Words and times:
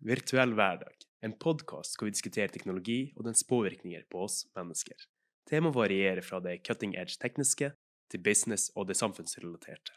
Virtuell 0.00 0.54
hverdag, 0.56 0.94
en 1.20 1.34
podkast 1.36 1.98
hvor 1.98 2.08
vi 2.08 2.14
diskuterer 2.14 2.48
teknologi 2.48 3.10
og 3.18 3.26
dens 3.26 3.42
påvirkninger 3.44 4.06
på 4.08 4.22
oss 4.24 4.46
mennesker. 4.56 4.96
Temaet 5.50 5.76
varierer 5.76 6.24
fra 6.24 6.38
det 6.40 6.54
cutting 6.64 6.94
edge 6.96 7.18
tekniske 7.20 7.68
til 8.08 8.22
business 8.24 8.70
og 8.80 8.86
det 8.88 8.96
samfunnsrelaterte. 8.96 9.92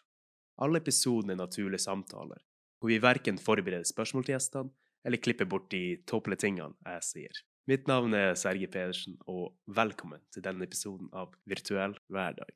Alle 0.60 0.82
episodene 0.84 1.38
er 1.38 1.40
naturlige 1.40 1.86
samtaler, 1.86 2.44
hvor 2.82 2.92
vi 2.92 3.00
verken 3.00 3.40
forbereder 3.40 3.88
spørsmål 3.88 4.28
til 4.28 4.36
gjestene 4.36 4.76
eller 5.08 5.24
klipper 5.24 5.48
bort 5.48 5.72
de 5.72 6.02
tåpelige 6.04 6.44
tingene 6.50 6.76
jeg 6.84 7.08
sier. 7.08 7.42
Mitt 7.72 7.88
navn 7.88 8.12
er 8.12 8.36
Serge 8.36 8.68
Pedersen, 8.68 9.16
og 9.24 9.56
velkommen 9.72 10.20
til 10.36 10.44
denne 10.44 10.68
episoden 10.68 11.08
av 11.16 11.32
Virtuell 11.48 11.96
hverdag. 12.12 12.52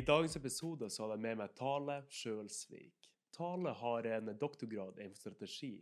I 0.00 0.02
dagens 0.02 0.36
episode 0.36 0.90
så 0.90 1.02
har 1.02 1.10
jeg 1.12 1.20
med 1.20 1.36
meg 1.36 1.50
Tale 1.58 1.98
Sjølsvik. 2.08 3.08
Tale 3.36 3.74
har 3.76 4.06
en 4.08 4.30
doktorgrad 4.40 4.96
innenfor 4.96 5.20
strategi 5.20 5.74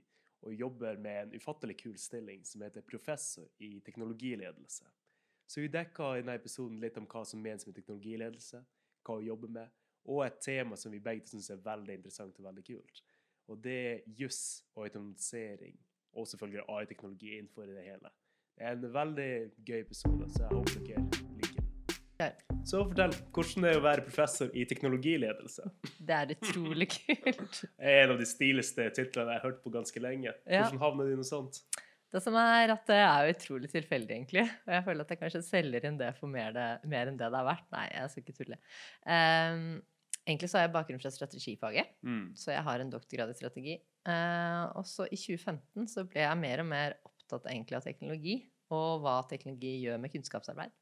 og 0.42 0.56
jobber 0.59 0.98
med 0.98 1.20
en 1.20 1.36
ufattelig 1.38 1.76
kul 1.84 1.95
stilling 2.02 2.42
som 2.42 2.64
heter 2.66 2.82
professor 2.88 3.46
i 3.62 3.76
teknologiledelse. 3.86 4.90
Så 5.46 5.62
vi 5.62 5.70
dekka 5.70 6.10
i 6.16 6.24
denne 6.24 6.34
episoden 6.40 6.82
litt 6.82 6.98
om 6.98 7.06
hva 7.06 7.23
som 7.30 7.45
menes 7.46 7.68
med 7.68 7.78
teknologiledelse, 7.78 8.64
hva 9.06 9.20
hun 9.20 9.28
jobber 9.28 9.54
med, 9.60 9.78
og 10.10 10.24
et 10.26 10.42
tema 10.42 10.80
som 10.82 10.96
vi 10.96 11.04
begge 11.04 11.30
syns 11.30 11.52
er 11.54 11.62
veldig 11.70 12.00
interessant 12.00 12.42
og 12.42 12.50
veldig 12.50 12.66
kult. 12.73 13.06
Og 13.46 13.62
det 13.62 13.78
er 13.92 14.04
juss 14.18 14.42
og 14.74 14.88
automatisering, 14.88 15.78
og 16.18 16.26
selvfølgelig 16.26 16.66
AI-teknologi 16.66 17.37
innenfor 17.37 17.70
det 17.70 17.87
hele. 17.87 18.14
Det 18.59 18.66
er 18.66 18.74
en 18.74 18.92
veldig 19.00 19.32
gøy 19.62 19.80
episode, 19.84 20.32
så 20.34 20.48
jeg 20.48 20.56
håper 20.59 20.87
dere 20.90 21.09
liker 21.38 21.66
den. 22.18 22.48
Så 22.68 22.82
fortell, 22.84 23.15
hvordan 23.32 23.65
det 23.65 23.68
er 23.73 23.79
å 23.79 23.84
være 23.84 24.02
professor 24.04 24.51
i 24.52 24.66
teknologiledelse? 24.68 25.70
Det 26.04 26.16
er 26.18 26.32
utrolig 26.34 26.88
kult. 26.98 27.62
Er 27.80 28.02
en 28.02 28.12
av 28.12 28.18
de 28.20 28.26
stiligste 28.29 28.84
titlene 28.96 29.32
jeg 29.32 29.40
har 29.40 29.46
hørt 29.46 29.62
på 29.65 29.73
ganske 29.73 30.02
lenge. 30.04 30.34
Hvordan 30.45 30.80
havner 30.82 31.09
du 31.09 31.15
i 31.15 31.20
noe 31.20 31.28
sånt? 31.28 31.62
Det 32.12 32.20
som 32.24 32.37
er 32.40 32.73
at 32.73 32.84
det 32.88 32.98
er 33.04 33.30
utrolig 33.32 33.70
tilfeldig, 33.73 34.15
egentlig. 34.18 34.45
Og 34.66 34.73
jeg 34.74 34.84
føler 34.84 35.04
at 35.04 35.15
jeg 35.15 35.20
kanskje 35.23 35.40
selger 35.45 35.87
inn 35.88 35.96
det 36.01 36.10
for 36.18 36.32
mer, 36.32 36.52
det, 36.56 36.66
mer 36.88 37.10
enn 37.10 37.16
det 37.20 37.28
det 37.32 37.40
har 37.40 37.46
vært. 37.48 37.66
Nei, 37.73 37.84
jeg 37.93 38.12
skal 38.12 38.24
ikke 38.24 38.37
tulle. 38.38 38.59
Um, 39.04 39.65
egentlig 40.24 40.50
så 40.52 40.59
har 40.60 40.66
jeg 40.66 40.74
bakgrunn 40.76 41.00
fra 41.04 41.12
strategifaget, 41.12 41.95
Mm. 42.04 42.26
så 42.37 42.52
jeg 42.52 42.65
har 42.68 42.84
en 42.84 42.93
doktorgrad 42.93 43.32
i 43.32 43.37
strategi. 43.37 43.78
Uh, 44.09 44.68
og 44.80 44.84
så 44.88 45.09
i 45.09 45.21
2015 45.21 45.88
så 45.93 46.04
ble 46.09 46.24
jeg 46.24 46.40
mer 46.40 46.65
og 46.65 46.68
mer 46.68 46.96
opptatt 47.09 47.48
egentlig 47.48 47.80
av 47.80 47.88
teknologi, 47.88 48.37
og 48.73 49.00
hva 49.04 49.18
teknologi 49.28 49.74
gjør 49.87 50.00
med 50.04 50.12
kunnskapsarbeid. 50.12 50.73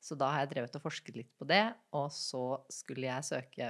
Så 0.00 0.16
da 0.16 0.30
har 0.32 0.40
jeg 0.46 0.50
drevet 0.54 0.76
og 0.78 0.82
forsket 0.82 1.16
litt 1.20 1.32
på 1.38 1.44
det, 1.48 1.62
og 1.92 2.06
så 2.14 2.40
skulle 2.72 3.04
jeg 3.10 3.26
søke 3.28 3.66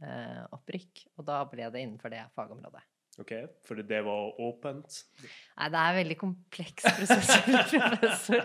professoropprykk, 0.00 1.04
og 1.18 1.26
da 1.28 1.36
ble 1.50 1.68
det 1.70 1.82
innenfor 1.84 2.10
det 2.12 2.24
fagområdet. 2.34 2.82
Ok, 3.20 3.32
fordi 3.68 3.82
det 3.90 4.00
var 4.06 4.32
åpent? 4.40 5.00
Nei, 5.20 5.68
det 5.70 5.78
er 5.80 5.90
en 5.92 5.98
veldig 6.00 6.16
kompleks 6.20 6.86
prosess 6.96 7.30
å 7.36 7.40
bli 7.46 7.80
professor. 7.92 8.44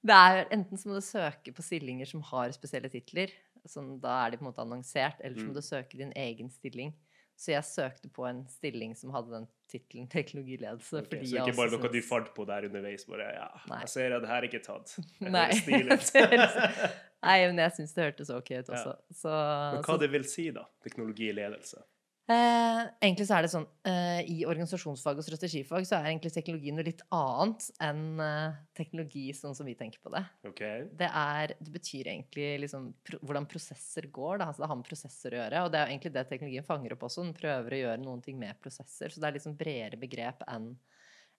Det 0.00 0.16
er 0.16 0.44
Enten 0.54 0.78
så 0.80 0.88
må 0.88 0.96
du 0.96 1.04
søke 1.04 1.52
på 1.56 1.64
stillinger 1.64 2.08
som 2.08 2.22
har 2.30 2.52
spesielle 2.56 2.88
titler. 2.92 3.32
Sånn, 3.68 3.98
da 4.00 4.22
er 4.24 4.32
de 4.32 4.38
på 4.40 4.44
en 4.46 4.50
måte 4.52 4.62
annonsert. 4.64 5.18
Eller 5.20 5.36
så 5.36 5.44
må 5.48 5.52
Mm. 5.52 5.58
du 5.58 5.64
søke 5.66 5.98
din 6.00 6.12
egen 6.16 6.48
stilling. 6.54 6.94
Så 7.40 7.54
jeg 7.54 7.64
søkte 7.64 8.10
på 8.12 8.26
en 8.28 8.42
stilling 8.52 8.90
som 8.98 9.14
hadde 9.14 9.30
den 9.32 9.46
tittelen 9.70 10.08
teknologiledelse. 10.12 10.98
Okay, 11.00 11.06
fordi 11.14 11.28
så 11.30 11.38
ikke 11.46 11.54
bare 11.56 11.70
noe 11.72 11.88
du 11.94 12.00
fant 12.04 12.26
på 12.36 12.44
der 12.50 12.66
underveis? 12.68 13.06
bare, 13.08 13.30
ja, 13.32 13.46
Nei. 13.70 13.78
Jeg 13.86 13.92
ser 13.94 14.16
at 14.16 14.24
det 14.26 14.28
her 14.28 14.42
er 14.42 14.48
ikke 14.50 14.60
tatt. 14.66 14.92
Nei. 15.24 15.46
høres- 15.54 16.12
Nei, 17.24 17.38
men 17.48 17.58
jeg 17.64 17.72
syns 17.78 17.94
det 17.96 18.04
hørtes 18.10 18.30
ok 18.32 18.50
ut 18.58 18.68
Ja. 18.68 18.76
også. 18.76 18.92
Så, 19.22 19.32
Men 19.32 19.82
hva 19.86 19.94
så 19.94 19.98
det 20.04 20.10
vil 20.12 20.24
si, 20.28 20.50
da? 20.56 20.66
Teknologiledelse? 20.84 21.80
Eh, 22.30 22.80
egentlig 23.02 23.24
så 23.26 23.36
er 23.36 23.42
det 23.42 23.50
sånn 23.50 23.64
eh, 23.88 24.20
I 24.30 24.36
organisasjonsfag 24.46 25.18
og 25.18 25.24
strategifag 25.26 25.86
så 25.88 25.96
er 25.96 26.12
egentlig 26.12 26.30
teknologi 26.34 26.70
noe 26.74 26.86
litt 26.86 27.02
annet 27.16 27.66
enn 27.82 28.04
eh, 28.22 28.60
teknologi 28.78 29.24
sånn 29.34 29.56
som 29.58 29.66
vi 29.66 29.74
tenker 29.78 29.98
på 30.04 30.12
det. 30.14 30.22
Okay. 30.46 30.84
Det, 31.00 31.08
er, 31.08 31.56
det 31.58 31.74
betyr 31.74 32.12
egentlig 32.12 32.52
liksom 32.66 32.92
pro 33.06 33.18
hvordan 33.24 33.48
prosesser 33.50 34.06
går. 34.14 34.38
Da. 34.38 34.50
Altså 34.50 34.62
det 34.62 34.70
har 34.70 34.78
med 34.78 34.86
prosesser 34.86 35.34
å 35.34 35.40
gjøre. 35.40 35.64
Og 35.66 35.74
det 35.74 35.80
er 35.80 35.90
egentlig 35.90 36.14
det 36.14 36.26
teknologien 36.30 36.68
fanger 36.68 36.94
opp 36.94 37.08
også. 37.08 37.26
Den 37.26 37.34
prøver 37.40 37.76
å 37.76 37.82
gjøre 37.82 38.04
noen 38.04 38.22
ting 38.22 38.38
med 38.38 38.62
prosesser. 38.62 39.10
Så 39.10 39.22
det 39.22 39.30
er 39.30 39.38
liksom 39.40 39.58
bredere 39.58 40.00
begrep 40.00 40.46
enn 40.46 40.74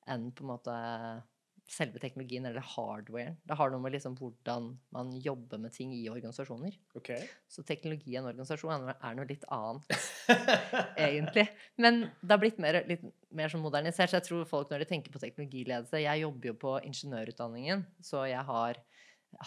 enn 0.09 0.31
på 0.33 0.41
en 0.41 0.49
måte 0.49 0.75
selve 1.71 2.01
teknologien 2.03 2.45
eller 2.47 2.63
hardware. 2.73 3.35
Det 3.47 3.55
har 3.57 3.71
noe 3.71 3.81
med 3.83 3.93
liksom 3.95 4.17
hvordan 4.19 4.67
man 4.95 5.11
jobber 5.23 5.61
med 5.63 5.71
ting 5.75 5.93
i 5.95 6.03
organisasjoner. 6.11 6.75
Okay. 6.99 7.23
Så 7.51 7.63
teknologi 7.67 8.11
i 8.13 8.17
en 8.19 8.27
organisasjon 8.27 8.73
er 8.75 8.81
noe- 8.83 8.97
er 8.99 9.15
noe 9.17 9.29
litt 9.29 9.45
annet 9.47 9.87
egentlig. 10.99 11.47
Men 11.81 12.03
det 12.21 12.33
har 12.33 12.41
blitt 12.43 12.59
mer, 12.63 12.81
litt 12.89 13.05
mer 13.31 13.51
sånn 13.53 13.63
modernisert. 13.63 14.11
Så 14.11 14.19
jeg 14.19 14.27
tror 14.27 14.49
folk 14.49 14.71
når 14.71 14.83
de 14.83 14.89
tenker 14.91 15.13
på 15.13 15.21
teknologiledelse 15.23 16.03
Jeg 16.03 16.25
jobber 16.25 16.51
jo 16.51 16.57
på 16.65 16.75
ingeniørutdanningen, 16.89 17.85
så 18.03 18.25
jeg 18.29 18.43
har 18.51 18.81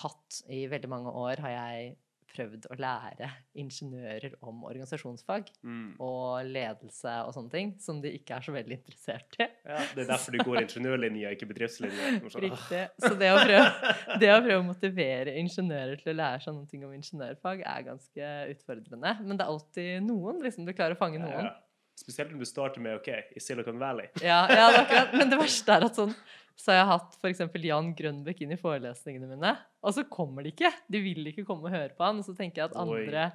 hatt 0.00 0.40
I 0.48 0.64
veldig 0.72 0.88
mange 0.88 1.12
år 1.12 1.44
har 1.44 1.52
jeg 1.52 1.96
prøvd 2.34 2.66
å 2.70 2.76
lære 2.80 3.28
ingeniører 3.62 4.34
om 4.44 4.64
organisasjonsfag 4.68 5.48
Mm. 5.64 5.94
og 6.02 6.44
ledelse 6.50 7.12
og 7.24 7.32
sånne 7.36 7.52
ting, 7.52 7.72
som 7.80 8.00
de 8.02 8.12
ikke 8.18 8.36
er 8.36 8.44
så 8.46 8.54
veldig 8.54 8.78
interessert 8.78 9.38
i. 9.40 9.46
Ja, 9.64 9.80
det 9.94 10.04
er 10.04 10.10
derfor 10.12 10.34
du 10.36 10.44
går 10.44 10.60
ingeniørlinja, 10.64 11.32
ikke 11.36 11.48
bedriftslinja. 11.50 12.10
Riktig. 12.46 12.82
Så 13.00 13.12
det 13.20 13.30
å, 13.32 13.38
prøve, 13.40 13.92
det 14.20 14.32
å 14.34 14.40
prøve 14.44 14.60
å 14.62 14.66
motivere 14.68 15.36
ingeniører 15.40 16.02
til 16.02 16.14
å 16.14 16.18
lære 16.20 16.44
seg 16.44 16.56
noe 16.58 16.88
om 16.88 16.96
ingeniørfag 16.98 17.62
er 17.64 17.86
ganske 17.90 18.32
utfordrende. 18.54 19.14
Men 19.24 19.38
det 19.38 19.46
er 19.46 19.52
alltid 19.54 20.08
noen. 20.08 20.42
liksom 20.44 20.66
Du 20.66 20.72
klarer 20.76 20.98
å 20.98 21.00
fange 21.00 21.22
noen. 21.22 21.48
Ja. 21.50 21.54
Spesielt 21.94 22.32
når 22.34 22.40
du 22.42 22.48
starter 22.50 22.82
med 22.82 22.96
OK, 22.98 23.06
i 23.38 23.40
Silicon 23.40 23.78
Valley. 23.78 24.08
Ja, 24.18 24.40
ja 24.50 24.64
det 24.74 24.80
akkurat. 24.82 25.12
Men 25.14 25.30
det 25.30 25.38
verste 25.38 25.76
er 25.76 25.84
at 25.86 25.94
sånn 26.00 26.10
så 26.56 26.70
har 26.72 26.78
jeg 26.82 26.90
hatt 26.92 27.16
f.eks. 27.20 27.40
Jan 27.66 27.94
Grønbekk 27.98 28.44
inn 28.46 28.52
i 28.54 28.60
forelesningene 28.60 29.26
mine, 29.34 29.56
og 29.82 29.94
så 29.96 30.04
kommer 30.06 30.42
de 30.46 30.52
ikke. 30.54 30.70
De 30.88 31.00
vil 31.02 31.26
ikke 31.32 31.44
komme 31.48 31.66
og 31.66 31.74
høre 31.74 31.94
på 31.98 32.04
han. 32.06 32.22
Og 32.22 32.24
så 32.28 32.34
tenker 32.38 32.62
jeg 32.62 32.70
at 32.70 32.76
andre 32.78 33.32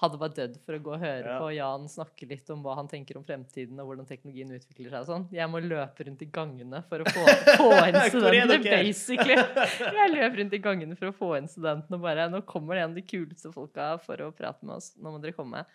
hadde 0.00 0.16
bare 0.16 0.32
dødd 0.32 0.54
for 0.64 0.72
å 0.72 0.80
gå 0.80 0.92
og 0.96 1.02
høre 1.02 1.28
Ja. 1.28 1.32
på 1.38 1.48
Jan 1.52 1.82
snakke 1.92 2.24
litt 2.26 2.48
om 2.54 2.62
hva 2.64 2.72
han 2.78 2.86
tenker 2.88 3.18
om 3.18 3.24
fremtiden 3.26 3.76
og 3.82 3.90
hvordan 3.90 4.06
teknologien 4.08 4.48
utvikler 4.56 4.88
seg 4.94 5.02
og 5.02 5.08
sånn. 5.10 5.26
Jeg 5.36 5.44
må 5.52 5.60
løpe 5.60 6.06
rundt 6.08 6.22
i 6.24 6.28
gangene 6.32 6.80
for 6.88 7.04
å 7.04 7.10
få, 7.12 7.24
få 7.60 7.66
inn 7.90 7.98
studentene, 8.08 8.62
basically. 8.64 9.36
Jeg 10.00 10.14
løper 10.14 10.38
rundt 10.40 10.56
i 10.56 10.62
gangene 10.64 10.96
for 10.96 11.10
å 11.12 11.16
få 11.18 11.28
inn 11.36 11.50
studentene 11.52 11.98
og 12.00 12.06
bare 12.06 12.30
Nå 12.32 12.40
kommer 12.48 12.80
det 12.80 12.86
en 12.86 12.94
av 12.94 12.96
de 12.96 13.04
kuleste 13.12 13.52
folka 13.52 13.90
for 14.00 14.24
å 14.24 14.30
prate 14.32 14.64
med 14.64 14.78
oss. 14.80 14.94
Nå 14.96 15.12
må 15.12 15.20
dere 15.20 15.36
komme. 15.36 15.66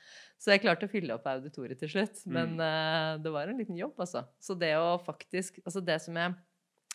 Så 0.41 0.55
jeg 0.55 0.65
klarte 0.65 0.89
å 0.89 0.91
fylle 0.91 1.13
opp 1.19 1.29
auditoriet 1.29 1.77
til 1.85 1.93
slutt. 1.93 2.25
Men 2.25 2.57
Mm. 2.57 2.65
uh, 2.65 3.21
det 3.21 3.31
var 3.31 3.47
en 3.53 3.61
liten 3.61 3.77
jobb, 3.77 3.93
altså. 4.01 4.25
Så 4.41 4.57
det 4.57 4.73
å 4.75 4.97
faktisk 5.05 5.61
Altså 5.63 5.85
det 5.85 6.01
som 6.01 6.17
jeg 6.17 6.33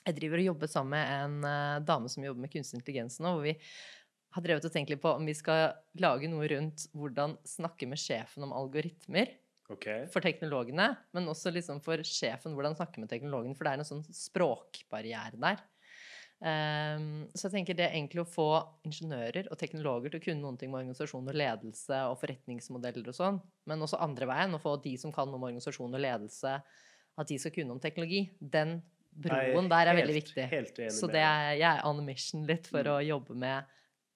Jeg 0.08 0.16
driver 0.16 0.40
og 0.40 0.48
jobber 0.52 0.70
sammen 0.70 0.96
med 0.96 1.10
en 1.16 1.48
eh, 1.48 1.82
dame 1.86 2.10
som 2.12 2.24
jobber 2.24 2.46
med 2.46 2.52
kunstig 2.52 2.78
intelligens 2.80 3.20
nå, 3.20 3.34
hvor 3.36 3.44
vi 3.44 3.56
har 4.30 4.44
drevet 4.46 4.66
og 4.66 4.72
tenkt 4.72 4.92
litt 4.92 5.02
på 5.02 5.12
om 5.12 5.26
vi 5.26 5.34
skal 5.36 5.74
lage 6.00 6.30
noe 6.30 6.46
rundt 6.50 6.86
hvordan 6.96 7.36
snakke 7.48 7.88
med 7.90 8.00
sjefen 8.00 8.46
om 8.46 8.54
algoritmer 8.56 9.36
Okay. 9.70 10.08
for 10.10 10.18
teknologene, 10.18 10.88
men 11.14 11.28
også 11.30 11.52
liksom 11.54 11.78
for 11.84 12.02
sjefen 12.02 12.56
hvordan 12.56 12.74
snakke 12.74 12.98
med 12.98 13.10
teknologene. 13.12 13.54
for 13.54 13.62
det 13.62 13.72
er 13.72 13.82
en 13.82 13.86
sånn 13.86 14.02
språkbarriere 14.02 15.38
der. 15.38 15.62
Um, 16.40 17.28
så 17.36 17.46
jeg 17.46 17.52
tenker 17.52 17.76
det 17.76 17.84
er 17.84 17.94
egentlig 17.98 18.22
å 18.22 18.28
få 18.28 18.48
ingeniører 18.88 19.50
og 19.52 19.58
teknologer 19.60 20.10
til 20.10 20.22
å 20.22 20.24
kunne 20.24 20.40
noen 20.40 20.56
ting 20.58 20.72
med 20.72 20.80
organisasjon 20.80 21.28
og 21.28 21.36
ledelse 21.36 21.98
og 22.08 22.16
forretningsmodeller 22.22 23.10
og 23.12 23.16
sånn, 23.18 23.40
men 23.68 23.84
også 23.84 24.00
andre 24.00 24.26
veien, 24.30 24.56
å 24.56 24.62
få 24.62 24.78
de 24.82 24.94
som 24.98 25.12
kan 25.14 25.28
noe 25.28 25.36
om 25.36 25.44
organisasjon 25.50 25.92
og 25.92 26.02
ledelse, 26.02 26.54
at 27.20 27.28
de 27.28 27.38
skal 27.42 27.52
kunne 27.54 27.76
om 27.76 27.82
teknologi. 27.82 28.24
Den 28.40 28.78
broen 29.16 29.68
der 29.68 29.86
er 29.90 29.94
veldig 29.96 30.14
viktig. 30.22 30.48
Helt 30.50 30.78
enig 30.78 30.92
Så 30.92 31.06
det 31.10 31.20
er, 31.22 31.56
jeg 31.58 31.78
er 31.78 31.84
on 31.86 32.04
mission 32.04 32.46
litt 32.46 32.66
for 32.66 32.82
Mm. 32.82 32.92
å 32.94 33.06
jobbe 33.06 33.34
med 33.36 33.64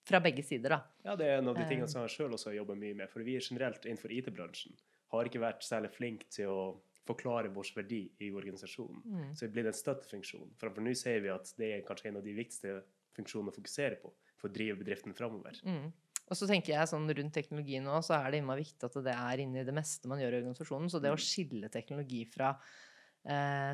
fra 0.07 0.21
begge 0.21 0.45
sider, 0.45 0.69
da. 0.69 0.83
Ja, 1.05 1.17
det 1.17 1.27
er 1.27 1.39
en 1.39 1.49
av 1.49 1.55
de 1.57 1.63
Eh. 1.63 1.69
tingene 1.69 1.89
som 1.89 2.03
jeg 2.07 2.11
sjøl 2.11 2.33
også 2.33 2.55
jobber 2.55 2.75
mye 2.77 2.95
med. 2.95 3.09
For 3.11 3.21
vi 3.23 3.37
er 3.37 3.41
generelt 3.41 3.83
innenfor 3.85 4.11
IT-bransjen 4.13 4.73
har 5.13 5.25
ikke 5.25 5.41
vært 5.41 5.63
særlig 5.63 5.91
flinke 5.95 6.29
til 6.31 6.47
å 6.49 6.81
forklare 7.07 7.53
vår 7.53 7.75
verdi 7.75 8.11
i 8.21 8.31
organisasjonen. 8.31 9.03
Mm. 9.05 9.31
Så 9.35 9.41
det 9.41 9.53
blir 9.53 9.67
en 9.67 9.73
støttefunksjon. 9.73 10.51
Framfor 10.57 10.83
nå 10.83 10.95
ser 10.97 11.21
vi 11.21 11.29
at 11.29 11.53
det 11.57 11.73
er 11.73 11.83
kanskje 11.87 12.07
en 12.09 12.17
av 12.17 12.25
de 12.25 12.35
viktigste 12.35 12.83
funksjonene 13.17 13.51
å 13.53 13.55
fokusere 13.55 14.01
på 14.03 14.13
for 14.37 14.49
å 14.49 14.53
drive 14.53 14.79
bedriften 14.79 15.15
framover. 15.15 15.61
Mm. 15.65 15.93
Og 16.31 16.37
så 16.37 16.47
tenker 16.49 16.69
jeg 16.73 16.89
sånn 16.89 17.07
rundt 17.15 17.33
teknologi 17.35 17.79
nå, 17.81 17.99
så 18.03 18.15
er 18.25 18.31
det 18.31 18.41
innmari 18.43 18.65
viktig 18.65 18.85
at 18.85 19.05
det 19.05 19.13
er 19.15 19.37
inni 19.45 19.65
det 19.65 19.75
meste 19.75 20.07
man 20.09 20.19
gjør 20.19 20.33
i 20.33 20.43
organisasjonen. 20.43 20.89
Så 20.91 21.01
det 21.01 21.11
å 21.13 21.17
Mm. 21.17 21.21
skille 21.21 21.71
teknologi 21.71 22.25
fra 22.27 22.51
eh, 22.51 22.57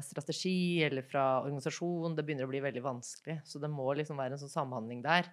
strategi 0.06 0.82
eller 0.86 1.02
fra 1.02 1.40
organisasjon, 1.42 2.14
det 2.14 2.22
begynner 2.22 2.46
å 2.46 2.50
bli 2.52 2.60
veldig 2.62 2.82
vanskelig. 2.84 3.40
Så 3.42 3.58
det 3.58 3.70
må 3.72 3.88
liksom 3.98 4.20
være 4.20 4.36
en 4.36 4.42
sånn 4.44 4.52
samhandling 4.52 5.00
der. 5.02 5.26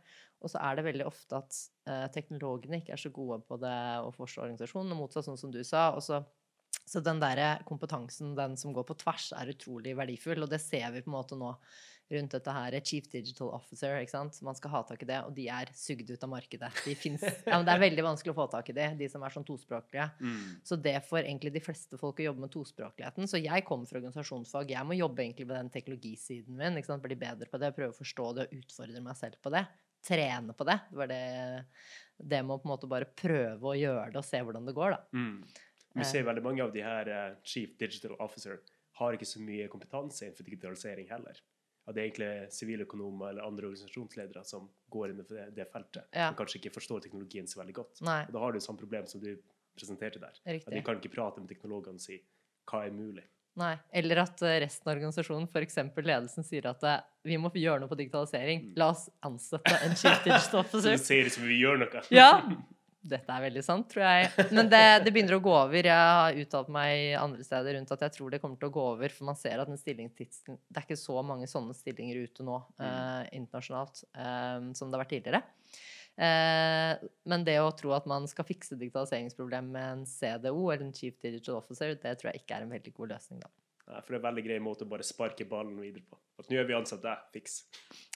Og 0.43 0.51
så 0.53 0.61
er 0.61 0.77
det 0.77 0.85
veldig 0.85 1.05
ofte 1.07 1.39
at 1.39 1.59
eh, 1.89 2.05
teknologene 2.13 2.81
ikke 2.81 2.93
er 2.93 3.01
så 3.01 3.11
gode 3.13 3.39
på 3.47 3.57
det 3.61 3.77
å 4.05 4.11
forstå 4.13 4.43
organisasjonen, 4.45 4.93
og 4.93 5.03
motsatt, 5.03 5.25
sånn 5.25 5.39
som 5.39 5.53
du 5.53 5.63
sa. 5.65 5.91
Og 5.97 6.03
så 6.05 6.23
Så 6.87 6.99
den 7.03 7.19
der 7.19 7.63
kompetansen, 7.67 8.35
den 8.35 8.55
som 8.55 8.71
går 8.71 8.83
på 8.87 8.95
tvers, 9.01 9.31
er 9.35 9.49
utrolig 9.51 9.95
verdifull. 9.97 10.43
Og 10.43 10.49
det 10.49 10.59
ser 10.61 10.91
vi 10.91 11.01
på 11.01 11.09
en 11.09 11.15
måte 11.17 11.35
nå 11.35 11.49
rundt 12.13 12.33
dette 12.37 12.53
her 12.55 12.77
Chief 12.85 13.07
Digital 13.11 13.49
Officer. 13.55 13.97
ikke 13.99 14.13
sant? 14.13 14.37
Man 14.45 14.55
skal 14.57 14.71
ha 14.73 14.81
tak 14.87 15.03
i 15.03 15.07
det, 15.09 15.17
og 15.27 15.33
de 15.35 15.47
er 15.51 15.71
sugd 15.75 16.09
ut 16.09 16.23
av 16.23 16.31
markedet. 16.31 16.69
De 16.85 16.95
finnes, 16.97 17.23
ja, 17.23 17.55
men 17.57 17.65
det 17.67 17.73
er 17.73 17.83
veldig 17.83 18.05
vanskelig 18.05 18.33
å 18.33 18.37
få 18.37 18.47
tak 18.53 18.71
i 18.71 18.77
de, 18.77 18.87
de 19.01 19.09
som 19.11 19.25
er 19.25 19.33
sånn 19.33 19.47
tospråklige. 19.47 20.07
Mm. 20.21 20.45
Så 20.67 20.79
det 20.87 20.95
får 21.07 21.23
egentlig 21.23 21.53
de 21.57 21.63
fleste 21.63 21.99
folk 21.99 22.21
å 22.21 22.29
jobbe 22.29 22.45
med 22.45 22.53
tospråkligheten. 22.53 23.29
Så 23.29 23.41
jeg 23.41 23.65
kommer 23.67 23.89
fra 23.89 23.99
organisasjonsfag. 24.01 24.71
Jeg 24.75 24.87
må 24.87 24.97
jobbe 24.99 25.25
egentlig 25.25 25.49
med 25.49 25.59
den 25.59 25.73
teknologisiden 25.73 26.57
min. 26.57 26.79
ikke 26.79 26.93
sant? 26.93 27.03
Bli 27.03 27.19
bedre 27.19 27.49
på 27.51 27.59
det, 27.61 27.73
prøve 27.75 27.95
å 27.95 27.99
forstå 27.99 28.31
det 28.37 28.47
og 28.47 28.57
utfordre 28.61 29.03
meg 29.03 29.19
selv 29.19 29.39
på 29.43 29.53
det. 29.53 29.65
Trene 30.07 30.55
på 30.55 30.67
det. 30.67 30.79
Det 30.91 30.99
var 31.01 31.11
det, 31.11 31.23
det 32.17 32.43
med 32.45 32.55
å 32.55 32.61
på 32.61 32.69
en 32.69 32.75
måte 32.75 32.89
bare 32.91 33.09
prøve 33.17 33.73
å 33.73 33.77
gjøre 33.77 34.11
det 34.13 34.21
og 34.21 34.27
se 34.27 34.39
hvordan 34.43 34.69
det 34.69 34.77
går, 34.77 34.95
da. 34.95 35.03
Mm. 35.17 35.65
Vi 35.97 36.05
ser 36.05 36.27
veldig 36.27 36.43
mange 36.45 36.61
av 36.61 36.73
de 36.73 36.83
her 36.85 37.09
uh, 37.09 37.37
Chief 37.47 37.71
Digital 37.79 38.13
Officer 38.21 38.59
har 38.99 39.15
ikke 39.15 39.29
så 39.29 39.41
mye 39.41 39.69
kompetanse 39.71 40.25
innenfor 40.25 40.45
digitalisering 40.45 41.09
heller. 41.09 41.39
Ja, 41.87 41.93
det 41.95 42.01
er 42.01 42.07
egentlig 42.09 42.51
siviløkonomer 42.51 43.29
eller 43.31 43.45
andre 43.47 43.69
organisasjonsledere 43.69 44.41
som 44.45 44.65
går 44.91 45.13
inn 45.13 45.21
i 45.23 45.27
det, 45.29 45.45
det 45.55 45.67
feltet, 45.71 46.03
Ja. 46.13 46.27
som 46.29 46.35
kanskje 46.41 46.59
ikke 46.59 46.73
forstår 46.75 47.01
teknologien 47.05 47.47
så 47.47 47.61
veldig 47.61 47.73
godt. 47.79 48.01
Nei, 48.03 48.25
Og 48.27 48.33
da 48.35 48.39
har 48.43 48.51
du 48.51 48.59
samme 48.59 48.77
problem 48.81 49.07
som 49.07 49.21
du 49.23 49.37
presenterte 49.77 50.19
der. 50.19 50.35
At 50.45 50.67
de 50.73 50.81
kan 50.83 50.99
ikke 50.99 51.13
prate 51.15 51.39
med 51.39 51.47
teknologene 51.49 51.95
og 51.95 52.01
si 52.03 52.19
hva 52.67 52.85
er 52.85 52.91
mulig. 52.91 53.23
Nei. 53.57 53.71
Eller 53.95 54.19
at 54.21 54.41
eh, 54.45 54.59
resten 54.61 54.89
av 54.91 54.97
organisasjonen, 54.97 55.47
f.eks. 55.49 55.77
ledelsen, 55.95 56.43
sier 56.45 56.67
at 56.69 56.83
eh, 56.83 56.99
vi 57.25 57.37
må 57.41 57.49
gjøre 57.49 57.79
noe 57.81 57.89
på 57.89 57.97
digitalisering. 57.97 58.67
Mm. 58.67 58.73
La 58.77 58.91
oss 58.91 59.07
ansette 59.25 59.79
en 59.87 59.95
chief 59.97 60.19
digital 60.27 60.43
Så 60.51 60.59
officer. 60.59 60.91
det 60.91 60.99
ser 61.01 61.25
ut 61.25 61.33
som 61.39 61.47
vi 61.47 61.57
gjør 61.63 61.79
noe. 61.81 62.03
Ja. 62.13 62.33
Dette 63.07 63.33
er 63.33 63.43
veldig 63.45 63.63
sant, 63.63 63.87
tror 63.91 64.03
jeg. 64.03 64.47
Men 64.55 64.69
det, 64.71 64.83
det 65.05 65.13
begynner 65.15 65.37
å 65.37 65.43
gå 65.43 65.53
over. 65.55 65.77
Jeg 65.79 66.15
har 66.19 66.39
uttalt 66.43 66.71
meg 66.73 67.13
andre 67.19 67.45
steder 67.47 67.77
rundt 67.77 67.93
at 67.95 68.05
jeg 68.07 68.15
tror 68.17 68.33
det 68.33 68.41
kommer 68.43 68.59
til 68.59 68.69
å 68.69 68.75
gå 68.77 68.87
over, 68.93 69.13
for 69.13 69.29
man 69.29 69.39
ser 69.39 69.63
at 69.63 69.69
den 69.69 69.79
stillingstidsen 69.79 70.57
Det 70.67 70.81
er 70.81 70.87
ikke 70.87 70.99
så 70.99 71.21
mange 71.25 71.47
sånne 71.49 71.75
stillinger 71.77 72.19
ute 72.27 72.47
nå 72.47 72.57
eh, 72.83 73.29
internasjonalt 73.37 74.03
eh, 74.11 74.73
som 74.77 74.89
det 74.89 74.97
har 74.97 75.05
vært 75.05 75.13
tidligere. 75.15 75.43
Eh, 76.17 77.05
men 77.29 77.45
det 77.45 77.59
å 77.61 77.71
tro 77.77 77.93
at 77.95 78.07
man 78.09 78.25
skal 78.29 78.47
fikse 78.47 78.77
digitaliseringsproblemet 78.79 79.71
med 79.71 79.91
en 79.91 80.03
CDO 80.09 80.65
eller 80.65 80.87
en 80.87 80.95
Chief 80.95 81.15
Digital 81.21 81.61
Officer, 81.61 81.93
det 81.93 82.17
tror 82.17 82.31
jeg 82.31 82.43
ikke 82.43 82.57
er 82.57 82.65
en 82.65 82.75
veldig 82.75 82.95
god 82.97 83.15
løsning, 83.15 83.43
da. 83.45 83.53
Nei, 83.87 83.99
for 84.03 84.11
det 84.11 84.17
er 84.17 84.19
en 84.19 84.25
veldig 84.25 84.43
grei 84.43 84.55
måte 84.59 84.83
å 84.83 84.89
bare 84.91 85.05
sparke 85.07 85.45
ballen 85.47 85.77
videre 85.79 86.03
på. 86.03 86.17
At 86.41 86.49
nå 86.51 86.57
er 86.59 86.65
vi 86.67 86.75
ansatt 86.75 86.99
deg, 87.05 87.21
fiks. 87.31 87.53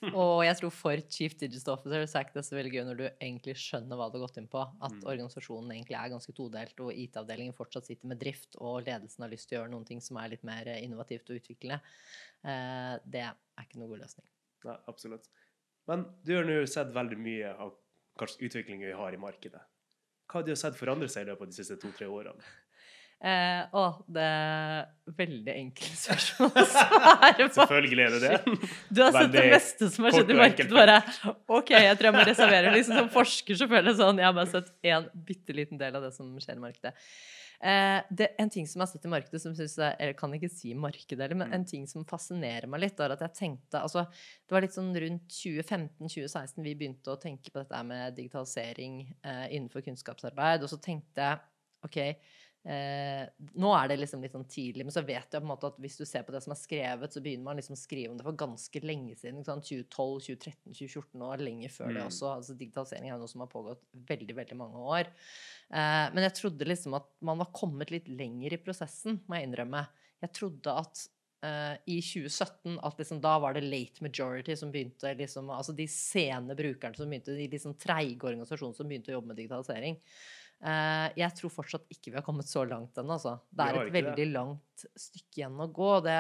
Og 0.12 0.41
jeg 0.44 0.57
tror 0.59 0.73
for 0.75 1.03
Chief 1.07 1.35
Digital 1.39 1.77
Officer 1.77 2.03
så 2.12 2.19
er 2.19 2.25
ikke 2.27 2.35
det 2.38 2.44
så 2.45 2.57
veldig 2.57 2.73
gøy 2.73 2.83
når 2.89 3.00
du 3.00 3.06
egentlig 3.07 3.56
skjønner 3.62 3.95
hva 3.97 4.09
du 4.12 4.18
har 4.19 4.25
gått 4.27 4.41
inn 4.41 4.50
på. 4.51 4.62
At 4.83 4.97
Mm. 4.97 5.06
organisasjonen 5.13 5.71
egentlig 5.71 5.95
er 5.97 6.12
ganske 6.12 6.35
todelt, 6.35 6.83
og 6.83 6.91
IT-avdelingen 6.91 7.56
fortsatt 7.56 7.88
sitter 7.88 8.12
med 8.12 8.19
drift, 8.19 8.59
og 8.59 8.83
ledelsen 8.83 9.23
har 9.23 9.31
lyst 9.31 9.47
til 9.50 9.57
å 9.57 9.62
gjøre 9.62 9.71
noen 9.71 9.88
ting 9.88 10.01
som 10.03 10.19
er 10.19 10.33
litt 10.35 10.44
mer 10.44 10.68
eh, 10.68 10.83
innovativt 10.83 11.31
og 11.31 11.39
utviklende. 11.39 11.79
Eh, 12.44 12.95
det 13.15 13.23
er 13.31 13.63
ikke 13.63 13.79
noen 13.79 13.94
god 13.95 14.03
løsning. 14.03 14.27
Nei, 14.68 14.77
absolutt. 14.91 15.31
Men 15.88 16.03
du 16.27 16.35
har 16.35 16.44
nå 16.45 16.59
sett 16.69 16.91
veldig 16.94 17.18
mye 17.18 17.56
av 17.56 17.71
kanskje 18.19 18.44
utviklingen 18.50 18.91
vi 18.91 18.97
har 19.00 19.15
i 19.15 19.21
markedet. 19.23 19.63
Hva 20.27 20.39
har 20.41 20.44
du 20.47 20.53
sett 20.56 20.75
forandre 20.79 21.07
seg 21.12 21.25
i 21.25 21.31
løpet 21.31 21.47
av 21.47 21.56
de 21.56 21.57
siste 21.57 21.79
to-tre 21.81 22.06
årene? 22.12 22.44
Eh, 23.21 23.65
å, 23.77 23.81
det 24.09 24.21
er 24.25 24.88
veldig 25.18 25.53
enkelt 25.53 25.97
spørsmål 26.01 26.56
å 26.57 26.63
svare 26.71 27.33
på. 27.45 27.50
Selvfølgelig 27.59 28.06
er 28.07 28.15
det 28.15 28.21
det. 28.23 28.69
Du 28.89 29.01
har 29.03 29.13
sett 29.13 29.35
det 29.35 29.44
meste 29.51 29.89
som 29.94 30.07
har 30.07 30.15
skjedd 30.15 30.31
i 30.33 30.38
markedet. 30.39 30.71
Bare 30.73 30.95
OK, 31.53 31.69
jeg 31.75 32.00
tror 32.00 32.09
jeg 32.09 32.15
må 32.18 32.23
reservere. 32.31 32.71
Liksom 32.77 32.97
Som 33.03 33.12
forsker 33.13 33.59
så 33.59 33.68
føler 33.69 33.91
jeg 33.91 34.00
sånn 34.01 34.23
Jeg 34.23 34.25
har 34.25 34.33
bare 34.39 34.50
sett 34.56 34.73
en 34.89 35.06
bitte 35.27 35.53
liten 35.53 35.77
del 35.81 36.00
av 36.00 36.07
det 36.07 36.12
som 36.18 36.33
skjer 36.41 36.57
i 36.57 36.63
markedet. 36.65 36.95
Eh, 37.62 38.00
det, 38.09 38.31
en 38.41 38.50
ting 38.50 38.65
som 38.65 38.81
jeg 38.81 38.88
har 38.88 38.89
sett 38.95 39.06
i 39.06 39.13
markedet, 39.13 39.44
som 39.44 39.53
synes 39.53 39.75
jeg, 39.77 39.94
jeg 40.01 40.15
kan 40.18 40.33
ikke 40.33 40.50
si 40.50 40.71
markedet 40.73 41.21
heller, 41.21 41.38
men 41.44 41.51
Mm. 41.51 41.53
en 41.59 41.65
ting 41.69 41.83
som 41.85 42.01
fascinerer 42.09 42.65
meg 42.65 42.81
litt, 42.88 42.97
er 43.06 43.13
at 43.13 43.21
jeg 43.21 43.35
tenkte 43.38 43.83
altså, 43.85 44.07
Det 44.09 44.56
var 44.57 44.65
litt 44.65 44.73
sånn 44.73 44.89
rundt 44.97 45.29
2015-2016 45.29 46.63
vi 46.65 46.73
begynte 46.79 47.13
å 47.13 47.19
tenke 47.21 47.53
på 47.53 47.62
dette 47.62 47.83
med 47.85 48.15
digitalisering 48.18 49.03
eh, 49.21 49.45
innenfor 49.53 49.85
kunnskapsarbeid, 49.85 50.65
og 50.65 50.73
så 50.73 50.81
tenkte 50.81 51.21
jeg 51.21 51.38
OK 51.85 52.00
Eh, 52.61 53.23
nå 53.57 53.69
er 53.73 53.87
det 53.89 53.95
liksom 53.97 54.21
litt 54.21 54.35
sånn 54.35 54.45
tidlig, 54.45 54.85
men 54.85 54.93
så 54.93 55.01
vet 55.01 55.33
jeg 55.33 55.41
på 55.41 55.45
en 55.47 55.49
måte 55.49 55.71
at 55.71 55.79
hvis 55.81 55.95
du 55.97 56.03
ser 56.05 56.21
på 56.27 56.33
det 56.35 56.43
som 56.45 56.53
er 56.53 56.59
skrevet, 56.59 57.13
så 57.15 57.21
begynner 57.25 57.47
man 57.47 57.57
liksom 57.57 57.73
å 57.73 57.79
skrive 57.81 58.11
om 58.11 58.19
det 58.19 58.25
for 58.27 58.37
ganske 58.37 58.81
lenge 58.85 59.15
siden. 59.17 59.39
Ikke 59.41 59.49
sant? 59.49 59.65
2012, 59.65 60.19
2013, 60.27 60.75
2014 60.77 61.23
og 61.25 61.41
lenge 61.41 61.71
før 61.73 61.89
det 61.95 62.03
Mm. 62.03 62.09
også. 62.11 62.27
Altså 62.35 62.57
Digitalisering 62.59 63.07
er 63.09 63.15
jo 63.15 63.21
noe 63.23 63.31
som 63.31 63.41
har 63.41 63.47
pågått 63.49 63.81
veldig 64.11 64.35
veldig 64.37 64.57
mange 64.59 64.77
år. 64.77 65.09
Eh, 65.73 66.05
men 66.13 66.23
jeg 66.27 66.33
trodde 66.37 66.67
liksom 66.69 66.93
at 66.99 67.07
man 67.21 67.39
var 67.39 67.49
kommet 67.51 67.89
litt 67.89 68.07
lenger 68.07 68.53
i 68.53 68.61
prosessen, 68.61 69.21
må 69.27 69.39
jeg 69.39 69.49
innrømme. 69.49 69.87
Jeg 70.21 70.33
trodde 70.33 70.67
at 70.77 71.07
eh, 71.43 71.77
i 71.87 71.97
2017 72.05 72.77
at 72.83 72.97
liksom 73.01 73.19
da 73.19 73.39
var 73.39 73.53
det 73.57 73.63
late 73.65 74.03
majority 74.05 74.53
som 74.55 74.71
begynte 74.71 75.17
liksom, 75.17 75.49
Altså 75.49 75.73
de 75.75 75.87
sene 75.87 76.53
brukerne 76.55 76.95
som 76.95 77.09
begynte, 77.09 77.33
de 77.35 77.47
liksom 77.49 77.73
treige 77.73 78.21
organisasjonene 78.21 78.75
som 78.77 78.87
begynte 78.87 79.09
å 79.09 79.17
jobbe 79.17 79.33
med 79.33 79.37
digitalisering. 79.41 79.97
Eh, 80.61 81.07
jeg 81.17 81.33
tror 81.39 81.49
fortsatt 81.49 81.87
ikke 81.89 82.11
vi 82.11 82.17
har 82.19 82.25
kommet 82.25 82.45
så 82.49 82.61
langt 82.69 82.97
ennå. 83.01 83.15
Altså. 83.17 83.39
Det 83.49 83.65
er 83.65 83.81
et 83.81 83.93
veldig 83.95 84.15
det. 84.19 84.31
langt 84.31 84.85
stykke 84.95 85.39
igjen 85.41 85.59
å 85.63 85.67
gå. 85.73 85.91
Det, 86.05 86.17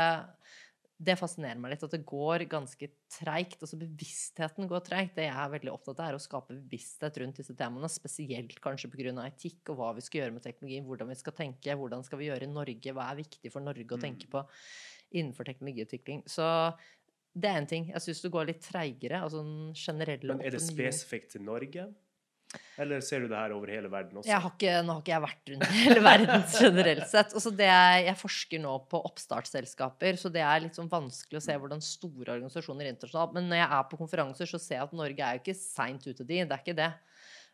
det 1.01 1.15
fascinerer 1.17 1.57
meg 1.61 1.71
litt 1.73 1.83
at 1.85 1.93
det 1.95 2.01
går 2.09 2.45
ganske 2.49 2.89
treigt. 3.09 3.59
Altså 3.61 3.77
bevisstheten 3.81 4.67
går 4.69 4.83
treigt. 4.85 5.15
Det 5.17 5.27
jeg 5.27 5.37
er 5.43 5.53
veldig 5.55 5.73
opptatt 5.73 5.99
av, 6.01 6.09
er 6.11 6.17
å 6.17 6.21
skape 6.21 6.53
bevissthet 6.57 7.17
rundt 7.21 7.37
disse 7.41 7.55
temaene. 7.57 7.89
Spesielt 7.89 8.57
kanskje 8.61 8.89
pga. 8.93 9.13
etikk 9.27 9.69
og 9.73 9.77
hva 9.81 9.91
vi 9.97 10.01
skal 10.05 10.21
gjøre 10.21 10.33
med 10.37 10.43
teknologi. 10.45 10.81
Hvordan 10.85 11.09
vi 11.13 11.19
skal 11.21 11.33
tenke, 11.37 11.77
hvordan 11.77 12.03
skal 12.05 12.17
vi 12.21 12.29
gjøre 12.29 12.43
i 12.49 12.53
Norge, 12.53 12.93
hva 12.97 13.09
er 13.11 13.21
viktig 13.23 13.51
for 13.53 13.61
Norge 13.61 13.85
å 13.89 13.97
Mm. 13.97 14.05
tenke 14.07 14.29
på 14.29 14.45
innenfor 15.13 15.43
teknologiutvikling. 15.45 16.23
Så 16.25 16.77
det 17.35 17.49
er 17.49 17.57
en 17.57 17.67
ting. 17.67 17.85
Jeg 17.93 18.01
syns 18.01 18.21
det 18.21 18.31
går 18.31 18.45
litt 18.47 18.61
treigere. 18.61 19.21
Altså 19.21 19.41
den 19.43 19.73
generelle 19.73 20.33
Men 20.35 20.41
er 20.45 20.51
det 20.51 20.61
spesifikt 20.61 21.31
til 21.33 21.41
Norge? 21.43 21.93
Eller 22.81 23.03
ser 23.05 23.23
du 23.23 23.27
det 23.31 23.37
her 23.37 23.53
over 23.55 23.69
hele 23.71 23.91
verden 23.91 24.19
også? 24.21 24.29
Har 24.43 24.53
ikke, 24.55 24.73
nå 24.85 24.95
har 24.95 25.03
ikke 25.03 25.13
jeg 25.13 25.23
vært 25.25 25.51
rundt 25.53 25.67
hele 25.77 26.03
verden 26.05 26.45
generelt 26.55 27.07
sett. 27.11 27.35
Også 27.37 27.53
det 27.55 27.69
jeg 27.69 28.17
forsker 28.19 28.63
nå 28.63 28.73
på 28.91 29.01
oppstartsselskaper, 29.11 30.19
så 30.19 30.31
det 30.33 30.43
er 30.45 30.65
litt 30.65 30.77
sånn 30.79 30.91
vanskelig 30.91 31.41
å 31.41 31.45
se 31.45 31.57
hvordan 31.61 31.85
store 31.85 32.35
organisasjoner 32.37 32.91
internasjonalt 32.91 33.37
Men 33.37 33.49
når 33.51 33.61
jeg 33.63 33.69
er 33.77 33.87
på 33.91 34.01
konferanser, 34.01 34.49
så 34.49 34.61
ser 34.61 34.79
jeg 34.79 34.89
at 34.89 34.97
Norge 34.97 35.27
er 35.27 35.37
jo 35.37 35.43
ikke 35.45 35.57
seint 35.61 36.07
ute, 36.07 36.23
de. 36.25 36.41
Det 36.41 36.57
er 36.57 36.63
ikke 36.65 36.77
det. 36.81 36.91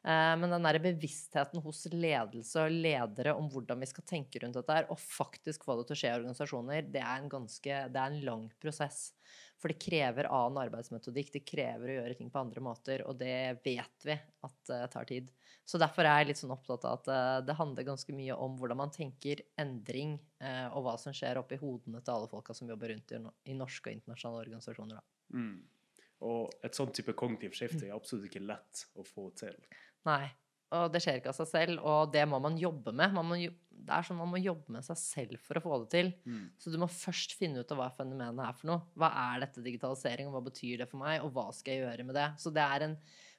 Eh, 0.08 0.34
Men 0.40 0.54
den 0.54 0.68
der 0.68 0.80
bevisstheten 0.84 1.62
hos 1.64 1.84
ledelse 1.92 2.64
og 2.64 2.72
ledere 2.72 3.34
om 3.36 3.50
hvordan 3.52 3.82
vi 3.84 3.90
skal 3.90 4.06
tenke 4.08 4.40
rundt 4.44 4.60
dette 4.60 4.84
og 4.94 5.02
faktisk 5.02 5.66
få 5.68 5.80
det 5.80 5.90
til 5.90 5.98
å 5.98 6.02
skje 6.02 6.14
i 6.14 6.18
organisasjoner, 6.22 6.90
det 6.94 7.04
er 7.04 7.18
en 7.18 7.32
ganske 7.32 7.82
Det 7.92 8.02
er 8.02 8.14
en 8.14 8.24
lang 8.26 8.48
prosess. 8.62 9.12
For 9.58 9.74
det 9.74 9.80
krever 9.82 10.30
annen 10.30 10.60
arbeidsmetodikk. 10.68 11.32
Det 11.34 11.44
krever 11.48 11.90
å 11.90 11.96
gjøre 12.00 12.18
ting 12.20 12.30
på 12.34 12.42
andre 12.42 12.62
måter, 12.62 13.02
og 13.10 13.18
det 13.18 13.58
vet 13.66 14.06
vi 14.06 14.14
at 14.18 14.58
det 14.70 14.82
tar 14.94 15.08
tid. 15.10 15.32
Så 15.68 15.80
derfor 15.82 16.06
er 16.08 16.22
jeg 16.22 16.30
litt 16.30 16.40
sånn 16.40 16.54
opptatt 16.54 16.86
av 16.88 17.00
at 17.00 17.10
uh, 17.10 17.40
det 17.44 17.58
handler 17.58 17.88
ganske 17.90 18.14
mye 18.16 18.38
om 18.38 18.54
hvordan 18.60 18.80
man 18.80 18.94
tenker 18.94 19.42
endring, 19.60 20.16
uh, 20.44 20.70
og 20.78 20.86
hva 20.86 20.94
som 21.02 21.16
skjer 21.16 21.42
oppi 21.42 21.58
hodene 21.60 22.04
til 22.04 22.14
alle 22.14 22.30
folka 22.32 22.56
som 22.56 22.70
jobber 22.70 22.94
rundt 22.94 23.16
i, 23.18 23.20
i 23.52 23.58
norske 23.58 23.90
og 23.90 23.98
internasjonale 23.98 24.46
organisasjoner. 24.46 25.02
Mm. 25.34 25.58
Og 26.28 26.54
et 26.66 26.78
sånn 26.78 26.94
type 26.96 27.14
kognitivt 27.18 27.58
skifte 27.60 27.86
er 27.90 27.98
absolutt 27.98 28.30
ikke 28.30 28.46
lett 28.46 28.86
å 28.98 29.06
få 29.06 29.30
til. 29.38 29.58
Nei. 30.08 30.30
Og 30.76 30.92
det 30.92 31.00
skjer 31.04 31.22
ikke 31.22 31.30
av 31.32 31.38
seg 31.38 31.48
selv, 31.48 31.80
og 31.88 32.12
det 32.12 32.26
må 32.28 32.42
man 32.44 32.58
jobbe 32.60 32.92
med. 32.92 33.14
Man 33.16 33.26
må, 33.30 33.38
det 33.38 33.94
er 33.94 34.04
sånn 34.04 34.18
man 34.20 34.28
må 34.34 34.42
jobbe 34.44 34.68
med 34.76 34.84
seg 34.84 34.98
selv 35.00 35.40
for 35.40 35.56
å 35.56 35.64
få 35.64 35.78
det 35.86 35.90
til. 35.94 36.10
Mm. 36.28 36.50
Så 36.60 36.74
du 36.74 36.78
må 36.82 36.90
først 36.92 37.38
finne 37.40 37.62
ut 37.64 37.72
av 37.72 37.78
hva 37.80 37.88
fenomenet 37.96 38.44
er 38.44 38.58
for 38.60 38.68
noe. 38.74 38.82
Hva 39.00 39.08
er 39.32 39.46
dette 39.46 39.64
digitalisering, 39.64 40.28
og 40.28 40.36
hva 40.36 40.44
betyr 40.50 40.84
det 40.84 40.90
for 40.92 41.00
meg, 41.00 41.22
og 41.24 41.32
hva 41.38 41.48
skal 41.56 41.74
jeg 41.78 41.86
gjøre 41.86 42.04
med 42.10 42.16
det? 42.20 42.28
Så 42.44 42.52
det 42.52 42.66
er 42.68 42.84
en, 42.90 42.98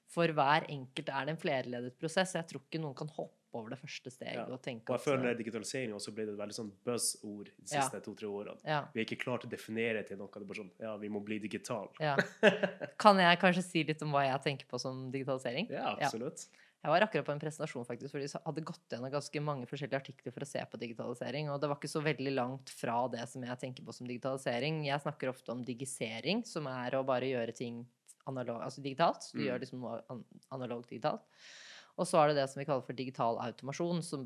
for 0.08 0.32
hver 0.32 0.64
enkelt 0.72 1.08
er 1.12 1.26
det 1.28 1.34
en 1.36 1.42
flerledet 1.42 1.98
prosess. 2.00 2.32
Jeg 2.38 2.48
tror 2.48 2.64
ikke 2.64 2.80
noen 2.80 2.96
kan 2.96 3.12
hoppe 3.12 3.34
over 3.58 3.70
det 3.72 3.78
første 3.80 4.10
steget 4.12 4.36
Ja. 4.36 4.44
og 4.52 4.60
tenke 4.62 4.88
Og 4.92 4.98
jeg 4.98 5.00
at 5.00 5.04
føler 5.06 5.36
digitalisering 5.38 5.92
også 5.96 6.12
ble 6.14 6.26
et 6.28 6.36
veldig 6.36 6.52
sånn 6.56 6.72
buzz-ord 6.84 7.46
de 7.48 7.74
Ja. 7.74 7.80
siste 7.80 8.00
to-tre 8.04 8.28
årene. 8.28 8.58
ja, 8.64 8.82
Vi 8.92 9.00
er 9.00 9.04
ikke 9.06 9.20
klart 9.22 9.44
å 9.44 9.48
definere 9.48 10.02
til 10.06 10.18
noe. 10.20 10.28
Det 10.32 10.42
er 10.42 10.44
bare 10.48 10.60
sånn 10.62 10.70
Ja, 10.80 10.96
vi 10.98 11.08
må 11.08 11.22
bli 11.24 11.38
digital. 11.40 11.88
ja. 11.98 12.14
Kan 12.98 13.16
jeg 13.18 13.38
kanskje 13.40 13.62
si 13.64 13.84
litt 13.84 14.02
om 14.02 14.12
hva 14.12 14.24
jeg 14.26 14.42
tenker 14.44 14.66
på 14.68 14.78
som 14.80 15.10
digitalisering? 15.10 15.68
Ja, 15.70 15.96
absolutt. 15.96 16.46
Jeg 16.78 16.92
var 16.94 17.02
akkurat 17.02 17.26
på 17.26 17.32
en 17.34 17.40
presentasjon 17.42 17.86
faktisk, 17.88 18.14
hvor 18.14 18.22
de 18.22 18.28
hadde 18.44 18.62
gått 18.68 18.92
gjennom 18.94 19.10
ganske 19.10 19.40
mange 19.42 19.66
forskjellige 19.66 19.98
artikler 19.98 20.34
for 20.34 20.44
å 20.44 20.48
se 20.48 20.62
på 20.70 20.78
digitalisering, 20.78 21.48
og 21.50 21.58
det 21.60 21.70
var 21.72 21.78
ikke 21.80 21.90
så 21.90 22.02
veldig 22.04 22.34
langt 22.36 22.70
fra 22.70 23.00
det 23.10 23.24
som 23.32 23.42
jeg 23.42 23.58
tenker 23.58 23.82
på 23.88 23.94
som 23.96 24.06
digitalisering. 24.06 24.84
Jeg 24.86 25.02
snakker 25.02 25.32
ofte 25.32 25.50
om 25.56 25.64
digisering, 25.66 26.44
som 26.46 26.68
er 26.70 26.94
å 26.94 27.02
bare 27.08 27.26
gjøre 27.32 27.56
ting 27.58 27.80
analog, 28.30 28.62
altså 28.62 28.82
digitalt. 28.84 29.26
Du 29.34 29.40
Mm. 29.40 29.46
gjør 29.48 29.60
liksom 29.64 29.80
noe 29.82 30.02
analogt 30.54 30.90
digitalt. 30.90 31.24
Og 31.98 32.06
så 32.06 32.20
er 32.22 32.28
det 32.28 32.36
det 32.36 32.48
som 32.50 32.60
vi 32.60 32.66
kaller 32.68 32.86
for 32.86 32.92
digital 32.94 33.38
automasjon, 33.42 34.02
som 34.04 34.22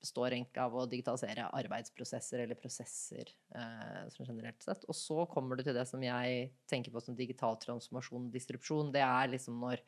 består 0.00 0.30
egentlig 0.30 0.62
av 0.62 0.74
å 0.76 0.86
digitalisere 0.88 1.50
arbeidsprosesser 1.50 2.38
eller 2.44 2.54
prosesser 2.54 3.32
eh, 3.54 4.08
som 4.14 4.26
generelt 4.28 4.62
sett. 4.62 4.84
Og 4.86 4.94
så 4.94 5.26
kommer 5.26 5.56
du 5.56 5.64
til 5.64 5.74
det 5.74 5.88
som 5.88 6.00
jeg 6.04 6.52
tenker 6.70 6.92
på 6.92 7.02
som 7.02 7.16
digital 7.16 7.56
transformasjon 7.56 8.28
og 8.28 8.32
distrupsjon. 8.32 8.92
Det 8.92 9.02
er 9.02 9.32
liksom 9.32 9.58
når 9.58 9.80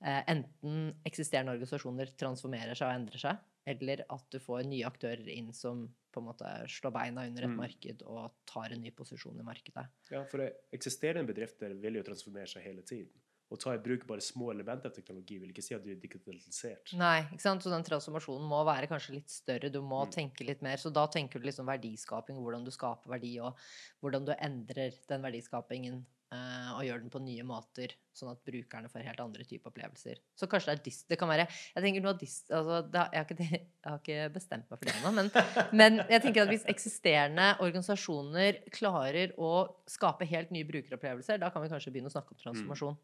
enten 0.00 0.94
eksisterende 1.04 1.52
organisasjoner 1.52 2.12
transformerer 2.16 2.74
seg 2.78 2.88
og 2.88 2.94
endrer 3.00 3.18
seg, 3.20 3.38
eller 3.66 4.04
at 4.08 4.24
du 4.32 4.38
får 4.40 4.64
nye 4.66 4.86
aktører 4.88 5.28
inn 5.28 5.52
som 5.52 5.86
på 6.10 6.20
en 6.22 6.26
måte 6.26 6.50
slår 6.72 6.92
beina 6.92 7.26
under 7.28 7.44
et 7.44 7.50
Mm. 7.50 7.56
marked 7.60 8.02
og 8.02 8.32
tar 8.46 8.72
en 8.72 8.80
ny 8.82 8.90
posisjon 8.90 9.38
i 9.38 9.44
markedet. 9.46 9.86
Ja, 10.10 10.24
for 10.24 10.40
eksisterende 10.72 11.26
bedrifter 11.32 11.74
vil 11.80 11.94
jo 11.94 12.02
transformere 12.02 12.48
seg 12.48 12.62
hele 12.64 12.82
tiden. 12.82 13.12
Å 13.52 13.58
ta 13.58 13.72
i 13.74 13.78
bruk 13.78 14.06
bare 14.06 14.20
små 14.22 14.52
elementer 14.52 14.86
av 14.90 14.94
teknologi 14.94 15.38
vil 15.40 15.50
ikke 15.50 15.62
si 15.62 15.74
at 15.74 15.82
du 15.82 15.90
er 15.90 15.96
digitalisert. 15.96 16.92
Nei, 16.94 17.22
ikke 17.32 17.40
sant? 17.42 17.62
Så 17.62 17.70
den 17.70 17.82
transformasjonen 17.82 18.46
må 18.48 18.64
være 18.64 18.86
kanskje 18.86 19.14
litt 19.16 19.28
større. 19.28 19.70
Du 19.70 19.80
må 19.82 20.06
Mm. 20.06 20.12
tenke 20.12 20.46
litt 20.46 20.62
mer. 20.62 20.76
Så 20.76 20.92
da 20.92 21.06
tenker 21.08 21.40
du 21.40 21.46
liksom 21.46 21.66
verdiskaping, 21.66 22.36
hvordan 22.38 22.64
du 22.64 22.70
skaper 22.70 23.08
verdi, 23.10 23.40
og 23.40 23.56
hvordan 24.02 24.24
du 24.24 24.32
endrer 24.34 24.94
den 25.08 25.20
verdiskapingen 25.22 25.94
eh, 25.94 26.19
og 26.30 26.84
gjør 26.86 27.00
den 27.02 27.10
på 27.10 27.18
nye 27.24 27.42
måter, 27.42 27.92
sånn 28.14 28.30
at 28.30 28.42
brukerne 28.46 28.88
får 28.92 29.02
helt 29.08 29.20
andre 29.24 29.42
typer 29.48 29.72
opplevelser. 29.72 30.20
Så 30.38 30.46
kanskje 30.46 30.70
det 30.70 30.76
er 30.78 30.82
dis... 30.84 30.98
Det 31.10 31.18
kan 31.18 31.28
være 31.30 31.46
Jeg 31.50 31.82
tenker 31.82 32.04
noe 32.04 32.14
dis... 32.20 32.36
Altså, 32.50 32.76
har- 32.94 33.10
jeg, 33.16 33.24
har 33.24 33.26
ikke, 33.26 33.48
jeg 33.82 33.88
har 33.90 33.98
ikke 33.98 34.28
bestemt 34.36 34.70
meg 34.70 34.78
for 34.78 34.86
det 34.86 34.94
ennå, 35.00 35.12
men, 35.16 35.30
men 35.82 36.00
jeg 36.12 36.22
tenker 36.26 36.44
at 36.46 36.52
hvis 36.54 36.66
eksisterende 36.70 37.48
organisasjoner 37.66 38.60
klarer 38.76 39.32
å 39.42 39.50
skape 39.90 40.28
helt 40.30 40.52
nye 40.54 40.68
brukeropplevelser, 40.68 41.40
da 41.42 41.50
kan 41.50 41.64
vi 41.66 41.72
kanskje 41.72 41.90
begynne 41.94 42.12
å 42.12 42.14
snakke 42.14 42.36
om 42.36 42.42
transformasjon. 42.44 42.98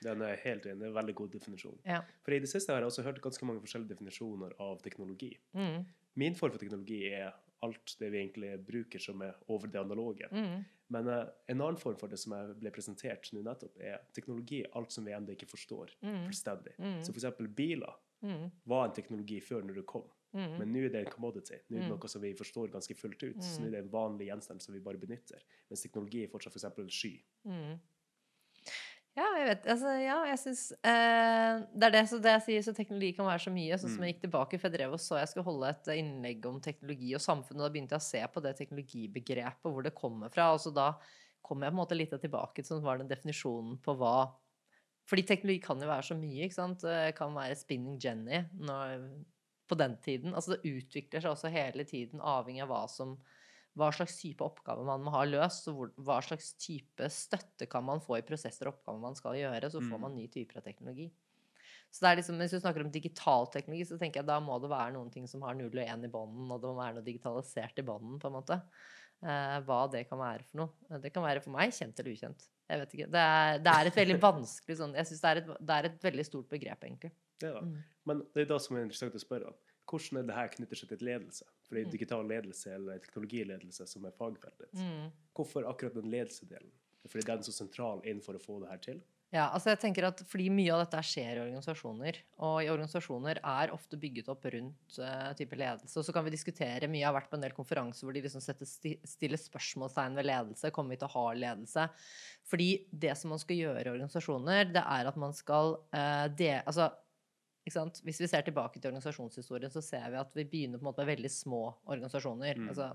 Den 0.00 0.22
er 0.24 0.38
helt 0.46 0.64
enig. 0.70 0.86
En 0.86 0.94
veldig 0.96 1.14
god 1.18 1.32
definisjon. 1.34 1.74
Ja. 1.84 1.98
For 2.24 2.32
i 2.32 2.38
det 2.40 2.48
siste 2.48 2.72
har 2.72 2.80
jeg 2.84 2.92
også 2.92 3.02
hørt 3.04 3.18
ganske 3.24 3.44
mange 3.48 3.60
forskjellige 3.66 3.96
definisjoner 3.96 4.54
av 4.62 4.78
teknologi. 4.86 5.32
Mm, 5.58 5.82
Min 6.22 6.34
form 6.38 6.54
for 6.54 6.62
teknologi 6.62 7.02
er 7.10 7.32
alt 7.66 7.96
det 8.00 8.08
vi 8.14 8.22
egentlig 8.22 8.54
bruker 8.64 9.02
som 9.02 9.20
er 9.26 9.34
over 9.52 9.68
det 9.68 9.80
analoge. 9.82 10.30
mm, 10.32 10.60
Men 10.90 11.06
eh, 11.08 11.26
en 11.52 11.60
annen 11.62 11.78
form 11.78 11.96
for 12.00 12.08
det 12.10 12.18
som 12.18 12.32
jeg 12.34 12.54
ble 12.60 12.70
presentert 12.74 13.28
nå 13.32 13.42
nettopp, 13.46 13.76
er 13.80 14.00
teknologi 14.16 14.64
alt 14.74 14.90
som 14.92 15.04
vi 15.06 15.12
ennå 15.14 15.36
ikke 15.36 15.46
forstår 15.50 15.92
mm, 16.02 16.24
fullstendig. 16.26 16.72
Mm. 16.78 16.96
Så 17.02 17.12
for 17.12 17.20
eksempel 17.20 17.48
biler 17.48 17.94
mm, 18.26 18.48
var 18.66 18.88
en 18.88 18.96
teknologi 18.96 19.38
før 19.40 19.62
når 19.68 19.74
det 19.80 19.86
kom. 19.86 20.08
mm. 20.34 20.58
Men 20.58 20.72
nå 20.74 20.82
er 20.84 20.90
det 20.94 21.04
en 21.06 21.12
commodity. 21.12 21.60
Nå 21.68 21.76
er 21.76 21.80
det 21.80 21.86
Mm. 21.88 21.94
noe 21.94 22.08
som 22.08 22.22
vi 22.22 22.34
forstår 22.34 22.70
ganske 22.74 22.94
fullt 22.98 23.22
ut. 23.22 23.38
Så 23.42 23.60
Mm. 23.60 23.62
nå 23.62 23.66
er 23.68 23.70
det 23.76 23.84
en 23.84 23.90
vanlig 23.94 24.26
gjenstand 24.28 24.62
som 24.62 24.74
vi 24.74 24.80
bare 24.80 24.98
benytter. 24.98 25.40
Mens 25.70 25.82
teknologi 25.82 26.24
er 26.24 26.28
fortsatt 26.28 26.54
f.eks. 26.54 26.92
sky. 26.92 27.14
Mm. 29.16 29.20
Ja, 29.20 29.26
jeg 29.40 29.46
vet 29.48 29.66
altså, 29.72 29.92
Ja, 30.00 30.16
jeg 30.28 30.38
syns 30.38 30.60
eh, 30.86 31.62
Det 31.74 31.86
er 31.88 31.94
det, 31.96 32.02
så 32.08 32.18
det 32.22 32.34
jeg 32.36 32.42
sier, 32.46 32.62
så 32.66 32.74
teknologi 32.76 33.12
kan 33.16 33.26
være 33.26 33.42
så 33.46 33.52
mye. 33.54 33.78
Sånn 33.78 33.90
som 33.90 34.02
Mm. 34.02 34.06
jeg 34.06 34.14
gikk 34.14 34.22
tilbake, 34.26 34.58
for 34.60 34.68
jeg 34.70 34.78
drev 34.78 34.92
og 34.96 35.00
så 35.02 35.18
jeg 35.18 35.28
skulle 35.32 35.44
holde 35.48 35.68
et 35.70 35.90
innlegg 35.98 36.46
om 36.46 36.60
teknologi 36.60 37.14
og 37.14 37.20
samfunn, 37.24 37.58
og 37.60 37.66
da 37.66 37.70
begynte 37.74 37.96
jeg 37.96 38.00
å 38.04 38.06
se 38.10 38.22
på 38.34 38.42
det 38.44 38.56
teknologibegrepet, 38.60 39.66
hvor 39.72 39.82
det 39.82 39.94
kommer 39.94 40.30
fra. 40.30 40.52
Og 40.54 40.60
så 40.60 40.72
da 40.74 40.92
kom 41.42 41.62
jeg 41.62 41.72
på 41.72 41.74
en 41.74 41.80
måte 41.82 41.96
litt 41.98 42.10
tilbake 42.14 42.62
til 42.62 42.64
sånn 42.76 42.84
var 42.84 42.98
den 42.98 43.08
definisjonen 43.10 43.80
på 43.82 43.96
hva 43.98 44.14
Fordi 45.10 45.22
teknologi 45.26 45.58
kan 45.64 45.80
jo 45.80 45.88
være 45.88 46.04
så 46.06 46.14
mye, 46.14 46.44
ikke 46.46 46.54
sant. 46.54 46.80
Det 46.82 47.14
kan 47.16 47.34
være 47.34 47.56
spinning 47.58 47.96
Jenny 47.98 48.44
når, 48.60 49.24
på 49.66 49.74
den 49.74 49.96
tiden. 50.04 50.34
Altså 50.34 50.54
det 50.54 50.70
utvikler 50.70 51.20
seg 51.24 51.32
også 51.32 51.50
hele 51.50 51.82
tiden, 51.84 52.20
avhengig 52.22 52.62
av 52.62 52.68
hva 52.70 52.84
som 52.88 53.16
hva 53.78 53.90
slags 53.94 54.16
type 54.20 54.40
oppgave 54.44 54.84
man 54.84 55.00
må 55.06 55.10
ha 55.14 55.24
løst, 55.24 55.68
og 55.68 55.92
hva 56.02 56.18
slags 56.22 56.52
type 56.58 57.06
støtte 57.10 57.68
kan 57.70 57.84
man 57.84 58.00
få 58.00 58.18
i 58.18 58.22
prosesser 58.26 58.66
og 58.68 58.74
oppgaver 58.74 59.00
man 59.00 59.14
skal 59.14 59.32
gjøre, 59.38 59.70
så 59.70 59.80
får 59.80 59.96
Mm. 59.98 60.00
man 60.00 60.14
ny 60.16 60.26
typer 60.28 60.56
av 60.58 60.64
teknologi. 60.64 61.10
Så 61.90 62.00
det 62.00 62.08
er 62.10 62.16
liksom, 62.22 62.38
Hvis 62.38 62.50
du 62.52 62.60
snakker 62.60 62.84
om 62.84 62.90
digital 62.90 63.46
teknologi, 63.50 63.84
så 63.84 63.98
tenker 63.98 64.20
jeg 64.20 64.26
da 64.26 64.38
må 64.40 64.60
det 64.60 64.70
være 64.70 64.92
noen 64.94 65.10
ting 65.10 65.26
som 65.26 65.42
har 65.42 65.54
0 65.54 65.66
og 65.66 65.74
1 65.86 66.04
i 66.04 66.08
bånden, 66.08 66.50
og 66.50 66.60
det 66.60 66.68
må 66.70 66.76
være 66.76 66.94
noe 66.94 67.02
digitalisert 67.04 67.78
i 67.78 67.82
bånden, 67.82 68.18
på 68.20 68.26
en 68.26 68.32
måte. 68.42 68.62
Eh, 69.22 69.60
hva 69.60 69.90
det 69.90 70.08
kan 70.08 70.18
være 70.18 70.44
for 70.44 70.56
noe. 70.58 70.70
Eh, 70.90 70.98
Det 70.98 71.12
kan 71.12 71.22
være 71.22 71.42
for 71.42 71.50
meg 71.50 71.70
kjent 71.70 71.98
eller 72.00 72.12
ukjent. 72.14 72.48
Jeg 72.70 72.78
vet 72.80 72.94
ikke. 72.94 73.10
Det 73.10 73.20
er, 73.20 73.58
det 73.58 73.66
er 73.74 73.86
et 73.86 73.94
veldig 73.94 74.20
vanskelig 74.30 74.76
sånn 74.78 74.94
Jeg 74.94 75.06
syns 75.06 75.20
det, 75.20 75.36
et- 75.38 75.66
det 75.66 75.70
er 75.76 75.84
et 75.90 76.00
veldig 76.02 76.24
stort 76.26 76.48
begrep, 76.48 76.80
egentlig. 76.80 77.10
Det 77.38 77.52
da. 77.54 77.60
Mm. 77.60 77.82
Men 78.06 78.18
det 78.34 78.42
er 78.42 78.44
da 78.46 78.58
som 78.58 78.76
er 78.76 78.82
interessant 78.84 79.14
å 79.14 79.20
spørre. 79.20 79.52
Hvordan 79.90 80.20
er 80.22 80.28
det 80.28 80.36
her 80.36 80.52
knytter 80.54 80.78
seg 80.78 80.92
til 80.92 81.06
ledelse? 81.10 81.46
For 81.66 81.74
det 81.74 81.82
er 81.82 81.88
Mm. 81.88 81.94
digital 81.98 82.28
ledelse 82.30 82.74
eller 82.74 82.98
teknologiledelse 83.02 83.86
som 83.90 84.04
er 84.06 84.14
fagfeltet. 84.14 84.72
Mm. 84.74 85.10
Hvorfor 85.34 85.66
akkurat 85.66 85.94
den 85.98 86.10
ledelsedelen? 86.10 86.70
Fordi 87.08 87.26
den 87.26 87.38
er 87.38 87.42
så 87.42 87.52
sentral 87.56 88.02
innenfor 88.04 88.36
å 88.36 88.42
få 88.44 88.60
det 88.62 88.70
her 88.70 88.78
til? 88.78 89.00
Ja, 89.32 89.44
altså 89.54 89.70
jeg 89.70 89.78
tenker 89.78 90.08
at 90.08 90.20
fordi 90.26 90.48
mye 90.50 90.72
av 90.74 90.80
dette 90.82 90.98
skjer 91.06 91.36
i 91.38 91.42
organisasjoner, 91.44 92.16
og 92.42 92.64
i 92.64 92.70
organisasjoner 92.72 93.38
er 93.38 93.70
ofte 93.70 93.96
bygget 93.96 94.26
opp 94.32 94.42
rundt 94.50 94.96
uh, 94.98 95.30
type 95.38 95.54
ledelse. 95.54 95.94
Og 96.00 96.04
så 96.04 96.12
kan 96.12 96.24
vi 96.26 96.32
diskutere, 96.34 96.88
mye 96.90 97.06
har 97.06 97.14
vært 97.14 97.30
på 97.30 97.38
en 97.38 97.44
del 97.44 97.54
konferanser 97.54 98.08
hvor 98.08 98.16
de 98.16 98.24
liksom 98.24 98.42
setter 98.42 98.66
sti 98.66 98.96
stiller 99.06 99.38
spørsmålstegn 99.38 100.18
ved 100.18 100.26
ledelse. 100.26 100.72
Kommer 100.74 100.96
vi 100.96 100.98
til 100.98 101.06
å 101.06 101.14
ha 101.14 101.26
ledelse? 101.38 101.86
Fordi 102.50 102.70
det 102.90 103.14
som 103.16 103.30
man 103.30 103.38
skal 103.38 103.56
gjøre 103.62 103.86
i 103.86 103.92
organisasjoner, 103.92 104.64
det 104.74 104.82
er 104.82 105.12
at 105.12 105.16
man 105.16 105.32
skal 105.32 105.78
uh, 105.94 106.26
det, 106.26 106.56
altså? 106.66 106.90
Hvis 108.04 108.20
vi 108.20 108.28
ser 108.30 108.44
tilbake 108.46 108.78
til 108.78 108.90
organisasjonshistorien, 108.90 109.72
så 109.72 109.82
ser 109.84 110.10
vi 110.12 110.20
at 110.20 110.34
vi 110.36 110.46
begynner 110.48 110.82
med 110.82 111.06
veldig 111.08 111.30
små 111.32 111.62
organisasjoner. 111.90 112.60
Mm. 112.60 112.68
Altså, 112.72 112.90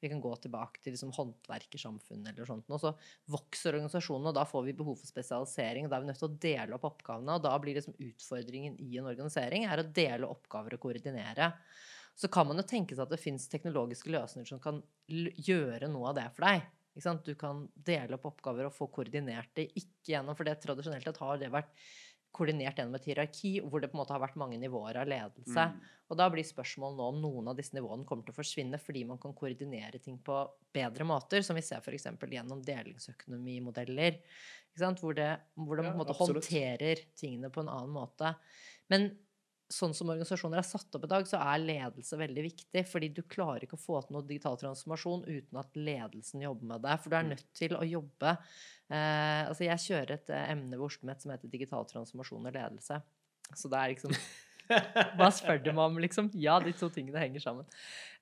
vi 0.00 0.08
kan 0.08 0.20
gå 0.20 0.32
tilbake 0.36 0.80
til 0.80 0.94
liksom 0.94 1.12
håndverkersamfunnet 1.16 2.32
eller 2.32 2.48
sånt. 2.48 2.70
Og 2.72 2.80
så 2.82 2.92
vokser 3.30 3.76
organisasjonen, 3.76 4.30
og 4.30 4.36
da 4.38 4.46
får 4.48 4.64
vi 4.68 4.76
behov 4.76 4.98
for 5.00 5.10
spesialisering. 5.10 5.86
og 5.86 5.92
Da 5.92 5.98
er 5.98 6.04
vi 6.04 6.10
nødt 6.10 6.20
til 6.22 6.30
å 6.30 6.40
dele 6.46 6.76
opp 6.76 6.88
oppgavene. 6.88 7.36
Og 7.36 7.44
da 7.44 7.54
blir 7.60 7.76
liksom 7.76 7.96
utfordringen 7.98 8.78
i 8.80 8.96
en 9.00 9.08
organisering 9.10 9.68
er 9.68 9.82
å 9.82 9.88
dele 10.00 10.28
oppgaver 10.30 10.76
og 10.76 10.84
koordinere. 10.86 11.52
Så 12.16 12.28
kan 12.32 12.48
man 12.48 12.60
jo 12.60 12.66
tenke 12.68 12.96
seg 12.96 13.06
at 13.06 13.14
det 13.14 13.22
fins 13.22 13.48
teknologiske 13.48 14.12
løsninger 14.12 14.48
som 14.48 14.60
kan 14.62 14.82
gjøre 15.08 15.88
noe 15.88 16.10
av 16.10 16.18
det 16.18 16.28
for 16.36 16.48
deg. 16.48 16.68
Du 17.24 17.34
kan 17.38 17.62
dele 17.74 18.16
opp 18.16 18.26
oppgaver 18.32 18.66
og 18.66 18.74
få 18.74 18.88
koordinert 18.92 19.52
det 19.56 19.68
ikke 19.78 20.10
gjennom 20.10 20.36
For 20.36 20.48
det 20.48 20.58
tradisjonelt 20.60 21.20
har 21.22 21.38
det 21.38 21.52
vært 21.52 21.70
koordinert 22.34 22.78
gjennom 22.78 22.96
et 22.98 23.06
hierarki 23.08 23.56
hvor 23.64 23.82
det 23.82 23.90
på 23.90 23.98
en 23.98 24.02
måte 24.02 24.14
har 24.14 24.22
vært 24.22 24.38
mange 24.40 24.58
nivåer 24.60 25.00
av 25.00 25.08
ledelse. 25.10 25.66
Mm. 25.70 25.80
Og 26.10 26.18
da 26.18 26.26
blir 26.32 26.46
spørsmålet 26.46 26.98
nå 26.98 27.08
om 27.12 27.18
noen 27.22 27.50
av 27.52 27.58
disse 27.58 27.74
nivåene 27.76 28.06
kommer 28.06 28.26
til 28.26 28.34
å 28.34 28.38
forsvinne 28.40 28.80
fordi 28.82 29.04
man 29.06 29.20
kan 29.22 29.34
koordinere 29.36 30.00
ting 30.02 30.18
på 30.26 30.38
bedre 30.74 31.06
måter, 31.06 31.44
som 31.46 31.58
vi 31.58 31.64
ser 31.66 31.82
f.eks. 31.84 32.08
gjennom 32.34 32.62
delingsøkonomimodeller. 32.66 34.18
Ikke 34.70 34.82
sant? 34.82 35.02
Hvor 35.02 35.14
det, 35.18 35.30
hvor 35.54 35.78
de 35.78 35.86
Ja, 35.86 35.90
på 35.90 35.94
en 35.94 36.02
måte 36.02 36.16
absolutt. 36.16 36.46
håndterer 36.46 37.04
tingene 37.18 37.50
på 37.54 37.62
en 37.62 37.70
annen 37.72 37.94
måte. 37.94 38.34
Men 38.90 39.10
sånn 39.70 39.94
som 39.94 40.10
organisasjoner 40.12 40.60
er 40.60 40.66
satt 40.66 40.96
opp 40.98 41.04
i 41.06 41.10
dag, 41.12 41.28
så 41.30 41.38
er 41.40 41.62
ledelse 41.62 42.18
veldig 42.18 42.42
viktig. 42.48 42.82
Fordi 42.90 43.08
du 43.14 43.22
klarer 43.30 43.64
ikke 43.66 43.78
å 43.78 43.82
få 43.84 44.00
til 44.04 44.16
noe 44.16 44.26
digital 44.26 44.58
transformasjon 44.60 45.24
uten 45.28 45.60
at 45.62 45.78
ledelsen 45.78 46.42
jobber 46.44 46.72
med 46.74 46.84
det. 46.86 46.98
For 47.00 47.10
du 47.12 47.16
er 47.16 47.24
Mm. 47.24 47.32
nødt 47.36 47.48
til 47.54 47.76
å 47.78 47.86
jobbe 47.86 48.36
eh, 48.90 49.46
Altså, 49.46 49.64
jeg 49.64 49.84
kjører 49.86 50.14
et 50.18 50.30
eh, 50.34 50.50
emne 50.52 50.76
ved 50.76 50.86
OsloMet 50.90 51.22
som 51.22 51.30
heter 51.32 51.48
digital 51.52 51.86
transformasjon 51.86 52.46
og 52.50 52.54
ledelse. 52.54 53.00
Så 53.54 53.70
det 53.70 53.78
er 53.78 53.92
liksom 53.94 54.14
hva 55.18 55.26
spør 55.34 55.58
du 55.64 55.72
meg 55.72 55.82
om, 55.82 55.96
liksom? 55.98 56.28
Ja, 56.38 56.60
de 56.62 56.70
to 56.78 56.86
tingene 56.94 57.18
henger 57.18 57.42
sammen. 57.42 57.66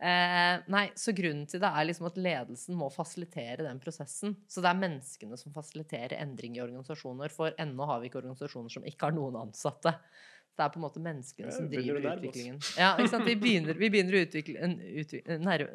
Eh, 0.00 0.62
nei, 0.72 0.86
så 0.96 1.12
grunnen 1.12 1.44
til 1.50 1.60
det 1.60 1.68
er 1.68 1.84
liksom 1.88 2.06
at 2.08 2.16
ledelsen 2.16 2.78
må 2.78 2.88
fasilitere 2.94 3.66
den 3.66 3.80
prosessen. 3.82 4.36
Så 4.48 4.64
det 4.64 4.70
er 4.70 4.80
menneskene 4.80 5.36
som 5.36 5.52
fasiliterer 5.52 6.16
endring 6.22 6.56
i 6.56 6.62
organisasjoner, 6.64 7.28
for 7.34 7.52
ennå 7.60 7.88
har 7.90 8.00
vi 8.00 8.08
ikke 8.08 8.22
organisasjoner 8.22 8.72
som 8.72 8.86
ikke 8.88 9.10
har 9.10 9.16
noen 9.18 9.36
ansatte. 9.42 9.92
Det 10.58 10.64
er 10.66 10.72
på 10.74 10.80
en 10.80 10.86
måte 10.88 10.98
menneskene 11.04 11.46
Ja, 11.52 11.54
som 11.54 11.68
driver 11.70 12.02
utviklingen. 12.16 12.58
Ja? 12.76 12.96
Vi 12.98 13.36
begynner, 13.38 13.78
vi 13.78 13.90
begynner 13.94 14.18
å 14.18 14.22
utvikle, 14.26 14.58
en, 14.66 14.76
utvi- 14.82 15.22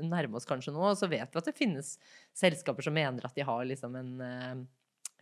nærme 0.04 0.36
oss 0.36 0.46
kanskje 0.50 0.74
nå, 0.76 0.84
og 0.92 0.98
så 1.00 1.08
vet 1.08 1.32
vi 1.32 1.40
at 1.40 1.46
det 1.48 1.56
finnes 1.56 1.96
selskaper 2.36 2.84
som 2.84 2.94
mener 2.94 3.24
at 3.26 3.36
de 3.38 3.46
har 3.48 3.64
liksom 3.70 3.96
en 3.96 4.12
uh, 4.20 4.64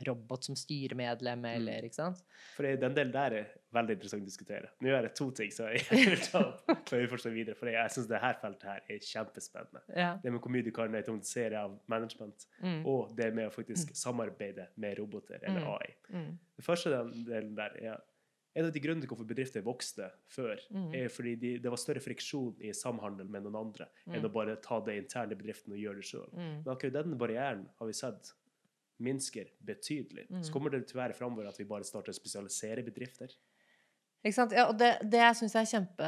robot 0.07 0.43
som 0.47 0.55
styremedlem, 0.57 1.43
Mm. 1.45 1.55
eller 1.55 1.85
ikke 1.85 1.93
sant? 1.99 2.23
For 2.55 2.65
den 2.65 2.95
delen 2.97 3.11
der 3.13 3.35
er 3.37 3.51
veldig 3.77 3.93
interessant 3.99 4.23
å 4.25 4.25
diskutere. 4.25 4.71
Nå 4.81 4.89
er 4.97 5.03
det 5.05 5.11
to 5.15 5.27
ting 5.37 5.51
som 5.53 5.67
jeg 5.69 5.83
vil 6.09 6.17
ta 6.25 6.41
opp 6.41 6.87
før 6.89 7.03
vi 7.03 7.09
fortsetter 7.11 7.35
videre. 7.37 7.55
For 7.59 7.69
jeg 7.69 7.93
syns 7.93 8.09
dette 8.09 8.31
feltet 8.41 8.65
her 8.65 8.81
er 8.89 9.05
kjempespennende. 9.05 9.83
Ja. 9.93 10.15
Det 10.23 10.33
med 10.33 10.41
hvor 10.41 10.49
mye 10.57 10.65
du 10.65 10.71
kan 10.73 10.97
automatisere 10.97 11.61
av 11.67 11.77
management, 11.85 12.47
Mm, 12.65 12.81
og 12.89 13.13
det 13.17 13.29
med 13.37 13.47
å 13.51 13.53
faktisk 13.53 13.93
samarbeide 13.97 14.67
med 14.81 14.97
roboter 14.97 15.37
eller 15.43 15.61
Mm. 15.61 15.69
AI. 15.77 15.93
mm, 16.09 16.31
Det 16.57 16.65
første 16.65 16.89
den 16.89 17.23
delen 17.29 17.53
der 17.55 17.77
er 17.77 18.01
en 18.55 18.65
av 18.65 18.71
de 18.73 18.79
grunnene 18.83 19.01
til 19.01 19.09
hvorfor 19.09 19.27
bedrifter 19.27 19.61
vokste 19.63 20.11
før, 20.27 20.59
Mm. 20.71 20.93
er 20.95 21.07
fordi 21.09 21.35
de, 21.39 21.57
det 21.57 21.69
var 21.71 21.77
større 21.77 22.01
friksjon 22.03 22.55
i 22.61 22.71
samhandel 22.73 23.29
med 23.29 23.43
noen 23.43 23.55
andre 23.55 23.87
enn 24.07 24.21
Mm. 24.21 24.25
å 24.29 24.33
bare 24.33 24.55
ta 24.61 24.79
det 24.81 24.97
interne 25.03 25.31
i 25.31 25.35
bedriften 25.35 25.71
og 25.73 25.79
gjøre 25.79 25.95
det 25.95 26.03
sjøl. 26.05 26.29
mm. 26.33 26.63
Men 26.65 26.75
akkurat 26.75 26.93
den 26.93 27.17
barrieren 27.17 27.69
har 27.79 27.87
vi 27.87 27.93
sett 27.93 28.33
minsker 28.99 29.47
betydelig. 29.65 30.27
Mm. 30.29 30.43
Så 30.43 30.51
kommer 30.53 30.69
det 30.69 30.87
til 30.87 30.97
å 30.99 31.03
være 31.07 31.15
framover 31.15 31.47
at 31.47 31.57
vi 31.57 31.63
bare 31.65 31.83
starter 31.83 32.11
å 32.11 32.15
spesialisere 32.19 32.83
bedrifter. 32.85 33.33
Ja, 34.21 34.67
og 34.67 34.75
det, 34.77 34.89
det 35.09 35.21
syns 35.33 35.55
jeg 35.57 35.65
er 35.65 35.69
kjempe, 35.71 36.07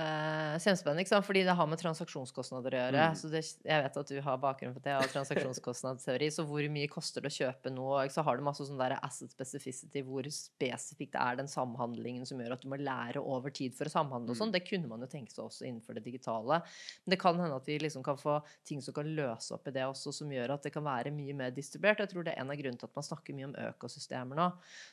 kjempespennende, 0.61 1.21
fordi 1.25 1.41
det 1.47 1.53
har 1.57 1.65
med 1.65 1.79
transaksjonskostnader 1.81 2.75
å 2.75 2.81
gjøre. 2.83 3.05
Mm. 3.09 3.15
Så 3.17 3.29
det, 3.31 3.39
jeg 3.65 3.85
vet 3.85 3.95
at 3.97 4.11
du 4.11 4.19
har 4.21 4.41
bakgrunn 4.43 4.75
for 4.75 4.85
det, 4.85 4.93
og 5.01 5.09
transaksjonskostnadsteori. 5.15 6.27
Så 6.35 6.45
hvor 6.45 6.67
mye 6.75 6.91
koster 6.91 7.25
det 7.25 7.31
å 7.31 7.35
kjøpe 7.39 7.71
noe? 7.73 8.03
Så 8.13 8.21
har 8.27 8.37
du 8.37 8.45
masse 8.45 8.67
sånn 8.67 8.77
der 8.77 8.93
asset 8.99 9.33
specificity, 9.33 10.03
hvor 10.05 10.29
spesifikt 10.29 11.17
er 11.17 11.39
den 11.41 11.49
samhandlingen 11.49 12.29
som 12.29 12.37
gjør 12.37 12.53
at 12.53 12.61
du 12.61 12.69
må 12.69 12.77
lære 12.77 13.23
over 13.23 13.49
tid 13.49 13.73
for 13.73 13.89
å 13.89 13.95
samhandle 13.95 14.35
og 14.35 14.37
sånn. 14.37 14.53
Mm. 14.53 14.57
Det 14.59 14.63
kunne 14.67 14.91
man 14.93 15.07
jo 15.07 15.09
tenke 15.09 15.33
seg 15.33 15.47
også 15.47 15.65
innenfor 15.71 15.97
det 15.97 16.05
digitale. 16.05 16.61
Men 17.07 17.15
det 17.15 17.21
kan 17.25 17.41
hende 17.41 17.57
at 17.57 17.71
vi 17.71 17.79
liksom 17.81 18.05
kan 18.05 18.21
få 18.21 18.37
ting 18.61 18.85
som 18.85 18.93
kan 18.93 19.09
løse 19.09 19.57
opp 19.57 19.71
i 19.71 19.73
det 19.73 19.87
også, 19.89 20.13
som 20.13 20.29
gjør 20.29 20.53
at 20.59 20.69
det 20.69 20.75
kan 20.77 20.85
være 20.85 21.15
mye 21.17 21.33
mer 21.41 21.57
distribuert. 21.57 22.05
Jeg 22.05 22.13
tror 22.13 22.29
det 22.29 22.37
er 22.37 22.45
en 22.45 22.53
av 22.53 22.61
grunnene 22.61 22.77
til 22.77 22.93
at 22.93 23.01
man 23.01 23.09
snakker 23.09 23.39
mye 23.41 23.49
om 23.49 23.57
økosystemer 23.71 24.37
nå. 24.37 24.47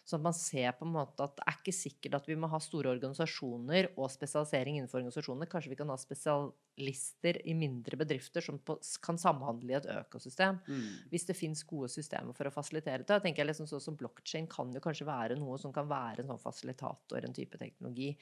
Sånn 0.08 0.22
at 0.22 0.28
man 0.30 0.40
ser 0.40 0.72
på 0.80 0.88
en 0.88 0.96
måte 0.96 1.28
at 1.28 1.36
det 1.36 1.44
er 1.44 1.60
ikke 1.60 1.76
sikkert 1.76 2.16
at 2.22 2.32
vi 2.32 2.40
må 2.40 2.48
ha 2.48 2.64
store 2.64 2.88
organisasjoner 2.88 3.09
organisasjoner 3.10 3.90
og 3.96 4.08
spesialisering 4.12 4.78
innenfor 4.78 5.00
organisasjonene. 5.00 5.48
Kanskje 5.50 5.72
vi 5.72 5.78
kan 5.78 5.90
ha 5.92 5.96
spesialister 6.00 7.40
i 7.48 7.54
mindre 7.58 7.98
bedrifter 8.00 8.44
som 8.44 8.58
på, 8.62 8.76
kan 9.04 9.18
samhandle 9.20 9.74
i 9.74 9.76
et 9.78 9.88
økosystem. 9.92 10.60
Mm. 10.68 10.84
Hvis 11.12 11.26
det 11.28 11.36
fins 11.38 11.62
gode 11.68 11.90
systemer 11.92 12.36
for 12.36 12.48
å 12.48 12.54
fasilitere 12.54 13.04
det. 13.04 13.20
tenker 13.22 13.42
Jeg 13.44 13.50
liksom 13.52 13.68
sånn 13.70 13.82
som 13.84 13.96
Blockchain 14.00 14.48
kan 14.50 14.72
jo 14.72 14.80
kanskje 14.84 15.08
være 15.08 15.38
noe 15.40 15.58
som 15.60 15.72
kan 15.74 15.88
være 15.90 16.24
en 16.24 16.32
sånn 16.32 16.42
fasilitator, 16.42 17.24
en 17.24 17.36
type 17.36 17.58
teknologi. 17.60 18.12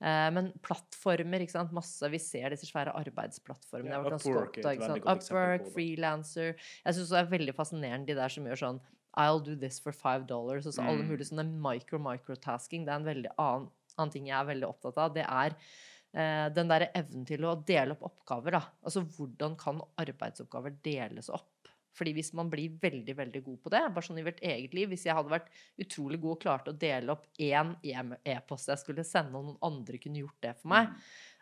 Eh, 0.00 0.28
men 0.34 0.52
plattformer, 0.62 1.44
ikke 1.44 1.56
sant. 1.58 1.74
Masse, 1.76 2.08
vi 2.10 2.18
ser 2.22 2.50
disse 2.54 2.68
svære 2.70 2.94
arbeidsplattformene. 2.96 3.96
Ja, 3.96 4.04
Upwork 4.18 4.60
Upwork, 4.62 5.66
på 5.68 5.74
freelancer. 5.74 6.54
Jeg 6.84 6.94
syns 6.96 7.10
det 7.10 7.18
er 7.18 7.32
veldig 7.34 7.54
fascinerende 7.56 8.06
de 8.06 8.14
der 8.18 8.32
som 8.32 8.46
gjør 8.48 8.62
sånn 8.62 8.80
I'll 9.18 9.40
do 9.42 9.56
this 9.56 9.80
for 9.80 9.90
five 9.90 10.26
dollars. 10.28 10.66
Alle 10.78 11.02
Mm. 11.02 11.08
mulige 11.08 11.28
sånne 11.32 11.44
micro-microtasking. 11.58 12.84
Det 12.84 12.92
er 12.92 13.00
en 13.00 13.04
veldig 13.04 13.30
annen, 13.38 13.70
annen 13.98 14.14
ting 14.14 14.30
jeg 14.30 14.38
er 14.38 14.50
veldig 14.52 14.68
opptatt 14.68 14.98
av. 15.02 15.12
Det 15.16 15.26
er 15.26 15.54
eh, 15.54 16.48
den 16.54 16.72
derre 16.72 16.90
evnen 16.98 17.28
til 17.28 17.46
å 17.46 17.58
dele 17.68 17.96
opp 17.96 18.08
oppgaver, 18.10 18.58
da. 18.58 18.64
Altså 18.82 19.04
hvordan 19.04 19.56
kan 19.60 19.82
arbeidsoppgaver 20.00 20.78
deles 20.84 21.30
opp? 21.32 21.54
Fordi 21.98 22.12
hvis 22.14 22.30
man 22.38 22.50
blir 22.52 22.76
veldig, 22.78 23.14
veldig 23.18 23.40
god 23.42 23.56
på 23.64 23.70
det, 23.74 23.80
bare 23.90 24.06
sånn 24.06 24.20
i 24.20 24.22
hvert 24.22 24.38
eget 24.46 24.74
liv 24.76 24.92
Hvis 24.92 25.08
jeg 25.08 25.16
hadde 25.18 25.32
vært 25.32 25.48
utrolig 25.82 26.20
god 26.22 26.36
og 26.36 26.42
klarte 26.44 26.70
å 26.70 26.76
dele 26.78 27.10
opp 27.10 27.24
én 27.42 27.72
e-post 27.82 28.70
jeg 28.70 28.78
skulle 28.84 29.06
sende, 29.06 29.34
og 29.34 29.48
noen 29.48 29.64
andre 29.66 29.98
kunne 29.98 30.22
gjort 30.22 30.38
det 30.44 30.52
for 30.60 30.70
meg, 30.76 30.92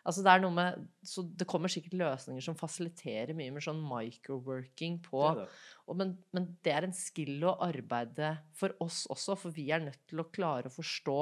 Altså 0.07 0.23
det 0.23 0.31
er 0.31 0.39
noe 0.39 0.55
med, 0.55 0.83
så 1.03 1.23
det 1.35 1.45
kommer 1.51 1.71
sikkert 1.71 1.97
løsninger 1.99 2.43
som 2.45 2.55
fasiliterer 2.55 3.35
mye 3.35 3.51
med 3.51 3.63
sånn 3.65 3.81
microworking 3.83 5.01
på 5.03 5.23
Det 5.25 5.41
det. 5.41 5.47
og 5.83 5.99
men, 5.99 6.13
men 6.35 6.45
det 6.63 6.71
er 6.71 6.87
en 6.87 6.95
skill 6.95 7.43
å 7.43 7.57
arbeide 7.65 8.37
for 8.55 8.75
oss 8.83 9.03
også, 9.11 9.35
for 9.41 9.55
vi 9.55 9.67
er 9.75 9.83
nødt 9.83 10.05
til 10.07 10.23
å 10.23 10.29
klare 10.31 10.71
å 10.71 10.77
forstå 10.77 11.17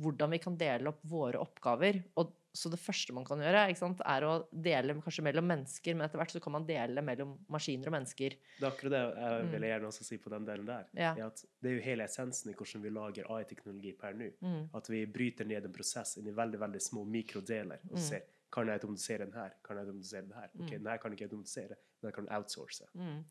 hvordan 0.00 0.32
vi 0.34 0.40
kan 0.42 0.56
dele 0.58 0.90
opp 0.90 1.04
våre 1.06 1.38
oppgaver. 1.42 2.00
Og, 2.20 2.32
så 2.54 2.70
det 2.70 2.78
første 2.78 3.10
man 3.14 3.24
kan 3.26 3.40
gjøre, 3.42 3.64
sant, 3.74 3.98
er 4.06 4.22
å 4.28 4.34
dele 4.50 4.94
kanskje 5.02 5.24
mellom 5.26 5.46
mennesker, 5.50 5.96
men 5.96 6.06
etter 6.06 6.20
hvert 6.20 6.34
så 6.34 6.42
kan 6.42 6.54
man 6.54 6.66
dele 6.68 7.02
mellom 7.02 7.32
maskiner 7.50 7.90
og 7.90 7.96
mennesker. 7.96 8.36
Det 8.60 8.62
er 8.62 8.68
akkurat 8.68 8.94
det 8.94 9.00
jeg 9.02 9.40
ville 9.40 9.58
vil 9.58 9.66
gjerne 9.72 9.88
også 9.90 10.06
si 10.06 10.18
på 10.22 10.30
den 10.30 10.46
delen 10.46 10.68
der. 10.68 10.86
Ja. 10.94 11.14
er 11.18 11.34
det 11.34 11.72
er 11.72 11.74
jo 11.80 11.82
hele 11.88 12.06
essensen 12.06 12.52
i 12.52 12.54
hvordan 12.54 12.84
vi 12.84 12.94
lager 12.94 13.30
AI-teknologi 13.34 13.92
per 13.98 14.14
nå. 14.14 14.30
Mm. 14.38 14.62
At 14.78 14.90
vi 14.92 15.02
bryter 15.10 15.50
ned 15.50 15.66
en 15.66 15.74
prosess 15.74 16.16
inn 16.20 16.30
i 16.30 16.36
veldig 16.36 16.62
veldig 16.62 16.82
små 16.82 17.02
mikrodeler 17.04 17.82
og 17.90 17.98
Mm. 17.98 18.06
ser 18.06 18.22
kan 18.54 18.68
jeg 18.70 18.78
automatisere 18.78 19.24
den 19.26 19.34
her, 19.34 19.50
kan 19.66 19.76
jeg 19.80 19.86
automatisere 19.88 20.22
den 20.28 20.36
her. 20.38 20.48
Ok, 20.54 20.70
Mm. 20.70 20.78
den 20.78 20.86
her 20.92 20.98
kan 21.02 21.10
jeg 21.10 21.18
ikke 21.18 21.26
automatisere, 21.30 21.76
men 22.00 22.08
jeg 22.10 22.14
kan 22.14 22.28
outsource. 22.36 22.86
Mm. 22.94 23.24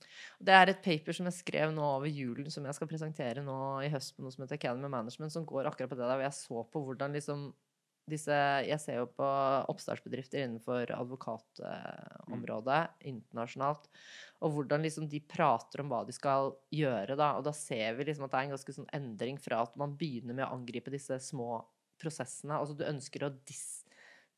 Det 0.44 0.54
er 0.58 0.70
et 0.74 0.82
paper 0.84 1.16
som 1.16 1.26
jeg 1.30 1.38
skrev 1.40 1.72
nå 1.72 1.82
over 1.96 2.10
julen, 2.12 2.50
som 2.52 2.66
jeg 2.68 2.76
skal 2.76 2.88
presentere 2.92 3.44
nå 3.46 3.58
i 3.86 3.92
høst 3.94 4.18
på 4.18 4.22
noe 4.26 4.32
som 4.36 4.44
heter 4.44 4.60
Academy 4.60 4.90
Management, 4.92 5.32
som 5.32 5.46
går 5.48 5.70
akkurat 5.72 5.90
på 5.94 5.96
det 5.96 6.04
der. 6.04 6.18
hvor 6.20 6.28
Jeg 6.28 6.36
så 6.42 6.66
på 6.74 6.84
hvordan 6.86 7.14
liksom 7.16 7.54
disse 8.06 8.36
Jeg 8.68 8.80
ser 8.84 8.98
jo 9.00 9.06
på 9.16 9.24
oppstartsbedrifter 9.72 10.44
innenfor 10.44 10.92
advokatområdet 10.92 12.90
internasjonalt, 13.08 13.88
og 14.44 14.52
hvordan 14.58 14.84
liksom 14.84 15.08
de 15.08 15.22
prater 15.24 15.80
om 15.84 15.90
hva 15.92 16.02
de 16.06 16.12
skal 16.16 16.52
gjøre, 16.74 17.16
da. 17.16 17.34
Og 17.38 17.46
da 17.48 17.54
ser 17.56 17.96
vi 17.96 18.04
liksom 18.10 18.26
at 18.26 18.32
det 18.34 18.40
er 18.42 18.48
en 18.50 18.56
ganske 18.58 18.76
sånn 18.76 18.90
endring 18.94 19.40
fra 19.40 19.62
at 19.64 19.78
man 19.80 19.96
begynner 19.96 20.36
med 20.36 20.46
å 20.48 20.52
angripe 20.58 20.92
disse 20.92 21.16
små 21.24 21.62
prosessene. 22.02 22.58
Altså 22.60 22.76
du 22.76 22.84
ønsker 22.84 23.24
å 23.24 23.32
dis 23.48 23.83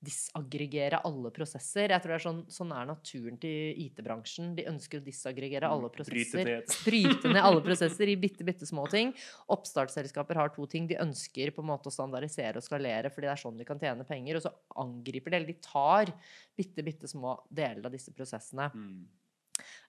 disaggregere 0.05 0.99
alle 1.07 1.31
prosesser. 1.33 1.91
Jeg 1.93 2.03
tror 2.03 2.13
det 2.13 2.17
er 2.17 2.23
sånn, 2.25 2.41
sånn 2.51 2.71
er 2.75 2.87
naturen 2.89 3.39
til 3.41 3.81
IT-bransjen. 3.85 4.53
De 4.57 4.67
ønsker 4.71 5.01
å 5.01 5.05
disaggregere 5.05 5.71
alle 5.71 5.89
prosesser. 5.93 6.51
Bryte 6.87 7.31
ned 7.31 7.41
alle 7.41 7.63
prosesser 7.65 8.11
i 8.11 8.17
bitte, 8.19 8.45
bitte 8.47 8.69
små 8.69 8.87
ting. 8.91 9.11
Oppstartsselskaper 9.55 10.39
har 10.41 10.53
to 10.55 10.67
ting. 10.71 10.87
De 10.91 10.99
ønsker 11.01 11.53
på 11.55 11.65
en 11.65 11.71
måte 11.73 11.91
å 11.91 11.95
standardisere 11.95 12.61
og 12.61 12.67
skalere, 12.67 13.11
fordi 13.13 13.29
det 13.29 13.35
er 13.35 13.43
sånn 13.43 13.59
de 13.59 13.67
kan 13.67 13.81
tjene 13.81 14.07
penger. 14.07 14.39
Og 14.39 14.47
så 14.47 14.55
angriper 14.85 15.33
de, 15.33 15.41
eller 15.41 15.53
de 15.53 15.59
tar 15.65 16.13
bitte, 16.57 16.85
bitte 16.85 17.11
små 17.11 17.39
deler 17.49 17.85
av 17.85 17.93
disse 17.95 18.13
prosessene. 18.15 18.71
Mm. 18.73 19.05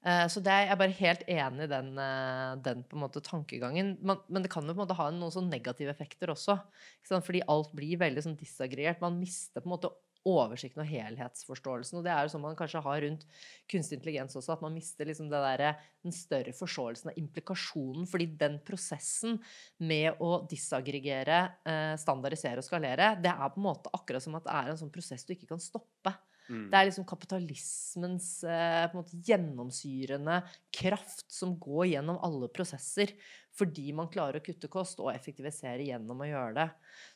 Eh, 0.07 0.27
Så 0.31 0.41
det 0.45 0.55
jeg 0.55 0.71
er 0.71 0.79
bare 0.79 0.95
helt 1.01 1.23
enig 1.27 1.67
i 1.67 1.71
den, 1.71 1.99
eh, 1.99 2.57
den 2.63 2.85
på 2.85 2.97
en 2.97 3.03
måte 3.03 3.23
tankegangen. 3.23 3.97
Man, 4.03 4.21
men 4.29 4.43
det 4.43 4.51
kan 4.51 4.63
jo 4.63 4.75
på 4.75 4.81
en 4.81 4.85
måte 4.87 4.99
ha 4.99 5.11
noen 5.11 5.35
sånn 5.35 5.51
negative 5.51 5.91
effekter 5.91 6.31
også. 6.31 6.61
Fordi 7.07 7.43
alt 7.49 7.73
blir 7.75 7.99
veldig 7.99 8.23
sånn 8.23 8.39
disaggregert. 8.39 9.01
Man 9.01 9.19
mister 9.19 9.61
på 9.61 9.67
en 9.67 9.75
måte 9.75 9.91
oversikten 10.27 10.83
og 10.83 10.91
helhetsforståelsen. 10.91 11.99
Og 12.01 12.07
det 12.07 12.13
er 12.13 12.27
jo 12.27 12.33
sånn 12.35 12.45
man 12.45 12.59
kanskje 12.59 12.83
har 12.85 13.03
rundt 13.05 13.27
kunstig 13.71 13.99
intelligens 13.99 14.37
også, 14.39 14.57
at 14.57 14.65
man 14.65 14.75
mister 14.75 15.09
liksom 15.09 15.31
det 15.33 15.43
der, 15.47 15.83
den 16.05 16.15
større 16.15 16.55
forståelsen 16.57 17.13
av 17.13 17.21
implikasjonen. 17.23 18.09
Fordi 18.11 18.29
den 18.41 18.61
prosessen 18.67 19.41
med 19.79 20.23
å 20.23 20.41
disaggregere, 20.51 21.43
eh, 21.67 21.95
standardisere 22.01 22.63
og 22.63 22.69
skalere, 22.69 23.15
det 23.23 23.33
er 23.33 23.53
på 23.53 23.63
en 23.63 23.69
måte 23.71 23.93
akkurat 23.97 24.25
som 24.25 24.39
at 24.39 24.49
det 24.49 24.57
er 24.57 24.73
en 24.73 24.81
sånn 24.85 24.95
prosess 24.95 25.27
du 25.27 25.37
ikke 25.37 25.55
kan 25.55 25.63
stoppe. 25.63 26.15
Mm. 26.47 26.69
Det 26.71 26.79
er 26.79 26.87
liksom 26.87 27.07
kapitalismens 27.09 28.29
eh, 28.47 28.93
måte 28.95 29.19
gjennomsyrende 29.27 30.41
kraft 30.75 31.27
som 31.33 31.57
går 31.59 31.89
gjennom 31.97 32.21
alle 32.23 32.49
prosesser. 32.55 33.13
Fordi 33.57 33.89
man 33.97 34.11
klarer 34.13 34.41
å 34.41 34.45
kutte 34.45 34.69
kost 34.69 35.01
og 35.01 35.09
effektivisere 35.15 35.87
gjennom 35.87 36.21
å 36.21 36.29
gjøre 36.29 36.55
det. 36.59 36.67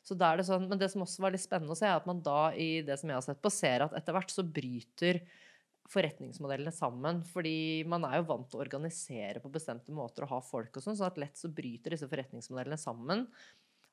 Så 0.07 0.17
da 0.17 0.31
er 0.33 0.41
det 0.41 0.49
sånn, 0.49 0.69
Men 0.71 0.81
det 0.81 0.89
som 0.93 1.05
også 1.05 1.25
var 1.25 1.35
litt 1.35 1.45
spennende 1.45 1.77
å 1.77 1.79
se, 1.79 1.87
er 1.89 2.01
at 2.01 2.09
man 2.09 2.23
da 2.25 2.53
i 2.57 2.81
det 2.87 2.97
som 3.01 3.13
jeg 3.13 3.19
har 3.19 3.27
sett 3.27 3.43
på, 3.43 3.53
ser 3.53 3.85
at 3.85 3.97
etter 3.99 4.17
hvert 4.17 4.33
så 4.33 4.47
bryter 4.47 5.21
forretningsmodellene 5.91 6.73
sammen. 6.73 7.23
Fordi 7.29 7.85
man 7.91 8.07
er 8.09 8.21
jo 8.21 8.29
vant 8.31 8.49
til 8.51 8.61
å 8.61 8.65
organisere 8.65 9.43
på 9.43 9.53
bestemte 9.53 9.93
måter 9.93 10.25
og 10.25 10.35
ha 10.37 10.41
folk 10.45 10.77
og 10.77 10.87
sånn, 10.87 10.97
så 10.97 11.11
at 11.11 11.21
lett 11.21 11.37
så 11.37 11.53
bryter 11.53 11.97
disse 11.97 12.09
forretningsmodellene 12.09 12.81
sammen. 12.81 13.27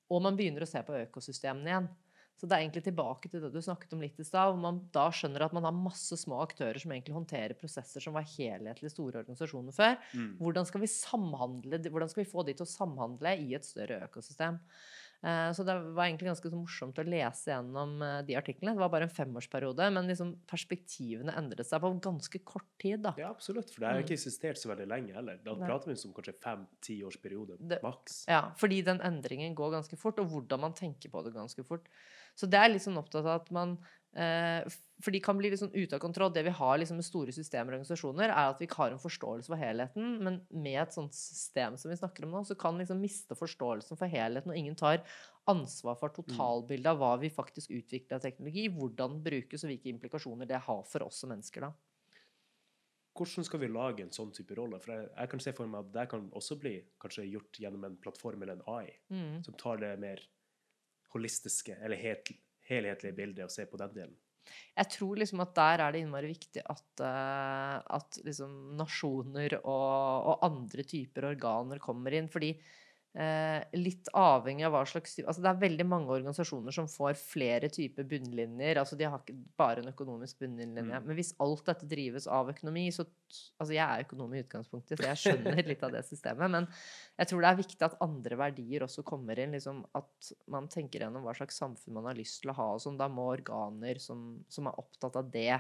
Og 0.07 0.23
man 0.23 0.37
begynner 0.39 0.63
å 0.63 0.69
se 0.69 0.79
på 0.87 0.95
økosystemene 1.03 1.73
igjen. 1.73 1.89
Så 2.37 2.45
det 2.45 2.53
er 2.53 2.61
egentlig 2.67 2.83
tilbake 2.85 3.29
til 3.31 3.41
det 3.41 3.49
du 3.51 3.59
snakket 3.65 3.93
om 3.97 4.01
litt 4.03 4.19
i 4.21 4.23
stad. 4.27 4.51
hvor 4.53 4.61
Man 4.61 4.81
da 4.93 5.07
skjønner 5.09 5.41
at 5.47 5.53
man 5.57 5.63
har 5.65 5.73
masse 5.73 6.13
små 6.21 6.37
aktører 6.45 6.77
som 6.79 6.91
egentlig 6.93 7.15
håndterer 7.17 7.57
prosesser 7.57 7.99
som 8.03 8.13
var 8.13 8.27
helhetlig 8.37 8.91
store 8.93 9.23
organisasjoner 9.23 9.73
før. 9.73 9.97
Mm. 10.13 10.37
Hvordan 10.37 10.65
skal 10.69 10.81
vi 10.81 10.91
samhandle, 10.93 11.81
hvordan 11.89 12.09
skal 12.13 12.23
vi 12.23 12.29
få 12.29 12.45
de 12.45 12.53
til 12.53 12.67
å 12.67 12.69
samhandle 12.69 13.33
i 13.41 13.55
et 13.57 13.65
større 13.65 14.03
økosystem? 14.05 14.59
Eh, 15.25 15.49
Så 15.51 15.65
det 15.65 15.73
var 15.97 16.05
egentlig 16.05 16.29
ganske 16.29 16.51
morsomt 16.53 16.99
å 17.01 17.07
lese 17.09 17.49
gjennom 17.49 17.95
eh, 18.05 18.21
de 18.21 18.35
artiklene. 18.37 18.75
Det 18.77 18.83
var 18.85 18.89
bare 18.93 19.07
en 19.09 19.15
femårsperiode, 19.17 19.87
men 19.91 20.05
liksom 20.05 20.35
perspektivene 20.45 21.33
endret 21.39 21.65
seg 21.65 21.81
på 21.81 21.89
ganske 22.05 22.43
kort 22.45 22.67
tid. 22.77 23.01
da. 23.01 23.15
Ja, 23.17 23.31
absolutt. 23.33 23.71
For 23.73 23.81
det 23.81 23.87
har 23.89 23.97
Mm. 23.97 24.03
ikke 24.05 24.13
eksistert 24.13 24.61
så 24.61 24.69
veldig 24.69 24.87
lenge 24.87 25.13
heller. 25.17 25.39
Da 25.43 25.55
prater 25.55 25.89
vi 25.89 25.97
om 26.05 26.13
kanskje 26.13 26.35
fem-ti 26.39 27.01
års 27.03 27.17
periode, 27.17 27.57
maks. 27.81 28.25
Ja, 28.27 28.51
fordi 28.61 28.83
den 28.85 28.99
endringen 29.01 29.55
går 29.55 29.71
ganske 29.71 29.97
fort, 29.97 30.19
og 30.19 30.29
hvordan 30.29 30.59
man 30.59 30.73
tenker 30.73 31.09
på 31.09 31.23
det 31.23 31.33
ganske 31.33 31.65
fort. 31.65 31.87
Så 32.37 32.45
det 32.49 32.59
er 32.61 32.69
litt 32.69 32.83
sånn 32.85 32.99
opptatt 33.01 33.25
av 33.25 33.39
at 33.41 33.47
man 33.55 33.71
eh, 34.13 34.61
For 35.01 35.13
de 35.13 35.19
kan 35.21 35.37
bli 35.37 35.49
litt 35.51 35.61
sånn 35.61 35.73
ute 35.73 35.97
av 35.97 36.01
kontroll. 36.01 36.31
Det 36.33 36.43
vi 36.45 36.53
har 36.57 36.77
liksom 36.77 36.97
med 37.01 37.05
store 37.05 37.33
systemer 37.35 37.73
og 37.73 37.79
organisasjoner, 37.79 38.29
er 38.29 38.51
at 38.51 38.61
vi 38.61 38.65
ikke 38.69 38.79
har 38.83 38.93
en 38.95 39.01
forståelse 39.01 39.49
for 39.51 39.61
helheten. 39.61 40.15
Men 40.25 40.39
med 40.49 40.77
et 40.83 40.95
sånt 40.95 41.13
system 41.17 41.77
som 41.77 41.91
vi 41.91 41.97
snakker 41.99 42.25
om 42.25 42.33
nå, 42.33 42.43
så 42.49 42.57
kan 42.57 42.77
liksom 42.81 43.01
miste 43.01 43.37
forståelsen 43.37 43.97
for 43.99 44.09
helheten, 44.09 44.53
og 44.53 44.57
ingen 44.57 44.77
tar 44.79 45.03
ansvar 45.47 45.97
for 45.99 46.13
totalbildet 46.15 46.89
av 46.93 46.97
hva 47.01 47.11
vi 47.21 47.29
faktisk 47.33 47.71
utvikler 47.77 48.17
av 48.17 48.25
teknologi, 48.25 48.65
hvordan 48.73 49.17
den 49.19 49.25
brukes, 49.27 49.63
og 49.63 49.69
hvilke 49.73 49.93
implikasjoner 49.93 50.49
det 50.49 50.63
har 50.65 50.81
for 50.89 51.05
oss 51.05 51.21
som 51.21 51.29
mennesker, 51.33 51.67
da. 51.69 51.71
Hvordan 53.17 53.45
skal 53.47 53.61
vi 53.63 53.69
lage 53.71 54.03
en 54.05 54.11
sånn 54.13 54.33
type 54.35 54.53
rolle? 54.57 54.77
For 54.83 54.93
jeg, 54.93 55.07
jeg 55.15 55.29
kan 55.31 55.41
se 55.41 55.53
for 55.57 55.69
meg 55.71 55.85
at 55.87 55.93
det 55.95 56.03
kan 56.11 56.27
også 56.37 56.57
bli 56.61 56.73
kanskje 57.01 57.25
gjort 57.31 57.57
gjennom 57.63 57.85
en 57.87 57.95
plattform 58.01 58.43
eller 58.45 58.59
en 58.59 58.67
AI, 58.75 58.91
Mm. 59.09 59.43
som 59.45 59.55
tar 59.57 59.77
det 59.81 59.93
mer 59.99 60.21
holistiske 61.13 61.77
eller 61.81 61.99
helt, 62.01 62.31
helhetlige 62.67 63.17
bildet 63.17 63.45
og 63.47 63.53
se 63.53 63.67
på 63.69 63.79
den 63.79 63.93
delen. 63.95 64.15
Jeg 64.77 64.91
tror 64.93 65.19
liksom 65.19 65.41
at 65.43 65.53
der 65.57 65.83
er 65.83 65.93
det 65.93 66.01
innmari 66.03 66.29
viktig 66.31 66.63
at, 66.63 67.03
eh, 67.03 67.77
at 67.97 68.19
liksom 68.23 68.53
nasjoner 68.79 69.57
og, 69.59 70.29
og 70.31 70.45
andre 70.47 70.85
typer 70.87 71.31
organer 71.33 71.81
kommer 71.83 72.15
inn. 72.15 72.29
Fordi 72.31 72.53
litt 73.73 74.09
avhengig 74.13 74.65
av 74.67 74.75
hva 74.75 74.83
slags 74.85 75.15
Altså 75.23 75.41
det 75.41 75.49
er 75.49 75.61
veldig 75.63 75.85
mange 75.89 76.11
organisasjoner 76.13 76.75
som 76.75 76.89
får 76.91 77.15
flere 77.17 77.69
typer 77.73 78.05
bunnlinjer. 78.05 78.77
Altså 78.77 78.97
de 78.99 79.07
har 79.09 79.23
ikke 79.23 79.37
bare 79.57 79.81
en 79.81 79.89
økonomisk 79.89 80.43
bunnlinje. 80.43 80.83
Mm. 80.85 80.91
Men 81.07 81.17
hvis 81.17 81.33
alt 81.41 81.63
dette 81.65 81.89
drives 81.89 82.27
av 82.29 82.51
økonomi, 82.53 82.89
så 82.93 83.07
Altså 83.57 83.73
jeg 83.75 83.83
er 83.83 84.05
økonom 84.05 84.31
i 84.37 84.39
utgangspunktet, 84.39 85.01
så 85.01 85.09
jeg 85.09 85.19
skjønner 85.19 85.57
litt 85.67 85.81
av 85.83 85.91
det 85.91 86.03
systemet. 86.07 86.51
Men 86.53 86.67
jeg 87.17 87.27
tror 87.27 87.41
det 87.43 87.49
er 87.49 87.57
viktig 87.59 87.87
at 87.87 87.97
andre 88.05 88.37
verdier 88.39 88.85
også 88.85 89.03
kommer 89.07 89.41
inn. 89.41 89.55
Liksom 89.57 89.81
at 89.97 90.29
man 90.53 90.69
tenker 90.71 91.03
gjennom 91.03 91.25
hva 91.25 91.33
slags 91.35 91.59
samfunn 91.59 91.97
man 91.97 92.07
har 92.07 92.15
lyst 92.15 92.39
til 92.43 92.53
å 92.53 92.55
ha. 92.55 92.69
og 92.77 92.83
sånn. 92.85 92.99
Da 93.01 93.09
må 93.11 93.25
organer 93.33 93.99
som, 93.99 94.37
som 94.47 94.69
er 94.69 94.79
opptatt 94.79 95.19
av 95.19 95.33
det, 95.33 95.57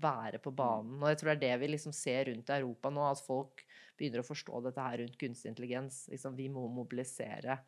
være 0.00 0.38
på 0.42 0.52
banen. 0.54 0.98
Og 1.02 1.08
jeg 1.10 1.20
tror 1.20 1.30
det 1.30 1.36
er 1.36 1.44
det 1.44 1.62
vi 1.62 1.72
liksom 1.72 1.94
ser 1.94 2.28
rundt 2.30 2.50
i 2.50 2.58
Europa 2.58 2.92
nå, 2.94 3.06
at 3.10 3.22
folk 3.22 3.64
begynner 4.00 4.24
å 4.24 4.26
forstå 4.30 4.62
dette 4.66 4.88
her 4.88 4.98
rundt 5.04 5.18
kunstig 5.20 5.52
intelligens. 5.52 6.02
Liksom, 6.12 6.34
vi 6.38 6.48
må 6.52 6.64
mobilisere. 6.72 7.60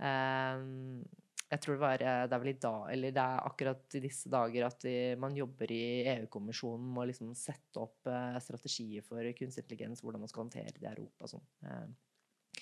Ehm, 0.00 1.02
jeg 1.50 1.60
tror 1.64 1.74
det, 1.74 1.80
var, 1.82 2.02
eh, 2.04 2.26
det 2.30 2.36
er 2.36 2.42
vel 2.44 2.52
i 2.52 2.58
dag, 2.62 2.84
eller 2.94 3.14
det 3.16 3.22
er 3.24 3.40
akkurat 3.48 3.96
i 3.98 4.02
disse 4.04 4.30
dager 4.30 4.66
at 4.68 4.84
vi, 4.86 4.94
man 5.18 5.34
jobber 5.36 5.72
i 5.74 5.80
EU-kommisjonen 6.14 6.92
med 6.94 7.02
å 7.02 7.08
liksom 7.10 7.32
sette 7.38 7.82
opp 7.82 8.06
eh, 8.06 8.36
strategier 8.44 9.02
for 9.06 9.24
kunstig 9.38 9.64
intelligens, 9.66 10.04
hvordan 10.04 10.22
man 10.22 10.30
skal 10.30 10.44
håndtere 10.44 10.76
det 10.76 10.86
i 10.86 10.92
Europa. 10.92 11.26
og 11.26 11.32
Sånn. 11.34 11.48
Ehm, 11.66 11.96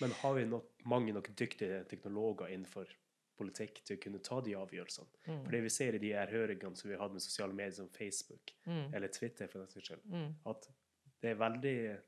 Men 0.00 0.10
har 0.22 0.34
vi 0.34 0.44
nok, 0.46 0.72
mange 0.86 1.12
nok 1.12 1.28
dyktige 1.36 1.82
teknologer 1.90 2.48
innenfor 2.54 2.86
politikk 3.38 3.84
til 3.86 3.96
å 3.96 4.00
kunne 4.02 4.18
ta 4.24 4.40
de 4.42 4.52
avgjørelsene. 4.58 5.08
Mm. 5.28 5.42
For 5.44 5.50
det 5.54 5.60
vi 5.62 5.70
ser 5.70 5.94
i 5.94 6.00
de 6.02 6.10
her 6.12 6.26
høringene 6.32 6.76
som 6.76 6.88
vi 6.90 6.96
har 6.96 7.04
hatt 7.04 7.12
med 7.14 7.22
sosiale 7.22 7.54
medier 7.54 7.72
som 7.76 7.88
Facebook 7.88 8.52
Mm. 8.66 8.94
eller 8.94 9.08
Twitter, 9.08 9.46
for 9.48 9.58
den 9.60 9.68
saks 9.68 9.88
skyld, 9.88 10.04
Mm. 10.10 10.34
at 10.46 10.68
det 11.22 11.30
er 11.30 11.34
veldig 11.34 12.00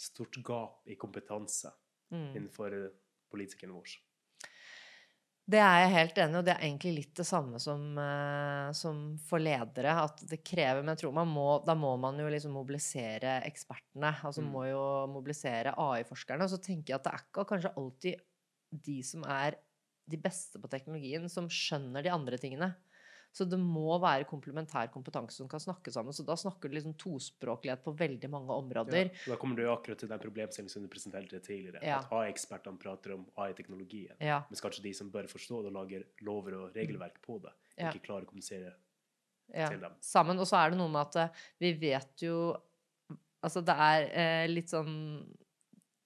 stort 0.00 0.36
gap 0.44 0.82
i 0.88 0.96
kompetanse 1.00 1.72
Mm. 2.12 2.36
innenfor 2.36 2.74
politikeren 3.32 3.72
vår. 3.74 3.94
Det 5.44 5.58
er 5.60 5.80
jeg 5.82 5.90
helt 5.92 6.18
enig 6.22 6.32
i, 6.36 6.38
og 6.38 6.44
det 6.46 6.52
er 6.54 6.62
egentlig 6.64 6.92
litt 6.96 7.14
det 7.18 7.26
samme 7.28 7.58
som, 7.60 7.82
eh, 7.98 8.70
som 8.72 9.18
for 9.18 9.42
ledere. 9.42 9.92
At 10.04 10.22
det 10.30 10.44
krever 10.44 10.80
Men 10.82 10.94
jeg 10.94 11.02
tror 11.02 11.12
man 11.12 11.28
må, 11.28 11.64
da 11.66 11.74
må 11.74 11.98
man 12.00 12.16
jo 12.18 12.28
liksom 12.32 12.52
mobilisere 12.56 13.42
ekspertene. 13.44 14.14
Altså 14.24 14.40
Mm. 14.40 14.50
må 14.52 14.70
jo 14.70 15.06
mobilisere 15.12 15.74
AI-forskerne. 15.76 16.42
Og 16.44 16.48
så 16.50 16.62
tenker 16.62 16.94
jeg 16.94 16.94
at 16.94 17.04
det 17.04 17.12
er 17.12 17.24
ikke 17.24 17.44
kanskje 17.50 17.74
alltid 17.76 18.20
de 18.72 19.02
som 19.02 19.24
er 19.24 19.56
de 20.08 20.16
beste 20.16 20.60
på 20.60 20.68
teknologien, 20.68 21.28
som 21.28 21.46
skjønner 21.48 22.02
de 22.02 22.10
andre 22.10 22.38
tingene. 22.38 22.74
Så 23.34 23.42
det 23.50 23.58
må 23.58 23.96
være 23.98 24.28
komplementær 24.30 24.86
kompetanse 24.94 25.40
som 25.40 25.48
kan 25.50 25.58
snakke 25.62 25.90
sammen. 25.90 26.14
Så 26.14 26.22
da 26.26 26.36
snakker 26.38 26.70
du 26.70 26.76
liksom 26.76 26.92
tospråklighet 27.02 27.82
på 27.82 27.94
veldig 27.98 28.28
mange 28.30 28.54
områder. 28.54 29.08
Ja, 29.10 29.32
da 29.32 29.38
kommer 29.42 29.58
du 29.58 29.64
akkurat 29.72 29.98
til 29.98 30.10
den 30.12 30.22
problemstillingen 30.22 30.70
som 30.70 30.84
du 30.84 30.90
presenterte 30.92 31.40
tidligere. 31.42 31.82
Ja. 31.82 31.98
At 31.98 32.12
AI-ekspertene 32.14 32.78
prater 32.78 33.16
om 33.16 33.26
AI-teknologien, 33.42 34.14
Ja. 34.22 34.44
mens 34.50 34.62
kanskje 34.62 34.84
de 34.86 34.94
som 34.94 35.10
bør 35.10 35.26
forstå 35.26 35.64
det 35.64 35.72
og 35.72 35.78
lager 35.80 36.04
lover 36.22 36.54
og 36.60 36.76
regelverk 36.78 37.18
på 37.26 37.40
det, 37.42 37.50
ikke 37.74 38.04
klarer 38.06 38.22
å 38.22 38.30
kommunisere 38.30 38.70
ja, 39.52 39.68
til 39.68 39.80
dem. 39.82 39.98
sammen. 40.00 40.38
Og 40.38 40.46
så 40.46 40.56
er 40.62 40.70
det 40.70 40.78
noe 40.78 40.88
med 40.94 41.02
at 41.02 41.16
eh, 41.24 41.42
vi 41.58 41.72
vet 41.88 42.22
jo 42.28 42.38
Altså 43.44 43.60
det 43.60 43.74
er 43.76 44.04
eh, 44.16 44.46
litt 44.48 44.70
sånn 44.72 45.20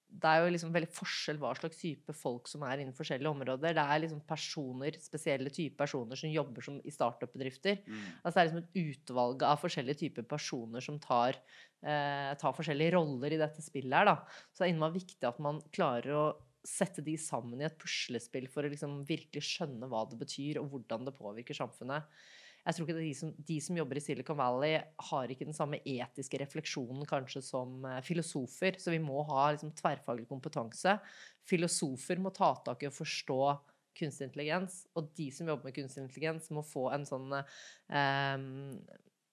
Det 0.09 0.25
er 0.25 0.41
jo 0.41 0.51
liksom 0.51 0.71
veldig 0.73 0.89
forskjell 0.89 1.37
hva 1.41 1.51
slags 1.57 1.77
type 1.77 2.13
folk 2.17 2.49
som 2.49 2.63
er 2.65 2.81
innen 2.81 2.95
forskjellige 2.97 3.29
områder. 3.29 3.75
Det 3.77 3.83
er 3.83 4.01
liksom 4.03 4.23
personer, 4.27 4.97
spesielle 5.03 5.51
typer 5.53 5.83
personer 5.83 6.19
som 6.19 6.33
jobber 6.33 6.65
som 6.65 6.79
i 6.81 6.93
startup-bedrifter. 6.93 7.83
Mm. 7.85 8.07
Altså 8.23 8.33
det 8.33 8.41
er 8.41 8.49
liksom 8.49 8.63
et 8.63 8.79
utvalg 8.83 9.45
av 9.45 9.61
forskjellige 9.61 10.01
typer 10.01 10.27
personer 10.31 10.83
som 10.83 10.97
tar, 11.03 11.37
eh, 11.85 12.33
tar 12.41 12.57
forskjellige 12.57 12.95
roller 12.97 13.37
i 13.37 13.41
dette 13.41 13.63
spillet 13.63 13.99
her, 14.01 14.09
da. 14.09 14.43
Så 14.49 14.63
det 14.63 14.69
er 14.69 14.73
innmari 14.73 14.97
viktig 14.97 15.29
at 15.29 15.41
man 15.45 15.61
klarer 15.75 16.17
å 16.17 16.27
sette 16.65 17.03
de 17.05 17.15
sammen 17.21 17.61
i 17.61 17.67
et 17.67 17.77
puslespill 17.79 18.49
for 18.51 18.65
å 18.65 18.71
liksom 18.71 18.99
virkelig 19.07 19.45
skjønne 19.47 19.87
hva 19.89 20.03
det 20.09 20.19
betyr, 20.19 20.59
og 20.59 20.73
hvordan 20.73 21.07
det 21.07 21.15
påvirker 21.17 21.57
samfunnet. 21.57 22.09
Jeg 22.65 22.75
tror 22.75 22.85
ikke 22.85 22.99
de 22.99 23.13
som, 23.17 23.31
de 23.49 23.57
som 23.63 23.79
jobber 23.79 23.99
i 23.99 24.03
Silicon 24.03 24.37
Valley, 24.39 24.77
har 25.09 25.31
ikke 25.31 25.47
den 25.47 25.57
samme 25.57 25.79
etiske 25.87 26.41
refleksjonen 26.41 27.07
kanskje 27.09 27.41
som 27.45 27.85
eh, 27.87 27.99
filosofer. 28.05 28.79
Så 28.81 28.93
vi 28.93 29.01
må 29.03 29.23
ha 29.31 29.49
liksom 29.55 29.73
tverrfaglig 29.77 30.27
kompetanse. 30.29 30.97
Filosofer 31.49 32.21
må 32.21 32.33
ta 32.35 32.53
tak 32.65 32.83
i 32.83 32.89
å 32.91 32.95
forstå 32.95 33.41
kunstig 33.99 34.29
intelligens, 34.29 34.83
og 34.95 35.09
de 35.17 35.27
som 35.35 35.49
jobber 35.49 35.67
med 35.67 35.75
kunstig 35.75 36.05
intelligens, 36.05 36.47
må 36.55 36.63
få 36.63 36.85
en 36.95 37.07
sånn 37.09 37.33
eh, 37.35 38.35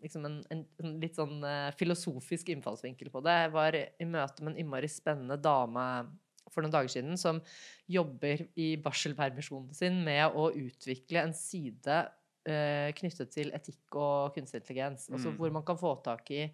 liksom 0.02 0.26
en, 0.28 0.38
en, 0.52 0.62
en 0.82 0.94
litt 1.02 1.16
sånn 1.18 1.40
uh, 1.44 1.72
filosofisk 1.78 2.50
innfallsvinkel 2.52 3.10
på 3.12 3.22
det. 3.24 3.36
Jeg 3.46 3.52
var 3.54 3.78
i 3.78 4.08
møte 4.08 4.44
med 4.44 4.54
en 4.54 4.62
innmari 4.64 4.90
spennende 4.92 5.38
dame 5.40 5.86
for 6.52 6.62
noen 6.62 6.74
dager 6.74 6.92
siden 6.92 7.18
som 7.20 7.40
jobber 7.90 8.44
i 8.60 8.74
barselpermisjonen 8.82 9.74
sin 9.76 9.98
med 10.06 10.36
å 10.36 10.50
utvikle 10.54 11.24
en 11.26 11.34
side 11.36 12.04
knyttet 12.46 13.30
til 13.34 13.50
etikk 13.56 13.96
og 13.98 14.34
kunstig 14.36 14.60
intelligens. 14.62 15.08
Altså 15.10 15.32
Mm. 15.32 15.36
hvor 15.40 15.52
man 15.52 15.64
kan 15.66 15.78
få 15.80 15.96
tak 16.04 16.30
i 16.30 16.44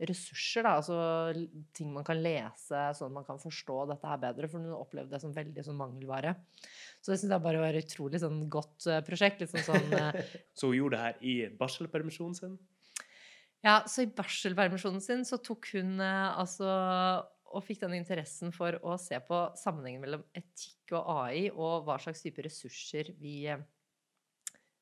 ressurser, 0.00 0.64
da, 0.64 0.76
altså 0.78 0.96
ting 1.76 1.90
man 1.92 2.04
kan 2.06 2.16
lese, 2.22 2.78
sånn 2.96 3.10
at 3.10 3.16
man 3.18 3.26
kan 3.26 3.40
forstå 3.40 3.82
dette 3.90 4.08
her 4.08 4.20
bedre, 4.22 4.48
for 4.48 4.62
hun 4.62 4.72
opplevde 4.72 5.12
det 5.12 5.20
som 5.20 5.34
veldig 5.36 5.64
sånn 5.66 5.76
mangelvare. 5.76 6.36
Så 7.02 7.12
det 7.12 7.18
syns 7.20 7.34
jeg 7.34 7.44
bare 7.44 7.60
var 7.60 7.76
et 7.76 7.84
utrolig 7.84 8.20
sånn 8.22 8.48
godt 8.52 8.86
eh, 8.88 9.02
prosjekt. 9.04 9.42
Liksom 9.44 9.60
sånn 9.66 9.92
eh, 10.00 10.22
Så 10.56 10.70
hun 10.70 10.78
gjorde 10.78 10.96
det 10.96 11.04
her 11.04 11.20
i 11.20 11.34
barselpermisjonen 11.60 12.38
sin. 12.38 12.56
Ja, 13.62 13.82
så 13.84 14.06
i 14.06 14.08
barselpermisjonen 14.16 15.02
sin 15.04 15.26
så 15.28 15.36
tok 15.44 15.68
hun 15.74 16.00
eh, 16.00 16.38
altså 16.38 16.70
og 17.50 17.64
fikk 17.66 17.80
den 17.82 17.96
interessen 17.98 18.52
for 18.54 18.76
å 18.86 18.94
se 19.02 19.18
på 19.26 19.40
sammenhengen 19.58 20.04
mellom 20.04 20.20
etikk 20.38 20.94
og 20.94 21.08
AI, 21.26 21.48
og 21.50 21.82
hva 21.88 21.96
slags 21.98 22.22
type 22.22 22.44
ressurser 22.46 23.10
vi, 23.18 23.48
eh, 23.50 23.58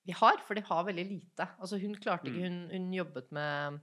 vi 0.09 0.15
har, 0.17 0.41
for 0.49 0.57
de 0.57 0.65
har 0.65 0.87
veldig 0.89 1.05
lite. 1.11 1.47
Altså 1.61 1.79
hun 1.83 1.95
klarte 2.01 2.31
ikke, 2.31 2.47
hun, 2.49 2.59
hun 2.73 2.89
jobbet 2.97 3.29
med, 3.37 3.79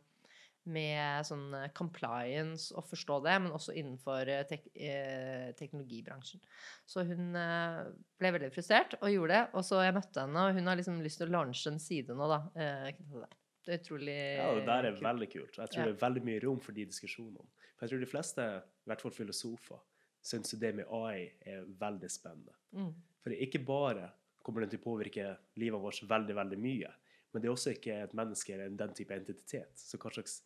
med 0.66 1.28
sånn 1.28 1.44
eh, 1.54 1.68
compliance 1.78 2.74
og 2.74 2.88
forstå 2.90 3.20
det, 3.28 3.36
men 3.44 3.54
også 3.54 3.76
innenfor 3.78 4.32
eh, 4.34 4.42
tek, 4.50 4.64
eh, 4.74 5.52
teknologibransjen. 5.60 6.42
Så 6.90 7.04
hun 7.06 7.36
eh, 7.38 7.82
ble 8.18 8.32
veldig 8.40 8.50
frustrert 8.56 8.98
og 9.02 9.12
gjorde 9.14 9.38
det. 9.38 9.44
Og 9.54 9.68
så 9.68 9.84
jeg 9.86 9.94
møtte 10.00 10.26
henne, 10.26 10.48
og 10.50 10.58
hun 10.58 10.72
har 10.72 10.80
liksom 10.82 10.98
lyst 11.06 11.22
til 11.22 11.30
å 11.30 11.36
launche 11.38 11.70
en 11.76 11.78
side 11.84 12.18
nå, 12.18 12.30
da. 12.34 12.42
eh, 12.58 12.90
det. 12.98 13.30
Det 13.66 13.74
er 13.74 13.80
utrolig 13.82 14.16
Ja, 14.16 14.50
det 14.58 14.66
der 14.68 14.86
er 14.86 14.92
kult. 14.98 15.06
veldig 15.08 15.30
kult. 15.32 15.56
Jeg 15.62 15.70
tror 15.74 15.80
Ja. 15.82 15.86
det 15.92 15.96
er 15.96 16.04
veldig 16.08 16.22
mye 16.28 16.42
rom 16.44 16.60
for 16.62 16.72
de 16.78 16.84
diskusjonene. 16.86 17.46
For 17.78 17.86
jeg 17.86 17.94
tror 17.96 18.04
de 18.04 18.10
fleste, 18.12 18.44
i 18.62 18.90
hvert 18.92 19.02
fall 19.06 19.14
filosofer, 19.16 19.80
syns 20.26 20.54
det 20.62 20.74
med 20.78 20.86
AI 20.94 21.32
er 21.46 21.66
veldig 21.80 22.10
spennende. 22.14 22.54
Mm. 22.74 22.92
For 23.26 23.34
ikke 23.34 23.62
bare 23.66 24.12
kommer 24.46 24.64
den 24.66 24.72
til 24.74 24.82
å 24.82 24.86
påvirke 24.86 25.30
livet 25.62 25.82
vårt 25.82 26.04
veldig, 26.10 26.36
veldig 26.38 26.60
mye, 26.62 26.92
men 27.34 27.42
det 27.44 27.50
er 27.50 27.56
også 27.56 27.74
ikke 27.76 27.96
et 28.06 28.14
menneske 28.16 28.54
eller 28.56 28.76
den 28.80 28.94
type 28.96 29.16
identitet. 29.18 29.74
Så 29.82 29.98
hva 30.00 30.12
slags 30.14 30.42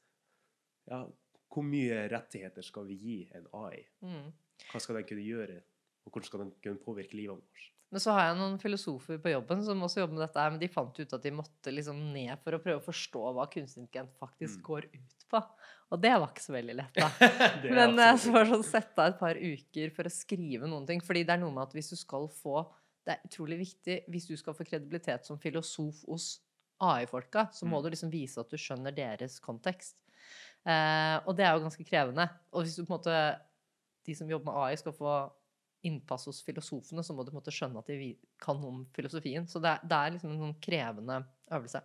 Ja, 0.90 1.04
hvor 1.54 1.66
mye 1.66 2.06
rettigheter 2.10 2.66
skal 2.66 2.88
vi 2.90 2.96
gi 2.98 3.18
en 3.38 3.46
AI? 3.60 3.84
Mm. 4.06 4.32
Hva 4.72 4.80
skal 4.82 4.98
den 5.00 5.06
kunne 5.10 5.26
gjøre, 5.26 5.60
og 6.06 6.14
hvordan 6.14 6.26
skal 6.32 6.42
den 6.46 6.56
kunne 6.64 6.82
påvirke 6.82 7.18
livet 7.20 7.38
vårt? 7.44 7.68
Men 7.90 8.02
så 8.04 8.14
har 8.14 8.28
jeg 8.28 8.38
noen 8.38 8.60
filosofer 8.62 9.18
på 9.22 9.32
jobben 9.34 9.64
som 9.66 9.80
også 9.82 10.04
jobber 10.04 10.14
med 10.20 10.22
dette, 10.28 10.42
her, 10.42 10.52
men 10.54 10.60
de 10.62 10.68
fant 10.70 11.00
ut 11.00 11.14
at 11.18 11.24
de 11.26 11.32
måtte 11.34 11.72
liksom 11.74 12.02
ned 12.14 12.38
for 12.44 12.54
å 12.54 12.60
prøve 12.62 12.82
å 12.82 12.86
forstå 12.86 13.22
hva 13.34 13.48
kunstig 13.50 13.82
intelligens 13.82 14.18
faktisk 14.22 14.60
Mm. 14.60 14.66
går 14.68 14.86
ut 14.94 15.26
på. 15.30 15.42
Og 15.90 16.02
det 16.04 16.12
var 16.22 16.28
ikke 16.30 16.44
så 16.46 16.54
veldig 16.54 16.76
lett, 16.78 17.00
da. 17.02 17.10
Men 17.66 17.98
jeg 17.98 17.98
så 17.98 18.12
absolutt 18.14 18.36
var 18.36 18.52
sånn 18.52 18.68
sette 18.68 19.02
av 19.02 19.08
et 19.14 19.20
par 19.20 19.36
uker 19.42 19.90
for 19.96 20.06
å 20.06 20.14
skrive 20.14 20.70
noen 20.70 20.86
ting. 20.86 21.02
Fordi 21.02 21.24
det 21.26 21.34
er 21.34 21.42
noe 21.42 21.54
med 21.56 21.64
at 21.66 21.74
hvis 21.74 21.90
du 21.90 21.98
skal 21.98 22.30
få 22.30 22.62
Det 23.10 23.15
er 23.15 23.26
utrolig 23.26 23.58
viktig 23.63 23.95
hvis 24.13 24.28
du 24.30 24.36
skal 24.38 24.54
få 24.54 24.65
kredibilitet 24.67 25.26
som 25.26 25.39
filosof 25.41 26.04
hos 26.06 26.28
AI-folka, 26.86 27.48
så 27.52 27.65
må 27.65 27.80
Mm. 27.80 27.84
du 27.84 27.89
liksom 27.89 28.12
vise 28.13 28.38
at 28.39 28.50
du 28.52 28.58
skjønner 28.62 28.93
deres 28.95 29.39
kontekst. 29.41 29.95
Eh, 30.65 31.17
og 31.26 31.34
det 31.36 31.45
er 31.48 31.56
jo 31.56 31.63
ganske 31.65 31.86
krevende. 31.88 32.28
Og 32.54 32.63
hvis 32.63 32.76
du 32.78 32.84
på 32.86 32.93
en 32.93 33.00
måte 33.00 33.39
De 34.06 34.15
som 34.15 34.30
jobber 34.30 34.45
med 34.52 34.56
AI, 34.56 34.76
skal 34.80 34.93
få 34.95 35.32
innpass 35.84 36.26
hos 36.26 36.41
filosofene, 36.41 37.04
så 37.04 37.13
må 37.13 37.24
du 37.24 37.30
på 37.32 37.38
en 37.38 37.41
måte 37.41 37.52
skjønne 37.54 37.78
at 37.78 37.86
de 37.88 38.15
kan 38.41 38.58
om 38.65 38.86
filosofien. 38.95 39.45
Så 39.48 39.62
det 39.62 39.69
er, 39.69 39.80
det 39.84 39.98
er 39.98 40.12
liksom 40.15 40.32
en 40.32 40.39
sånn 40.39 40.62
krevende 40.62 41.26
øvelse. 41.52 41.82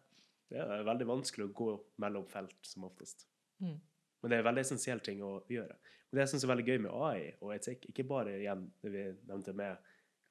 Det 0.48 0.58
er 0.62 0.84
veldig 0.86 1.06
vanskelig 1.06 1.48
å 1.50 1.52
gå 1.52 1.84
mellom 1.98 2.24
felt, 2.30 2.54
som 2.62 2.84
oftest. 2.84 3.26
Mm. 3.60 3.80
Men 4.22 4.30
det 4.30 4.36
er 4.38 4.40
en 4.44 4.48
veldig 4.54 4.60
essensiell 4.64 5.00
ting 5.00 5.20
å 5.22 5.42
gjøre. 5.50 5.76
Men 5.76 6.16
det 6.16 6.22
jeg 6.22 6.28
synes 6.32 6.44
er 6.44 6.52
veldig 6.54 6.66
gøy 6.68 6.78
med 6.86 6.92
AI 6.92 7.34
og 7.42 7.52
etikk, 7.54 7.88
ikke 7.90 8.06
bare 8.08 8.38
igjen 8.40 8.70
det 8.82 8.92
vi 8.94 9.04
nevnte 9.28 9.54
med 9.54 9.76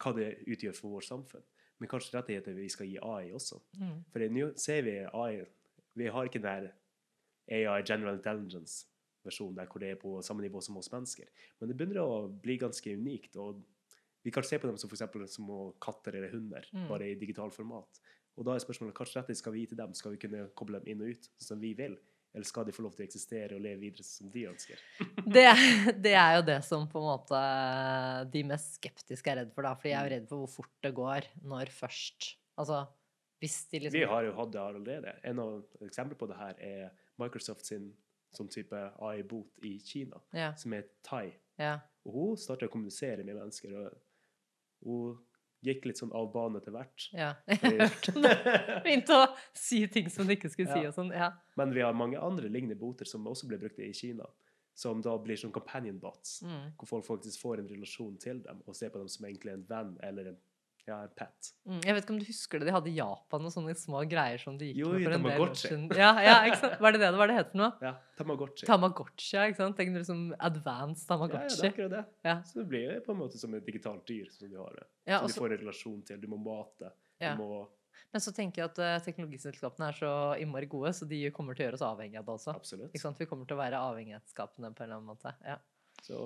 hva 0.04 0.14
det 0.16 0.30
utgjør 0.48 0.76
for 0.76 0.90
vårt 0.98 1.08
samfunn, 1.08 1.44
men 1.80 1.90
kanskje 1.90 2.18
rettigheter 2.18 2.54
vi 2.58 2.70
skal 2.70 2.88
gi 2.88 2.98
AI 3.02 3.32
også. 3.36 3.60
Mm. 3.80 4.04
For 4.12 4.20
nå 4.30 4.52
ser 4.60 4.82
vi 4.86 4.98
AI 5.06 5.46
Vi 5.96 6.08
har 6.10 6.26
ikke 6.26 6.42
den 6.42 6.72
AI 7.52 7.84
General 7.86 8.16
Intelligence-versjonen 8.18 9.56
der 9.60 9.68
hvor 9.70 9.80
det 9.80 9.92
er 9.92 10.00
på 10.02 10.16
samme 10.26 10.42
nivå 10.42 10.62
som 10.64 10.78
oss 10.80 10.90
mennesker. 10.92 11.28
Men 11.60 11.70
det 11.70 11.78
begynner 11.78 12.02
å 12.02 12.28
bli 12.42 12.58
ganske 12.58 12.96
unikt. 12.98 13.36
og 13.38 13.62
Vi 14.26 14.32
kan 14.32 14.44
se 14.44 14.58
på 14.58 14.68
dem 14.68 14.78
som 14.78 14.90
for 14.90 14.96
eksempel 14.96 15.28
små 15.28 15.74
katter 15.80 16.16
eller 16.16 16.32
hunder, 16.32 16.66
Mm. 16.74 16.88
bare 16.88 17.12
i 17.12 17.16
digital 17.16 17.52
format. 17.52 18.00
Og 18.38 18.46
da 18.46 18.52
er 18.56 18.60
spørsmålet 18.60 18.96
slags 18.96 19.16
rettigheter 19.16 19.36
skal 19.36 19.54
vi 19.54 19.60
gi 19.60 19.66
til 19.68 19.78
dem? 19.78 19.94
Skal 19.94 20.12
vi 20.12 20.18
kunne 20.18 20.50
koble 20.56 20.80
dem 20.80 20.88
inn 20.88 21.02
og 21.02 21.10
ut 21.10 21.24
sånn 21.38 21.48
som 21.48 21.60
vi 21.60 21.74
vil? 21.74 21.98
Eller 22.34 22.46
skal 22.50 22.66
de 22.66 22.74
få 22.74 22.82
lov 22.82 22.96
til 22.96 23.04
å 23.06 23.08
eksistere 23.08 23.56
og 23.56 23.62
leve 23.62 23.80
videre 23.84 24.04
som 24.08 24.30
de 24.34 24.48
ønsker? 24.50 24.80
Det, 25.26 25.44
det 26.02 26.14
er 26.18 26.36
jo 26.40 26.46
det 26.48 26.60
som 26.66 26.88
på 26.90 26.98
en 27.02 27.06
måte 27.12 27.42
de 28.34 28.42
mest 28.50 28.80
skeptiske 28.80 29.30
er 29.30 29.38
redd 29.44 29.52
for, 29.54 29.68
da. 29.68 29.76
For 29.78 29.88
de 29.90 29.94
er 29.94 30.08
jo 30.08 30.14
redd 30.16 30.26
for 30.32 30.42
hvor 30.44 30.52
fort 30.56 30.74
det 30.88 30.94
går 30.98 31.28
når 31.46 31.72
først 31.74 32.32
Altså 32.58 32.84
hvis 33.42 33.56
de 33.72 33.80
liksom 33.84 34.00
Vi 34.00 34.06
har 34.08 34.24
jo 34.28 34.34
hatt 34.38 34.52
det 34.54 34.62
allerede. 34.62 35.14
En 35.28 35.40
av 35.44 35.86
eksempler 35.86 36.16
på 36.20 36.28
det 36.30 36.38
her 36.40 36.60
er 36.64 36.92
Microsoft 37.20 37.66
sin 37.68 37.90
sånn 38.34 38.50
type 38.50 38.78
AI-bot 39.04 39.60
i 39.68 39.76
Kina, 39.86 40.18
Ja. 40.34 40.52
som 40.58 40.74
er 40.74 40.86
Thai. 41.06 41.34
ja. 41.62 41.76
Og 42.06 42.14
hun 42.18 42.38
starter 42.40 42.68
å 42.68 42.72
kommunisere 42.74 43.24
med 43.24 43.36
mennesker. 43.38 43.74
og 43.78 44.00
Hun 44.86 45.18
gikk 45.64 45.86
litt 45.86 45.98
sånn 46.02 46.12
av 46.14 46.32
bane 46.34 46.60
etter 46.60 46.72
hvert. 46.76 47.10
ja. 47.14 47.34
Jeg 47.48 47.60
har 47.64 47.88
hørt 47.88 48.08
det. 48.14 48.82
Begynte 48.84 49.18
å 49.18 49.28
si 49.58 49.86
ting 49.88 50.10
som 50.10 50.28
de 50.28 50.36
ikke 50.38 50.50
skulle 50.52 50.72
si 50.74 50.84
Ja. 50.84 50.90
og 50.92 50.96
sånn. 50.98 51.12
Ja. 51.16 51.32
Men 51.60 51.74
vi 51.74 51.82
har 51.86 51.94
mange 51.94 52.20
andre 52.20 52.50
lignende 52.50 52.76
boter 52.80 53.06
som 53.10 53.26
også 53.28 53.48
blir 53.48 53.60
brukt 53.62 53.80
i 53.80 53.92
Kina, 53.94 54.26
som 54.76 55.02
da 55.06 55.18
blir 55.22 55.38
som 55.38 55.52
companion 55.52 56.00
bots, 56.00 56.42
Mm. 56.44 56.74
hvor 56.78 56.88
folk 56.88 57.06
faktisk 57.06 57.42
får 57.42 57.60
en 57.60 57.68
relasjon 57.70 58.18
til 58.20 58.40
dem 58.42 58.62
og 58.68 58.76
ser 58.76 58.90
på 58.90 58.98
dem 59.00 59.08
som 59.08 59.26
egentlig 59.26 59.54
en 59.54 59.66
venn 59.70 59.98
eller 60.04 60.28
en 60.34 60.38
Ja, 60.84 60.98
er 61.06 61.12
Pat. 61.16 61.50
Mm, 61.64 61.78
Jeg 61.86 61.96
vet 61.96 62.04
ikke 62.04 62.12
om 62.12 62.18
du 62.20 62.26
husker 62.28 62.60
det, 62.60 62.66
de 62.68 62.74
hadde 62.76 62.90
i 62.92 62.96
Japan 62.98 63.46
og 63.48 63.52
sånne 63.54 63.72
små 63.80 64.02
greier 64.12 64.42
som 64.42 64.58
de 64.60 64.68
gikk 64.68 64.82
Jo, 64.82 64.90
med 64.92 65.06
for 65.06 65.16
en 65.16 65.24
del 65.24 65.32
Tamagotchi. 65.32 65.68
siden. 65.70 65.86
Ja, 65.96 66.10
ja, 66.26 66.34
ikke 66.50 66.60
sant? 66.60 66.76
Var 66.84 66.96
det 66.96 67.00
det 67.00 67.12
det 67.16 67.22
var 67.22 67.32
det 67.32 67.38
het 67.38 67.54
for 67.54 67.62
noe? 67.62 67.70
Ja, 67.86 67.94
Tamagotchi. 68.20 68.68
Tamagotchi, 68.68 69.30
ja, 69.38 69.46
ikke 69.48 69.62
sant? 69.62 69.78
Tenk 69.80 69.96
liksom 69.96 70.10
som 70.10 70.36
advanced 70.44 71.08
ja, 71.08 71.20
ja, 71.24 71.28
det 71.48 71.54
er 71.64 71.70
akkurat 71.72 71.96
det. 71.96 72.04
Ja. 72.28 72.36
Så 72.50 72.60
det 72.60 72.68
blir 72.74 73.00
på 73.06 73.16
en 73.16 73.22
måte 73.24 73.40
som 73.40 73.56
et 73.56 73.66
digitalt 73.66 74.04
dyr 74.12 74.28
som 74.34 74.52
du 74.52 74.60
har 74.60 74.76
det. 74.76 74.86
Ja, 75.08 75.22
som 75.22 75.30
også, 75.30 75.34
du 75.40 75.40
får 75.46 75.56
en 75.56 75.64
relasjon 75.64 76.02
til. 76.12 76.20
Du 76.20 76.28
må 76.28 76.42
mate. 76.44 76.92
Ja. 77.24 77.38
Du 77.38 77.46
må 77.46 77.64
Men 78.12 78.22
så 78.22 78.34
tenker 78.36 78.62
jeg 78.62 78.70
at 78.74 78.80
uh, 78.84 79.00
teknologiselskapene 79.06 79.88
er 79.88 79.96
så 79.98 80.12
innmari 80.44 80.68
gode, 80.68 80.92
så 80.94 81.08
de 81.08 81.24
kommer 81.32 81.56
til 81.56 81.64
å 81.64 81.68
gjøre 81.70 81.80
oss 81.80 81.88
avhengige 81.88 82.20
av 82.20 82.28
det 82.28 82.36
også. 82.36 82.54
Absolutt. 82.60 82.92
Vi 82.92 83.26
kommer 83.30 83.48
til 83.48 83.56
å 83.56 83.62
være 83.64 83.80
avhengighetsskapende 83.80 84.74
på 84.76 84.84
en 84.84 84.90
eller 84.90 85.00
annen 85.00 85.16
måte. 85.16 85.32
Ja. 85.48 85.58
Så 86.04 86.18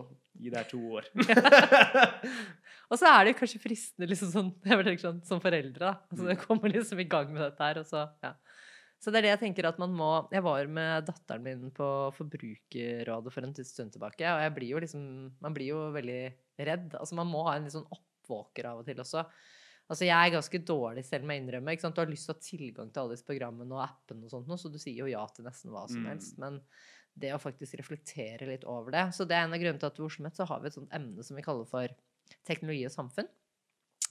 gi 0.41 0.49
deg 0.49 0.65
to 0.71 0.79
år. 0.97 1.05
Og 2.89 2.95
så 2.97 3.09
er 3.11 3.27
det 3.27 3.35
kanskje 3.37 3.59
fristende 3.61 4.07
liksom 4.09 4.31
sånn, 4.31 4.51
sånn, 5.03 5.19
som 5.27 5.41
foreldre. 5.43 5.79
da. 5.83 5.93
Altså, 6.09 6.23
Mm. 6.23 6.29
det 6.31 6.37
kommer 6.41 6.71
liksom 6.73 6.99
i 7.03 7.07
gang 7.09 7.29
med 7.33 7.43
dette 7.43 7.61
her, 7.67 7.77
og 7.83 7.85
så, 7.89 8.05
ja. 8.23 8.33
Så 8.97 9.11
det 9.13 9.19
er 9.19 9.25
det 9.27 9.31
jeg 9.35 9.41
tenker 9.43 9.67
at 9.69 9.77
man 9.77 9.91
må 9.93 10.07
Jeg 10.33 10.41
var 10.41 10.65
med 10.65 11.05
datteren 11.05 11.43
min 11.45 11.67
på 11.69 11.85
Forbrukerrådet 12.17 13.29
for 13.31 13.45
en 13.45 13.53
stund 13.53 13.91
tilbake, 13.93 14.25
og 14.25 14.41
jeg 14.41 14.53
blir 14.55 14.71
jo 14.71 14.79
liksom 14.81 15.03
Man 15.39 15.53
blir 15.53 15.67
jo 15.69 15.83
veldig 15.93 16.33
redd. 16.65 16.95
Altså 16.97 17.13
man 17.19 17.27
må 17.29 17.43
ha 17.45 17.53
en 17.59 17.67
litt 17.67 17.75
sånn 17.75 17.85
oppvåker 17.93 18.65
av 18.71 18.79
og 18.81 18.85
til 18.89 18.97
også. 18.97 19.21
Altså 19.87 20.03
Jeg 20.09 20.17
er 20.17 20.33
ganske 20.33 20.63
dårlig 20.65 21.05
selv 21.05 21.25
med 21.29 21.37
jeg 21.37 21.43
innrømmer. 21.45 21.77
Du 21.93 22.01
har 22.01 22.09
lyst 22.09 22.25
til 22.25 22.33
å 22.33 22.37
ha 22.39 22.41
tilgang 22.49 22.89
til 22.91 23.03
alle 23.03 23.13
disse 23.13 23.27
programmene 23.29 23.77
og 23.77 23.85
appene, 23.85 24.25
og 24.25 24.31
sånt, 24.33 24.49
så 24.59 24.71
du 24.73 24.79
sier 24.81 24.97
jo 25.05 25.11
ja 25.13 25.21
til 25.27 25.45
nesten 25.45 25.69
hva 25.71 25.85
som 25.87 26.01
Mm. 26.01 26.09
helst. 26.09 26.37
Men 26.41 26.57
det 27.21 27.33
å 27.33 27.41
faktisk 27.41 27.77
reflektere 27.79 28.47
litt 28.49 28.65
over 28.69 28.93
det 28.93 29.05
Så 29.15 29.25
det 29.27 29.37
er 29.37 29.45
en 29.45 29.55
av 29.55 29.61
grunnene 29.61 29.81
til 29.81 29.89
at 29.89 29.99
ved 29.99 30.07
Oslo 30.07 30.25
Met 30.25 30.37
så 30.37 30.47
har 30.49 30.61
vi 30.61 30.69
et 30.69 30.77
sånt 30.77 30.93
emne 30.95 31.25
som 31.25 31.37
vi 31.37 31.45
kaller 31.45 31.69
for 31.69 31.93
teknologi 32.47 32.83
og 32.87 32.93
samfunn. 32.93 33.29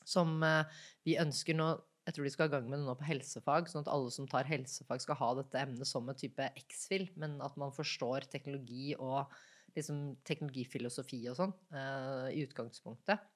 Som 0.07 0.41
eh, 0.47 0.81
vi 1.07 1.19
ønsker 1.23 1.59
nå 1.59 1.75
Jeg 2.07 2.15
tror 2.15 2.27
de 2.27 2.31
skal 2.31 2.47
ha 2.47 2.53
gang 2.53 2.69
med 2.71 2.79
det 2.79 2.87
nå 2.87 2.93
på 2.95 3.07
helsefag, 3.09 3.67
sånn 3.67 3.83
at 3.83 3.89
alle 3.91 4.13
som 4.15 4.29
tar 4.31 4.47
helsefag, 4.47 5.01
skal 5.03 5.17
ha 5.19 5.31
dette 5.41 5.59
emnet 5.59 5.89
som 5.91 6.07
en 6.07 6.15
type 6.15 6.45
X-fil, 6.61 7.09
men 7.19 7.41
at 7.43 7.57
man 7.59 7.75
forstår 7.75 8.29
teknologi 8.31 8.93
og 8.95 9.33
liksom 9.75 10.13
teknologifilosofi 10.23 11.19
og 11.33 11.35
sånn 11.41 11.55
eh, 11.75 12.29
i 12.39 12.45
utgangspunktet. 12.47 13.27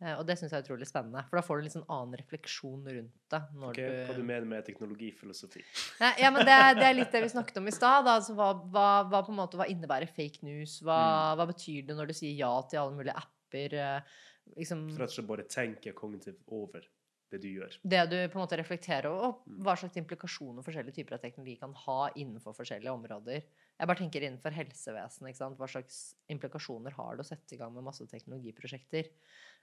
Eh, 0.00 0.14
og 0.16 0.22
det 0.24 0.38
syns 0.40 0.52
jeg 0.54 0.62
er 0.62 0.64
utrolig 0.64 0.86
spennende, 0.88 1.22
for 1.28 1.36
da 1.36 1.42
får 1.44 1.58
du 1.58 1.60
en 1.60 1.66
litt 1.68 1.74
sånn 1.76 1.90
annen 1.92 2.16
refleksjon 2.22 2.86
rundt 2.88 3.18
det. 3.34 3.40
Når 3.60 3.74
du... 3.76 3.82
Hva 4.08 4.16
du 4.16 4.22
mener 4.24 4.46
med 4.48 4.64
teknologifilosofi? 4.64 5.64
Nei, 6.00 6.12
ja, 6.22 6.30
men 6.32 6.46
det, 6.48 6.56
det 6.80 6.86
er 6.88 6.96
litt 6.96 7.12
det 7.12 7.20
vi 7.26 7.32
snakket 7.34 7.60
om 7.60 7.68
i 7.68 7.74
stad. 7.76 8.08
Altså, 8.08 8.32
hva, 8.38 8.52
hva, 8.72 8.86
hva, 9.10 9.20
på 9.26 9.34
en 9.34 9.40
måte, 9.42 9.60
hva 9.60 9.68
innebærer 9.68 10.08
fake 10.08 10.40
news? 10.48 10.78
Hva, 10.86 11.00
hva 11.36 11.46
betyr 11.52 11.84
det 11.90 11.98
når 11.98 12.10
du 12.12 12.16
sier 12.16 12.32
ja 12.38 12.52
til 12.70 12.80
alle 12.82 12.96
mulige 12.96 13.16
apper? 13.20 13.76
eh, 13.76 14.16
Liksom, 14.56 14.88
For 14.96 15.04
at 15.04 15.12
du 15.14 15.22
bare 15.28 15.44
tenker 15.46 15.92
kognitivt 15.94 16.40
over 16.50 16.82
det 17.30 17.38
du 17.44 17.46
gjør. 17.52 17.76
det 17.86 18.00
du 18.10 18.16
på 18.32 18.38
en 18.38 18.42
måte 18.42 18.56
reflekterer 18.58 19.06
over, 19.06 19.28
og 19.28 19.44
Mm. 19.46 19.60
hva 19.62 19.76
slags 19.78 19.94
implikasjoner 20.00 20.64
forskjellige 20.66 20.96
typer 20.96 21.14
av 21.14 21.20
teknologi 21.22 21.54
kan 21.60 21.72
ha 21.84 22.08
innenfor 22.18 22.56
forskjellige 22.56 22.90
områder. 22.90 23.44
Jeg 23.78 23.86
bare 23.86 24.00
tenker 24.00 24.24
innenfor 24.26 24.50
helsevesenet. 24.56 25.38
Hva 25.60 25.68
slags 25.70 26.00
implikasjoner 26.28 26.96
har 26.96 27.14
det 27.14 27.22
å 27.22 27.28
sette 27.28 27.54
i 27.54 27.60
gang 27.60 27.72
med 27.76 27.86
masse 27.86 28.02
teknologiprosjekter? 28.10 29.12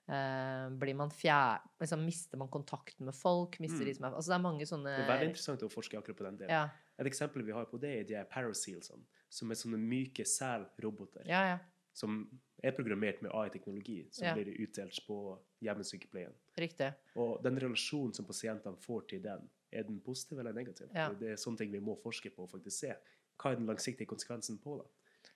Eh, 0.08 0.70
blir 0.80 0.96
man 0.96 1.10
fjær... 1.12 1.60
Liksom, 1.82 2.04
mister 2.06 2.39
man 2.39 2.48
kontakten 2.48 3.06
med 3.06 3.15
folk? 3.15 3.60
Mister 3.60 3.84
de 3.84 3.91
Mm. 3.91 3.96
som 3.98 4.06
er 4.06 4.15
Altså 4.15 4.32
det 4.32 4.36
er 4.38 4.43
mange 4.43 4.65
sånne 4.65 4.93
Det 4.96 5.04
er 5.04 5.12
veldig 5.12 5.30
interessant 5.34 5.63
å 5.63 5.70
forske 5.70 5.98
akkurat 6.00 6.17
på 6.17 6.24
den 6.24 6.38
delen. 6.38 6.50
ja, 6.50 6.70
Et 7.00 7.06
eksempel 7.08 7.43
vi 7.43 7.52
har 7.52 7.65
på 7.65 7.78
det, 7.80 7.91
er 8.00 8.04
de 8.08 8.15
her 8.15 8.24
parasealsene, 8.26 9.04
som 9.30 9.52
er 9.52 9.56
sånne 9.56 9.78
myke 9.78 10.24
selroboter 10.26 11.26
ja, 11.28 11.41
ja. 11.46 11.58
som 11.93 12.28
er 12.63 12.72
programmert 12.72 13.22
med 13.22 13.32
AI-teknologi, 13.32 14.08
som 14.12 14.34
blir 14.34 14.56
utdelt 14.63 15.06
på 15.06 15.38
hjemmesykepleien. 15.62 16.34
Riktig. 16.58 16.93
Og 17.15 17.43
den 17.43 17.60
relasjonen 17.60 18.13
som 18.15 18.26
pasientene 18.26 18.78
får 18.78 19.08
til 19.10 19.22
den, 19.22 19.50
er 19.72 19.84
den 19.84 20.00
positiv 20.00 20.39
eller 20.39 20.54
negativ? 20.54 20.88
Det 21.20 21.34
er 21.34 21.36
sånne 21.36 21.58
ting 21.58 21.72
vi 21.72 21.80
må 21.84 21.98
forske 22.02 22.32
på 22.34 22.43
og 22.48 22.50
faktisk 22.50 22.80
se. 22.80 22.96
Hva 23.38 23.52
er 23.52 23.56
den 23.60 23.67
langsiktige 23.67 24.08
konsekvensen 24.08 24.58
på 24.58 24.78
det? 24.82 24.88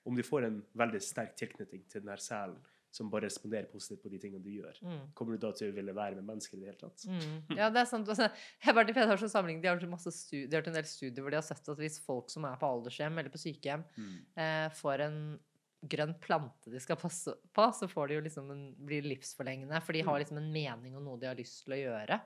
Om 0.05 0.15
du 0.15 0.23
får 0.23 0.45
en 0.47 0.63
veldig 0.73 1.01
sterk 1.01 1.36
tilknytning 1.38 1.84
til 1.89 2.01
den 2.01 2.10
her 2.10 2.17
selen 2.23 2.57
som 2.91 3.10
bare 3.10 3.23
responderer 3.30 3.69
positivt 3.71 4.01
på 4.04 4.10
de 4.12 4.17
tingene 4.19 4.43
du 4.43 4.49
gjør, 4.51 4.75
Mm. 4.84 5.13
kommer 5.15 5.38
du 5.38 5.38
da 5.47 5.51
til 5.54 5.71
å 5.71 5.75
ville 5.75 5.93
være 5.95 6.15
med 6.15 6.25
mennesker 6.27 6.58
i 6.58 6.60
det 6.60 6.67
hele 6.73 6.82
tatt? 6.82 7.06
Mm. 7.08 7.56
Ja, 7.58 7.69
det 7.69 7.80
er 7.82 7.86
sant. 7.86 8.08
Altså, 8.08 8.27
jeg 8.27 8.65
har 8.67 8.73
vært 8.73 8.95
har 8.95 9.17
sånn 9.17 9.30
sammenligning, 9.32 9.62
de 9.62 9.67
har, 9.69 9.77
gjort 9.80 9.89
masse 9.89 10.12
stu- 10.12 10.47
de 10.47 10.56
har 10.56 10.62
gjort 10.62 10.67
en 10.67 10.73
del 10.82 10.84
studier 10.84 11.21
hvor 11.23 11.32
de 11.32 11.38
har 11.39 11.47
sett 11.47 11.69
at 11.69 11.77
hvis 11.77 11.99
folk 12.04 12.30
som 12.30 12.43
er 12.45 12.58
på 12.58 12.67
aldershjem 12.67 13.17
eller 13.17 13.30
på 13.32 13.39
sykehjem, 13.39 13.84
Mm. 13.97 14.25
eh, 14.36 14.69
får 14.69 14.99
en 15.08 15.39
grønn 15.88 16.13
plante 16.19 16.69
de 16.69 16.80
skal 16.80 16.95
passe 16.97 17.34
på, 17.56 17.63
så 17.73 17.88
får 17.89 18.08
de 18.10 18.13
jo 18.15 18.21
liksom 18.21 18.51
en, 18.51 18.75
blir 18.86 19.01
livsforlengende. 19.01 19.82
For 19.82 19.93
de 19.93 20.01
har 20.01 20.19
Mm. 20.19 20.25
liksom 20.25 20.38
en 20.38 20.51
mening 20.54 20.95
og 20.95 21.01
noe 21.04 21.17
de 21.17 21.25
har 21.27 21.36
lyst 21.36 21.63
til 21.65 21.73
å 21.73 21.80
gjøre. 21.82 22.21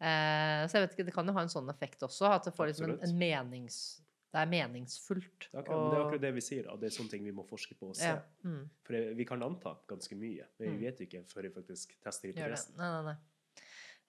Eh, 0.00 0.66
så 0.66 0.72
jeg 0.78 0.86
vet 0.88 0.94
ikke, 0.96 1.04
det 1.06 1.14
kan 1.14 1.26
jo 1.26 1.32
ha 1.32 1.40
en 1.42 1.48
sånn 1.52 1.68
effekt 1.68 2.00
også, 2.06 2.30
at 2.32 2.44
det 2.44 2.54
får 2.54 2.68
liksom 2.72 2.90
en, 2.92 3.00
en 3.02 3.18
menings... 3.18 4.00
Det 4.30 4.38
er 4.38 4.46
meningsfullt. 4.46 5.48
Det 5.50 5.56
er 5.56 5.62
akkurat, 5.64 5.80
men 5.80 5.90
det 5.90 5.98
er 5.98 6.04
akkurat 6.04 6.22
det 6.22 6.34
vi 6.36 6.40
sier, 6.46 6.68
at 6.70 6.80
Det 6.80 6.86
er 6.86 6.94
sånne 6.94 7.10
ting 7.10 7.24
vi 7.26 7.32
må 7.34 7.42
forske 7.48 7.74
på 7.74 7.88
og 7.90 7.96
se. 7.98 8.06
ja, 8.12 8.20
mm. 8.46 8.62
For 8.86 9.14
vi 9.18 9.24
kan 9.26 9.42
anta 9.42 9.74
ganske 9.90 10.14
mye, 10.16 10.46
men 10.58 10.68
Mm. 10.68 10.78
vi 10.78 10.86
vet 10.86 11.00
jo 11.00 11.06
ikke 11.08 11.24
før 11.26 11.42
vi 11.48 11.50
faktisk 11.50 11.96
tester 12.04 12.30
hypotesen. 12.30 12.76
Nei, 12.78 12.90
nei, 12.94 13.02
nei. 13.10 13.16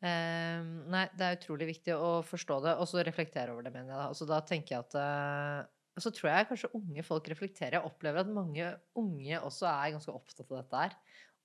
Ehm, 0.01 0.69
nei, 0.89 1.03
det 1.17 1.25
er 1.27 1.37
utrolig 1.37 1.67
viktig 1.75 1.93
å 1.93 2.21
forstå 2.25 2.57
det, 2.65 2.73
og 2.81 2.87
så 2.89 3.03
reflektere 3.05 3.53
over 3.53 3.63
det, 3.67 3.73
mener 3.73 3.93
jeg. 3.93 3.97
da. 3.99 4.07
Altså, 4.09 4.27
da 4.29 4.39
tenker 4.41 4.75
jeg 4.75 4.85
at 4.87 4.95
uh, 4.97 5.65
så 6.01 6.09
tror 6.15 6.31
jeg 6.31 6.47
kanskje 6.49 6.71
unge 6.77 7.03
folk 7.05 7.27
reflekterer. 7.29 7.77
Jeg 7.77 7.85
opplever 7.89 8.23
at 8.23 8.31
mange 8.31 8.69
unge 8.97 9.41
også 9.41 9.67
er 9.69 9.91
ganske 9.97 10.13
opptatt 10.15 10.49
av 10.49 10.61
dette 10.63 10.85
her. 10.85 10.95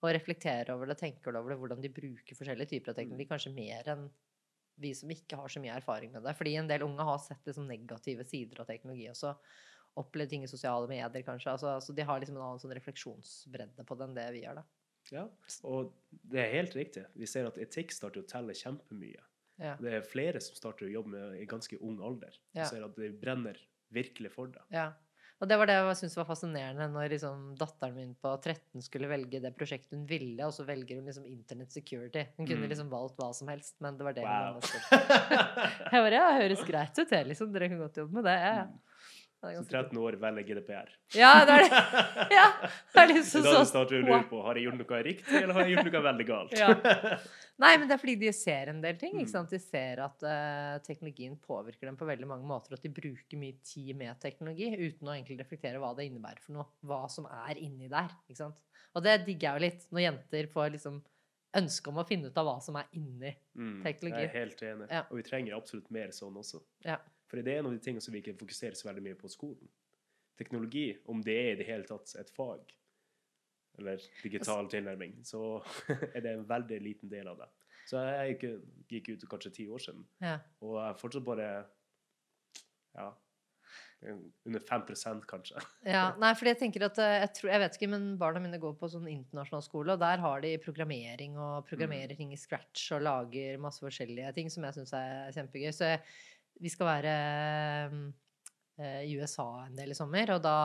Og 0.04 0.12
reflekterer 0.12 0.70
over 0.74 0.86
det, 0.86 0.98
tenker 1.00 1.36
over 1.36 1.52
det, 1.52 1.58
hvordan 1.60 1.82
de 1.82 1.88
bruker 1.92 2.36
forskjellige 2.38 2.68
typer 2.76 2.92
av 2.92 2.98
teknologi. 3.00 3.28
Kanskje 3.28 3.52
mer 3.56 3.88
enn 3.92 4.06
vi 4.80 4.92
som 4.94 5.10
ikke 5.12 5.38
har 5.40 5.48
så 5.52 5.60
mye 5.62 5.76
erfaring 5.78 6.12
med 6.12 6.24
det. 6.26 6.34
Fordi 6.38 6.54
en 6.60 6.68
del 6.70 6.84
unge 6.86 7.06
har 7.08 7.18
sett 7.22 7.46
liksom 7.48 7.68
negative 7.70 8.24
sider 8.28 8.60
av 8.62 8.68
teknologi 8.70 9.08
også. 9.12 9.34
Opplevd 10.02 10.30
ting 10.34 10.44
i 10.44 10.50
sosiale 10.52 10.88
medier, 10.90 11.24
kanskje. 11.26 11.52
Altså, 11.54 11.72
altså 11.78 11.94
de 11.96 12.04
har 12.08 12.20
liksom 12.20 12.36
en 12.38 12.44
annen 12.48 12.62
sånn 12.62 12.74
refleksjonsbredde 12.76 13.86
på 13.88 13.96
det 13.98 14.08
enn 14.10 14.18
det 14.18 14.28
vi 14.36 14.44
gjør, 14.46 14.62
da. 14.62 14.66
Ja, 15.12 15.28
og 15.62 15.92
det 16.10 16.40
er 16.42 16.54
helt 16.56 16.74
riktig. 16.74 17.04
Vi 17.14 17.28
ser 17.30 17.46
at 17.46 17.58
etikk 17.62 17.92
starter 17.94 18.24
å 18.24 18.28
telle 18.30 18.56
kjempemye. 18.58 19.22
Ja. 19.58 19.80
Det 19.82 19.92
er 19.92 20.06
flere 20.08 20.40
som 20.42 20.56
starter 20.58 20.88
å 20.88 20.92
jobbe 20.92 21.12
med 21.12 21.36
i 21.42 21.46
ganske 21.48 21.78
ung 21.84 22.00
alder. 22.04 22.34
Vi 22.58 22.64
Ja. 22.64 22.68
ser 22.68 22.82
at 22.86 22.96
det 22.98 23.12
brenner 23.22 23.60
virkelig 23.94 24.32
for 24.34 24.50
det. 24.50 24.64
Ja. 24.70 24.96
Og 25.36 25.48
det 25.50 25.56
var 25.60 25.68
det 25.68 25.74
jeg 25.76 25.96
syntes 26.00 26.14
var 26.16 26.24
fascinerende 26.30 26.86
når 26.94 27.10
liksom 27.12 27.40
datteren 27.60 27.94
min 27.98 28.14
på 28.24 28.30
13 28.40 28.80
skulle 28.86 29.08
velge 29.10 29.36
det 29.44 29.50
prosjektet 29.58 29.92
hun 29.92 30.06
ville, 30.08 30.40
og 30.46 30.54
så 30.56 30.64
velger 30.64 30.96
hun 30.96 31.04
liksom 31.10 31.26
Internet 31.28 31.72
Security. 31.76 32.22
Hun 32.38 32.46
kunne 32.48 32.62
Mm. 32.64 32.70
liksom 32.72 32.88
valgt 32.88 33.18
hva 33.20 33.28
som 33.36 33.48
helst, 33.52 33.74
men 33.84 33.98
det 33.98 34.04
var 34.08 34.12
det 34.16 34.24
Wow. 34.24 34.32
hun 34.32 34.60
valgte. 34.62 34.80
Jeg 35.92 36.02
bare, 36.06 36.16
ja, 36.16 36.32
høres 36.40 36.64
greit 36.64 36.98
ut, 36.98 37.10
det, 37.10 37.20
liksom. 37.28 37.52
Dere 37.52 37.68
kan 37.68 37.78
godt 37.84 37.96
jobbe 38.00 38.14
med 38.16 38.24
det. 38.24 38.38
Ja, 38.40 38.64
Som 39.42 39.52
ganske 39.52 39.70
13 39.76 39.98
år 40.00 40.16
velger 40.24 40.46
GDPR. 40.48 40.88
Ja, 41.14 41.44
det 41.44 41.52
er 41.52 41.66
det. 41.68 41.82
Ja, 42.32 42.46
det 42.94 43.02
er 43.02 43.12
liksom 43.12 43.42
sånn. 43.44 43.52
da 43.52 43.60
du 43.60 43.68
sånn. 43.68 43.84
å 43.84 44.06
lure 44.08 44.22
på 44.32 44.40
har 44.42 44.54
jeg 44.56 44.64
gjort 44.70 44.80
noe 44.80 45.02
riktig, 45.04 45.36
eller 45.42 45.52
har 45.52 45.66
jeg 45.68 45.76
gjort 45.76 45.92
noe 45.92 46.02
veldig 46.08 46.26
galt. 46.32 46.56
Ja. 46.56 46.72
Nei, 47.62 47.72
men 47.80 47.88
det 47.88 47.94
er 47.96 48.00
fordi 48.02 48.14
de 48.20 48.30
ser 48.36 48.68
en 48.68 48.82
del 48.84 48.98
ting. 49.00 49.14
Mm. 49.16 49.22
ikke 49.22 49.32
sant? 49.32 49.52
De 49.52 49.60
ser 49.62 50.02
at 50.04 50.24
uh, 50.28 50.76
teknologien 50.84 51.38
påvirker 51.40 51.88
dem 51.88 51.96
på 51.96 52.08
veldig 52.08 52.28
mange 52.28 52.48
måter, 52.48 52.74
og 52.74 52.80
at 52.80 52.84
de 52.84 52.92
bruker 52.92 53.40
mye 53.40 53.56
tid 53.64 53.96
med 53.96 54.20
teknologi 54.20 54.68
uten 54.76 55.08
å 55.08 55.14
egentlig 55.14 55.38
reflektere 55.40 55.80
hva 55.80 55.94
det 55.96 56.08
innebærer 56.10 56.44
for 56.44 56.58
noe. 56.58 56.68
Hva 56.84 57.06
som 57.12 57.28
er 57.32 57.60
inni 57.62 57.88
der. 57.92 58.12
ikke 58.28 58.42
sant? 58.42 58.60
Og 58.96 59.04
det 59.04 59.22
digger 59.24 59.48
jeg 59.48 59.56
jo 59.56 59.64
litt, 59.66 59.88
når 59.92 60.04
jenter 60.04 60.50
får 60.52 60.74
liksom 60.76 61.00
ønske 61.56 61.92
om 61.92 62.00
å 62.00 62.06
finne 62.08 62.28
ut 62.28 62.38
av 62.40 62.48
hva 62.48 62.56
som 62.64 62.76
er 62.80 62.88
inni. 62.98 63.32
Mm, 63.56 63.80
Teknologi. 63.84 64.22
Jeg 64.24 64.32
er 64.32 64.38
helt 64.42 64.64
enig. 64.68 64.88
Ja. 64.92 65.02
Og 65.08 65.20
vi 65.20 65.26
trenger 65.26 65.56
absolutt 65.56 65.88
mer 65.94 66.12
sånn 66.12 66.36
også. 66.36 66.60
Ja. 66.84 66.98
For 67.30 67.40
det 67.40 67.54
er 67.54 67.62
en 67.62 67.70
av 67.70 67.76
de 67.76 67.82
tingene 67.82 68.04
som 68.04 68.14
vi 68.14 68.22
ikke 68.22 68.36
fokuserer 68.38 68.76
så 68.78 68.90
veldig 68.90 69.04
mye 69.08 69.18
på 69.18 69.30
skolen. 69.32 69.70
Teknologi, 70.36 70.90
om 71.08 71.22
det 71.24 71.36
er 71.40 71.54
i 71.54 71.60
det 71.62 71.68
hele 71.70 71.88
tatt 71.88 72.12
et 72.20 72.30
fag, 72.36 72.74
eller 73.78 74.00
digital 74.22 74.68
tilnærming, 74.72 75.18
så 75.26 75.42
er 76.14 76.20
det 76.24 76.32
en 76.36 76.48
veldig 76.48 76.80
liten 76.84 77.12
del 77.12 77.28
av 77.32 77.42
det. 77.44 77.50
Så 77.86 78.00
jeg 78.02 78.34
gikk, 78.34 78.64
gikk 78.90 79.12
ut 79.14 79.28
kanskje 79.30 79.54
ti 79.60 79.68
år 79.70 79.82
siden, 79.84 80.02
Ja. 80.24 80.40
og 80.64 80.78
jeg 80.80 80.88
er 80.90 81.00
fortsatt 81.00 81.26
bare 81.28 81.46
ja, 82.96 83.10
under 84.46 84.60
5% 84.60 85.26
kanskje. 85.30 85.62
Ja, 85.94 86.08
nei, 86.20 86.32
fordi 86.38 86.52
jeg 86.52 86.60
tenker 86.64 86.86
at 86.88 86.98
eh, 87.02 87.14
jeg, 87.22 87.30
tror, 87.38 87.50
jeg 87.52 87.62
vet 87.62 87.78
ikke, 87.78 87.90
men 87.94 88.08
barna 88.20 88.42
mine 88.42 88.58
går 88.62 88.74
på 88.80 88.90
sånn 88.92 89.06
internasjonal 89.10 89.64
skole, 89.64 89.94
og 89.94 90.02
der 90.02 90.22
har 90.24 90.42
de 90.44 90.54
programmering 90.62 91.38
og 91.38 91.66
programmerer 91.68 92.16
ting 92.18 92.34
i 92.34 92.40
scratch 92.40 92.90
og 92.96 93.04
lager 93.06 93.60
masse 93.62 93.84
forskjellige 93.84 94.34
ting 94.36 94.50
som 94.52 94.66
jeg 94.66 94.78
syns 94.80 94.94
er 94.98 95.32
kjempegøy. 95.36 95.70
Så 95.74 95.92
jeg, 95.94 96.02
vi 96.62 96.72
skal 96.72 96.90
være 96.90 97.16
eh, 98.82 99.02
i 99.06 99.16
USA 99.20 99.48
en 99.66 99.78
del 99.78 99.94
i 99.94 99.98
sommer, 99.98 100.34
og 100.36 100.42
da 100.44 100.56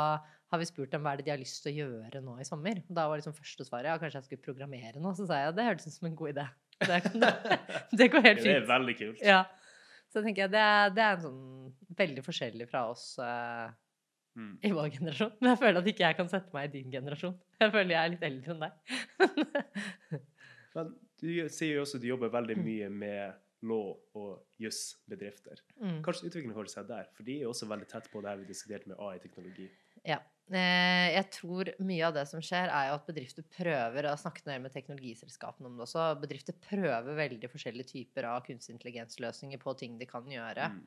har 0.51 0.59
vi 0.59 0.65
spurt 0.67 0.91
dem 0.91 1.03
hva 1.05 1.13
er 1.13 1.21
det 1.21 1.25
de 1.25 1.31
har 1.33 1.39
lyst 1.39 1.61
til 1.63 1.71
å 1.71 1.77
gjøre 1.85 2.21
nå 2.25 2.33
i 2.41 2.47
sommer. 2.47 2.81
Og 2.89 2.95
da 2.97 3.07
var 3.07 3.17
liksom 3.21 3.33
første 3.37 3.63
svaret 3.67 3.87
ja, 3.91 3.97
kanskje 4.01 4.19
jeg 4.19 4.27
skulle 4.29 4.45
programmere 4.45 4.99
nå. 4.99 5.13
Så 5.15 5.25
sa 5.29 5.39
jeg 5.45 5.55
det 5.55 5.65
hørtes 5.69 5.87
ut 5.87 5.95
som 5.97 6.09
en 6.11 6.15
god 6.19 6.33
idé. 6.33 6.47
Det, 6.81 6.97
det 8.01 8.09
går 8.11 8.25
helt 8.25 8.43
Det 8.43 8.55
er 8.57 8.67
veldig 8.67 8.95
kult. 8.99 9.21
Ja. 9.23 9.43
Så 10.11 10.19
tenker 10.25 10.43
jeg 10.45 10.51
det 10.51 10.59
er, 10.59 10.89
det 10.91 11.03
er 11.05 11.15
en 11.15 11.23
sånn 11.23 11.95
veldig 11.95 12.23
forskjellig 12.25 12.67
fra 12.71 12.87
oss. 12.91 13.13
uh, 13.21 13.69
Mm. 14.31 14.53
i 14.63 14.69
vår 14.71 14.85
generasjon. 14.95 15.31
Men 15.41 15.49
jeg 15.51 15.59
føler 15.59 15.77
at 15.81 15.87
ikke 15.91 16.03
jeg 16.05 16.15
kan 16.15 16.29
sette 16.31 16.53
meg 16.55 16.69
i 16.69 16.77
din 16.77 16.91
generasjon. 16.93 17.33
Jeg 17.59 17.71
føler 17.73 17.91
jeg 17.91 17.99
er 17.99 18.11
litt 18.13 18.21
eldre 18.23 18.53
enn 18.53 18.61
deg. 18.63 20.21
Men 20.75 20.93
Du 21.19 21.27
sier 21.53 21.75
jo 21.75 21.81
også 21.83 21.99
at 21.99 22.05
du 22.05 22.07
jobber 22.07 22.31
veldig 22.33 22.55
Mm. 22.57 22.63
mye 22.65 22.89
med 22.89 23.33
lov- 23.61 23.99
og 24.15 24.39
jussbedrifter. 24.57 25.59
Mm. 25.83 25.99
Kanskje 26.01 26.29
utviklingen 26.31 26.55
holder 26.55 26.71
seg 26.71 26.87
der, 26.87 27.09
for 27.13 27.23
de 27.27 27.41
er 27.41 27.47
også 27.51 27.67
veldig 27.67 27.87
tett 27.91 28.07
på 28.09 28.21
det 28.23 28.29
her 28.31 28.37
vi 28.39 28.45
diskuterte 28.49 28.87
med 28.87 28.97
AI-teknologi. 28.97 29.67
Ja. 30.07 30.17
Eh, 30.51 31.13
Jeg 31.15 31.27
tror 31.31 31.69
mye 31.79 32.07
av 32.07 32.15
det 32.17 32.25
som 32.27 32.41
skjer, 32.43 32.67
er 32.67 32.89
jo 32.89 32.97
at 32.97 33.05
bedrifter 33.07 33.45
prøver 33.55 34.03
Jeg 34.03 34.11
har 34.11 34.19
snakket 34.19 34.49
mer 34.49 34.59
med 34.65 34.73
teknologiselskapene 34.75 35.69
om 35.69 35.77
det 35.79 35.85
også. 35.87 36.07
Bedrifter 36.21 36.57
prøver 36.59 37.15
veldig 37.15 37.49
forskjellige 37.51 37.91
typer 37.93 38.27
av 38.27 38.43
kunstig 38.47 38.75
intelligensløsninger 38.75 39.61
på 39.61 39.75
ting 39.79 39.97
de 40.01 40.09
kan 40.09 40.27
gjøre. 40.27 40.71
Mm. 40.75 40.81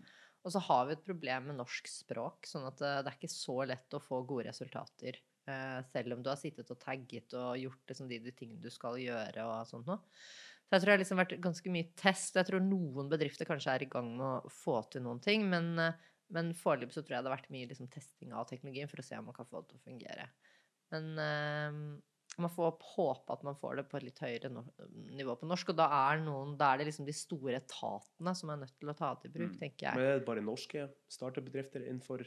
Og 0.45 0.53
så 0.53 0.61
har 0.61 0.87
vi 0.87 0.93
et 0.99 1.05
problem 1.07 1.47
med 1.49 1.57
norsk 1.63 1.89
språk, 1.89 2.45
sånn 2.51 2.67
at 2.69 2.83
eh, 2.85 2.99
det 3.01 3.13
er 3.15 3.17
ikke 3.21 3.33
så 3.33 3.61
lett 3.71 3.97
å 3.97 4.03
få 4.05 4.21
gode 4.29 4.51
resultater. 4.51 5.21
eh, 5.49 5.81
Selv 5.93 6.13
om 6.19 6.23
du 6.25 6.29
har 6.29 6.41
sittet 6.41 6.71
og 6.71 6.81
tagget 6.83 7.33
og 7.41 7.57
gjort 7.61 7.89
liksom 7.89 8.09
de, 8.11 8.19
de 8.21 8.33
tingene 8.37 8.61
du 8.61 8.71
skal 8.73 8.99
gjøre 9.01 9.47
og 9.49 9.65
sånt 9.71 9.89
noe. 9.89 10.03
Så 10.65 10.77
jeg 10.77 10.81
tror 10.81 10.89
det 10.91 10.95
har 10.95 11.01
liksom 11.03 11.21
vært 11.21 11.41
ganske 11.45 11.71
mye 11.73 11.89
test. 11.97 12.37
Jeg 12.37 12.49
tror 12.49 12.61
noen 12.65 13.09
bedrifter 13.13 13.49
kanskje 13.49 13.73
er 13.75 13.83
i 13.85 13.89
gang 13.93 14.13
med 14.17 14.47
å 14.49 14.53
få 14.53 14.79
til 14.93 15.05
noen 15.05 15.21
ting, 15.25 15.45
men, 15.49 15.77
men 16.33 16.55
foreløpig 16.57 16.95
så 16.97 17.03
tror 17.05 17.19
jeg 17.19 17.25
det 17.25 17.31
har 17.31 17.37
vært 17.37 17.53
mye 17.53 17.69
liksom 17.71 17.91
testing 17.93 18.33
av 18.33 18.49
teknologien 18.49 18.89
for 18.91 19.03
å 19.03 19.07
se 19.07 19.19
om 19.19 19.29
man 19.29 19.37
kan 19.37 19.49
få 19.51 19.61
det 19.63 19.73
til 19.73 19.81
å 19.81 19.85
fungere. 19.85 20.27
Men 20.95 21.11
uh, 21.19 21.79
man 22.41 22.51
får 22.51 22.79
håpe 22.97 23.35
at 23.35 23.43
man 23.47 23.57
får 23.59 23.77
det 23.79 23.85
på 23.91 23.99
et 23.99 24.07
litt 24.09 24.19
høyere 24.25 24.51
no 24.51 24.65
nivå 25.15 25.37
på 25.39 25.47
norsk. 25.47 25.71
Og 25.71 25.79
da 25.79 25.87
er, 26.11 26.23
noen, 26.25 26.57
da 26.59 26.73
er 26.73 26.81
det 26.81 26.89
liksom 26.89 27.07
de 27.07 27.15
store 27.15 27.61
etatene 27.61 28.35
som 28.35 28.51
er 28.51 28.63
nødt 28.65 28.75
til 28.81 28.91
å 28.91 28.97
ta 28.99 29.13
det 29.21 29.31
i 29.31 29.35
bruk, 29.37 29.53
Mm. 29.53 29.59
tenker 29.61 29.87
jeg. 29.87 29.95
Men 29.99 30.09
er 30.09 30.19
det 30.19 30.27
bare 30.27 30.43
norske 30.43 30.89
startup-bedrifter 31.15 31.85
innenfor 31.87 32.25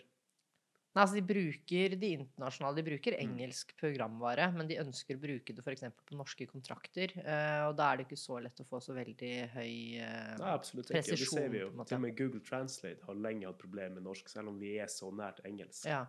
Nei, 0.98 1.04
altså 1.06 1.20
de 1.20 1.26
bruker 1.30 1.94
de 2.02 2.10
internasjonale, 2.18 2.76
de 2.80 2.84
bruker 2.88 3.14
Mm. 3.18 3.24
engelsk 3.28 3.74
programvare, 3.78 4.48
men 4.56 4.68
de 4.68 4.80
ønsker 4.82 5.16
å 5.16 5.22
bruke 5.22 5.54
det 5.54 5.62
f.eks. 5.64 5.84
på 6.10 6.18
norske 6.18 6.48
kontrakter. 6.50 7.14
eh, 7.22 7.68
og 7.68 7.76
da 7.78 7.92
er 7.94 7.98
det 8.02 8.08
ikke 8.08 8.18
så 8.18 8.42
lett 8.42 8.58
å 8.64 8.66
få 8.66 8.82
så 8.82 8.96
veldig 8.98 9.34
høy 9.54 10.02
uh, 10.02 10.38
Nei, 10.42 10.54
absolutt 10.58 10.90
ikke. 10.90 11.04
Det 11.14 11.20
ser 11.30 11.50
vi 11.54 11.60
jo. 11.62 11.70
Til 11.86 11.96
og 12.00 12.02
med 12.02 12.18
Google 12.18 12.42
Translate 12.42 13.06
har 13.06 13.14
lenge 13.28 13.46
hatt 13.46 13.60
problemer 13.62 13.94
med 14.00 14.04
norsk, 14.10 14.28
selv 14.34 14.50
om 14.50 14.58
vi 14.60 14.80
er 14.82 14.90
så 14.90 15.12
nært 15.14 15.44
engelsk. 15.46 15.86
Ja. 15.86 16.08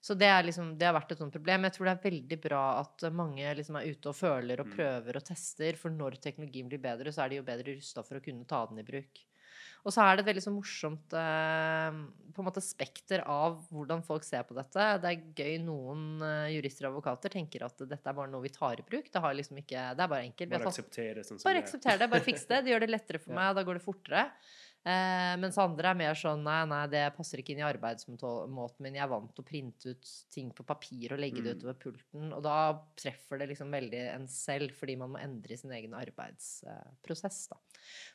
Så 0.00 0.14
det, 0.16 0.28
liksom, 0.46 0.76
det 0.78 0.86
har 0.88 0.94
vært 0.96 1.10
et 1.12 1.18
sånt 1.20 1.32
problem. 1.32 1.64
Jeg 1.66 1.72
tror 1.76 1.88
det 1.88 1.94
er 1.96 2.10
veldig 2.10 2.40
bra 2.40 2.62
at 2.80 3.02
mange 3.12 3.54
liksom 3.58 3.76
er 3.80 3.88
ute 3.90 4.08
og 4.12 4.16
føler 4.16 4.60
og 4.60 4.66
Mm. 4.68 4.76
prøver 4.76 5.16
og 5.16 5.24
tester, 5.24 5.76
for 5.76 5.90
når 5.90 6.20
teknologien 6.20 6.68
blir 6.68 6.80
bedre, 6.80 7.12
så 7.12 7.24
er 7.24 7.28
de 7.28 7.36
jo 7.40 7.42
bedre 7.48 7.74
rusta 7.76 8.02
for 8.04 8.16
å 8.20 8.24
kunne 8.24 8.46
ta 8.48 8.64
den 8.66 8.78
i 8.78 8.82
bruk. 8.82 9.24
Og 9.86 9.94
så 9.94 10.04
er 10.04 10.16
det 10.16 10.24
et 10.24 10.30
veldig 10.32 10.44
så 10.44 10.52
morsomt 10.54 11.14
eh, 11.16 12.00
måte 12.46 12.62
spekter 12.62 13.24
av 13.26 13.56
hvordan 13.72 14.02
folk 14.06 14.26
ser 14.26 14.44
på 14.46 14.56
dette. 14.56 14.84
Det 15.02 15.10
er 15.10 15.24
gøy 15.38 15.58
noen 15.64 16.22
eh, 16.24 16.54
jurister 16.54 16.86
og 16.86 16.92
advokater 16.92 17.34
tenker 17.34 17.64
at 17.66 17.82
dette 17.82 17.98
er 17.98 18.16
bare 18.16 18.30
noe 18.30 18.44
vi 18.44 18.52
tar 18.54 18.78
i 18.78 18.86
bruk. 18.86 19.10
Det, 19.10 19.22
har 19.22 19.36
liksom 19.36 19.60
ikke, 19.62 19.88
det 19.98 20.04
er 20.04 20.12
bare 20.12 20.26
enkelt. 20.28 20.52
Bare 20.54 20.70
akseptere 20.70 21.26
sånn 21.26 21.42
bare 21.42 21.62
er. 21.62 21.66
aksepter 21.66 22.02
det, 22.02 22.10
bare 22.14 22.26
fiks 22.26 22.46
det. 22.46 22.62
Det 22.68 22.72
gjør 22.74 22.84
det 22.84 22.90
lettere 22.90 23.20
for 23.22 23.36
meg, 23.36 23.52
og 23.52 23.58
da 23.58 23.62
går 23.64 23.78
det 23.78 23.84
fortere. 23.84 24.22
Eh, 24.88 25.34
mens 25.36 25.58
andre 25.60 25.90
er 25.90 25.96
mer 25.98 26.14
sånn 26.16 26.40
nei, 26.46 26.62
nei, 26.70 26.84
det 26.88 27.02
passer 27.16 27.42
ikke 27.42 27.52
inn 27.52 27.60
i 27.60 27.66
arbeidsmåten 27.66 28.80
min. 28.80 28.94
Jeg 28.96 29.04
er 29.04 29.10
vant 29.12 29.34
til 29.36 29.44
å 29.44 29.48
printe 29.48 29.92
ut 29.92 30.12
ting 30.32 30.48
på 30.56 30.64
papir 30.64 31.12
og 31.12 31.20
legge 31.20 31.42
det 31.44 31.56
Mm. 31.56 31.58
utover 31.58 31.74
pulten. 31.82 32.32
Og 32.32 32.42
da 32.46 32.54
treffer 32.96 33.38
det 33.42 33.50
liksom 33.50 33.70
veldig 33.74 34.00
en 34.14 34.26
selv, 34.32 34.72
fordi 34.72 34.96
man 34.96 35.10
må 35.12 35.20
endre 35.20 35.58
sin 35.58 35.70
egen 35.76 35.92
arbeidsprosess. 35.92 37.48
da. 37.50 37.56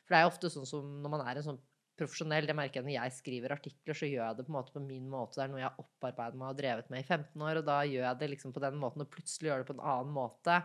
For 0.04 0.14
det 0.14 0.18
er 0.18 0.24
jo 0.24 0.32
ofte 0.32 0.50
sånn 0.50 0.66
som 0.66 1.02
når 1.02 1.10
man 1.10 1.26
er 1.28 1.36
en 1.36 1.42
sånn 1.46 1.60
profesjonell, 1.96 2.44
det 2.48 2.56
merker 2.56 2.82
jeg 2.82 2.86
når 2.88 2.96
jeg 2.98 3.12
skriver 3.22 3.52
artikler, 3.54 3.94
så 3.94 4.08
gjør 4.10 4.26
jeg 4.26 4.36
det 4.36 4.46
på 4.46 4.50
en 4.50 4.58
måte 4.58 4.72
på 4.74 4.82
min 4.84 5.08
måte. 5.08 5.34
Det 5.38 5.44
er 5.44 5.48
noe 5.52 5.60
jeg 5.62 5.70
har 5.70 5.78
opparbeidet 5.84 6.34
meg 6.40 6.48
og 6.48 6.56
drevet 6.58 6.90
med 6.90 6.98
i 7.04 7.06
15 7.06 7.40
år, 7.40 7.58
og 7.58 7.64
da 7.66 7.78
gjør 7.86 8.02
jeg 8.08 8.18
det 8.18 8.30
liksom 8.34 8.52
på 8.52 8.60
den 8.60 8.74
måten, 8.82 9.00
og 9.00 9.10
plutselig 9.14 9.46
gjør 9.52 9.62
det 9.62 9.68
på 9.70 9.76
en 9.78 9.86
annen 9.94 10.12
måte. 10.12 10.62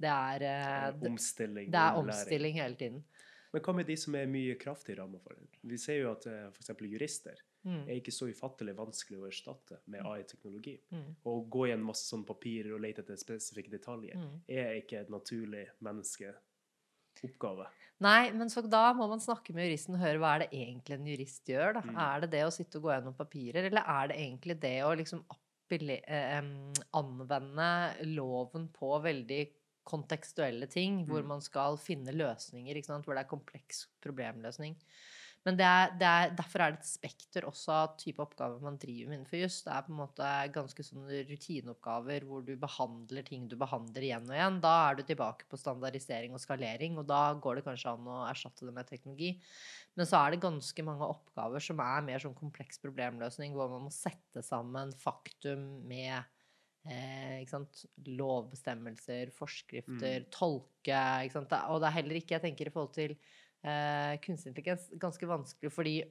Det 0.00 0.08
er, 0.08 0.42
eh, 0.42 0.92
det, 0.92 1.10
Omstilling. 1.12 1.70
det 1.70 1.78
er 1.78 1.92
omstilling 2.00 2.54
hele 2.54 2.74
tiden. 2.74 3.04
Men 3.52 3.60
hva 3.62 3.74
med 3.76 3.86
de 3.86 3.96
som 4.00 4.14
er 4.16 4.26
mye 4.32 4.54
kraftig 4.56 4.96
ramma 4.98 5.18
for 5.20 5.34
det? 5.36 5.46
Vi 5.62 5.76
ser 5.78 5.98
jo 6.00 6.12
at 6.12 6.24
f.eks. 6.26 6.54
for 6.56 6.62
eksempel 6.64 6.88
jurister 6.92 7.36
Mm. 7.64 7.84
er 7.86 7.94
ikke 8.00 8.10
så 8.10 8.26
ufattelig 8.26 8.72
vanskelig 8.74 9.18
å 9.20 9.26
erstatte 9.28 9.76
med 9.86 10.02
AI-teknologi. 10.02 10.80
Mm. 10.90 11.14
Å 11.24 11.34
gå 11.48 11.68
gjennom 11.68 11.86
masse 11.92 12.08
sånne 12.10 12.26
papirer 12.26 12.72
og 12.74 12.80
lete 12.82 13.04
etter 13.04 13.14
spesifikke 13.20 13.70
detaljer 13.70 14.16
Mm. 14.18 14.40
er 14.48 14.80
ikke 14.80 14.98
et 15.00 15.08
naturlig 15.10 15.68
menneskeoppgave. 15.80 17.66
Nei, 18.02 18.32
men 18.32 18.48
så 18.50 18.64
da 18.68 18.92
må 18.92 19.06
man 19.08 19.20
snakke 19.22 19.54
med 19.54 19.68
juristen 19.70 19.94
og 19.94 20.00
høre 20.02 20.18
hva 20.18 20.32
er 20.34 20.38
det 20.42 20.50
egentlig 20.58 20.96
en 20.98 21.06
jurist 21.06 21.46
gjør. 21.46 21.78
Mm. 21.84 21.96
Er 22.02 22.20
det 22.24 22.30
det 22.32 22.42
å 22.48 22.50
sitte 22.50 22.76
og 22.80 22.82
gå 22.88 22.90
gjennom 22.96 23.14
papirer, 23.14 23.64
eller 23.68 23.84
er 23.86 24.08
det 24.10 24.16
egentlig 24.18 24.58
det 24.60 24.82
å 24.82 24.96
liksom 24.98 25.22
appelle- 25.30 26.02
eh, 26.08 26.42
anvende 26.92 27.70
loven 28.10 28.68
på 28.74 29.00
veldig 29.04 29.48
kontekstuelle 29.84 30.68
ting, 30.70 31.04
hvor 31.08 31.22
Mm. 31.22 31.28
man 31.28 31.40
skal 31.40 31.76
finne 31.76 32.12
løsninger, 32.14 32.82
hvor 32.86 33.14
det 33.14 33.24
er 33.24 33.28
kompleks 33.28 33.86
problemløsning. 34.00 34.76
Men 35.44 35.56
det 35.58 35.66
er, 35.66 35.88
det 35.98 36.06
er, 36.06 36.34
derfor 36.38 36.62
er 36.62 36.70
det 36.70 36.78
et 36.78 36.86
spekter 36.86 37.42
også 37.48 37.72
av 37.74 37.96
type 37.98 38.22
oppgaver 38.22 38.60
man 38.62 38.76
driver 38.78 39.08
med 39.10 39.18
innenfor 39.18 39.40
juss. 39.40 39.56
Det 39.64 39.72
er 39.74 39.82
på 39.82 39.90
en 39.90 39.98
måte 39.98 40.28
ganske 40.54 40.84
sånne 40.86 41.24
rutineoppgaver 41.26 42.26
hvor 42.28 42.44
du 42.46 42.52
behandler 42.62 43.26
ting 43.26 43.48
du 43.50 43.56
behandler 43.58 44.06
igjen 44.06 44.28
og 44.30 44.36
igjen. 44.36 44.60
Da 44.62 44.74
er 44.90 44.94
du 44.94 45.02
tilbake 45.02 45.48
på 45.50 45.58
standardisering 45.58 46.36
og 46.36 46.42
skalering, 46.44 46.94
og 47.02 47.08
da 47.10 47.34
går 47.34 47.58
det 47.58 47.64
kanskje 47.66 47.90
an 47.90 48.06
å 48.06 48.20
erstatte 48.28 48.68
det 48.68 48.76
med 48.76 48.86
teknologi. 48.86 49.32
Men 49.98 50.06
så 50.06 50.20
er 50.22 50.30
det 50.36 50.44
ganske 50.46 50.84
mange 50.86 51.10
oppgaver 51.10 51.66
som 51.66 51.82
er 51.82 52.06
mer 52.06 52.22
sånn 52.22 52.38
kompleks 52.38 52.78
problemløsning, 52.78 53.52
hvor 53.58 53.68
man 53.68 53.88
må 53.88 53.90
sette 53.90 54.44
sammen 54.46 54.94
faktum 54.94 55.82
med 55.90 56.22
eh, 56.88 57.44
lovbestemmelser, 58.06 59.30
forskrifter, 59.36 60.26
tolke. 60.34 61.02
Ikke 61.26 61.32
sant? 61.36 61.48
Det- 61.50 61.62
Og 61.68 61.80
det 61.80 61.88
er 61.88 61.98
heller 62.00 62.14
ikke, 62.20 62.34
jeg 62.38 62.42
tenker 62.42 62.66
i 62.66 62.70
forhold 62.74 62.94
til 62.94 63.16
eh, 63.64 64.16
kunstig 64.18 64.50
intelligens, 64.50 64.88
ganske 64.98 65.22
vanskelig, 65.30 65.70
fordi 65.72 66.02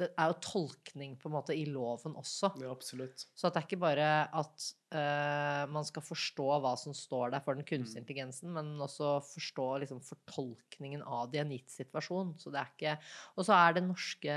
det 0.00 0.14
er 0.18 0.28
jo 0.28 0.40
tolkning 0.40 1.14
på 1.20 1.28
en 1.28 1.32
måte 1.32 1.52
i 1.56 1.64
loven 1.66 2.14
også. 2.16 2.50
Ja, 2.60 2.70
absolutt. 2.70 3.26
Så 3.36 3.46
at 3.48 3.54
det 3.54 3.62
er 3.62 3.66
ikke 3.68 3.80
bare 3.80 4.28
at 4.32 4.66
eh, 4.92 5.66
man 5.72 5.84
skal 5.84 6.02
forstå 6.02 6.46
hva 6.60 6.74
som 6.76 6.92
står 6.96 7.30
der 7.32 7.40
for 7.44 7.54
den 7.54 7.64
kunstige 7.64 8.00
Mm. 8.00 8.04
intelligensen, 8.06 8.52
men 8.52 8.78
også 8.80 9.20
forstå 9.24 9.80
liksom, 9.80 10.00
fortolkningen 10.00 11.02
av 11.02 11.30
det 11.30 11.38
i 11.38 11.40
en 11.40 11.50
gitt 11.56 11.68
situasjon. 11.70 12.34
Så 12.38 12.50
det 12.52 12.60
er 12.60 12.70
ikke 12.76 12.98
Og 13.36 13.44
så 13.44 13.52
er 13.56 13.74
det 13.74 13.84
norske, 13.84 14.36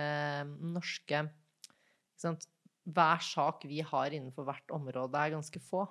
norske 0.60 1.24
ikke 1.24 2.20
sant? 2.20 2.48
Hver 2.84 3.22
sak 3.24 3.64
vi 3.70 3.80
har 3.82 4.12
innenfor 4.12 4.44
hvert 4.48 4.74
område, 4.76 5.16
er 5.16 5.36
ganske 5.38 5.62
få. 5.64 5.86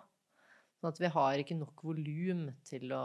Sånn 0.80 0.90
at 0.90 0.98
vi 1.00 1.08
har 1.14 1.40
ikke 1.40 1.56
nok 1.56 1.80
volum 1.86 2.48
til 2.66 2.92
å 2.92 3.02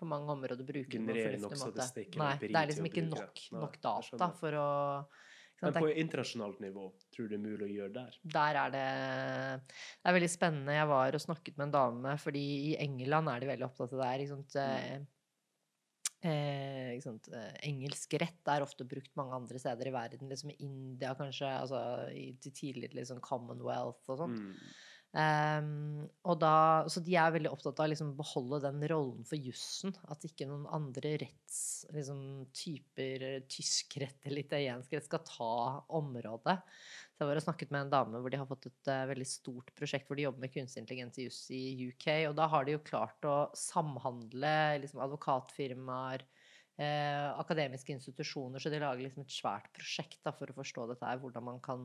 på 0.00 0.06
mange 0.08 0.32
områder 0.32 0.64
bruke 0.64 0.88
det 0.88 1.04
på 1.04 1.50
fornuftig 1.52 1.60
måte. 1.60 2.16
Nei, 2.18 2.30
det 2.40 2.56
er 2.56 2.70
liksom 2.70 2.88
ikke 2.88 3.04
nok, 3.10 3.42
nok 3.60 3.76
data 3.84 4.30
for 4.38 4.56
å 4.56 4.68
Men 5.62 5.76
på 5.76 5.90
er- 5.90 5.98
internasjonalt 6.02 6.58
nivå, 6.64 6.88
tror 7.14 7.28
du 7.28 7.36
det 7.36 7.38
er 7.38 7.44
mulig 7.44 7.66
å 7.68 7.74
gjøre 7.76 7.92
der? 7.94 8.16
der 8.24 8.56
er 8.64 8.70
det 8.72 8.86
Det 9.68 10.08
er 10.10 10.16
veldig 10.16 10.30
spennende. 10.32 10.74
Jeg 10.74 10.88
var 10.88 11.14
og 11.14 11.20
snakket 11.22 11.58
med 11.58 11.66
en 11.68 11.74
dame, 11.76 12.16
fordi 12.18 12.72
i 12.72 12.76
England 12.82 13.28
er 13.28 13.40
de 13.44 13.46
veldig 13.52 13.68
opptatt 13.68 13.92
av 13.92 14.00
det 14.02 14.08
her. 14.32 15.06
Eh, 16.22 16.92
eh, 16.94 17.54
engelsk 17.66 18.14
rett 18.22 18.50
er 18.52 18.62
ofte 18.62 18.86
brukt 18.86 19.10
mange 19.18 19.34
andre 19.34 19.58
steder 19.58 19.90
i 19.90 19.94
verden. 19.94 20.30
Liksom 20.30 20.52
i 20.52 20.58
India, 20.62 21.16
kanskje. 21.18 21.50
Altså 21.50 21.82
i 22.14 22.30
tidligere 22.38 23.00
liksom 23.00 23.22
Commonwealth 23.24 24.06
og 24.06 24.22
sånt. 24.22 24.38
Mm. 24.38 24.72
Og 25.12 26.38
da, 26.40 26.54
så 26.88 27.02
de 27.04 27.16
er 27.20 27.34
veldig 27.34 27.50
opptatt 27.52 27.80
av 27.82 27.84
å 27.84 27.90
liksom 27.92 28.14
beholde 28.16 28.62
den 28.64 28.80
rollen 28.88 29.26
for 29.28 29.36
jussen. 29.36 29.92
At 30.08 30.24
ikke 30.24 30.46
noen 30.48 30.64
andre 30.72 31.16
retts, 31.20 31.84
liksom, 31.92 32.22
tysk 32.56 33.98
rett 34.00 34.28
eller 34.28 34.40
italiensk 34.40 34.94
rett, 34.96 35.04
skal 35.04 35.24
ta 35.28 35.52
området. 35.92 36.56
Så 37.12 37.22
jeg 37.22 37.28
var 37.28 37.42
og 37.42 37.44
snakket 37.44 37.74
med 37.74 37.84
en 37.84 37.92
dame 37.92 38.22
hvor 38.24 38.32
de 38.32 38.40
har 38.40 38.48
fått 38.48 38.70
et 38.70 38.88
uh, 38.88 39.04
veldig 39.12 39.28
stort 39.28 39.68
prosjekt 39.76 40.08
hvor 40.08 40.16
de 40.16 40.24
jobber 40.24 40.46
med 40.46 40.54
kunstig 40.54 40.80
intelligens 40.80 41.20
i 41.20 41.28
juss 41.28 41.42
i 41.52 41.62
UK. 41.92 42.08
Og 42.30 42.38
da 42.40 42.48
har 42.54 42.64
de 42.64 42.78
jo 42.78 42.86
klart 42.88 43.28
å 43.28 43.36
samhandle 43.58 44.56
liksom, 44.80 45.04
advokatfirmaer, 45.04 46.24
eh, 46.80 47.28
akademiske 47.36 47.92
institusjoner, 47.92 48.64
så 48.64 48.72
de 48.72 48.80
lager 48.80 49.04
liksom 49.04 49.26
et 49.26 49.36
svært 49.36 49.68
prosjekt 49.76 50.22
da, 50.24 50.32
for 50.32 50.48
å 50.48 50.56
forstå 50.56 50.88
dette 50.88 51.04
her, 51.04 51.20
hvordan 51.20 51.50
man 51.52 51.60
kan 51.64 51.84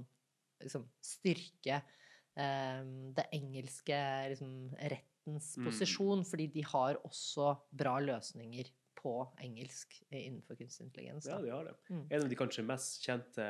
liksom, 0.64 0.88
styrke 1.04 1.84
det 2.38 3.24
engelske 3.34 3.98
liksom, 4.34 4.52
rettens 4.78 5.58
Mm. 5.58 5.66
posisjon, 5.66 6.22
fordi 6.24 6.46
de 6.54 6.62
har 6.64 6.96
også 7.04 7.50
bra 7.76 7.98
løsninger 8.00 8.70
på 8.96 9.12
engelsk 9.44 9.98
eh, 10.12 10.22
innenfor 10.28 10.56
kunstig 10.56 10.86
intelligens. 10.86 11.26
Ja, 11.28 11.42
de 11.42 11.50
har 11.52 11.66
det. 11.68 11.74
Mm. 11.90 12.06
En 12.12 12.22
av 12.24 12.30
de 12.30 12.36
kanskje 12.40 12.64
mest 12.66 13.02
kjente 13.04 13.48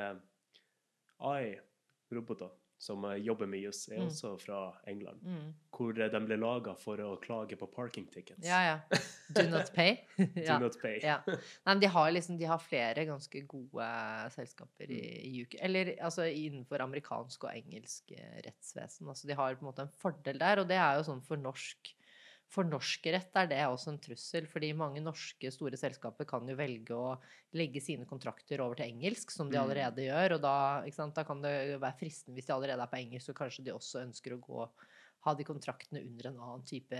AI-roboter 1.20 2.50
som 2.78 3.02
jobber 3.18 3.46
med 3.50 3.60
juss, 3.60 3.88
er 3.90 3.98
Mm. 3.98 4.06
også 4.06 4.36
fra 4.40 4.58
England. 4.86 5.20
Mm. 5.26 5.54
Hvor 5.74 5.98
eh, 5.98 6.08
de 6.12 6.20
ble 6.26 6.36
laga 6.38 6.74
for 6.78 6.96
å 7.02 7.16
klage 7.20 7.56
på 7.58 7.66
parking 7.74 8.06
tickets. 8.06 8.46
Ja, 8.46 8.60
ja. 8.62 8.98
Do 9.34 9.42
not 9.50 9.72
pay. 9.76 9.96
Do 10.16 10.58
not 10.62 10.78
pay. 10.80 11.00
Ja. 11.02 11.16
Nei, 11.26 11.36
men 11.66 11.80
de 11.80 11.86
har 11.90 12.10
liksom 12.14 12.38
de 12.38 12.44
har 12.46 12.58
flere 12.62 13.04
ganske 13.08 13.42
gode 13.50 13.90
selskaper 14.36 14.90
i, 14.90 15.00
Mm. 15.02 15.26
i 15.26 15.42
UK. 15.42 15.58
Eller 15.60 15.94
altså 16.00 16.24
innenfor 16.30 16.80
amerikansk 16.86 17.44
og 17.44 17.50
engelsk 17.56 18.12
eh, 18.14 18.40
rettsvesen. 18.46 19.08
Altså 19.08 19.26
de 19.26 19.34
har 19.34 19.54
på 19.58 19.66
en 19.66 19.72
måte 19.72 19.82
en 19.88 19.94
fordel 19.98 20.38
der, 20.38 20.60
og 20.62 20.68
det 20.70 20.76
er 20.78 20.96
jo 21.00 21.08
sånn 21.10 21.22
for 21.26 21.36
norsk 21.36 21.94
fornorskerett 22.52 23.36
er 23.36 23.48
det 23.50 23.60
også 23.68 23.92
en 23.92 24.00
trussel, 24.02 24.46
fordi 24.48 24.70
mange 24.76 25.02
norske 25.04 25.50
store 25.52 25.76
selskaper 25.80 26.26
kan 26.28 26.48
jo 26.48 26.56
velge 26.58 26.96
å 26.96 27.16
legge 27.56 27.82
sine 27.84 28.06
kontrakter 28.08 28.62
over 28.64 28.78
til 28.80 28.88
engelsk, 28.88 29.30
som 29.34 29.50
de 29.50 29.58
Mm. 29.58 29.62
allerede 29.62 30.06
gjør, 30.06 30.36
og 30.36 30.40
da, 30.42 30.54
ikke 30.84 31.00
sant, 31.00 31.14
da 31.14 31.24
kan 31.28 31.42
det 31.44 31.80
være 31.80 31.98
fristende 32.00 32.34
hvis 32.38 32.46
de 32.48 32.54
allerede 32.56 32.82
er 32.82 32.92
på 32.92 33.00
engelsk, 33.02 33.26
så 33.26 33.36
kanskje 33.36 33.64
de 33.64 33.76
også 33.76 34.04
ønsker 34.06 34.36
å 34.36 34.40
gå 34.40 34.68
ha 35.26 35.34
de 35.34 35.44
kontraktene 35.44 36.00
under 36.06 36.28
en 36.30 36.38
annen 36.38 36.64
type 36.64 36.98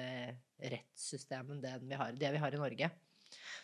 rettssystem 0.58 1.52
enn 1.54 1.60
det 1.62 1.76
vi 1.84 1.94
har, 1.94 2.12
det 2.12 2.32
vi 2.34 2.40
har 2.42 2.54
i 2.54 2.58
Norge. 2.60 2.90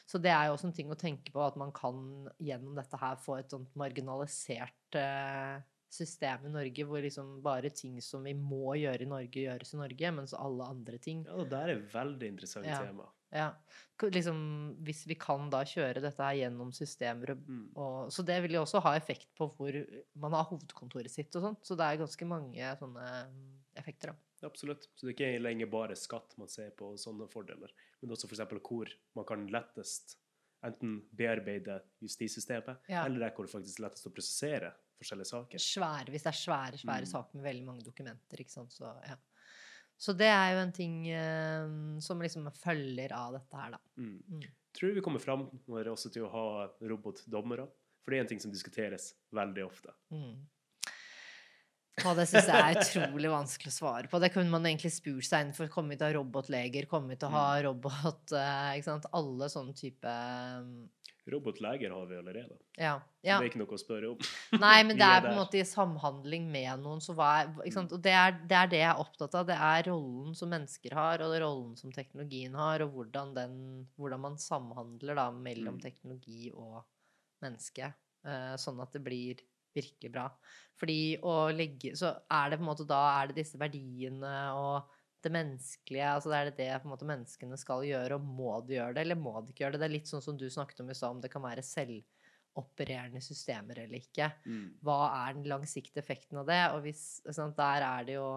Så 0.07 0.21
det 0.21 0.31
er 0.31 0.47
jo 0.47 0.55
også 0.55 0.69
en 0.69 0.77
ting 0.77 0.91
å 0.93 0.99
tenke 1.01 1.33
på, 1.33 1.41
at 1.43 1.57
man 1.57 1.73
kan 1.75 2.29
gjennom 2.39 2.77
dette 2.77 3.01
her 3.01 3.17
få 3.17 3.39
et 3.41 3.51
sånt 3.51 3.73
marginalisert 3.81 4.99
eh, 5.01 5.59
system 5.95 6.47
i 6.49 6.53
Norge, 6.53 6.85
hvor 6.89 7.01
liksom 7.05 7.37
bare 7.45 7.71
ting 7.71 8.01
som 8.03 8.25
vi 8.27 8.35
må 8.35 8.75
gjøre 8.81 9.03
i 9.07 9.11
Norge, 9.11 9.45
gjøres 9.47 9.75
i 9.75 9.81
Norge, 9.81 10.11
mens 10.19 10.35
alle 10.37 10.67
andre 10.75 10.99
ting 10.99 11.25
Ja, 11.27 11.37
det 11.45 11.51
der 11.55 11.69
er 11.69 11.77
et 11.79 11.93
veldig 11.95 12.29
interessant 12.35 12.67
Ja. 12.67 12.81
tema. 12.85 13.07
ja, 13.35 13.49
liksom, 14.03 14.77
Hvis 14.85 15.07
vi 15.07 15.15
kan 15.15 15.49
da 15.51 15.63
kjøre 15.65 16.01
dette 16.03 16.23
her 16.23 16.35
gjennom 16.43 16.73
systemer 16.73 17.31
og 17.31 17.39
Mm. 17.49 17.69
og, 17.77 18.11
så 18.13 18.25
det 18.25 18.41
vil 18.43 18.53
jo 18.59 18.63
også 18.63 18.83
ha 18.83 18.95
effekt 18.97 19.29
på 19.39 19.49
hvor 19.57 19.73
man 20.17 20.33
har 20.33 20.45
hovedkontoret 20.51 21.11
sitt 21.11 21.35
og 21.37 21.43
sånn. 21.43 21.57
Så 21.63 21.77
det 21.77 21.85
er 21.87 22.05
ganske 22.05 22.27
mange 22.27 22.77
sånne 22.79 23.31
mm, 23.31 23.59
effekter, 23.77 24.13
da. 24.13 24.17
Absolutt. 24.47 24.89
Så 24.97 25.07
det 25.07 25.15
er 25.21 25.37
ikke 25.39 25.43
lenger 25.43 25.71
bare 25.71 25.97
skatt 25.97 26.37
man 26.37 26.49
ser 26.49 26.71
på 26.71 26.93
og 26.93 26.99
sånne 26.99 27.27
fordeler, 27.31 27.71
men 28.03 28.11
også 28.11 28.29
f.eks. 28.29 28.41
hvor 28.61 28.89
man 29.17 29.25
kan 29.25 29.47
lettest 29.49 30.17
enten 30.63 31.03
bearbeide 31.15 31.83
justissystemet, 32.03 32.79
Ja. 32.89 33.05
eller 33.07 33.19
der 33.21 33.31
hvor 33.35 33.45
det 33.47 33.53
faktisk 33.53 33.81
er 33.81 33.89
lettest 33.89 34.07
å 34.07 34.13
prosessere 34.15 34.73
forskjellige 35.05 35.31
saker. 35.31 35.63
Svære, 35.63 36.11
hvis 36.11 36.27
det 36.27 36.33
er 36.33 36.41
svære, 36.41 36.81
svære 36.81 37.05
Mm. 37.07 37.13
saker 37.13 37.39
med 37.39 37.47
veldig 37.51 37.65
mange 37.69 37.85
dokumenter, 37.87 38.41
ikke 38.43 38.57
sant. 38.57 38.73
Så, 38.73 38.91
ja. 39.07 39.17
så 39.97 40.17
det 40.17 40.33
er 40.33 40.55
jo 40.55 40.65
en 40.65 40.73
ting 40.73 40.97
eh, 41.13 42.01
som 42.01 42.21
liksom 42.25 42.51
følger 42.59 43.15
av 43.15 43.37
dette 43.39 43.61
her, 43.63 43.77
da. 43.77 43.81
Mm. 43.97 44.19
Mm. 44.29 44.49
Tror 44.75 44.91
du 44.91 44.99
vi 44.99 45.05
kommer 45.07 45.23
fram 45.23 45.47
også 45.71 46.11
til 46.11 46.27
å 46.27 46.33
ha 46.33 46.47
robotdommere? 46.83 47.69
For 48.03 48.13
det 48.13 48.19
er 48.19 48.25
en 48.27 48.33
ting 48.35 48.43
som 48.43 48.53
diskuteres 48.53 49.15
veldig 49.33 49.63
ofte. 49.65 49.95
Mm. 50.13 50.43
Og 52.03 52.17
det 52.19 52.27
syns 52.27 52.49
jeg 52.51 52.59
er 52.59 52.81
utrolig 52.81 53.31
vanskelig 53.31 53.71
å 53.71 53.77
svare 53.77 54.11
på. 54.11 54.19
Det 54.19 54.33
kunne 54.35 54.51
man 54.51 54.67
egentlig 54.67 54.91
spurt 54.93 55.25
seg 55.29 55.45
innenfor. 55.45 55.71
Til 55.71 55.95
å 55.95 56.09
ha 56.09 56.15
robotleger? 56.17 56.89
Kommer 56.91 57.15
vi 57.15 57.19
til 57.23 57.31
å 57.31 57.37
ha 57.37 57.63
robot 57.63 58.35
eh. 58.35 58.91
Alle 59.15 59.49
sånne 59.53 59.77
type 59.79 60.11
mm, 60.11 60.81
Robotleger 61.33 61.91
har 61.91 62.07
vi 62.07 62.17
allerede. 62.19 62.57
Ja. 62.77 62.99
Ja. 63.25 63.39
Det 63.41 63.47
er 63.47 63.49
ikke 63.49 63.61
noe 63.63 63.77
å 63.77 63.81
spørre 63.81 64.11
om. 64.13 64.27
Nei, 64.61 64.83
men 64.85 64.99
det 64.99 65.07
er 65.07 65.17
er 65.17 65.23
på 65.25 65.31
en 65.33 65.39
måte 65.39 65.57
i 65.61 65.65
samhandling 65.65 66.51
med 66.53 66.83
noen, 66.83 67.01
er? 67.25 67.49
Og 67.81 67.95
det 68.05 68.13
er, 68.13 68.37
det 68.45 68.59
er 68.59 68.69
det 68.75 68.81
jeg 68.83 68.91
er 68.91 69.01
opptatt 69.01 69.35
av. 69.41 69.47
Det 69.49 69.57
er 69.57 69.89
rollen 69.89 70.35
som 70.37 70.53
mennesker 70.53 70.97
har, 70.99 71.25
og 71.25 71.33
rollen 71.41 71.73
som 71.81 71.95
teknologien 71.95 72.55
har, 72.61 72.85
og 72.85 72.93
hvordan, 72.99 73.33
den, 73.39 73.57
hvordan 73.97 74.21
man 74.21 74.37
samhandler 74.39 75.17
da 75.17 75.31
mellom 75.33 75.79
Mm. 75.79 75.81
teknologi 75.81 76.53
og 76.53 76.83
menneske. 77.43 77.95
eh, 78.25 78.55
sånn 78.57 78.81
at 78.81 78.93
det 78.93 79.03
blir 79.05 79.41
virkelig 79.75 80.13
bra. 80.13 80.29
Fordi 80.81 81.19
å 81.23 81.53
legge 81.55 81.95
Så 81.97 82.09
er 82.31 82.51
det 82.51 82.59
på 82.59 82.65
en 82.65 82.71
måte 82.71 82.87
da 82.89 83.01
er 83.21 83.29
det 83.29 83.37
disse 83.43 83.59
verdiene 83.61 84.35
og 84.57 84.94
det 85.25 85.33
menneskelige 85.35 86.07
altså 86.15 86.31
det 86.31 86.39
Er 86.39 86.51
det 86.51 86.57
det 86.61 86.89
måte 86.91 87.07
menneskene 87.09 87.57
skal 87.61 87.83
gjøre, 87.89 88.19
og 88.19 88.25
må 88.25 88.55
de 88.69 88.77
gjøre 88.79 88.95
det, 88.97 89.05
eller 89.07 89.19
må 89.21 89.33
de 89.43 89.53
ikke 89.53 89.65
gjøre 89.65 89.77
det? 89.77 89.81
Det 89.83 89.89
er 89.89 89.95
litt 89.97 90.11
sånn 90.11 90.23
som 90.25 90.37
du 90.41 90.47
snakket 90.51 90.81
om 90.85 90.91
i 90.93 90.97
stad, 90.97 91.11
om 91.17 91.21
det 91.25 91.31
kan 91.33 91.43
være 91.45 91.65
selvopererende 91.67 93.23
systemer 93.25 93.81
eller 93.85 93.99
ikke 94.01 94.31
Mm. 94.47 94.67
hva 94.85 94.99
er 95.29 95.35
den 95.35 95.45
langsiktige 95.51 96.03
effekten 96.05 96.39
av 96.39 96.47
det? 96.47 96.61
Og 96.75 96.83
hvis, 96.87 97.23
sant, 97.33 97.57
der 97.57 97.83
er 97.83 98.05
det 98.05 98.15
jo 98.21 98.29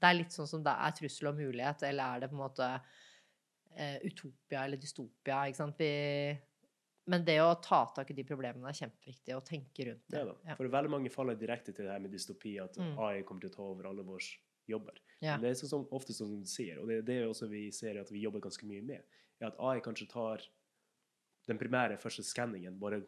Det 0.00 0.08
er 0.08 0.14
litt 0.16 0.32
sånn 0.32 0.48
som 0.48 0.62
det 0.64 0.72
er 0.72 0.92
trussel 0.96 1.28
og 1.28 1.34
mulighet, 1.36 1.82
eller 1.84 2.14
er 2.16 2.20
det 2.20 2.28
på 2.30 2.36
en 2.38 2.40
måte 2.48 2.68
uh, 3.78 3.98
utopia 4.08 4.62
eller 4.64 4.80
dystopia? 4.80 5.42
Ikke 5.50 5.58
sant? 5.60 5.76
Vi, 5.76 5.90
men 7.10 7.24
det 7.26 7.36
å 7.42 7.50
ta 7.60 7.82
tak 7.94 8.10
i 8.10 8.16
de 8.16 8.24
problemene 8.24 8.68
er 8.70 8.78
kjempeviktig, 8.78 9.34
å 9.36 9.44
tenke 9.44 9.86
rundt 9.90 10.06
det. 10.08 10.22
Ja, 10.22 10.24
da. 10.30 10.56
For 10.56 10.70
veldig 10.72 10.92
mange 10.94 11.12
faller 11.12 11.36
direkte 11.36 11.74
til 11.76 11.84
det 11.84 11.92
her 11.92 12.00
med 12.00 12.12
dystopi, 12.14 12.54
at 12.62 12.78
Mm. 12.80 12.94
AI 12.98 13.22
kommer 13.28 13.40
til 13.44 13.50
å 13.50 13.56
ta 13.58 13.62
over 13.62 13.90
alle 13.90 14.02
våre 14.08 14.24
jobber. 14.68 14.96
Ja. 15.20 15.36
Men 15.36 15.42
det 15.42 15.50
er 15.50 15.66
sånn 15.68 15.86
ofte 15.92 16.12
sånn 16.16 16.28
som 16.28 16.40
du 16.40 16.46
sier, 16.48 16.78
og 16.80 16.88
det 16.88 16.98
er 16.98 17.02
det 17.02 17.18
også 17.28 17.48
vi 17.50 17.70
ser 17.70 17.98
at 18.00 18.10
vi 18.10 18.20
jobber 18.22 18.40
ganske 18.40 18.64
mye 18.66 18.82
med, 18.82 19.02
er 19.40 19.46
at 19.46 19.58
AI 19.60 19.80
kanskje 19.80 20.08
tar 20.08 20.40
den 21.48 21.58
primære 21.58 21.98
første 22.00 22.22
skanningen, 22.24 22.78
bare 22.80 23.02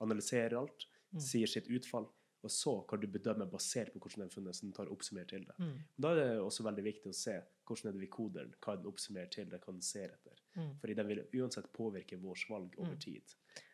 analyserer 0.00 0.58
alt, 0.58 0.86
Mm. 1.14 1.20
sier 1.20 1.46
sitt 1.46 1.68
utfall, 1.68 2.08
og 2.44 2.50
så 2.50 2.86
kan 2.88 3.00
du 3.00 3.06
bedømme 3.06 3.46
basert 3.50 3.92
på 3.92 3.98
hvordan 4.00 4.18
den 4.18 4.26
er 4.28 4.34
funnet, 4.34 4.54
så 4.54 4.60
den 4.62 4.72
tar 4.72 4.86
oppsummert 4.92 5.28
til 5.28 5.44
det. 5.44 5.54
Mm, 5.58 5.78
Da 5.98 6.08
er 6.10 6.14
det 6.16 6.40
også 6.40 6.62
veldig 6.64 6.84
viktig 6.84 7.06
å 7.08 7.14
se 7.14 7.42
hvordan 7.66 7.88
er 7.88 7.92
det 7.92 8.00
vi 8.00 8.06
koder 8.06 8.44
den, 8.44 8.54
hva 8.60 8.72
er 8.72 8.76
den 8.76 8.86
oppsummerer 8.92 9.30
til, 9.30 9.44
det 9.48 9.60
hva 9.62 9.72
den 9.72 9.80
ser 9.82 10.08
etter. 10.12 10.36
mm, 10.56 10.78
Fordi 10.80 10.94
den 10.94 11.06
vil 11.08 11.24
uansett 11.40 11.72
påvirke 11.72 12.20
vårt 12.20 12.44
valg 12.50 12.74
over 12.78 12.92
Mm. 12.94 13.00
tid. 13.00 13.22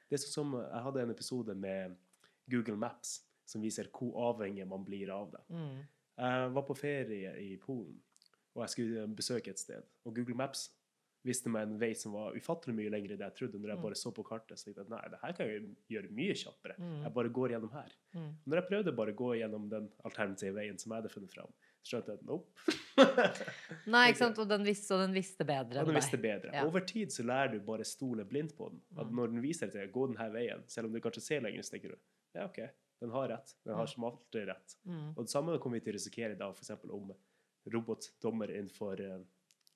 Det 0.09 0.13
er 0.13 0.17
som 0.19 0.53
Jeg 0.53 0.83
hadde 0.83 1.01
en 1.03 1.11
episode 1.11 1.55
med 1.57 1.97
Google 2.49 2.77
Maps 2.77 3.25
som 3.45 3.61
viser 3.63 3.85
hvor 3.91 4.13
avhengig 4.15 4.67
man 4.69 4.85
blir 4.85 5.09
av 5.11 5.31
det. 5.33 5.41
mm, 5.51 5.87
Jeg 6.19 6.53
var 6.55 6.63
på 6.69 6.77
ferie 6.77 7.33
i 7.41 7.57
Polen, 7.57 7.97
og 8.55 8.63
jeg 8.67 8.69
skulle 8.71 9.07
besøke 9.17 9.51
et 9.51 9.59
sted. 9.59 9.83
Og 10.05 10.15
Google 10.15 10.35
Maps 10.37 10.71
viste 11.25 11.47
meg 11.49 11.63
en 11.69 11.77
vei 11.79 11.93
som 11.95 12.13
var 12.13 12.35
ufattelig 12.35 12.75
mye 12.75 12.91
lengre 12.91 13.15
enn 13.15 13.21
jeg 13.23 13.35
trodde. 13.39 13.59
Når 13.63 13.69
jeg 13.71 13.79
Mm. 13.79 13.83
bare 13.83 13.95
så 13.95 14.11
på 14.13 14.25
kartet, 14.27 14.59
så 14.59 14.65
tenkte 14.67 14.83
jeg 14.83 14.91
nei, 14.91 15.09
det 15.09 15.19
her 15.23 15.33
kan 15.33 15.47
jeg 15.47 15.77
gjøre 15.89 16.11
mye 16.11 16.35
kjappere. 16.35 16.75
Mm. 16.79 17.03
Jeg 17.05 17.13
bare 17.15 17.29
går 17.29 17.49
gjennom 17.55 17.71
her. 17.73 17.93
mm. 18.15 18.33
Når 18.47 18.57
jeg 18.61 18.69
prøvde 18.69 18.97
bare 18.97 19.13
å 19.13 19.15
gå 19.17 19.29
gjennom 19.39 19.69
den 19.71 19.89
alternative 20.05 20.55
veien 20.55 20.79
som 20.79 20.91
jeg 20.93 21.03
hadde 21.03 21.13
funnet 21.15 21.31
fram, 21.33 21.53
så 21.83 21.91
skjønte 21.97 22.07
jeg 22.11 22.19
at 22.19 22.27
nope. 22.27 22.51
Nei, 23.87 24.09
Ikke 24.11 24.19
sant? 24.19 24.39
Og 24.43 24.49
den 24.51 24.65
visste, 24.67 24.95
og 24.95 25.01
den 25.07 25.15
visste 25.15 25.45
bedre 25.47 25.79
enn 25.81 25.87
deg. 25.87 25.87
den 25.87 25.95
visste 26.01 26.19
bedre. 26.21 26.51
Ja. 26.53 26.67
Over 26.67 26.81
tid 26.81 27.09
så 27.15 27.23
lærer 27.27 27.53
du 27.55 27.61
bare 27.61 27.85
stole 27.85 28.25
blindt 28.29 28.57
på 28.59 28.69
den. 28.71 28.81
At 28.99 29.07
Mm. 29.07 29.15
når 29.17 29.27
den 29.33 29.43
viser 29.43 29.71
deg 29.73 29.93
gå 29.93 30.07
denne 30.11 30.29
veien, 30.33 30.63
selv 30.69 30.87
om 30.87 30.93
du 30.93 31.01
kanskje 31.01 31.23
ser 31.23 31.41
lenger, 31.41 31.63
så 31.63 31.71
tenker 31.77 31.89
du 31.95 31.97
ja, 32.35 32.45
OK, 32.47 32.59
den 33.03 33.11
har 33.11 33.29
rett. 33.35 33.55
Den 33.67 33.75
har 33.75 33.85
Mm. 33.89 33.93
som 33.95 34.05
alltid 34.09 34.47
rett. 34.49 34.77
Mm, 34.87 35.09
Og 35.17 35.25
det 35.27 35.31
samme 35.35 35.59
kommer 35.59 35.81
vi 35.81 35.85
til 35.89 35.93
å 35.95 35.99
risikere 35.99 36.39
da, 36.39 36.49
f.eks. 36.55 36.71
om 36.89 37.11
robotdommer 37.73 38.51
innenfor 38.55 39.01
uh, 39.01 39.21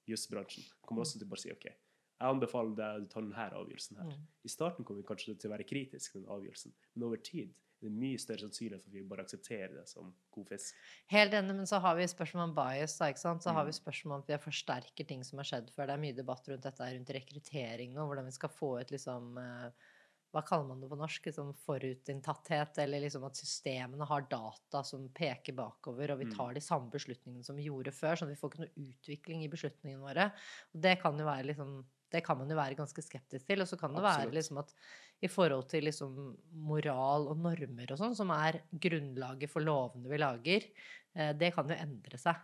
jusbransjen. 0.09 0.65
Kommer 0.87 1.03
også 1.05 1.19
til 1.21 1.27
å 1.27 1.33
bare 1.35 1.43
si 1.43 1.53
OK, 1.55 1.67
jeg 1.67 2.31
anbefaler 2.33 2.75
deg 2.79 3.05
å 3.05 3.11
ta 3.13 3.21
denne 3.21 3.47
avgjørelsen 3.61 3.99
her. 4.01 4.11
mm. 4.11 4.27
I 4.47 4.49
starten 4.53 4.85
kommer 4.87 5.03
vi 5.03 5.09
kanskje 5.11 5.37
til 5.39 5.51
å 5.51 5.55
være 5.57 5.67
kritisk 5.69 6.13
til 6.17 6.23
den 6.25 6.31
avgjørelsen, 6.33 6.73
men 6.95 7.07
over 7.09 7.17
tid 7.23 7.51
er 7.83 7.91
det 7.91 7.93
mye 7.93 8.17
større 8.19 8.41
sannsynlighet 8.47 8.81
for 8.83 8.89
at 8.89 8.95
vi 8.97 9.03
bare 9.11 9.25
aksepterer 9.27 9.75
det 9.77 9.83
som 9.91 10.09
god 10.33 10.47
fisk. 10.49 10.79
Helt 11.13 11.35
enig, 11.37 11.55
men 11.59 11.67
så 11.69 11.77
har 11.85 11.95
vi 11.99 12.07
spørsmål 12.09 12.47
om 12.49 12.55
bias. 12.57 12.95
Da, 12.99 13.11
ikke 13.13 13.21
sant? 13.21 13.43
Så 13.45 13.53
har 13.53 13.63
Mm. 13.67 13.69
vi 13.69 13.73
spørsmål 13.77 14.15
om 14.17 14.23
at 14.25 14.31
vi 14.33 14.39
forsterker 14.47 15.07
ting 15.07 15.23
som 15.25 15.37
har 15.39 15.45
skjedd 15.45 15.69
før. 15.75 15.87
Det 15.87 15.95
er 15.99 16.01
mye 16.07 16.17
debatt 16.17 16.49
rundt 16.49 16.63
dette 16.65 16.81
rundt 16.81 17.13
rekruttering 17.13 17.99
og 17.99 18.09
hvordan 18.09 18.25
vi 18.25 18.33
skal 18.33 18.49
få 18.49 18.81
ut 18.81 18.91
liksom 18.91 19.37
eh, 19.39 19.71
Hva 20.37 20.43
kaller 20.47 20.69
man 20.69 20.83
det 20.85 20.91
på 20.93 20.99
norsk? 21.01 21.27
Liksom 21.31 21.55
forutinntatthet, 21.65 22.79
eller 22.85 23.01
liksom 23.07 23.25
at 23.29 23.39
systemene 23.41 24.05
har 24.11 24.27
data 24.31 24.83
som 24.85 25.09
peker 25.17 25.57
bakover, 25.57 26.13
og 26.13 26.21
vi 26.21 26.27
Mm. 26.27 26.37
tar 26.37 26.55
de 26.55 26.61
samme 26.65 26.91
beslutningene 26.93 27.45
som 27.47 27.57
vi 27.57 27.69
gjorde 27.71 27.93
før, 27.97 28.17
sånn 28.21 28.29
at 28.31 28.37
vi 28.37 28.41
får 28.43 28.53
ikke 28.53 28.65
noe 28.65 28.87
utvikling 28.91 29.45
i 29.45 29.49
beslutningene 29.53 30.03
våre. 30.05 30.29
Og 30.75 30.81
det 30.87 30.99
kan 31.03 31.19
jo 31.19 31.25
være 31.29 31.49
liksom 31.53 31.77
det 32.15 32.21
kan 32.25 32.39
man 32.39 32.49
jo 32.49 32.55
være 32.57 32.77
ganske 32.79 33.03
skeptisk 33.03 33.47
til. 33.49 33.61
Og 33.61 33.67
så 33.67 33.77
kan 33.81 33.93
det 33.97 34.01
Absolutt. 34.01 34.05
være 34.05 34.31
liksom 34.33 34.59
at 34.61 34.73
i 35.21 35.27
forhold 35.29 35.67
til 35.69 35.83
liksom 35.89 36.37
moral 36.53 37.27
og 37.33 37.37
normer 37.43 37.91
og 37.91 37.99
sånn, 37.99 38.15
som 38.15 38.31
er 38.31 38.61
grunnlaget 38.73 39.51
for 39.51 39.61
lovene 39.67 40.09
vi 40.09 40.21
lager, 40.23 40.69
eh, 41.17 41.33
det 41.33 41.53
kan 41.57 41.67
jo 41.69 41.75
endre 41.75 42.17
seg. 42.23 42.37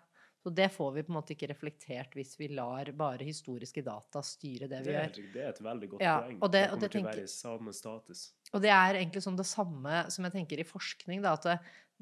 Så 0.42 0.50
det 0.50 0.72
får 0.74 0.90
vi 0.96 1.02
på 1.06 1.12
en 1.12 1.16
måte 1.20 1.34
ikke 1.36 1.48
reflektert 1.52 2.14
hvis 2.18 2.32
vi 2.40 2.48
lar 2.50 2.88
bare 2.98 3.22
historiske 3.22 3.84
data 3.86 4.22
styre 4.26 4.66
det 4.68 4.80
vi 4.82 4.90
Det 4.90 4.96
er, 4.98 5.12
gjør. 5.12 5.32
det 5.36 5.42
er 5.44 5.48
et 5.52 5.60
veldig 5.62 5.88
godt 5.92 6.02
Ja, 6.02 6.16
poeng. 6.24 6.38
og 6.42 6.50
det- 6.50 6.62
det 6.62 6.68
kommer 6.70 6.80
det 6.82 6.90
til 6.90 7.00
å 7.00 7.10
være 7.12 7.22
i 7.22 7.26
samme 7.28 7.72
status. 7.72 8.32
Og 8.52 8.60
det 8.62 8.70
er 8.70 8.94
egentlig 8.98 9.22
sånn 9.22 9.36
det 9.36 9.46
samme 9.46 10.10
som 10.10 10.24
jeg 10.24 10.32
tenker 10.32 10.58
i 10.58 10.64
forskning, 10.64 11.22
da, 11.22 11.32
at 11.34 11.42
det, 11.42 11.60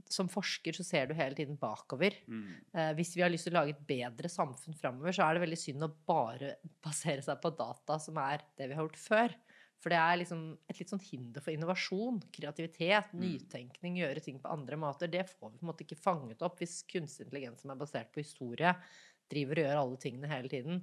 som 0.09 0.27
forsker 0.29 0.73
så 0.73 0.83
ser 0.85 1.07
du 1.07 1.13
hele 1.15 1.35
tiden 1.37 1.59
bakover. 1.59 2.15
Mm. 2.27 2.55
Eh, 2.75 2.95
hvis 2.95 3.15
vi 3.15 3.21
har 3.21 3.29
lyst 3.29 3.45
til 3.45 3.53
å 3.53 3.61
lage 3.61 3.77
et 3.77 3.87
bedre 3.87 4.29
samfunn 4.31 4.75
framover, 4.75 5.13
så 5.13 5.29
er 5.29 5.35
det 5.39 5.43
veldig 5.47 5.59
synd 5.61 5.83
å 5.83 5.93
bare 6.09 6.57
basere 6.83 7.21
seg 7.23 7.43
på 7.43 7.55
data 7.55 7.99
som 8.01 8.17
er 8.17 8.41
det 8.57 8.69
vi 8.71 8.75
har 8.75 8.89
gjort 8.89 8.97
før. 8.97 9.35
For 9.81 9.89
det 9.93 9.97
er 9.99 10.19
liksom 10.21 10.41
et 10.69 10.79
litt 10.81 10.91
sånn 10.93 11.01
hinder 11.01 11.41
for 11.41 11.55
innovasjon, 11.55 12.19
kreativitet, 12.37 13.15
Mm. 13.15 13.21
nytenkning, 13.23 13.97
gjøre 13.97 14.23
ting 14.23 14.39
på 14.43 14.51
andre 14.53 14.77
måter. 14.77 15.09
Det 15.11 15.25
får 15.31 15.53
vi 15.53 15.59
på 15.59 15.65
en 15.65 15.71
måte 15.73 15.85
ikke 15.87 15.97
fanget 16.01 16.43
opp 16.43 16.59
hvis 16.61 16.83
kunstig 16.85 17.27
intelligens 17.27 17.63
som 17.65 17.71
er 17.73 17.81
basert 17.81 18.13
på 18.13 18.21
historie, 18.21 18.75
driver 19.31 19.61
og 19.61 19.65
gjør 19.65 19.79
alle 19.81 19.97
tingene 20.03 20.29
hele 20.29 20.49
tiden. 20.51 20.81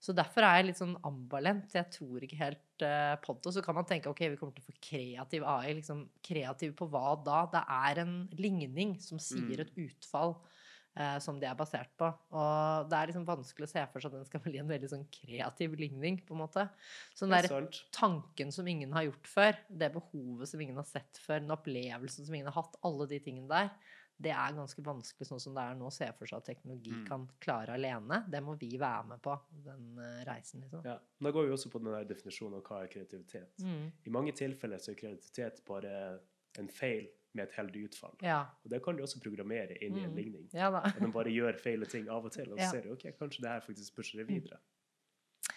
Så 0.00 0.14
derfor 0.16 0.42
er 0.42 0.56
jeg 0.56 0.66
litt 0.70 0.78
sånn 0.80 0.96
ambivalent. 1.04 1.70
Jeg 1.76 1.90
tror 1.92 2.24
ikke 2.24 2.38
helt 2.40 2.82
uh, 2.82 3.16
på 3.20 3.34
det. 3.44 3.52
Så 3.52 3.62
kan 3.62 3.76
man 3.76 3.84
tenke 3.84 4.08
ok, 4.08 4.22
vi 4.32 4.36
kommer 4.40 4.54
til 4.56 4.64
å 4.64 4.70
få 4.72 4.78
kreativ 4.80 5.44
AI. 5.44 5.74
Liksom, 5.76 6.08
kreativ 6.24 6.72
på 6.78 6.88
hva 6.90 7.14
da? 7.22 7.42
Det 7.52 7.62
er 7.68 8.00
en 8.06 8.14
ligning 8.40 8.98
som 8.98 9.18
sier 9.20 9.60
Mm. 9.60 9.60
et 9.60 9.74
utfall 9.76 10.38
som 11.22 11.38
de 11.40 11.46
er 11.48 11.56
basert 11.58 11.92
på. 12.00 12.08
Og 12.36 12.88
det 12.90 12.98
er 12.98 13.10
liksom 13.12 13.26
vanskelig 13.28 13.68
å 13.68 13.72
se 13.72 13.84
for 13.92 14.02
seg 14.02 14.10
at 14.12 14.18
den 14.18 14.28
skal 14.28 14.42
bli 14.44 14.58
en 14.62 14.70
veldig 14.70 14.90
sånn 14.92 15.06
kreativ 15.14 15.76
ligning, 15.80 16.20
på 16.26 16.36
en 16.36 16.42
måte. 16.42 16.66
Så 17.14 17.26
den 17.26 17.36
er 17.38 17.48
der 17.48 17.70
tanken 17.96 18.52
som 18.54 18.68
ingen 18.70 18.92
har 18.96 19.08
gjort 19.08 19.30
før, 19.30 19.56
det 19.68 19.92
behovet 19.96 20.50
som 20.50 20.60
ingen 20.64 20.80
har 20.80 20.88
sett 20.88 21.20
før, 21.22 21.40
den 21.44 21.54
opplevelsen 21.56 22.26
som 22.28 22.36
ingen 22.36 22.50
har 22.52 22.62
hatt, 22.62 22.76
alle 22.86 23.08
de 23.10 23.20
tingene 23.24 23.50
der, 23.50 23.72
det 24.20 24.34
er 24.36 24.52
ganske 24.52 24.82
vanskelig 24.84 25.24
sånn 25.30 25.40
som 25.40 25.54
det 25.56 25.62
er 25.64 25.78
nå, 25.80 25.86
å 25.88 25.94
se 25.96 26.04
for 26.18 26.28
seg 26.28 26.42
at 26.42 26.48
teknologi 26.50 26.90
Mm. 26.92 27.04
kan 27.06 27.22
klare 27.40 27.72
alene. 27.78 28.18
Det 28.28 28.42
må 28.44 28.52
vi 28.60 28.74
være 28.76 29.06
med 29.14 29.22
på, 29.24 29.32
den 29.64 29.86
eh, 29.96 30.18
reisen, 30.28 30.60
liksom. 30.60 30.82
Ja. 30.84 30.98
Da 31.24 31.30
går 31.32 31.46
vi 31.46 31.54
også 31.54 31.70
på 31.72 31.80
den 31.80 31.94
der 31.94 32.04
definisjonen 32.04 32.58
av 32.58 32.66
hva 32.66 32.82
er 32.82 32.92
kreativitet. 32.92 33.64
Mm. 33.64 33.86
I 34.04 34.12
mange 34.12 34.34
tilfeller 34.36 34.76
så 34.76 34.92
er 34.92 35.00
kreativitet 35.00 35.62
bare 35.64 35.94
en 36.60 36.68
feil 36.68 37.08
med 37.34 37.46
et 37.46 37.54
heldig 37.54 37.84
utfall. 37.88 38.16
Ja. 38.24 38.40
Og 38.64 38.70
det 38.72 38.82
kan 38.84 38.96
du 38.96 39.02
også 39.04 39.20
programmere 39.22 39.76
inn 39.78 39.96
i 39.96 40.04
en 40.04 40.10
Mm. 40.10 40.16
ligning. 40.16 40.48
ja. 40.52 40.70
At 40.80 40.98
den 40.98 41.12
bare 41.12 41.30
gjør 41.30 41.58
feile 41.60 41.86
ting 41.86 42.08
av 42.08 42.24
og 42.24 42.32
til, 42.32 42.52
og 42.52 42.58
så 42.58 42.62
Ja. 42.62 42.66
Mm. 42.66 42.72
ser 42.72 42.82
du 42.82 42.92
ok, 42.92 43.18
kanskje 43.18 43.42
det 43.42 43.50
her 43.50 43.60
faktisk 43.60 43.94
pusher 43.96 44.18
det 44.18 44.26
videre. 44.28 44.58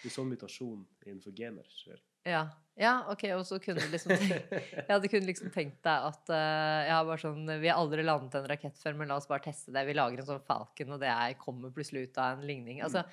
Det 0.02 0.10
er 0.10 0.14
sånn 0.14 0.28
mutasjon 0.28 0.86
innenfor 1.06 1.32
gener 1.34 1.64
skjer. 1.64 2.00
Ja. 2.26 2.48
ja, 2.76 3.04
OK, 3.12 3.24
og 3.36 3.44
så 3.44 3.58
kunne 3.60 3.80
du 3.80 3.88
liksom 3.92 4.10
Ja, 4.88 4.98
du 4.98 5.08
kunne 5.08 5.26
liksom 5.26 5.50
tenkt 5.52 5.82
deg 5.84 6.06
at 6.08 6.30
uh, 6.30 6.86
ja, 6.88 7.02
bare 7.04 7.18
sånn, 7.20 7.44
Vi 7.60 7.68
har 7.68 7.76
aldri 7.76 8.02
landet 8.02 8.34
en 8.34 8.48
rakett 8.48 8.78
før, 8.80 8.96
men 8.96 9.08
la 9.08 9.16
oss 9.16 9.26
bare 9.28 9.44
teste 9.44 9.72
det. 9.72 9.84
Vi 9.86 9.92
lager 9.92 10.18
en 10.18 10.26
sånn 10.26 10.40
Falcon, 10.46 10.92
og 10.96 11.00
det 11.00 11.08
er, 11.12 11.34
kommer 11.34 11.70
plutselig 11.70 12.08
ut 12.08 12.18
av 12.18 12.38
en 12.38 12.46
ligning. 12.46 12.80
Altså, 12.80 13.04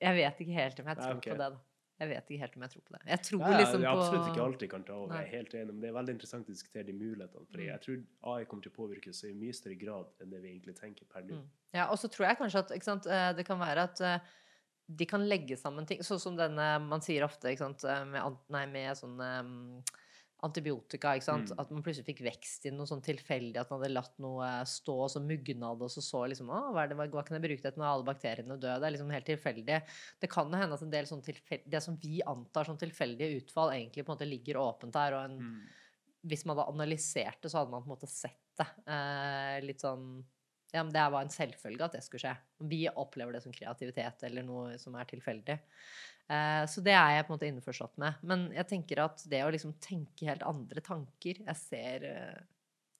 jeg 0.00 0.14
vet 0.16 0.40
ikke 0.40 0.54
helt 0.56 0.80
om 0.80 0.86
jeg 0.92 0.96
tror 0.96 1.16
okay. 1.16 1.32
på 1.32 1.38
det, 1.38 1.50
da. 1.50 1.58
Jeg 2.00 2.08
vet 2.08 2.30
ikke 2.32 2.40
helt 2.40 2.54
om 2.56 2.62
jeg 2.64 2.70
tror 2.72 2.82
på 2.88 2.92
det. 2.96 3.00
Jeg 3.10 3.20
tror 3.28 3.40
Ja, 3.44 3.56
liksom 3.60 3.82
på 3.84 3.90
absolutt 3.90 4.28
ikke 4.30 4.42
alltid 4.46 4.70
kan 4.72 4.84
ta 4.88 4.92
over, 4.96 5.14
jeg 5.18 5.26
er 5.26 5.36
helt 5.36 5.54
enig, 5.54 5.66
men 5.74 5.80
det 5.84 5.88
er 5.90 5.96
veldig 5.98 6.14
interessant 6.16 6.48
å 6.48 6.54
diskutere 6.54 6.86
de 6.88 6.92
mulighetene. 6.96 7.46
For 7.50 7.58
Mm. 7.60 7.66
jeg 7.66 7.80
tror 7.84 7.98
AI 8.34 8.44
kommer 8.44 8.62
til 8.64 8.72
å 8.72 8.76
påvirke 8.78 9.08
oss 9.12 9.24
i 9.24 9.32
mye 9.34 9.52
større 9.52 9.76
grad 9.78 10.06
enn 10.20 10.30
det 10.30 10.40
vi 10.42 10.48
egentlig 10.54 10.76
tenker 10.80 11.04
per 11.12 11.22
nå. 11.22 11.36
Mm. 11.36 11.46
Ja, 11.74 11.84
og 11.90 11.98
så 11.98 12.08
tror 12.08 12.26
jeg 12.28 12.38
kanskje 12.38 12.58
at 12.64 12.82
sant, 12.82 13.06
eh, 13.06 13.32
det 13.34 13.44
kan 13.46 13.58
være 13.60 13.82
at 13.84 14.00
eh, 14.00 14.18
de 14.88 15.06
kan 15.06 15.20
legge 15.28 15.56
sammen 15.60 15.86
ting, 15.86 16.00
sånn 16.00 16.18
som 16.18 16.36
denne 16.36 16.80
man 16.82 17.00
sier 17.00 17.22
ofte 17.22 17.52
ikke 17.52 17.58
sant, 17.68 17.84
eh, 17.84 18.04
med, 18.04 18.36
nei, 18.48 18.64
med 18.66 18.96
sånn 18.96 19.20
antibiotika, 20.46 21.12
ikke 21.16 21.26
sant? 21.26 21.50
Mm. 21.52 21.58
at 21.62 21.70
man 21.74 21.82
plutselig 21.84 22.06
fikk 22.06 22.22
vekst 22.26 22.66
i 22.68 22.72
noe 22.74 22.88
sånn 22.88 23.02
tilfeldig, 23.04 23.58
at 23.60 23.70
man 23.72 23.80
hadde 23.80 23.92
latt 23.92 24.16
noe 24.22 24.48
stå, 24.68 24.96
og 25.06 25.10
så 25.12 25.22
mugna 25.24 25.72
det, 25.76 25.88
og 25.88 25.92
så 25.92 26.02
så 26.04 26.22
liksom, 26.32 26.50
å, 26.52 26.60
hva, 26.74 26.86
det, 26.88 26.96
hva, 26.98 27.24
kan 27.26 27.36
jeg 27.38 27.44
bruke 27.44 27.64
det 27.64 27.74
til 27.74 27.82
når 27.82 27.90
alle 27.90 28.08
bakteriene 28.08 28.56
dør? 28.60 28.80
Det 28.80 28.88
er 28.88 28.94
liksom 28.96 29.12
helt 29.14 29.28
tilfeldig. 29.28 29.80
Det 30.22 30.30
kan 30.32 30.50
jo 30.52 30.62
hende 30.62 30.78
at 30.78 30.86
en 30.86 30.94
del 30.94 31.10
sånn 31.10 31.22
det 31.24 31.82
som 31.84 31.98
vi 32.00 32.20
antar 32.28 32.68
som 32.68 32.80
tilfeldige 32.80 33.42
utfall, 33.42 33.74
egentlig 33.76 34.04
på 34.06 34.12
en 34.12 34.16
måte 34.18 34.28
ligger 34.30 34.60
åpent 34.62 34.96
der, 34.96 35.18
og 35.18 35.28
en, 35.28 35.38
Mm. 35.40 35.62
hvis 36.28 36.44
man 36.44 36.58
hadde 36.58 36.72
analysert 36.74 37.40
det, 37.42 37.50
så 37.50 37.62
hadde 37.62 37.72
man 37.72 37.82
på 37.82 37.88
en 37.90 37.96
måte 37.96 38.10
sett 38.10 38.42
det. 38.60 38.68
Eh, 38.86 39.60
litt 39.64 39.80
sånn 39.80 40.22
Ja, 40.72 40.84
men 40.84 40.92
det 40.94 41.02
var 41.10 41.24
en 41.24 41.32
selvfølge 41.34 41.82
at 41.82 41.96
det 41.96 42.04
skulle 42.04 42.22
skje. 42.22 42.36
Vi 42.70 42.84
opplever 42.88 43.34
det 43.34 43.40
som 43.42 43.50
kreativitet 43.50 44.22
eller 44.22 44.44
noe 44.46 44.76
som 44.78 44.94
er 44.94 45.08
tilfeldig. 45.10 45.56
Eh, 46.30 46.62
så 46.70 46.82
det 46.86 46.94
er 46.94 47.16
jeg 47.16 47.26
på 47.26 47.32
en 47.32 47.38
måte 47.38 47.50
innforstått 47.50 48.00
med. 48.02 48.22
Men 48.22 48.46
jeg 48.54 48.68
tenker 48.70 49.02
at 49.02 49.24
det 49.30 49.42
å 49.42 49.50
liksom 49.50 49.74
tenke 49.82 50.28
helt 50.28 50.44
andre 50.46 50.82
tanker 50.84 51.40
Jeg 51.42 51.58
ser 51.58 52.06
eh, 52.06 52.40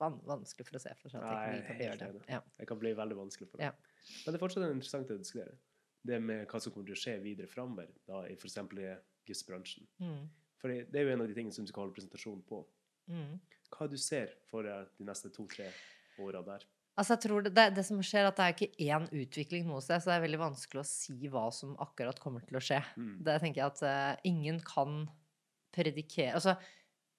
van 0.00 0.16
vanskelig 0.26 0.66
for 0.66 0.78
å 0.78 0.82
se 0.82 0.94
for 0.98 1.12
seg 1.12 1.22
at 1.22 1.28
teknologi 1.28 1.66
kan 1.68 1.82
gjøre 1.84 2.10
det. 2.18 2.24
Ja. 2.32 2.40
Det 2.56 2.66
kan 2.70 2.80
bli 2.80 2.94
veldig 2.98 3.18
vanskelig 3.18 3.50
for 3.52 3.60
deg. 3.60 3.70
Ja. 3.70 4.10
Men 4.24 4.32
det 4.32 4.38
er 4.38 4.42
fortsatt 4.42 4.66
interessant 4.66 5.12
å 5.12 5.20
diskutere. 5.20 5.54
Det 6.00 6.16
med 6.24 6.46
hva 6.48 6.60
som 6.64 6.72
kommer 6.72 6.88
til 6.88 6.96
å 6.96 7.02
skje 7.02 7.18
videre 7.20 7.50
framover, 7.50 7.90
da 8.08 8.24
i 8.26 8.34
f.eks. 8.38 8.56
i 8.80 8.90
jusbransjen. 9.28 9.86
Mm. 10.00 10.22
For 10.60 10.72
det 10.72 10.96
er 10.96 11.06
jo 11.06 11.14
en 11.14 11.24
av 11.24 11.28
de 11.28 11.36
tingene 11.36 11.54
som 11.54 11.66
du 11.66 11.70
skal 11.72 11.84
holde 11.84 11.96
presentasjon 11.98 12.40
på. 12.48 12.62
Mm. 13.12 13.36
Hva 13.70 13.86
du 13.90 13.98
ser 14.00 14.32
for 14.48 14.66
deg 14.66 14.88
de 14.98 15.06
neste 15.06 15.30
to-tre 15.34 15.68
åra 16.24 16.42
der? 16.46 16.64
Altså 17.00 17.16
jeg 17.16 17.22
tror 17.24 17.44
det, 17.46 17.54
det, 17.56 17.66
det 17.78 17.84
som 17.86 18.00
skjer, 18.04 18.26
er 18.26 18.28
at 18.28 18.36
det 18.36 18.46
er 18.46 18.54
ikke 18.56 18.86
én 18.92 19.06
utvikling 19.22 19.64
noe 19.68 19.80
sted, 19.80 20.02
så 20.02 20.10
det 20.10 20.18
er 20.18 20.26
veldig 20.26 20.42
vanskelig 20.42 20.82
å 20.82 20.88
si 20.88 21.30
hva 21.32 21.46
som 21.54 21.72
akkurat 21.80 22.20
kommer 22.20 22.44
til 22.44 22.60
å 22.60 22.64
skje. 22.64 22.82
Mm. 23.00 23.14
Det 23.24 23.36
tenker 23.40 23.62
jeg 23.62 23.72
at 23.72 23.82
uh, 23.86 24.28
ingen 24.28 24.60
kan 24.66 25.02
predikere 25.72 26.34
Altså, 26.36 26.56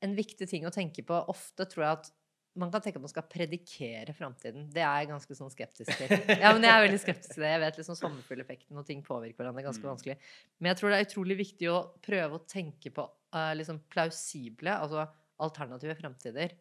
en 0.03 0.13
viktig 0.17 0.47
ting 0.49 0.65
å 0.67 0.73
tenke 0.73 1.05
på 1.07 1.17
ofte 1.31 1.65
tror 1.69 1.85
jeg 1.85 1.97
at 1.99 2.11
man 2.59 2.71
kan 2.71 2.83
tenke 2.83 2.99
at 2.99 3.05
man 3.05 3.11
skal 3.11 3.27
predikere 3.31 4.13
framtiden. 4.15 4.65
Det 4.75 4.81
er 4.83 5.03
jeg 5.03 5.11
ganske 5.13 5.35
sånn 5.37 5.51
skeptisk 5.53 5.91
til. 5.95 6.11
Ja, 6.41 6.51
men 6.51 6.65
jeg 6.67 6.73
er 6.73 6.83
veldig 6.83 6.99
skeptisk 6.99 7.37
til 7.37 7.45
det. 7.45 7.51
Jeg 7.53 7.61
vet 7.63 7.77
liksom 7.79 7.95
sommerfugleffekten 7.95 8.81
og 8.81 8.87
ting 8.89 9.05
påvirker 9.05 9.39
hverandre. 9.39 9.63
ganske 9.69 9.85
Mm. 9.85 9.91
vanskelig. 9.93 10.17
Men 10.59 10.71
jeg 10.73 10.79
tror 10.81 10.91
det 10.91 10.97
er 10.99 11.07
utrolig 11.07 11.37
viktig 11.39 11.69
å 11.71 11.77
prøve 12.03 12.37
å 12.37 12.43
tenke 12.43 12.91
på 12.91 13.05
uh, 13.07 13.53
liksom 13.55 13.79
plausible, 13.93 14.73
altså 14.75 15.07
alternative 15.39 15.95
fremtider. 15.95 16.57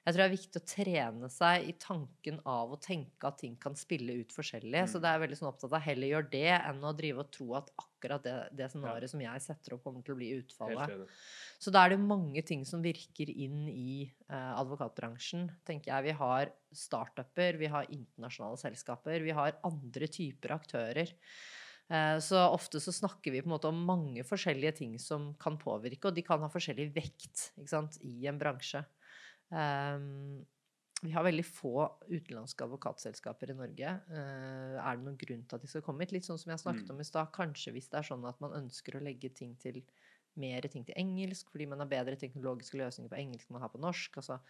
Jeg 0.00 0.14
tror 0.14 0.22
det 0.22 0.26
er 0.30 0.32
viktig 0.32 0.60
å 0.60 0.64
trene 0.64 1.28
seg 1.28 1.66
i 1.68 1.72
tanken 1.76 2.38
av 2.48 2.70
å 2.72 2.78
tenke 2.80 3.28
at 3.28 3.36
ting 3.42 3.58
kan 3.60 3.74
spille 3.76 4.14
ut 4.22 4.32
forskjellig. 4.32 4.86
Så 4.88 4.96
Mm. 4.96 5.02
det 5.02 5.10
er 5.10 5.20
veldig 5.20 5.36
sånn 5.38 5.50
opptatt 5.50 5.74
av 5.76 5.82
heller 5.84 6.08
gjør 6.08 6.30
det 6.30 6.48
enn 6.56 6.80
å 6.88 6.96
drive 6.96 7.18
og 7.20 7.30
tro 7.30 7.54
at 7.58 7.68
akkurat 7.76 8.22
det, 8.24 8.48
det 8.56 8.70
scenarioet 8.72 9.10
som 9.12 9.20
jeg 9.20 9.44
setter 9.44 9.74
opp, 9.76 9.84
kommer 9.84 10.02
til 10.02 10.14
å 10.14 10.16
bli 10.16 10.30
utfallet. 10.40 11.06
Så 11.60 11.70
da 11.70 11.84
er 11.84 11.90
det 11.90 12.00
mange 12.00 12.40
ting 12.42 12.64
som 12.64 12.80
virker 12.80 13.28
inn 13.28 13.68
i 13.68 14.10
eh, 14.30 14.52
advokatbransjen. 14.56 15.50
tenker 15.68 15.92
jeg. 15.92 16.04
Vi 16.04 16.16
har 16.16 16.50
startuper, 16.72 17.58
vi 17.58 17.66
har 17.66 17.84
internasjonale 17.92 18.56
selskaper, 18.56 19.20
vi 19.20 19.30
har 19.36 19.58
andre 19.62 20.08
typer 20.08 20.56
aktører. 20.56 21.12
Eh, 21.90 22.18
så 22.22 22.40
ofte 22.54 22.80
så 22.80 22.92
snakker 22.94 23.32
vi 23.34 23.42
på 23.42 23.50
en 23.50 23.56
måte 23.58 23.68
om 23.68 23.84
mange 23.84 24.22
forskjellige 24.24 24.76
ting 24.80 24.98
som 24.98 25.34
kan 25.34 25.58
påvirke, 25.58 26.06
og 26.08 26.14
de 26.14 26.22
kan 26.22 26.40
ha 26.40 26.48
forskjellig 26.48 26.88
vekt 26.94 27.50
ikke 27.58 27.68
sant, 27.68 27.98
i 28.00 28.26
en 28.30 28.38
bransje. 28.38 28.84
Ehm, 29.50 30.44
vi 31.02 31.14
har 31.14 31.24
veldig 31.24 31.44
få 31.48 31.72
utenlandske 32.10 32.66
advokatselskaper 32.66 33.54
i 33.54 33.56
Norge. 33.56 33.92
Uh, 34.10 34.76
er 34.76 34.98
det 34.98 35.06
noen 35.06 35.16
grunn 35.20 35.46
til 35.48 35.56
at 35.56 35.64
de 35.64 35.70
skal 35.72 35.84
komme 35.86 36.04
hit? 36.04 36.12
Litt 36.12 36.28
sånn 36.28 36.38
som 36.40 36.52
jeg 36.52 36.60
snakket 36.60 36.90
Mm. 36.90 36.94
om 36.94 37.00
i 37.00 37.08
stad. 37.08 37.32
Kanskje 37.32 37.72
hvis 37.72 37.88
det 37.88 37.98
er 37.98 38.08
sånn 38.10 38.28
at 38.28 38.40
man 38.40 38.52
ønsker 38.52 38.98
å 38.98 39.02
legge 39.02 39.32
ting 39.32 39.56
til 39.56 39.82
mer 40.36 40.60
ting 40.68 40.84
til 40.84 40.94
engelsk, 40.94 41.48
fordi 41.50 41.66
man 41.66 41.80
har 41.80 41.88
bedre 41.88 42.16
teknologiske 42.16 42.78
løsninger 42.78 43.10
på 43.10 43.18
engelsk 43.18 43.48
enn 43.48 43.56
man 43.56 43.62
har 43.62 43.72
på 43.72 43.80
norsk. 43.80 44.20
Altså, 44.20 44.40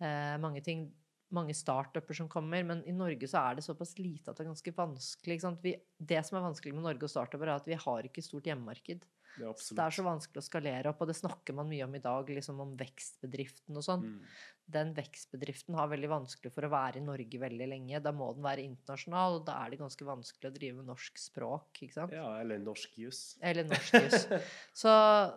uh, 0.00 0.36
mange 0.40 0.64
ting 0.64 0.90
mange 1.30 1.54
startuper 1.54 2.16
som 2.16 2.28
kommer, 2.28 2.64
men 2.66 2.82
i 2.90 2.92
Norge 2.92 3.28
så 3.30 3.38
er 3.38 3.58
det 3.58 3.64
såpass 3.64 3.94
lite 3.98 4.30
at 4.30 4.38
det 4.38 4.44
er 4.44 4.50
ganske 4.50 4.74
vanskelig. 4.74 5.38
Vi, 5.62 5.76
det 5.98 6.24
som 6.26 6.38
er 6.38 6.48
vanskelig 6.48 6.74
med 6.74 6.82
Norge 6.82 7.06
og 7.06 7.12
startuper, 7.12 7.46
er 7.46 7.60
at 7.60 7.68
vi 7.70 7.78
har 7.78 8.08
ikke 8.08 8.24
stort 8.24 8.48
hjemmemarked. 8.50 9.04
Det 9.38 9.46
er 9.46 9.58
Så 9.62 9.76
det 9.76 9.84
er 9.84 9.94
så 9.94 10.04
vanskelig 10.04 10.40
å 10.42 10.46
skalere 10.46 10.90
opp, 10.90 11.02
og 11.02 11.10
det 11.10 11.18
snakker 11.18 11.56
man 11.56 11.68
mye 11.70 11.84
om 11.86 11.94
i 11.94 12.02
dag, 12.02 12.30
liksom 12.30 12.62
om 12.62 12.72
vekstbedriften 12.78 13.78
og 13.78 13.84
sånn. 13.86 14.02
Mm. 14.06 14.32
Den 14.70 14.90
vekstbedriften 14.94 15.74
har 15.78 15.88
veldig 15.90 16.10
vanskelig 16.12 16.52
for 16.54 16.66
å 16.66 16.70
være 16.70 17.00
i 17.00 17.04
Norge 17.04 17.40
veldig 17.42 17.68
lenge. 17.72 18.02
Da 18.02 18.12
må 18.14 18.28
den 18.36 18.44
være 18.46 18.64
internasjonal, 18.66 19.40
og 19.40 19.46
da 19.48 19.56
er 19.64 19.72
det 19.72 19.80
ganske 19.80 20.06
vanskelig 20.06 20.50
å 20.50 20.54
drive 20.54 20.76
med 20.78 20.90
norsk 20.92 21.18
språk, 21.18 21.82
ikke 21.82 21.96
sant? 21.96 22.14
Ja, 22.14 22.28
eller 22.42 22.62
norsk 22.62 22.98
jus. 23.00 23.22
Eller 23.42 23.66
norsk 23.70 23.96
jus. 23.98 24.28
Så, 24.80 24.92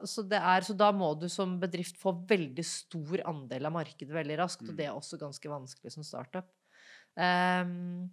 så, 0.09 0.25
det 0.29 0.39
er, 0.39 0.65
så 0.65 0.75
da 0.77 0.91
må 0.95 1.13
du 1.19 1.25
som 1.31 1.55
bedrift 1.61 1.97
få 1.99 2.13
veldig 2.29 2.65
stor 2.67 3.23
andel 3.29 3.69
av 3.69 3.73
markedet 3.75 4.13
veldig 4.13 4.37
raskt, 4.43 4.67
og 4.67 4.73
Mm. 4.73 4.77
det 4.77 4.85
er 4.85 4.93
også 4.97 5.17
ganske 5.21 5.49
vanskelig 5.49 5.91
som 5.93 6.05
startup. 6.05 6.49
Um, 7.13 8.09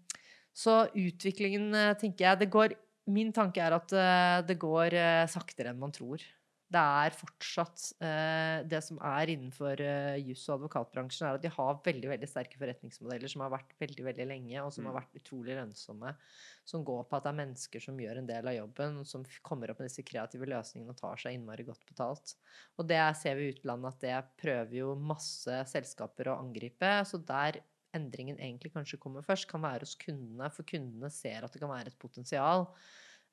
så 0.52 0.82
utviklingen, 0.98 1.70
eh, 1.74 1.94
tenker 1.96 2.26
jeg 2.26 2.40
det 2.40 2.50
går, 2.52 2.74
Min 3.06 3.32
tanke 3.32 3.62
er 3.64 3.72
at 3.78 3.92
eh, 3.96 4.42
det 4.46 4.58
går 4.60 4.94
eh, 4.94 5.24
saktere 5.30 5.72
enn 5.72 5.80
man 5.80 5.92
tror. 5.94 6.22
Det 6.70 6.78
er 6.78 7.10
fortsatt 7.18 7.82
eh, 7.98 8.60
Det 8.70 8.78
som 8.86 9.00
er 9.02 9.32
innenfor 9.32 9.80
juss- 10.22 10.44
og 10.52 10.60
advokatbransjen, 10.60 11.26
er 11.26 11.38
at 11.40 11.42
de 11.42 11.50
har 11.50 11.80
veldig 11.82 12.12
veldig 12.12 12.28
sterke 12.30 12.60
forretningsmodeller 12.60 13.32
som 13.32 13.42
har 13.42 13.50
vært 13.56 13.74
veldig 13.80 14.04
veldig 14.06 14.26
lenge, 14.30 14.62
og 14.62 14.70
som 14.70 14.84
Mm. 14.84 14.92
har 14.92 15.00
vært 15.00 15.18
utrolig 15.18 15.56
lønnsomme. 15.58 16.12
Som 16.64 16.84
går 16.86 17.08
på 17.10 17.16
at 17.16 17.24
det 17.24 17.32
er 17.32 17.40
mennesker 17.40 17.82
som 17.82 17.98
gjør 17.98 18.18
en 18.18 18.26
del 18.30 18.46
av 18.46 18.54
jobben, 18.54 19.04
som 19.04 19.24
kommer 19.42 19.72
opp 19.72 19.80
med 19.80 19.88
disse 19.88 20.06
kreative 20.06 20.46
løsningene 20.46 20.94
og 20.94 21.00
tar 21.00 21.16
seg 21.16 21.34
innmari 21.34 21.66
godt 21.66 21.82
betalt. 21.90 22.36
Og 22.78 22.86
det 22.86 23.02
ser 23.16 23.34
vi 23.34 23.48
i 23.48 23.52
utlandet 23.56 23.90
at 23.90 24.00
det 24.06 24.22
prøver 24.44 24.78
jo 24.78 24.94
masse 24.94 25.64
selskaper 25.66 26.30
å 26.30 26.38
angripe. 26.38 26.92
Så 27.04 27.18
der 27.18 27.64
endringen 27.96 28.38
egentlig 28.40 28.72
kanskje 28.74 28.98
kommer 29.02 29.24
først, 29.26 29.48
kan 29.50 29.62
være 29.64 29.86
hos 29.86 29.96
kundene. 30.00 30.50
For 30.54 30.66
kundene 30.68 31.10
ser 31.12 31.46
at 31.46 31.52
det 31.54 31.62
kan 31.62 31.72
være 31.72 31.92
et 31.92 31.98
potensial 32.02 32.66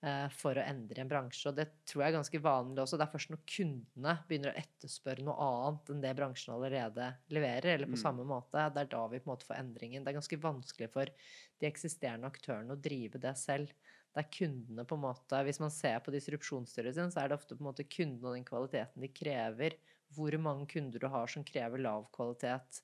eh, 0.03 0.28
for 0.34 0.58
å 0.58 0.66
endre 0.66 1.01
en 1.03 1.12
bransje. 1.12 1.49
Og 1.49 1.58
det 1.58 1.68
tror 1.89 2.03
jeg 2.03 2.12
er 2.14 2.18
ganske 2.18 2.41
vanlig 2.43 2.84
også. 2.84 2.99
Det 2.99 3.08
er 3.08 3.14
først 3.14 3.34
når 3.34 3.43
kundene 3.55 4.16
begynner 4.30 4.53
å 4.53 4.62
etterspørre 4.64 5.26
noe 5.28 5.38
annet 5.47 5.91
enn 5.93 6.03
det 6.05 6.16
bransjen 6.20 6.55
allerede 6.55 7.10
leverer, 7.34 7.70
eller 7.76 7.91
på 7.91 7.97
Mm. 7.97 8.03
samme 8.03 8.26
måte, 8.28 8.66
det 8.74 8.84
er 8.86 8.91
da 8.95 9.03
vi 9.12 9.22
på 9.22 9.30
en 9.30 9.34
måte 9.36 9.49
får 9.49 9.60
endringen. 9.62 10.03
Det 10.05 10.14
er 10.14 10.20
ganske 10.20 10.41
vanskelig 10.47 10.91
for 10.93 11.14
de 11.62 11.70
eksisterende 11.70 12.30
aktørene 12.30 12.76
å 12.76 12.82
drive 12.82 13.22
det 13.22 13.36
selv. 13.39 13.74
Det 14.14 14.24
er 14.24 14.32
kundene 14.34 14.86
på 14.88 14.95
en 14.97 15.03
måte 15.03 15.39
Hvis 15.45 15.60
man 15.62 15.70
ser 15.74 15.99
på 16.01 16.14
disrupsjonsstyret 16.16 16.95
sin, 16.97 17.12
så 17.14 17.22
er 17.22 17.30
det 17.30 17.38
ofte 17.38 17.55
på 17.58 17.62
en 17.62 17.70
måte 17.70 17.86
kundene 17.86 18.32
og 18.32 18.38
den 18.38 18.47
kvaliteten 18.47 19.03
de 19.03 19.10
krever. 19.14 19.78
Hvor 20.16 20.32
mange 20.39 20.68
kunder 20.72 20.99
du 21.03 21.08
har 21.12 21.28
som 21.28 21.43
krever 21.45 21.82
lav 21.84 22.08
kvalitet. 22.16 22.82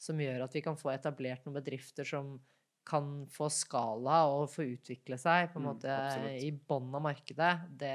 Som 0.00 0.20
gjør 0.22 0.46
at 0.46 0.54
vi 0.56 0.62
kan 0.64 0.78
få 0.80 0.90
etablert 0.94 1.44
noen 1.44 1.58
bedrifter 1.60 2.08
som 2.08 2.38
kan 2.88 3.26
få 3.28 3.50
skala 3.52 4.22
og 4.32 4.46
få 4.50 4.64
utvikle 4.64 5.18
seg 5.20 5.50
på 5.52 5.60
en 5.60 5.66
Mm, 5.66 5.68
måte 5.68 5.92
mm, 5.92 6.30
i 6.40 6.50
bånn 6.70 6.94
av 6.96 7.02
markedet. 7.04 7.50
Det, 7.82 7.92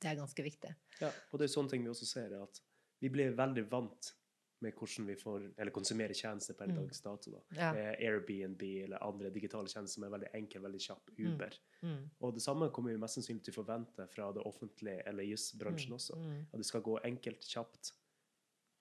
det 0.00 0.10
er 0.12 0.18
ganske 0.20 0.44
viktig. 0.44 0.74
Ja, 1.00 1.08
og 1.32 1.40
det 1.40 1.48
er 1.48 1.54
sånne 1.54 1.72
ting 1.72 1.82
vi 1.86 1.90
også 1.92 2.06
ser, 2.08 2.30
er 2.36 2.44
at 2.44 2.60
vi 3.00 3.08
blir 3.12 3.32
veldig 3.36 3.64
vant 3.72 4.12
med 4.64 4.72
hvordan 4.76 5.06
vi 5.10 5.14
får, 5.20 5.42
eller 5.60 5.72
konsumerer 5.72 6.14
tjenester 6.16 6.54
per 6.56 6.68
Mm. 6.68 6.76
dags 6.78 7.00
dato. 7.04 7.30
da. 7.30 7.40
Ja. 7.56 7.72
Eh, 7.76 8.06
Airbnb 8.08 8.62
eller 8.84 9.02
andre 9.04 9.30
digitale 9.30 9.68
tjenester 9.68 10.00
som 10.00 10.04
er 10.04 10.14
veldig 10.18 10.30
enkel, 10.34 10.62
veldig 10.62 10.80
kjapp. 10.80 11.10
Mm. 11.18 11.26
Uber. 11.34 11.58
Mm. 11.82 12.10
Og 12.20 12.32
det 12.34 12.42
samme 12.42 12.70
kommer 12.72 12.92
vi 12.92 12.98
mest 12.98 13.18
sannsynlig 13.18 13.44
til 13.44 13.52
å 13.52 13.64
forvente 13.64 14.06
fra 14.08 14.30
det 14.32 14.42
offentlige 14.48 15.02
eller 15.06 15.24
jusbransjen 15.24 15.90
Mm. 15.92 15.96
også. 15.98 16.16
Mm. 16.16 16.40
At 16.52 16.56
det 16.58 16.66
skal 16.66 16.80
gå 16.82 16.98
enkelt, 17.04 17.40
kjapt, 17.44 17.92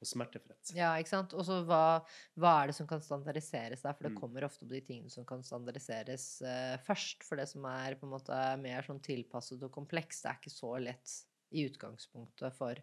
og 0.01 0.07
smertefritt. 0.09 0.73
Ja, 0.75 0.93
ikke 0.99 1.09
sant. 1.13 1.33
Og 1.33 1.45
så 1.47 1.61
hva, 1.65 2.01
hva 2.39 2.53
er 2.63 2.67
det 2.71 2.75
som 2.77 2.87
kan 2.89 3.01
standardiseres 3.01 3.81
der? 3.85 3.93
For 3.95 4.03
det 4.09 4.13
Mm. 4.15 4.19
kommer 4.21 4.43
ofte 4.47 4.65
på 4.65 4.73
de 4.73 4.81
tingene 4.81 5.09
som 5.09 5.25
kan 5.25 5.41
standardiseres 5.43 6.41
uh, 6.45 6.75
først. 6.85 7.23
For 7.23 7.35
det 7.39 7.47
som 7.49 7.65
er 7.65 7.95
på 7.95 8.05
en 8.07 8.13
måte 8.15 8.41
mer 8.61 8.81
sånn 8.83 9.01
tilpasset 9.01 9.63
og 9.63 9.71
komplekst, 9.71 10.23
det 10.23 10.31
er 10.33 10.39
ikke 10.41 10.53
så 10.57 10.73
lett 10.83 11.15
i 11.55 11.65
utgangspunktet 11.69 12.53
for 12.53 12.75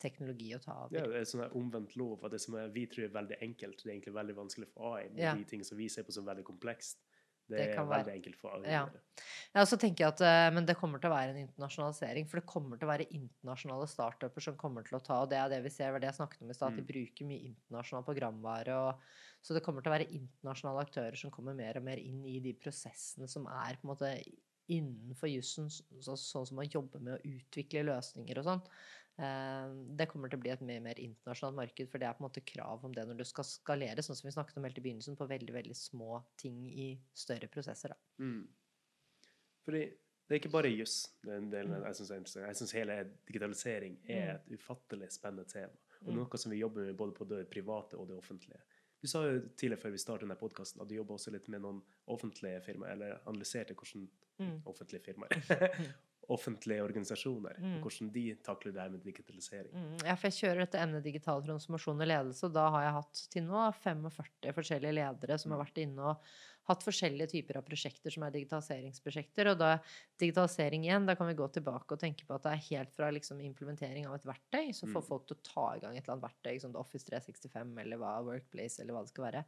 teknologi 0.00 0.54
å 0.56 0.60
ta 0.62 0.76
over. 0.86 0.96
Ja, 0.96 1.06
det 1.10 1.18
er 1.20 1.24
sånn 1.28 1.50
omvendt 1.52 1.96
lov. 1.96 2.24
at 2.24 2.30
Det 2.32 2.40
som 2.40 2.54
er, 2.56 2.68
vi 2.72 2.86
tror 2.86 3.04
er 3.04 3.12
veldig 3.18 3.36
enkelt, 3.42 3.82
det 3.82 3.90
er 3.90 3.96
egentlig 3.98 4.14
veldig 4.16 4.36
vanskelig 4.38 4.68
for 4.72 4.94
AI. 4.96 5.08
Men 5.08 5.18
Ja. 5.18 5.34
de 5.34 5.44
ting 5.44 5.62
som 5.64 5.76
vi 5.76 5.88
ser 5.88 6.04
på 6.04 6.12
som 6.12 6.24
veldig 6.24 6.44
komplekst, 6.44 6.96
det, 7.50 7.58
Det 7.58 7.74
kan 7.74 7.88
er 7.90 7.92
veldig 7.98 8.14
enkelt 8.16 8.38
for 8.40 8.54
alle. 8.56 8.66
å 8.66 8.70
Ja. 8.70 8.82
Ja, 9.54 9.64
så 9.68 9.76
tenker 9.76 10.04
jeg 10.06 10.12
at, 10.14 10.20
eh, 10.24 10.50
Men 10.54 10.64
det 10.66 10.76
kommer 10.78 11.00
til 11.02 11.10
å 11.10 11.14
være 11.14 11.34
en 11.34 11.40
internasjonalisering. 11.48 12.28
For 12.30 12.40
det 12.40 12.46
kommer 12.48 12.78
til 12.78 12.88
å 12.88 12.92
være 12.92 13.08
internasjonale 13.10 13.88
startuper 13.90 14.40
som 14.46 14.56
kommer 14.56 14.86
til 14.86 14.98
å 14.98 15.02
ta 15.04 15.22
Og 15.22 15.30
det 15.30 15.38
er 15.38 15.48
det 15.52 15.62
vi 15.66 15.72
ser, 15.74 15.98
det 15.98 16.08
jeg 16.08 16.18
snakket 16.20 16.42
om 16.42 16.50
i 16.50 16.54
stad, 16.54 16.72
at 16.72 16.76
de 16.76 16.82
Mm. 16.82 16.90
bruker 16.92 17.26
mye 17.26 17.54
internasjonal 17.54 18.04
programvare. 18.06 18.68
Og, 18.68 19.00
så 19.42 19.54
det 19.54 19.62
kommer 19.64 19.82
til 19.82 19.90
å 19.92 19.96
være 19.98 20.10
internasjonale 20.12 20.84
aktører 20.86 21.16
som 21.16 21.30
kommer 21.30 21.54
mer 21.54 21.76
og 21.76 21.82
mer 21.84 21.96
inn 21.98 22.24
i 22.26 22.38
de 22.40 22.52
prosessene 22.54 23.28
som 23.28 23.46
er 23.46 23.76
på 23.76 23.84
en 23.88 23.94
måte 23.96 24.24
innenfor 24.70 25.26
jussen, 25.28 25.66
så, 25.68 26.14
sånn 26.14 26.46
som 26.46 26.56
man 26.56 26.68
jobber 26.70 27.00
med 27.02 27.18
å 27.18 27.24
utvikle 27.26 27.82
løsninger 27.88 28.38
og 28.38 28.44
sånn. 28.46 28.60
Eh, 29.18 29.70
Det 29.96 30.08
kommer 30.08 30.28
til 30.30 30.38
å 30.38 30.42
bli 30.42 30.50
et 30.50 30.60
mye 30.60 30.80
mer 30.80 30.94
internasjonalt 30.98 31.54
marked, 31.56 31.88
for 31.90 31.98
det 31.98 32.06
er 32.08 32.14
på 32.14 32.24
en 32.24 32.28
måte 32.30 32.44
krav 32.44 32.84
om 32.84 32.92
det 32.94 33.06
når 33.06 33.16
du 33.18 33.24
skal 33.24 33.44
skalere, 33.44 33.98
sånn 34.02 34.16
som 34.16 34.28
vi 34.28 34.32
snakket 34.32 34.56
om 34.56 34.64
helt 34.64 34.78
i 34.78 34.80
begynnelsen, 34.80 35.16
på 35.16 35.26
veldig 35.28 35.52
veldig 35.52 35.76
små 35.76 36.22
ting 36.36 36.66
i 36.70 36.98
større 37.14 37.48
prosesser. 37.48 37.88
da. 37.88 37.96
Mm. 38.24 38.48
Fordi 39.64 39.80
det 40.28 40.36
er 40.36 40.40
ikke 40.40 40.52
bare 40.52 40.70
juss. 40.72 41.08
Mm. 41.26 41.50
jeg 41.50 42.56
syns 42.56 42.72
hele 42.72 43.10
digitalisering 43.26 43.98
er 44.08 44.36
et 44.36 44.48
ufattelig 44.58 45.10
spennende 45.12 45.44
tema. 45.48 45.72
Og 46.06 46.12
Mm. 46.14 46.16
noe 46.16 46.38
som 46.38 46.50
vi 46.50 46.58
jobber 46.58 46.86
med 46.86 46.96
både 46.96 47.12
på 47.12 47.28
det 47.28 47.50
private 47.50 47.94
og 47.98 48.08
det 48.08 48.16
offentlige. 48.16 48.60
Du 49.02 49.06
sa 49.08 49.22
jo 49.24 49.40
tidligere 49.56 49.80
før 49.80 49.90
vi 49.90 49.98
startet 49.98 50.20
denne 50.28 50.36
podkasten 50.38 50.80
at 50.82 50.88
du 50.88 50.94
jobber 50.94 51.14
også 51.14 51.30
litt 51.32 51.48
med 51.48 51.60
noen 51.62 51.82
offentlige 52.06 52.62
firmaer, 52.62 52.92
eller 52.92 53.18
analyserte 53.26 53.74
hvordan 53.74 54.08
Mm. 54.40 54.62
offentlige 54.64 55.02
firmaer 55.04 55.28
Offentlige 56.30 56.82
organisasjoner. 56.84 57.56
Mm. 57.58 57.72
og 57.76 57.88
Hvordan 57.88 58.12
de 58.14 58.24
takler 58.46 58.72
det 58.72 58.80
her 58.84 58.90
med 58.94 59.02
digitalisering. 59.02 59.72
Mm, 59.74 59.96
ja, 60.06 60.14
for 60.14 60.28
jeg 60.30 60.38
kjører 60.38 60.62
dette 60.64 60.78
emnet 60.78 61.02
digital 61.02 61.42
transformasjon 61.42 62.00
og 62.04 62.06
ledelse, 62.12 62.44
og 62.46 62.52
da 62.54 62.68
har 62.70 62.82
jeg 62.86 62.92
hatt 63.00 63.24
til 63.34 63.42
nå 63.48 63.64
45 63.82 64.54
forskjellige 64.54 64.94
ledere 64.94 65.38
som 65.38 65.50
har 65.52 65.58
Mm. 65.60 65.66
vært 65.66 65.82
inne 65.82 66.00
og 66.12 66.22
hatt 66.70 66.84
forskjellige 66.86 67.30
typer 67.32 67.56
av 67.58 67.64
prosjekter 67.66 68.12
som 68.14 68.22
er 68.22 68.30
digitaliseringsprosjekter. 68.30 69.50
Og 69.50 69.58
da 69.58 69.70
digitalisering 70.20 70.84
igjen, 70.86 71.06
da 71.08 71.16
kan 71.18 71.26
vi 71.26 71.34
gå 71.34 71.48
tilbake 71.50 71.96
og 71.96 71.98
tenke 71.98 72.26
på 72.28 72.34
at 72.36 72.44
det 72.44 72.52
er 72.52 72.66
helt 72.76 72.94
fra 72.94 73.10
liksom 73.10 73.40
implementering 73.42 74.06
av 74.06 74.14
et 74.14 74.28
verktøy, 74.28 74.70
så 74.76 74.86
får 74.86 75.02
Mm. 75.02 75.08
folk 75.08 75.26
til 75.26 75.36
å 75.36 75.42
ta 75.42 75.66
i 75.76 75.80
gang 75.80 75.96
et 75.96 76.04
eller 76.06 76.14
annet 76.18 76.30
verktøy, 76.30 76.60
som 76.60 76.76
Office 76.76 77.04
365 77.10 77.78
eller 77.78 77.96
hva, 77.98 78.22
Workplace 78.24 78.78
eller 78.80 78.92
hva 78.94 79.02
det 79.02 79.08
skal 79.10 79.24
være. 79.32 79.44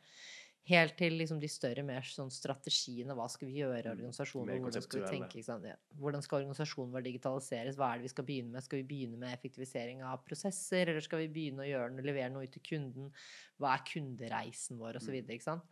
Helt 0.71 0.95
til 0.95 1.17
liksom 1.19 1.41
de 1.43 1.49
større 1.51 1.83
mer 1.83 2.05
sånn 2.07 2.29
strategiene. 2.31 3.17
Hva 3.19 3.25
skal 3.31 3.49
vi 3.49 3.57
gjøre 3.59 3.81
i 3.81 3.89
Mm, 3.89 3.97
organisasjonen? 3.97 4.61
Hvordan 4.63 4.85
skal 4.85 5.01
tenke? 5.11 5.43
Ja. 5.67 5.75
Hvordan 5.99 6.23
skal 6.23 6.39
organisasjonen 6.45 6.93
vår 6.95 7.03
digitaliseres? 7.03 7.75
Hva 7.77 7.89
er 7.91 7.99
det 7.99 8.07
vi 8.07 8.13
skal 8.13 8.25
begynne 8.29 8.53
med? 8.53 8.63
Skal 8.63 8.79
vi 8.79 8.87
begynne 8.87 9.19
med 9.19 9.35
effektivisering 9.35 10.05
av 10.07 10.23
prosesser, 10.25 10.87
eller 10.87 11.01
skal 11.01 11.19
vi 11.25 11.29
begynne 11.35 11.65
å 11.65 11.67
gjøre 11.67 12.05
levere 12.07 12.31
noe 12.31 12.45
ut 12.47 12.53
til 12.53 12.63
kunden? 12.63 13.11
Hva 13.59 13.75
er 13.75 13.83
kundereisen 13.91 14.79
vår, 14.79 14.97
Og 14.97 15.03
så 15.03 15.11
videre. 15.11 15.35
ikke 15.35 15.51
sant? 15.51 15.63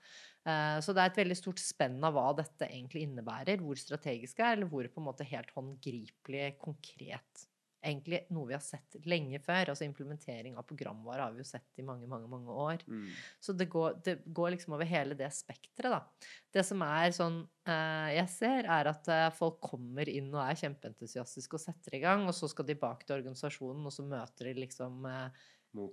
Uh, 0.44 0.80
Så 0.80 0.92
det 0.92 1.02
er 1.04 1.10
et 1.10 1.22
veldig 1.22 1.36
stort 1.38 1.62
spenn 1.62 2.02
av 2.02 2.14
hva 2.14 2.34
dette 2.34 2.66
egentlig 2.66 3.06
innebærer. 3.06 3.62
Hvor 3.62 3.78
strategisk 3.78 4.36
det 4.38 4.44
er, 4.44 4.52
eller 4.56 4.66
hvor 4.66 4.88
på 4.88 4.98
en 4.98 5.06
måte 5.06 5.24
helt 5.24 5.50
håndgripelig, 5.54 6.58
konkret. 6.58 7.46
Egentlig 7.80 8.18
noe 8.34 8.50
vi 8.50 8.54
har 8.56 8.62
sett 8.64 8.98
lenge 9.08 9.38
før. 9.40 9.70
altså 9.72 9.86
Implementering 9.86 10.56
av 10.60 10.66
programvare 10.68 11.24
har 11.24 11.32
vi 11.32 11.40
jo 11.40 11.48
sett 11.48 11.80
i 11.80 11.84
mange, 11.86 12.08
mange, 12.10 12.28
mange 12.28 12.52
år. 12.52 12.84
Mm. 12.86 13.06
Så 13.40 13.54
det 13.56 13.70
går, 13.72 14.00
det 14.04 14.18
går 14.26 14.54
liksom 14.54 14.76
over 14.76 14.88
hele 14.88 15.16
det 15.16 15.30
spekteret, 15.32 15.94
da. 15.94 16.28
Det 16.52 16.64
som 16.66 16.82
er 16.84 17.14
sånn 17.16 17.38
eh, 17.64 18.10
jeg 18.18 18.28
ser, 18.34 18.68
er 18.68 18.90
at 18.92 19.08
eh, 19.08 19.28
folk 19.36 19.60
kommer 19.64 20.10
inn 20.12 20.28
og 20.34 20.42
er 20.44 20.60
kjempeentusiastiske 20.60 21.56
og 21.56 21.64
setter 21.64 21.96
i 21.96 22.02
gang, 22.04 22.26
og 22.28 22.36
så 22.36 22.50
skal 22.52 22.68
de 22.68 22.76
bak 22.80 23.06
til 23.06 23.16
organisasjonen, 23.20 23.86
og 23.88 23.96
så 23.96 24.04
møter 24.04 24.50
de 24.50 24.56
liksom 24.66 25.08
eh, 25.08 25.46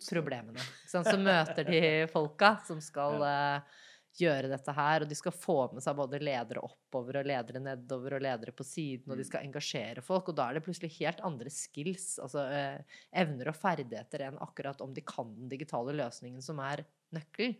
problemene. 0.09 0.63
Sånn. 0.89 1.05
Så 1.11 1.19
møter 1.21 1.67
de 1.67 1.81
folka 2.11 2.57
som 2.67 2.81
skal 2.83 3.21
eh, 3.23 3.77
gjøre 4.21 4.49
dette 4.51 4.73
her, 4.77 5.03
og 5.05 5.09
de 5.11 5.17
skal 5.19 5.33
få 5.35 5.55
med 5.73 5.83
seg 5.85 5.95
både 5.99 6.19
ledere 6.23 6.63
oppover 6.65 7.19
og 7.21 7.27
ledere 7.29 7.61
nedover 7.63 8.17
og 8.17 8.23
ledere 8.25 8.53
på 8.57 8.65
siden, 8.67 9.11
og 9.13 9.17
de 9.19 9.25
Mm. 9.25 9.29
skal 9.29 9.45
engasjere 9.45 10.03
folk, 10.05 10.29
og 10.31 10.37
da 10.39 10.49
er 10.49 10.57
det 10.57 10.63
plutselig 10.65 10.91
helt 10.99 11.21
andre 11.27 11.51
skills, 11.53 12.17
altså 12.23 12.45
eh, 12.49 12.99
evner 13.23 13.51
og 13.53 13.59
ferdigheter 13.59 14.25
enn 14.29 14.39
akkurat 14.43 14.81
om 14.81 14.93
de 14.97 15.03
kan 15.07 15.33
den 15.37 15.49
digitale 15.53 15.93
løsningen 15.97 16.41
som 16.43 16.59
er 16.65 16.85
nøkkel 17.15 17.55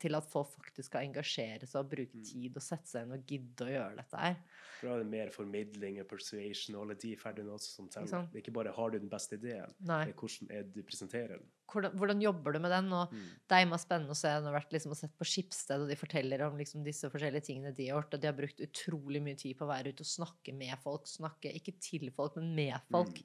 til 0.00 0.14
at 0.16 0.24
folk 0.24 0.48
faktisk 0.54 0.88
skal 0.88 1.04
engasjere 1.04 1.66
seg 1.68 1.76
og 1.82 1.90
bruke 1.92 2.16
Mm. 2.16 2.24
tid 2.24 2.56
og 2.56 2.62
sette 2.64 2.88
seg 2.88 3.02
inn 3.04 3.12
og 3.12 3.26
gidde 3.28 3.66
å 3.66 3.68
gjøre 3.68 3.96
dette 3.98 4.16
her. 4.16 4.36
Da 4.80 4.94
er 4.94 4.98
det 5.02 5.10
mer 5.12 5.28
formidling 5.28 5.98
og 6.00 6.08
persuasion 6.08 6.76
og 6.76 6.82
alle 6.86 6.94
de 6.96 7.10
ferdighetene 7.20 7.52
også 7.52 7.74
som 7.76 7.88
teller. 7.92 8.24
Det 8.32 8.38
er 8.38 8.42
ikke 8.42 8.54
bare 8.56 8.72
har 8.72 8.90
du 8.90 8.98
den 8.98 9.10
beste 9.12 9.36
ideen, 9.36 9.68
Nei. 9.84 10.06
det 10.06 10.14
er 10.14 10.18
hvordan 10.22 10.50
er 10.56 10.62
du 10.72 10.82
presenterer 10.82 11.28
den. 11.36 11.44
Hvordan, 11.70 11.92
hvordan 12.00 12.22
jobber 12.24 12.52
du 12.52 12.58
med 12.64 12.70
den? 12.72 12.92
Og 12.92 13.12
Mm. 13.12 13.28
Det 13.46 13.58
er 13.60 13.66
meg 13.66 13.78
spennende 13.78 14.10
å 14.10 14.16
se. 14.16 14.28
Jeg 14.28 14.42
har 14.42 14.56
vært 14.56 14.72
liksom 14.72 14.90
og 14.90 14.96
sett 14.96 15.18
på 15.18 15.24
Skipsted, 15.28 15.80
og 15.82 15.88
de 15.88 15.96
forteller 15.96 16.40
om 16.48 16.56
liksom 16.56 16.82
disse 16.82 17.04
forskjellige 17.12 17.44
tingene 17.44 17.74
de 17.76 17.88
har 17.90 18.00
gjort. 18.00 18.14
Og 18.14 18.20
de 18.20 18.26
har 18.26 18.34
brukt 18.40 18.58
utrolig 18.58 19.22
mye 19.22 19.36
tid 19.36 19.56
på 19.58 19.64
å 19.68 19.68
være 19.68 19.92
ute 19.92 20.00
og 20.00 20.06
snakke 20.16 20.54
med 20.56 20.78
folk. 20.82 21.04
Snakke 21.06 21.52
ikke 21.54 21.78
til 21.78 22.10
folk, 22.10 22.36
men 22.36 22.54
med 22.54 22.80
folk. 22.90 23.20
Mm. 23.20 23.24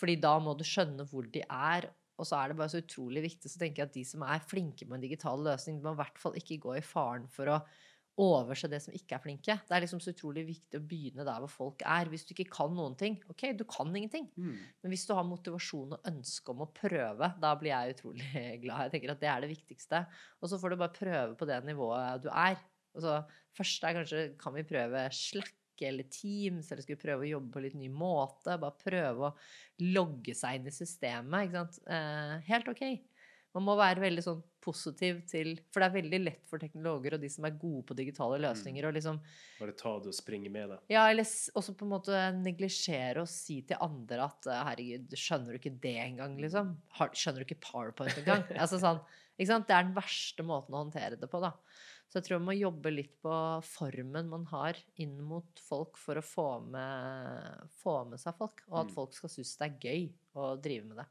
Fordi 0.00 0.16
da 0.20 0.38
må 0.40 0.56
du 0.56 0.64
skjønne 0.64 1.06
hvor 1.06 1.30
de 1.30 1.42
er. 1.50 1.90
Og 2.18 2.26
så 2.26 2.38
er 2.38 2.50
det 2.50 2.58
bare 2.58 2.72
så 2.72 2.82
utrolig 2.82 3.22
viktig 3.24 3.50
så 3.50 3.60
tenker 3.60 3.84
jeg 3.84 3.90
at 3.90 3.98
de 3.98 4.06
som 4.06 4.24
er 4.26 4.42
flinke 4.42 4.86
med 4.88 4.98
en 4.98 5.06
digital 5.06 5.44
løsning, 5.46 5.78
de 5.78 5.86
må 5.86 5.94
i 5.94 6.00
hvert 6.00 6.18
fall 6.18 6.38
ikke 6.38 6.58
gå 6.64 6.74
i 6.78 6.84
faren 6.84 7.28
for 7.30 7.52
å 7.54 7.60
overse 8.18 8.66
det 8.70 8.80
som 8.82 8.94
ikke 8.96 9.14
er 9.14 9.22
flinke. 9.22 9.54
Det 9.68 9.74
er 9.74 9.84
liksom 9.84 10.00
så 10.02 10.10
utrolig 10.10 10.42
viktig 10.48 10.80
å 10.80 10.86
begynne 10.90 11.26
der 11.26 11.42
hvor 11.44 11.52
folk 11.52 11.84
er. 11.86 12.10
Hvis 12.10 12.26
du 12.26 12.32
ikke 12.34 12.48
kan 12.50 12.72
noen 12.74 12.96
ting, 12.98 13.18
ok, 13.30 13.44
du 13.54 13.62
kan 13.70 13.94
ingenting. 13.94 14.26
Mm. 14.34 14.56
Men 14.82 14.92
hvis 14.92 15.06
du 15.06 15.12
har 15.14 15.26
motivasjon 15.28 15.94
og 15.94 16.10
ønske 16.10 16.54
om 16.54 16.64
å 16.64 16.70
prøve, 16.74 17.30
da 17.38 17.52
blir 17.60 17.74
jeg 17.74 17.94
utrolig 17.94 18.32
glad. 18.64 18.88
Jeg 18.88 18.94
tenker 18.96 19.14
at 19.14 19.22
det 19.22 19.30
er 19.30 19.46
det 19.46 19.52
viktigste. 19.52 20.02
Og 20.42 20.50
så 20.50 20.58
får 20.58 20.74
du 20.74 20.80
bare 20.82 20.98
prøve 20.98 21.38
på 21.38 21.48
det 21.48 21.60
nivået 21.68 22.26
du 22.26 22.28
er. 22.34 22.58
Og 22.98 23.06
så 23.06 23.20
først 23.54 23.86
er 23.86 23.98
kanskje 24.00 24.26
kan 24.40 24.56
vi 24.56 24.66
prøve 24.66 25.06
Slack 25.14 25.54
eller 25.86 26.08
Teams, 26.10 26.70
eller 26.72 26.82
skulle 26.82 27.00
prøve 27.00 27.26
å 27.26 27.30
jobbe 27.34 27.52
på 27.54 27.62
litt 27.62 27.76
ny 27.78 27.88
måte? 27.92 28.58
Bare 28.58 28.82
prøve 28.82 29.30
å 29.30 29.34
logge 29.86 30.34
seg 30.34 30.58
inn 30.58 30.66
i 30.70 30.74
systemet. 30.74 31.46
Ikke 31.46 31.60
sant? 31.60 31.78
Eh, 31.86 32.34
helt 32.50 32.72
ok. 32.72 32.84
Man 33.56 33.64
må 33.64 33.74
være 33.78 34.02
veldig 34.02 34.22
sånn 34.22 34.40
positiv 34.62 35.22
til 35.30 35.54
For 35.72 35.80
det 35.80 35.86
er 35.88 35.94
veldig 35.94 36.18
lett 36.20 36.42
for 36.50 36.60
teknologer 36.60 37.16
og 37.16 37.22
de 37.22 37.30
som 37.32 37.46
er 37.48 37.56
gode 37.56 37.86
på 37.88 37.96
digitale 37.96 38.40
løsninger, 38.42 38.84
å 38.84 38.92
liksom 38.92 39.20
Bare 39.58 39.74
ta 39.78 39.94
det 40.02 40.12
og 40.12 40.16
springe 40.16 40.50
med 40.52 40.74
det. 40.74 40.78
ja, 40.92 41.06
eller 41.08 41.24
også 41.26 41.74
på 41.78 41.86
en 41.86 41.94
måte 41.94 42.24
neglisjere 42.36 43.22
og 43.24 43.30
si 43.32 43.60
til 43.68 43.80
andre 43.84 44.26
at 44.28 44.50
eh, 44.50 44.64
herregud, 44.68 45.16
skjønner 45.16 45.54
du 45.54 45.60
ikke 45.60 45.76
det 45.80 45.96
engang, 46.02 46.36
liksom? 46.42 46.74
Skjønner 46.98 47.40
du 47.40 47.48
ikke 47.48 47.62
PowerPoint 47.70 48.20
engang? 48.20 48.44
altså 48.62 48.80
sånn, 48.82 49.00
ikke 49.38 49.52
sant? 49.54 49.68
Det 49.70 49.78
er 49.78 49.88
den 49.88 49.96
verste 49.96 50.46
måten 50.46 50.76
å 50.76 50.84
håndtere 50.84 51.18
det 51.20 51.30
på, 51.30 51.40
da. 51.42 51.54
Så 52.08 52.16
jeg 52.18 52.24
tror 52.24 52.38
man 52.40 52.48
må 52.48 52.54
jobbe 52.58 52.90
litt 52.94 53.14
på 53.20 53.32
formen 53.68 54.30
man 54.32 54.46
har 54.48 54.78
inn 54.96 55.18
mot 55.28 55.60
folk 55.60 55.98
for 56.00 56.16
å 56.16 56.24
få 56.24 56.46
med, 56.64 57.68
få 57.82 57.98
med 58.08 58.18
seg 58.22 58.34
folk, 58.38 58.62
og 58.70 58.78
at 58.80 58.86
Mm. 58.88 58.94
folk 58.94 59.12
skal 59.12 59.28
synes 59.28 59.56
det 59.58 59.66
er 59.68 59.78
gøy 59.78 60.14
å 60.40 60.46
drive 60.62 60.84
med 60.88 60.96
det. 61.02 61.06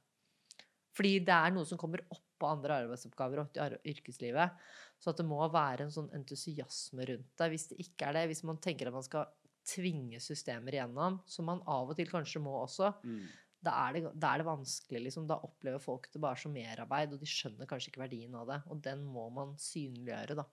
Fordi 0.97 1.19
det 1.23 1.29
er 1.37 1.51
noe 1.53 1.65
som 1.69 1.77
kommer 1.77 2.01
opp 2.09 2.23
på 2.39 2.47
andre 2.49 2.79
arbeidsoppgaver 2.83 3.39
og 3.43 3.53
til 3.53 3.77
yrkeslivet. 3.85 4.57
Så 4.99 5.09
at 5.11 5.17
det 5.17 5.25
må 5.29 5.37
være 5.53 5.81
en 5.85 5.91
sånn 5.93 6.09
entusiasme 6.13 7.05
rundt 7.05 7.35
det. 7.37 7.49
Hvis 7.51 7.67
det 7.69 7.77
ikke 7.77 8.07
er 8.09 8.13
det, 8.13 8.27
hvis 8.29 8.43
man 8.43 8.57
tenker 8.57 8.87
at 8.87 8.93
man 8.93 9.03
skal 9.05 9.27
tvinge 9.67 10.17
systemer 10.19 10.71
igjennom, 10.73 11.21
som 11.27 11.45
man 11.45 11.61
av 11.67 11.89
og 11.91 11.95
til 11.95 12.07
kanskje 12.07 12.41
må 12.41 12.55
også, 12.65 12.95
Mm. 13.03 13.27
da 13.61 13.71
er 13.89 13.93
det, 13.93 14.19
da 14.19 14.33
er 14.33 14.37
det 14.39 14.45
vanskelig. 14.47 15.03
Liksom. 15.03 15.27
Da 15.27 15.37
opplever 15.37 15.79
folk 15.79 16.11
det 16.11 16.21
bare 16.21 16.37
som 16.37 16.53
merarbeid, 16.53 17.13
og 17.13 17.19
de 17.19 17.25
skjønner 17.27 17.67
kanskje 17.67 17.91
ikke 17.91 18.07
verdien 18.09 18.33
av 18.33 18.47
det. 18.47 18.63
Og 18.71 18.81
den 18.81 19.05
må 19.05 19.31
man 19.31 19.53
synliggjøre, 19.55 20.35
da. 20.35 20.45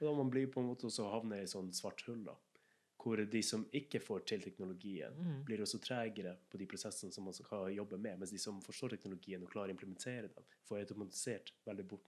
Og 0.00 0.06
da 0.06 0.14
man 0.16 0.30
blir 0.30 0.46
på 0.52 0.60
en 0.60 0.68
måte 0.70 0.86
også 0.88 1.10
havner 1.12 1.42
i 1.42 1.46
sånn 1.50 1.72
svart 1.74 2.00
hull, 2.06 2.24
da. 2.24 2.34
Hvor 3.00 3.16
de 3.30 3.40
som 3.42 3.64
ikke 3.72 4.00
får 4.00 4.26
til 4.26 4.40
teknologien, 4.42 5.12
Mm. 5.16 5.44
blir 5.44 5.60
også 5.60 5.80
tregere 5.80 6.36
på 6.50 6.58
de 6.58 6.66
prosessene 6.66 7.12
som 7.12 7.24
man 7.24 7.32
skal 7.34 7.70
jobbe 7.72 7.98
med, 7.98 8.18
mens 8.18 8.30
de 8.30 8.38
som 8.38 8.60
forstår 8.62 8.90
teknologien 8.90 9.42
og 9.42 9.50
klarer 9.50 9.68
å 9.72 9.76
implementere 9.76 10.28
den, 10.34 10.44
får 10.68 10.80
automatisert 10.84 11.52
veldig 11.66 11.88
bort 11.88 12.00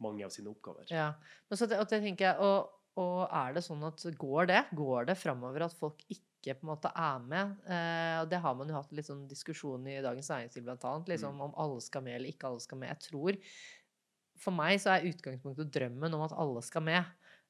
mange 0.00 0.24
av 0.24 0.30
sine 0.30 0.48
oppgaver. 0.50 0.86
Ja. 0.90 1.14
Men 1.48 1.56
så 1.56 1.66
det, 1.68 1.78
det 1.88 2.00
tenker 2.02 2.24
jeg, 2.32 2.36
og, 2.40 2.68
og 2.96 3.28
er 3.32 3.54
det 3.54 3.62
sånn 3.64 3.82
at 3.86 4.02
går 4.18 4.46
det? 4.46 4.64
Går 4.74 5.06
det 5.06 5.16
framover 5.18 5.62
at 5.62 5.72
folk 5.72 6.02
ikke 6.10 6.54
på 6.58 6.66
en 6.66 6.70
måte 6.74 6.90
er 6.96 7.18
med? 7.20 7.56
Eh, 7.66 8.20
og 8.22 8.28
det 8.30 8.40
har 8.40 8.54
man 8.54 8.68
jo 8.68 8.74
hatt 8.74 8.92
litt 8.92 9.06
sånn 9.06 9.28
diskusjon 9.28 9.86
i 9.86 10.00
Dagens 10.02 10.28
Næringsliv 10.28 10.64
blant 10.64 10.82
annet, 10.84 11.08
liksom, 11.14 11.34
Mm. 11.36 11.40
om 11.42 11.54
alle 11.56 11.80
skal 11.80 12.02
med 12.02 12.16
eller 12.16 12.28
ikke 12.32 12.48
alle 12.50 12.60
skal 12.60 12.78
med. 12.78 12.88
Jeg 12.90 13.10
tror 13.10 13.38
For 14.40 14.56
meg 14.56 14.80
så 14.80 14.94
er 14.94 15.08
utgangspunktet 15.10 15.72
drømmen 15.74 16.16
om 16.16 16.24
at 16.24 16.36
alle 16.40 16.62
skal 16.64 16.84
med. 16.86 17.04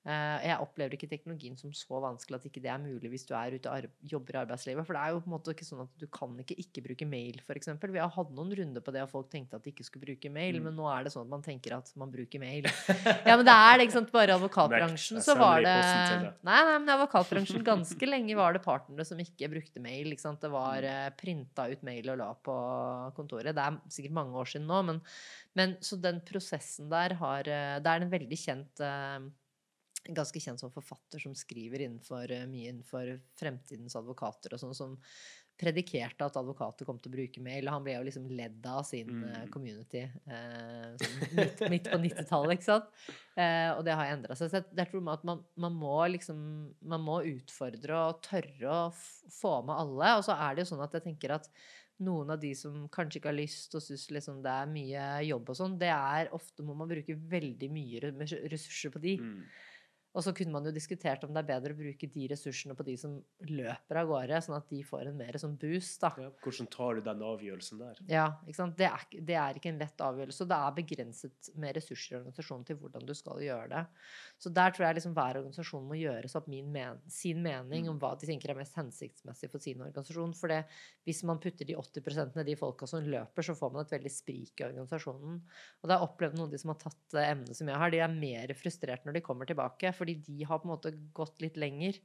Eh, 0.08 0.46
jeg 0.48 0.56
opplever 0.64 0.94
ikke 0.96 1.08
teknologien 1.10 1.58
som 1.60 1.74
så 1.76 1.98
vanskelig 2.00 2.38
at 2.38 2.44
ikke 2.48 2.60
det 2.64 2.70
er 2.72 2.78
mulig 2.80 3.10
hvis 3.12 3.26
du 3.28 3.34
er 3.36 3.52
ute 3.52 3.68
og 3.68 3.84
jobber 4.08 4.32
i 4.32 4.38
arbeidslivet. 4.46 4.86
For 4.88 4.96
det 4.96 5.00
er 5.02 5.10
jo 5.12 5.18
på 5.20 5.28
en 5.28 5.34
måte 5.34 5.52
ikke 5.52 5.66
sånn 5.68 5.82
at 5.84 5.90
du 6.00 6.06
kan 6.08 6.38
ikke 6.40 6.56
ikke 6.56 6.80
bruke 6.86 7.04
mail, 7.10 7.36
f.eks. 7.44 7.68
Vi 7.84 8.00
har 8.00 8.08
hatt 8.14 8.30
noen 8.32 8.54
runder 8.56 8.80
på 8.86 8.94
det, 8.96 9.02
og 9.04 9.10
folk 9.12 9.28
tenkte 9.28 9.58
at 9.60 9.66
de 9.66 9.74
ikke 9.74 9.84
skulle 9.84 10.06
bruke 10.08 10.30
mail, 10.32 10.56
Mm. 10.56 10.64
men 10.70 10.76
nå 10.80 10.86
er 10.88 11.04
det 11.04 11.12
sånn 11.12 11.26
at 11.28 11.32
man 11.34 11.42
tenker 11.44 11.76
at 11.76 11.92
man 12.00 12.10
bruker 12.10 12.40
mail. 12.40 12.64
Ja, 13.28 13.36
men 13.36 13.44
det 13.44 13.52
er 13.52 13.76
det, 13.76 13.84
ikke 13.90 13.98
sant. 13.98 14.10
Bare 14.14 14.38
advokatbransjen 14.40 15.20
så 15.22 15.36
var 15.36 15.60
det. 15.60 15.74
Nei, 16.48 16.56
nei, 16.64 16.78
men 16.80 16.88
advokatbransjen 16.96 17.62
ganske 17.68 18.08
lenge 18.08 18.34
var 18.40 18.56
det 18.56 18.62
partnere 18.64 19.04
som 19.04 19.20
ikke 19.20 19.50
brukte 19.52 19.82
mail. 19.84 20.08
Ikke 20.14 20.24
sant? 20.24 20.40
Det 20.40 20.48
Mm. 20.50 20.56
var 20.56 20.82
eh, 20.82 21.10
printa 21.20 21.68
ut 21.70 21.82
mail 21.86 22.08
og 22.14 22.18
la 22.18 22.30
på 22.34 22.56
kontoret. 23.20 23.52
Det 23.54 23.62
er 23.68 23.76
sikkert 23.92 24.16
mange 24.16 24.32
år 24.40 24.48
siden 24.48 24.66
nå, 24.66 24.80
men, 24.88 25.02
men 25.54 25.76
så 25.84 26.00
den 26.00 26.20
prosessen 26.24 26.88
der 26.88 27.14
har 27.20 27.40
eh, 27.46 27.76
Det 27.84 27.86
er 27.92 28.00
en 28.08 28.10
veldig 28.16 28.38
kjent 28.40 28.82
Ganske 30.08 30.40
kjent 30.40 30.60
som 30.62 30.72
forfatter 30.72 31.20
som 31.20 31.34
skriver 31.36 31.84
innenfor, 31.84 32.30
eh, 32.32 32.46
mye 32.48 32.70
innenfor 32.72 33.18
fremtidens 33.36 33.96
advokater 34.00 34.54
og 34.56 34.62
sånn, 34.62 34.74
som 34.74 34.94
predikerte 35.60 36.24
at 36.24 36.38
advokater 36.40 36.86
kom 36.88 36.96
til 36.96 37.10
å 37.10 37.16
bruke 37.18 37.42
mail. 37.44 37.66
Og 37.68 37.74
han 37.74 37.84
ble 37.84 37.92
jo 37.98 38.04
liksom 38.06 38.30
ledd 38.32 38.64
av 38.64 38.80
sin 38.88 39.10
eh, 39.26 39.42
Mm. 39.42 39.50
community 39.52 40.00
eh, 40.00 40.94
sånn 40.96 41.34
midt, 41.36 41.60
midt 41.68 41.90
på 41.92 41.98
90-tallet, 42.00 42.54
ikke 42.56 42.68
sant. 42.70 42.88
Eh, 43.36 43.68
og 43.74 43.84
det 43.84 43.92
har 43.98 44.08
endra 44.14 44.34
seg. 44.38 44.48
Så 44.48 44.62
jeg, 44.62 44.88
tror 44.88 45.12
at 45.12 45.26
man, 45.28 45.44
man 45.60 45.76
må 45.76 45.98
liksom 46.14 46.40
Man 46.80 47.04
må 47.04 47.20
utfordre 47.28 48.00
og 48.08 48.22
tørre 48.24 48.72
å 48.72 48.88
få 48.96 49.60
med 49.68 49.76
alle. 49.76 50.16
Og 50.16 50.24
så 50.24 50.32
er 50.32 50.56
det 50.56 50.64
jo 50.64 50.70
sånn 50.72 50.84
at 50.86 50.96
jeg 50.96 51.04
tenker 51.10 51.36
at 51.36 51.50
noen 52.00 52.32
av 52.32 52.40
de 52.40 52.54
som 52.56 52.86
kanskje 52.88 53.20
ikke 53.20 53.28
har 53.28 53.36
lyst 53.36 53.74
og 53.76 53.82
syns 53.84 54.06
liksom 54.08 54.38
det 54.40 54.52
er 54.62 54.70
mye 54.72 55.08
jobb 55.28 55.50
og 55.52 55.58
sånn, 55.58 55.74
det 55.76 55.90
er 55.92 56.30
ofte 56.32 56.64
må 56.64 56.72
man 56.72 56.88
bruke 56.88 57.12
veldig 57.12 57.68
mye 57.68 58.00
ressurser 58.48 58.94
på 58.94 59.02
de. 59.04 59.18
Mm. 59.20 59.42
Og 60.10 60.24
så 60.26 60.32
kunne 60.34 60.50
man 60.50 60.66
jo 60.66 60.72
diskutert 60.74 61.22
om 61.22 61.30
det 61.34 61.44
er 61.44 61.48
bedre 61.52 61.74
å 61.74 61.78
bruke 61.78 62.08
de 62.10 62.24
ressursene 62.32 62.74
på 62.74 62.86
de 62.86 62.96
som 62.98 63.12
løper 63.46 64.00
av 64.00 64.08
gårde, 64.10 64.40
sånn 64.42 64.56
at 64.56 64.66
de 64.72 64.80
får 64.86 65.06
en 65.06 65.18
mer 65.20 65.38
sånn 65.38 65.54
boost, 65.60 66.00
da. 66.02 66.10
Ja, 66.18 66.30
hvordan 66.42 66.66
tar 66.72 66.98
du 66.98 67.04
den 67.06 67.22
avgjørelsen 67.28 67.82
der? 67.82 68.00
Ja, 68.10 68.24
ikke 68.42 68.58
sant? 68.58 68.74
Det 68.80 68.88
er, 68.88 69.04
det 69.30 69.36
er 69.38 69.60
ikke 69.60 69.70
en 69.70 69.78
lett 69.78 70.02
avgjørelse. 70.02 70.42
og 70.42 70.50
Det 70.50 70.58
er 70.58 70.76
begrenset 70.80 71.50
med 71.62 71.78
ressurser 71.78 72.16
i 72.16 72.18
organisasjonen 72.18 72.66
til 72.66 72.80
hvordan 72.80 73.06
du 73.06 73.14
skal 73.14 73.44
gjøre 73.44 73.68
det. 73.70 73.84
Så 74.42 74.52
der 74.56 74.74
tror 74.74 74.88
jeg 74.88 74.98
liksom 74.98 75.14
hver 75.14 75.40
organisasjon 75.42 75.86
må 75.86 76.00
gjøre 76.00 76.32
seg 76.32 76.40
opp 76.42 76.50
min 76.50 76.72
men 76.74 76.98
sin 77.10 77.42
mening 77.44 77.88
om 77.90 77.98
hva 78.02 78.12
de 78.18 78.28
tenker 78.28 78.50
er 78.50 78.58
mest 78.58 78.74
hensiktsmessig 78.78 79.50
for 79.52 79.62
sin 79.62 79.78
organisasjon. 79.78 80.34
For 80.38 80.50
det, 80.50 80.64
hvis 81.06 81.22
man 81.28 81.38
putter 81.42 81.68
de 81.68 81.78
80% 81.78 82.40
av 82.40 82.50
de 82.50 82.58
folka 82.58 82.90
som 82.90 83.06
løper, 83.06 83.46
så 83.46 83.54
får 83.58 83.74
man 83.74 83.86
et 83.86 83.94
veldig 83.94 84.12
sprik 84.12 84.58
i 84.58 84.66
organisasjonen. 84.66 85.38
Og 85.80 85.86
det 85.86 85.94
har 85.94 86.02
jeg 86.02 86.10
opplevd 86.10 86.38
noen 86.38 86.50
av 86.50 86.56
de 86.56 86.62
som 86.64 86.74
har 86.74 86.82
tatt 86.82 87.18
emnet 87.22 87.56
som 87.56 87.70
jeg 87.70 87.82
har, 87.84 87.94
de 87.94 88.02
er 88.02 88.18
mer 88.18 88.54
frustrert 88.58 89.06
når 89.06 89.18
de 89.18 89.24
kommer 89.24 89.48
tilbake, 89.48 89.94
fordi 90.00 90.18
de 90.26 90.42
har 90.48 90.60
på 90.62 90.68
en 90.68 90.74
måte 90.74 90.92
gått 91.16 91.40
litt 91.44 91.56
lenger. 91.60 92.00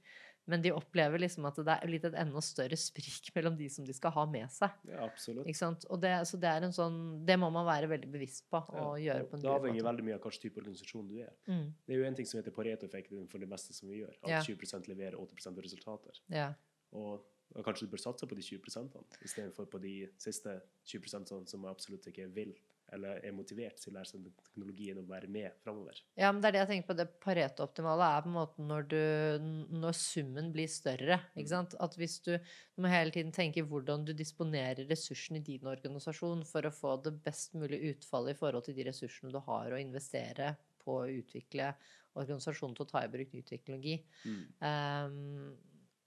Men 0.45 0.61
de 0.61 0.69
opplever 0.77 1.17
liksom 1.23 1.47
at 1.49 1.57
det 1.65 1.73
er 1.73 1.89
litt 1.89 2.03
et 2.05 2.13
enda 2.21 2.37
større 2.45 2.77
sprik 2.77 3.31
mellom 3.35 3.55
de 3.57 3.65
som 3.73 3.85
de 3.87 3.95
skal 3.97 4.11
ha 4.13 4.25
med 4.29 4.45
seg. 4.53 4.75
Ja, 4.91 5.07
absolutt. 5.07 5.87
Og 5.89 5.97
det, 6.03 6.11
så 6.29 6.37
det 6.37 6.51
er 6.51 6.67
en 6.67 6.75
sånn 6.75 6.99
Det 7.25 7.33
må 7.41 7.49
man 7.49 7.65
være 7.65 7.89
veldig 7.89 8.11
bevisst 8.13 8.45
på 8.53 8.59
og 8.61 8.99
Ja, 9.01 9.15
gjøre 9.15 9.25
på 9.31 9.39
en 9.39 9.41
Det 9.47 9.49
avhenger 9.55 9.87
veldig 9.87 10.05
mye 10.05 10.17
av 10.19 10.21
hvilken 10.27 10.43
type 10.45 10.61
organisasjon 10.61 11.07
du 11.09 11.15
er. 11.23 11.31
Mm, 11.49 11.71
Det 11.87 11.95
er 11.95 11.97
jo 11.97 12.05
en 12.11 12.19
ting 12.19 12.29
som 12.29 12.37
heter 12.43 12.53
Pareto-effekten 12.53 13.25
for 13.31 13.41
det 13.41 13.49
meste 13.49 13.73
som 13.73 13.89
vi 13.89 14.03
gjør. 14.03 14.13
At 14.21 14.29
Ja. 14.35 14.43
20% 14.45 14.91
leverer 14.93 15.17
80 15.17 15.47
av 15.49 15.63
resultater. 15.65 16.21
ja. 16.29 16.51
Og, 16.95 17.25
og 17.55 17.65
kanskje 17.65 17.87
du 17.89 17.91
bør 17.91 18.05
satse 18.05 18.27
på 18.29 18.35
de 18.37 18.43
20% 18.45 18.93
istedenfor 19.25 19.65
på 19.73 19.81
de 19.81 19.95
siste 20.21 20.53
20% 20.85 21.49
som 21.49 21.65
absolutt 21.65 22.05
ikke 22.07 22.29
vil 22.37 22.53
eller 22.93 23.21
er 23.25 23.33
motivert 23.35 23.79
til 23.81 23.91
å 23.91 23.95
lære 23.97 24.09
seg 24.09 24.27
teknologien 24.43 24.99
og 25.01 25.07
være 25.09 25.29
med 25.31 25.55
framover. 25.63 25.97
ja, 26.19 26.29
men 26.31 26.41
det 26.41 26.49
er 26.49 26.55
det 26.55 26.61
jeg 26.61 26.69
tenker 26.71 26.89
på. 26.89 26.97
Det 26.99 27.07
Pareto-optimale 27.23 28.09
er 28.13 28.23
på 28.25 28.31
en 28.31 28.37
måte 28.37 28.67
når, 28.69 28.87
du, 28.91 29.47
når 29.81 29.97
summen 29.99 30.51
blir 30.53 30.69
større. 30.71 31.19
Ikke 31.33 31.51
sant? 31.51 31.75
At 31.81 31.97
hvis 31.99 32.19
du, 32.27 32.35
du 32.37 32.85
må 32.85 32.91
hele 32.91 33.13
tiden 33.15 33.33
tenke 33.35 33.65
hvordan 33.65 34.05
du 34.07 34.13
disponerer 34.17 34.85
ressursene 34.89 35.41
i 35.41 35.47
din 35.49 35.67
organisasjon 35.71 36.45
for 36.47 36.67
å 36.67 36.73
få 36.73 36.95
det 37.05 37.17
best 37.25 37.57
mulige 37.57 37.95
utfallet 37.95 38.35
i 38.35 38.39
forhold 38.39 38.67
til 38.67 38.77
de 38.77 38.87
ressursene 38.89 39.33
du 39.33 39.41
har 39.49 39.73
å 39.73 39.81
investere 39.81 40.53
på 40.85 40.99
å 41.01 41.09
utvikle 41.09 41.73
organisasjonen 42.15 42.75
til 42.77 42.85
å 42.85 42.91
ta 42.91 43.03
i 43.03 43.11
bruk 43.11 43.33
ny 43.33 43.41
teknologi. 43.47 43.97
Mm. 44.23 44.43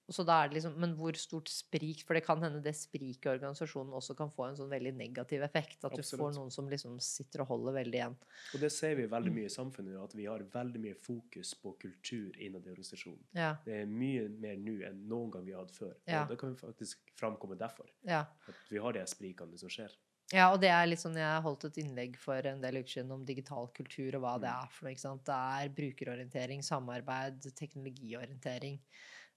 Ehm, 0.08 0.14
så 0.14 0.24
da 0.24 0.42
er 0.44 0.48
det 0.48 0.54
liksom, 0.62 0.74
Men 0.80 0.94
hvor 0.96 1.12
stort 1.16 1.48
sprik 1.48 2.02
For 2.06 2.14
det 2.14 2.24
kan 2.24 2.40
hende 2.40 2.62
det 2.62 2.74
spriket 2.74 3.26
i 3.26 3.28
organisasjonen 3.38 3.92
også 3.92 4.16
kan 4.16 4.30
få 4.30 4.48
en 4.48 4.56
sånn 4.56 4.70
veldig 4.70 4.94
negativ 4.96 5.42
effekt. 5.42 5.84
At 5.84 5.92
du 5.94 6.02
får 6.02 6.32
noen 6.34 6.50
som 6.50 6.68
liksom 6.68 6.98
sitter 7.00 7.42
og 7.42 7.48
holder 7.48 7.72
veldig 7.84 7.94
igjen. 8.00 8.16
Og 8.54 8.60
det 8.60 8.72
ser 8.72 8.94
vi 8.96 9.02
Mm. 9.06 9.10
veldig 9.10 9.32
mye 9.34 9.44
i 9.44 9.48
samfunnet 9.48 9.92
nå, 9.94 10.04
at 10.04 10.14
vi 10.14 10.24
har 10.24 10.38
veldig 10.40 10.80
mye 10.80 10.94
fokus 10.96 11.54
på 11.54 11.76
kultur 11.78 12.32
innad 12.40 12.66
i 12.66 12.70
organisasjonen. 12.70 13.22
Ja, 13.34 13.56
Det 13.64 13.82
er 13.82 13.86
mye 13.86 14.28
mer 14.30 14.56
nå 14.56 14.80
enn 14.88 15.06
noen 15.08 15.30
gang 15.30 15.44
vi 15.44 15.52
har 15.52 15.60
hatt 15.66 15.72
før. 15.72 15.94
Ja. 16.06 16.22
Og 16.22 16.28
det 16.30 16.38
kan 16.38 16.54
vi 16.54 16.66
faktisk 16.66 16.96
framkomme 17.16 17.58
derfor. 17.58 17.86
ja. 18.04 18.20
At 18.48 18.54
vi 18.70 18.78
har 18.78 18.92
de 18.92 19.00
sprikene 19.06 19.58
som 19.58 19.68
skjer. 19.68 19.90
ja, 20.32 20.52
og 20.52 20.60
det 20.60 20.68
er 20.70 20.86
litt 20.86 20.98
sånn 20.98 21.14
Jeg 21.16 21.42
holdt 21.42 21.64
et 21.64 21.74
innlegg 21.84 22.16
for 22.16 22.34
en 22.46 22.60
del 22.60 22.74
uker 22.76 22.88
siden 23.02 23.10
om 23.12 23.24
digital 23.24 23.68
kultur 23.74 24.14
og 24.16 24.22
hva 24.22 24.40
det 24.40 24.48
Mm. 24.50 24.62
er 24.62 24.68
for 24.70 24.84
noe. 24.84 24.92
ikke 24.94 25.00
sant? 25.00 25.24
Det 25.24 25.34
er 25.34 25.68
brukerorientering, 25.68 26.62
samarbeid, 26.62 27.42
teknologiorientering. 27.54 28.78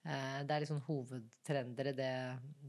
Eh, 0.05 0.41
Det 0.47 0.55
er 0.55 0.63
liksom 0.63 0.81
hovedtrender 0.87 1.91
i 1.91 1.95
det, 1.97 2.13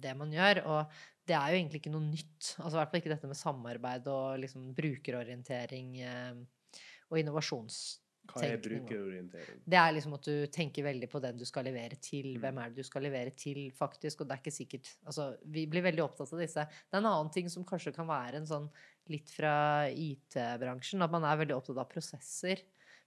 det 0.04 0.14
man 0.18 0.32
gjør. 0.32 0.62
Og 0.66 0.96
det 1.26 1.36
er 1.38 1.52
jo 1.52 1.60
egentlig 1.60 1.82
ikke 1.82 1.94
noe 1.94 2.04
nytt. 2.04 2.54
Altså 2.58 2.76
I 2.76 2.80
hvert 2.80 2.92
fall 2.92 3.02
ikke 3.02 3.14
dette 3.14 3.30
med 3.30 3.40
samarbeid 3.40 4.08
og 4.12 4.40
liksom 4.42 4.72
brukerorientering 4.76 5.98
eh, 6.02 6.80
og 7.10 7.20
innovasjonstenkning. 7.20 8.00
Hva 8.32 8.44
er 8.46 8.60
brukerorientering? 8.62 9.62
Det 9.66 9.78
er 9.80 9.94
liksom 9.96 10.12
at 10.14 10.26
du 10.28 10.46
tenker 10.54 10.84
veldig 10.86 11.08
på 11.10 11.20
den 11.24 11.40
du 11.40 11.44
skal 11.48 11.66
levere 11.66 11.96
til. 11.98 12.36
Mm. 12.36 12.44
Hvem 12.44 12.60
er 12.62 12.70
det 12.70 12.84
du 12.84 12.86
skal 12.86 13.02
levere 13.02 13.32
til, 13.34 13.64
faktisk? 13.74 14.22
Og 14.22 14.28
det 14.28 14.36
er 14.36 14.42
ikke 14.44 14.54
sikkert 14.54 14.92
Altså, 15.02 15.32
vi 15.42 15.64
blir 15.66 15.82
veldig 15.84 16.04
opptatt 16.04 16.32
av 16.36 16.42
disse. 16.44 16.62
Det 16.62 16.96
er 16.96 17.02
en 17.02 17.10
annen 17.10 17.32
ting 17.34 17.50
som 17.52 17.66
kanskje 17.66 17.94
kan 17.96 18.06
være 18.08 18.38
en 18.38 18.48
sånn 18.48 18.68
litt 19.10 19.32
fra 19.34 19.88
IT-bransjen, 19.90 21.02
at 21.02 21.12
man 21.12 21.26
er 21.26 21.40
veldig 21.42 21.56
opptatt 21.58 21.82
av 21.82 21.90
prosesser. 21.90 22.62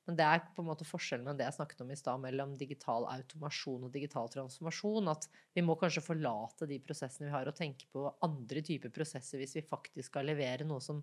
Men 0.06 0.18
det 0.20 0.26
er 0.26 0.41
på 0.53 0.62
en 0.62 0.68
måte 0.70 0.86
forskjellen 0.86 1.26
med 1.26 1.39
det 1.39 1.47
jeg 1.47 1.58
snakket 1.58 1.80
om 1.82 1.91
i 1.91 1.97
stad, 1.97 2.22
mellom 2.22 2.51
digital 2.60 3.08
automasjon 3.10 3.88
og 3.88 3.93
digital 3.93 4.30
transformasjon. 4.30 5.10
At 5.10 5.28
vi 5.58 5.64
må 5.66 5.78
kanskje 5.82 6.03
forlate 6.06 6.68
de 6.70 6.78
prosessene 6.84 7.30
vi 7.30 7.34
har, 7.34 7.49
og 7.49 7.58
tenke 7.58 7.89
på 7.93 8.06
andre 8.26 8.62
typer 8.66 8.93
prosesser 8.93 9.41
hvis 9.41 9.58
vi 9.58 9.66
faktisk 9.66 10.12
skal 10.12 10.30
levere 10.30 10.68
noe 10.68 10.84
som, 10.84 11.01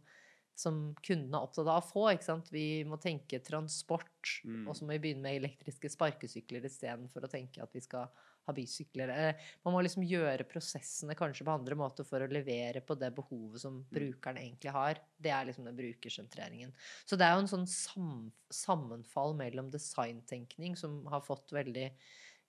som 0.55 0.85
kundene 1.03 1.35
er 1.35 1.49
opptatt 1.49 1.67
av 1.67 1.81
å 1.81 1.89
få. 1.89 2.05
Ikke 2.15 2.29
sant? 2.31 2.53
Vi 2.55 2.85
må 2.87 3.01
tenke 3.03 3.43
transport, 3.43 4.09
Mm. 4.47 4.69
og 4.69 4.77
så 4.79 4.87
må 4.87 4.95
vi 4.95 5.03
begynne 5.03 5.23
med 5.27 5.41
elektriske 5.41 5.91
sparkesykler 5.91 6.65
istedenfor 6.67 7.27
å 7.27 7.31
tenke 7.31 7.63
at 7.63 7.75
vi 7.75 7.83
skal 7.83 8.07
ha 8.47 8.55
bysykler. 8.57 9.13
Eh, 9.13 9.51
Man 9.65 9.77
må 9.77 9.83
liksom 9.85 10.05
gjøre 10.07 10.47
prosessene 10.49 11.17
kanskje 11.19 11.47
på 11.47 11.55
andre 11.55 11.79
måter 11.79 12.07
for 12.09 12.25
å 12.25 12.31
levere 12.31 12.83
på 12.85 12.97
det 12.99 13.13
behovet 13.17 13.63
som 13.65 13.83
brukeren 13.93 14.41
egentlig 14.43 14.75
har. 14.75 15.01
Det 15.23 15.31
er 15.31 15.49
liksom 15.49 15.69
den 15.69 15.79
brukersentreringen. 15.79 16.75
Så 17.07 17.19
det 17.19 17.29
er 17.29 17.37
jo 17.37 17.45
en 17.45 17.53
sånn 17.55 17.69
sam 17.71 18.33
sammenfall 18.53 19.33
mellom 19.39 19.71
designtenkning, 19.73 20.75
som 20.77 20.99
har 21.09 21.23
fått 21.25 21.55
veldig 21.57 21.87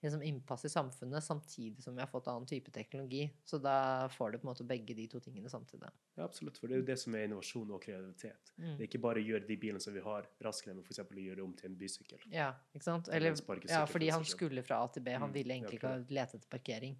liksom, 0.04 0.22
innpass 0.22 0.64
i 0.64 0.70
samfunnet, 0.72 1.24
samtidig 1.24 1.82
som 1.82 1.96
vi 1.96 2.02
har 2.04 2.08
fått 2.10 2.28
annen 2.30 2.46
type 2.46 2.70
teknologi. 2.74 3.24
Så 3.44 3.58
da 3.58 4.08
får 4.12 4.32
du 4.34 4.38
på 4.38 4.46
en 4.46 4.50
måte 4.52 4.66
begge 4.68 4.94
de 4.94 5.06
to 5.10 5.20
tingene 5.24 5.50
samtidig. 5.50 5.88
Ja, 6.14 6.24
absolutt. 6.28 6.58
For 6.60 6.68
det 6.70 6.76
er 6.78 6.82
jo 6.84 6.86
det 6.92 6.98
som 7.02 7.16
er 7.18 7.26
innovasjon 7.28 7.72
og 7.74 7.82
kreativitet. 7.82 8.52
Mm. 8.56 8.68
Det 8.76 8.78
er 8.84 8.88
ikke 8.88 9.02
bare 9.06 9.22
å 9.22 9.26
gjøre 9.26 9.48
de 9.48 9.56
bilene 9.64 9.82
som 9.82 9.96
vi 9.96 10.04
har, 10.04 10.28
raskere, 10.44 10.76
men 10.76 10.84
f.eks. 10.86 11.00
å 11.04 11.24
gjøre 11.26 11.40
det 11.40 11.46
om 11.46 11.54
til 11.58 11.70
en 11.72 11.78
bysykkel. 11.80 12.26
Ja, 12.32 12.50
ikke 12.76 12.86
sant? 12.86 13.08
Eller 13.08 13.34
ja, 13.68 13.84
fordi 13.90 14.10
han 14.14 14.24
skulle 14.28 14.62
fra 14.66 14.82
A 14.84 14.88
til 14.94 15.02
B. 15.02 15.16
Han 15.16 15.30
Mm, 15.30 15.34
ville 15.34 15.54
egentlig 15.56 15.80
ikke 15.80 15.96
lete 16.14 16.36
etter 16.38 16.48
parkering. 16.52 16.98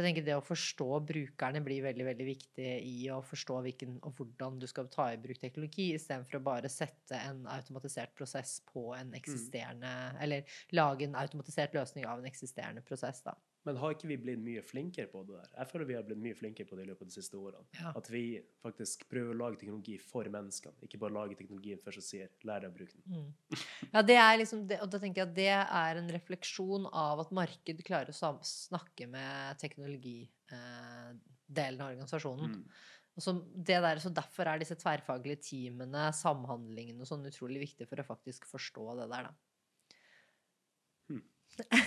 Så 0.00 0.06
jeg 0.06 0.14
tenker 0.14 0.24
det 0.24 0.36
å 0.38 0.40
forstå 0.40 0.84
brukerne 1.10 1.60
blir 1.60 1.82
veldig 1.84 2.04
veldig 2.06 2.24
viktig 2.24 2.68
i 2.88 2.94
å 3.12 3.18
forstå 3.20 3.58
hvilken 3.66 3.98
og 4.08 4.14
hvordan 4.16 4.56
du 4.56 4.64
skal 4.70 4.86
ta 4.88 5.10
i 5.12 5.18
bruk 5.20 5.36
teknologi, 5.42 5.90
istedenfor 5.92 6.38
å 6.38 6.46
bare 6.46 6.70
sette 6.72 7.18
en 7.20 7.42
automatisert 7.52 8.14
prosess 8.16 8.54
på 8.72 8.94
en 8.96 9.12
eksisterende 9.18 9.90
Eller 10.24 10.48
lage 10.72 11.04
en 11.04 11.18
automatisert 11.20 11.76
løsning 11.76 12.08
av 12.08 12.22
en 12.22 12.30
eksisterende 12.30 12.80
prosess, 12.86 13.20
da. 13.26 13.36
Men 13.68 13.76
har 13.76 13.92
ikke 13.92 14.08
vi 14.08 14.16
blitt 14.20 14.40
mye 14.40 14.62
flinkere 14.64 15.04
på 15.10 15.20
det 15.28 15.34
der? 15.36 15.48
Jeg 15.58 15.68
føler 15.68 15.84
vi 15.90 15.96
har 15.98 16.04
blitt 16.06 16.22
mye 16.24 16.36
flinkere 16.38 16.68
på 16.68 16.76
det 16.78 16.84
i 16.86 16.88
løpet 16.88 17.04
av 17.04 17.08
de 17.10 17.16
siste 17.16 17.36
årene. 17.36 17.66
Ja. 17.76 17.90
At 18.00 18.06
vi 18.12 18.22
faktisk 18.64 19.04
prøver 19.10 19.30
å 19.34 19.40
lage 19.42 19.58
teknologi 19.60 19.96
for 20.00 20.24
menneskene, 20.32 20.80
ikke 20.86 21.00
bare 21.02 21.16
lage 21.18 21.38
teknologien 21.38 21.80
først 21.82 22.00
og 22.00 22.06
sier 22.06 22.28
'lær 22.40 22.58
deg 22.64 22.70
å 22.70 22.76
bruke 22.78 22.94
den'. 22.96 23.06
Mm. 23.12 23.30
Ja, 23.92 24.00
det 24.02 24.16
er 24.16 24.40
liksom 24.40 24.60
det, 24.70 24.78
og 24.80 24.88
da 24.92 24.98
tenker 25.02 25.18
jeg 25.20 25.28
at 25.28 25.36
det 25.36 25.52
er 25.52 25.92
en 26.00 26.14
refleksjon 26.16 26.84
av 26.88 27.16
at 27.20 27.36
marked 27.36 27.78
klarer 27.84 28.08
å 28.08 28.14
snakke 28.40 29.04
med 29.10 29.58
teknologidelen 29.60 31.80
av 31.84 31.92
organisasjonen. 31.92 32.50
Mm. 32.62 32.68
Og 33.18 33.22
så, 33.24 33.32
det 33.52 33.80
der, 33.84 33.96
så 34.00 34.08
derfor 34.14 34.48
er 34.48 34.56
disse 34.62 34.78
tverrfaglige 34.80 35.42
teamene, 35.50 36.02
samhandlingene 36.16 37.04
sånn 37.04 37.28
utrolig 37.28 37.60
viktig 37.66 37.84
for 37.90 38.00
å 38.00 38.06
faktisk 38.06 38.46
forstå 38.48 38.84
det 39.02 39.08
der, 39.12 39.22
da. 39.28 39.32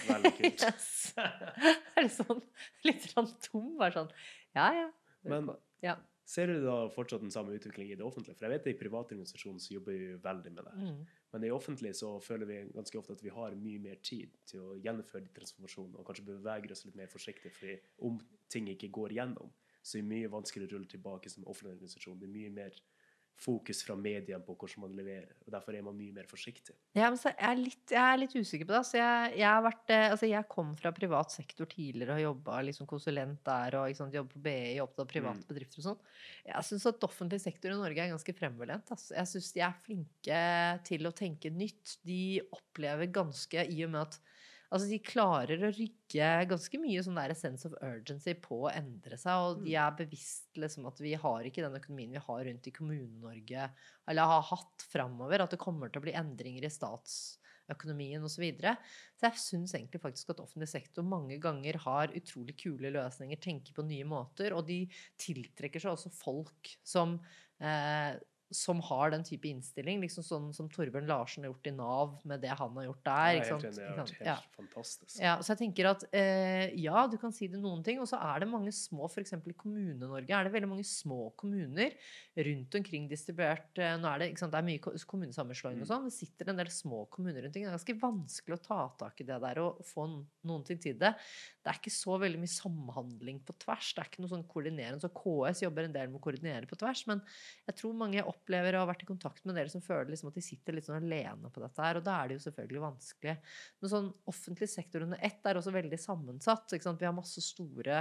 Veldig 0.08 0.32
kult. 0.40 0.64
Yes. 0.68 1.14
er 1.98 2.02
det 2.08 2.10
sånn 2.14 2.42
litt 2.88 3.06
sånn 3.12 3.30
tom? 3.50 3.70
Bare 3.80 3.96
sånn 3.96 4.12
Ja, 4.56 4.72
ja. 4.84 4.90
Men- 5.28 5.54
ja. 5.84 5.98
Ser 6.26 6.48
du 6.48 6.62
da 6.64 6.88
fortsatt 6.88 7.20
den 7.20 7.34
samme 7.36 7.52
utvikling 7.52 7.90
i 7.92 7.96
det 8.00 8.06
offentlige? 8.08 8.38
For 8.40 8.46
jeg 8.48 8.54
vet 8.54 8.62
at 8.64 8.70
i 8.72 8.80
private 8.80 9.12
organisasjoner 9.12 9.60
så 9.60 9.74
jobber 9.76 9.92
vi 10.00 10.14
veldig 10.24 10.54
med 10.56 10.64
det. 10.70 10.76
Mm. 10.80 11.02
Men 11.34 11.44
i 11.44 11.50
offentlig 11.52 11.92
så 12.00 12.14
føler 12.24 12.48
vi 12.48 12.60
ganske 12.72 12.96
ofte 13.02 13.18
at 13.18 13.24
vi 13.26 13.34
har 13.36 13.58
mye 13.60 13.82
mer 13.84 14.00
tid 14.08 14.32
til 14.48 14.62
å 14.64 14.78
gjennomføre 14.80 15.26
de 15.26 15.34
transformasjonene, 15.36 16.00
og 16.00 16.08
kanskje 16.08 16.24
beveger 16.30 16.72
oss 16.72 16.86
litt 16.88 16.96
mer 16.96 17.12
forsiktig, 17.12 17.52
fordi 17.58 17.76
om 18.08 18.22
ting 18.48 18.70
ikke 18.72 18.88
går 18.96 19.18
gjennom, 19.18 19.52
så 19.84 19.98
er 20.00 20.06
det 20.06 20.12
mye 20.14 20.32
vanskeligere 20.32 20.72
å 20.72 20.78
rulle 20.78 20.92
tilbake 20.96 21.34
som 21.34 21.44
offentlig 21.44 21.76
organisasjon. 21.76 22.16
Det 22.24 22.30
er 22.30 22.36
mye 22.38 22.54
mer 22.56 22.80
fokus 23.44 23.82
fra 23.84 23.96
mediene 24.00 24.40
på 24.46 24.54
hvordan 24.56 24.84
man 24.86 24.94
leverer, 24.96 25.34
og 25.44 25.52
derfor 25.52 25.76
er 25.76 25.84
man 25.84 25.96
mye 25.98 26.14
mer 26.16 26.28
forsiktig. 26.30 26.76
Ja, 26.96 27.10
men 27.10 27.18
så 27.20 27.32
jeg, 27.32 27.40
er 27.50 27.58
litt, 27.60 27.84
jeg 27.92 28.02
er 28.02 28.20
litt 28.22 28.36
usikker 28.38 28.68
på 28.70 28.76
det. 28.76 28.82
Så 28.88 28.98
jeg, 29.00 29.34
jeg, 29.40 29.48
har 29.50 29.64
vært, 29.66 29.94
eh, 29.96 30.06
altså 30.14 30.30
jeg 30.30 30.48
kom 30.54 30.70
fra 30.80 30.92
privat 30.96 31.34
sektor 31.34 31.68
tidligere 31.72 32.14
og 32.14 32.20
har 32.20 32.24
jobba 32.28 32.60
liksom 32.70 32.88
konsulent 32.90 33.42
der 33.48 33.78
og 33.80 33.98
sant, 33.98 34.16
jobbet 34.16 34.38
på 34.38 34.44
BI, 34.46 34.80
opptatt 34.84 35.06
av 35.06 35.12
private 35.12 35.44
Mm. 35.44 35.50
bedrifter 35.50 35.82
og 35.82 35.88
sånn. 35.90 36.06
Jeg 36.46 36.68
syns 36.70 36.86
at 36.94 37.04
offentlig 37.10 37.42
sektor 37.42 37.74
i 37.74 37.80
Norge 37.80 38.04
er 38.06 38.14
ganske 38.14 38.36
fremoverlent. 38.38 38.94
Altså. 38.94 39.16
Jeg 39.18 39.32
syns 39.34 39.52
de 39.56 39.66
er 39.66 39.80
flinke 39.84 40.40
til 40.88 41.10
å 41.10 41.16
tenke 41.16 41.52
nytt. 41.52 41.98
De 42.06 42.42
opplever 42.54 43.12
ganske, 43.12 43.66
i 43.66 43.84
og 43.84 43.92
med 43.96 44.02
at 44.08 44.20
Altså, 44.74 44.88
de 44.90 44.98
klarer 45.06 45.62
å 45.62 45.70
rygge 45.70 46.28
ganske 46.50 46.80
mye 46.82 47.02
sånn 47.06 47.20
der 47.20 47.36
sense 47.38 47.68
of 47.70 47.76
urgency 47.86 48.34
på 48.42 48.64
å 48.66 48.72
endre 48.72 49.20
seg, 49.22 49.44
og 49.46 49.62
de 49.68 49.76
er 49.78 49.94
bevisst 50.00 50.58
liksom 50.58 50.88
at 50.90 50.98
vi 51.04 51.14
har 51.20 51.46
ikke 51.46 51.62
den 51.62 51.78
økonomien 51.78 52.16
vi 52.16 52.24
har 52.26 52.42
rundt 52.48 52.70
i 52.70 52.74
Kommune-Norge, 52.74 53.68
eller 54.10 54.32
har 54.32 54.48
hatt 54.50 54.88
framover, 54.90 55.46
at 55.46 55.54
det 55.54 55.62
kommer 55.62 55.94
til 55.94 56.02
å 56.02 56.08
bli 56.08 56.16
endringer 56.18 56.66
i 56.66 56.74
statsøkonomien 56.74 58.26
osv. 58.26 58.34
Så, 58.34 58.42
videre. 58.42 58.74
så 59.14 59.30
jeg 59.30 59.44
syns 59.44 59.78
egentlig 59.78 60.02
faktisk 60.02 60.34
at 60.34 60.42
offentlig 60.42 60.72
sektor 60.74 61.06
mange 61.06 61.38
ganger 61.44 61.78
har 61.86 62.18
utrolig 62.18 62.58
kule 62.66 62.96
løsninger, 62.98 63.44
tenker 63.46 63.78
på 63.78 63.86
nye 63.86 64.10
måter, 64.10 64.58
og 64.58 64.66
de 64.74 64.88
tiltrekker 65.22 65.86
seg 65.86 65.94
også 65.94 66.16
folk 66.18 66.74
som 66.82 67.20
eh, 67.62 68.18
som 68.54 68.80
har 68.86 69.10
den 69.12 69.24
type 69.26 69.48
innstilling, 69.50 70.00
liksom 70.04 70.24
sånn 70.24 70.48
som 70.56 70.70
Torbjørn 70.70 71.08
Larsen 71.10 71.44
har 71.44 71.52
gjort 71.52 71.68
i 71.68 71.74
Nav 71.76 72.14
med 72.30 72.42
det 72.46 72.52
han 72.54 72.76
har 72.78 72.86
gjort 72.88 73.04
der. 73.04 73.34
Er 73.34 73.40
ikke 73.42 73.50
sant? 73.50 73.76
det 73.76 73.88
har 73.88 73.98
vært 74.06 74.26
Ja. 74.28 74.36
helt 74.36 74.56
fantastisk. 74.60 75.20
Ja, 75.20 75.36
så 75.42 75.56
jeg 75.56 75.62
tenker 75.64 75.90
at 75.90 76.06
eh, 76.14 76.72
ja, 76.80 77.08
du 77.08 77.18
kan 77.18 77.34
si 77.34 77.48
det 77.48 77.60
noen 77.60 77.84
ting, 77.84 78.00
og 78.00 78.08
så 78.08 78.20
er 78.22 78.40
det 78.46 78.50
mange 78.50 78.72
små, 78.72 79.10
f.eks. 79.10 79.34
i 79.34 79.54
Kommune-Norge 79.58 80.30
er 80.30 80.44
det 80.48 80.54
veldig 80.54 80.70
mange 80.70 80.86
små 80.86 81.32
kommuner 81.36 81.92
rundt 82.38 82.76
omkring 82.80 83.10
distribuert 83.10 83.78
eh, 83.82 83.98
Nå 83.98 84.08
er 84.14 84.20
det, 84.24 84.30
ikke 84.32 84.40
sant, 84.46 84.52
det 84.54 84.62
er 84.62 84.70
mye 84.70 84.80
ko- 84.84 84.94
kommunesammenslåing 85.08 85.82
og 85.82 85.88
Mm. 85.88 85.92
sånn, 85.92 86.04
det 86.06 86.14
sitter 86.14 86.50
en 86.50 86.58
del 86.58 86.68
små 86.72 87.08
kommuner 87.10 87.42
rundt 87.44 87.56
omkring. 87.56 87.66
Det 87.66 87.74
er 87.74 87.78
ganske 87.78 88.00
vanskelig 88.00 88.58
å 88.60 88.64
ta 88.64 88.80
tak 88.98 89.20
i 89.22 89.24
det 89.28 89.40
der 89.42 89.60
og 89.60 89.82
få 89.84 90.06
noen 90.46 90.64
ting 90.66 90.78
til 90.80 90.94
det. 90.98 91.16
Det 91.64 91.70
er 91.72 91.80
ikke 91.80 91.92
så 91.92 92.20
veldig 92.20 92.40
mye 92.40 92.54
samhandling 92.54 93.40
på 93.44 93.54
tvers. 93.58 93.94
Det 93.96 94.02
er 94.04 94.10
ikke 94.10 94.22
noe 94.24 94.30
sånn 94.34 94.48
koordinerende. 94.48 95.02
Så 95.02 95.10
KS 95.14 95.62
jobber 95.64 95.84
en 95.88 95.94
del 95.94 96.08
med 96.10 96.20
å 96.20 96.24
koordinere 96.24 96.68
på 96.68 96.78
tvers, 96.78 97.06
men 97.08 97.22
jeg 97.68 97.76
tror 97.80 97.94
mange 97.96 98.22
opplever 98.44 98.76
og 98.76 98.82
har 98.84 98.90
vært 98.92 99.06
i 99.06 99.08
kontakt 99.08 99.46
med 99.48 99.56
dere 99.58 99.72
som 99.72 99.84
føler 99.84 100.12
liksom 100.12 100.30
at 100.30 100.38
de 100.38 100.44
sitter 100.44 100.76
litt 100.76 100.88
sånn 100.88 101.00
alene 101.00 101.52
på 101.54 101.64
dette 101.64 101.86
her, 101.86 102.00
og 102.00 102.06
da 102.06 102.14
er 102.20 102.26
det 102.30 102.38
jo 102.38 102.46
selvfølgelig 102.46 102.82
vanskelig. 102.84 103.36
Men 103.80 103.94
sånn 103.94 104.10
offentlig 104.30 104.68
sektor 104.72 105.00
under 105.08 105.20
ett 105.24 105.44
er 105.48 105.60
også 105.60 105.72
veldig 105.74 106.00
sammensatt. 106.02 106.76
Vi 106.76 107.08
har 107.08 107.16
masse 107.16 107.42
store 107.44 107.98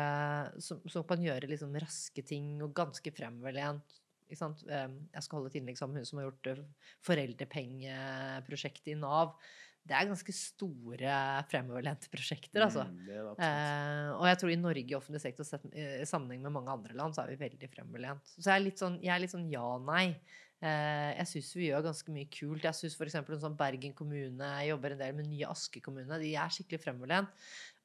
Som, 0.64 0.78
som 0.92 1.04
kan 1.08 1.24
gjøre 1.24 1.52
liksom 1.52 1.80
raske 1.82 2.22
ting 2.28 2.48
og 2.62 2.76
ganske 2.78 3.10
fremoverlent. 3.16 3.90
Ikke 4.32 4.40
sant? 4.40 4.60
Eh, 4.68 4.90
Jeg 5.12 5.24
skal 5.26 5.40
holde 5.40 5.50
et 5.52 5.58
innlegg 5.60 5.78
sammen 5.80 5.98
med 5.98 6.06
hun 6.06 6.12
som 6.12 6.20
har 6.22 6.30
gjort 6.30 6.46
eh, 6.54 6.66
foreldrepengeprosjektet 7.08 8.94
i 8.94 9.00
Nav. 9.00 9.28
Det 9.82 9.96
er 9.98 10.06
ganske 10.12 10.34
store 10.38 11.16
fremoverlente 11.50 12.10
prosjekter, 12.14 12.62
altså. 12.62 12.84
Mm. 12.86 13.08
Eh, 13.42 14.12
og 14.14 14.28
jeg 14.30 14.38
tror 14.42 14.54
i 14.54 14.60
Norge 14.62 14.86
i 14.94 14.98
offentlig 14.98 15.24
sektor 15.24 15.48
i 15.74 16.06
sammenheng 16.06 16.44
med 16.46 16.54
mange 16.60 16.76
andre 16.76 16.94
land, 17.00 17.18
så 17.18 17.24
er 17.26 17.34
vi 17.34 17.42
veldig 17.42 17.70
fremoverlent. 17.74 18.36
Så 18.38 18.46
jeg 18.46 18.54
er 18.60 18.66
litt 18.68 18.84
sånn, 18.84 19.00
jeg 19.02 19.16
er 19.16 19.24
litt 19.26 19.34
sånn 19.34 19.50
ja-nei. 19.50 20.06
Eh, 20.62 21.16
jeg 21.18 21.26
syns 21.32 21.48
vi 21.58 21.72
gjør 21.72 21.88
ganske 21.88 22.14
mye 22.14 22.30
kult. 22.30 22.62
Jeg 22.68 22.78
syns 22.78 22.94
f.eks. 22.94 23.16
en 23.18 23.42
sånn 23.42 23.58
Bergen 23.58 23.96
kommune 23.98 24.46
jeg 24.62 24.70
jobber 24.70 24.94
en 24.94 25.02
del 25.02 25.16
med 25.18 25.30
nye 25.32 25.50
Aske 25.50 25.82
kommune. 25.82 26.20
De 26.22 26.36
er 26.38 26.54
skikkelig 26.54 26.84
fremoverlent. 26.84 27.34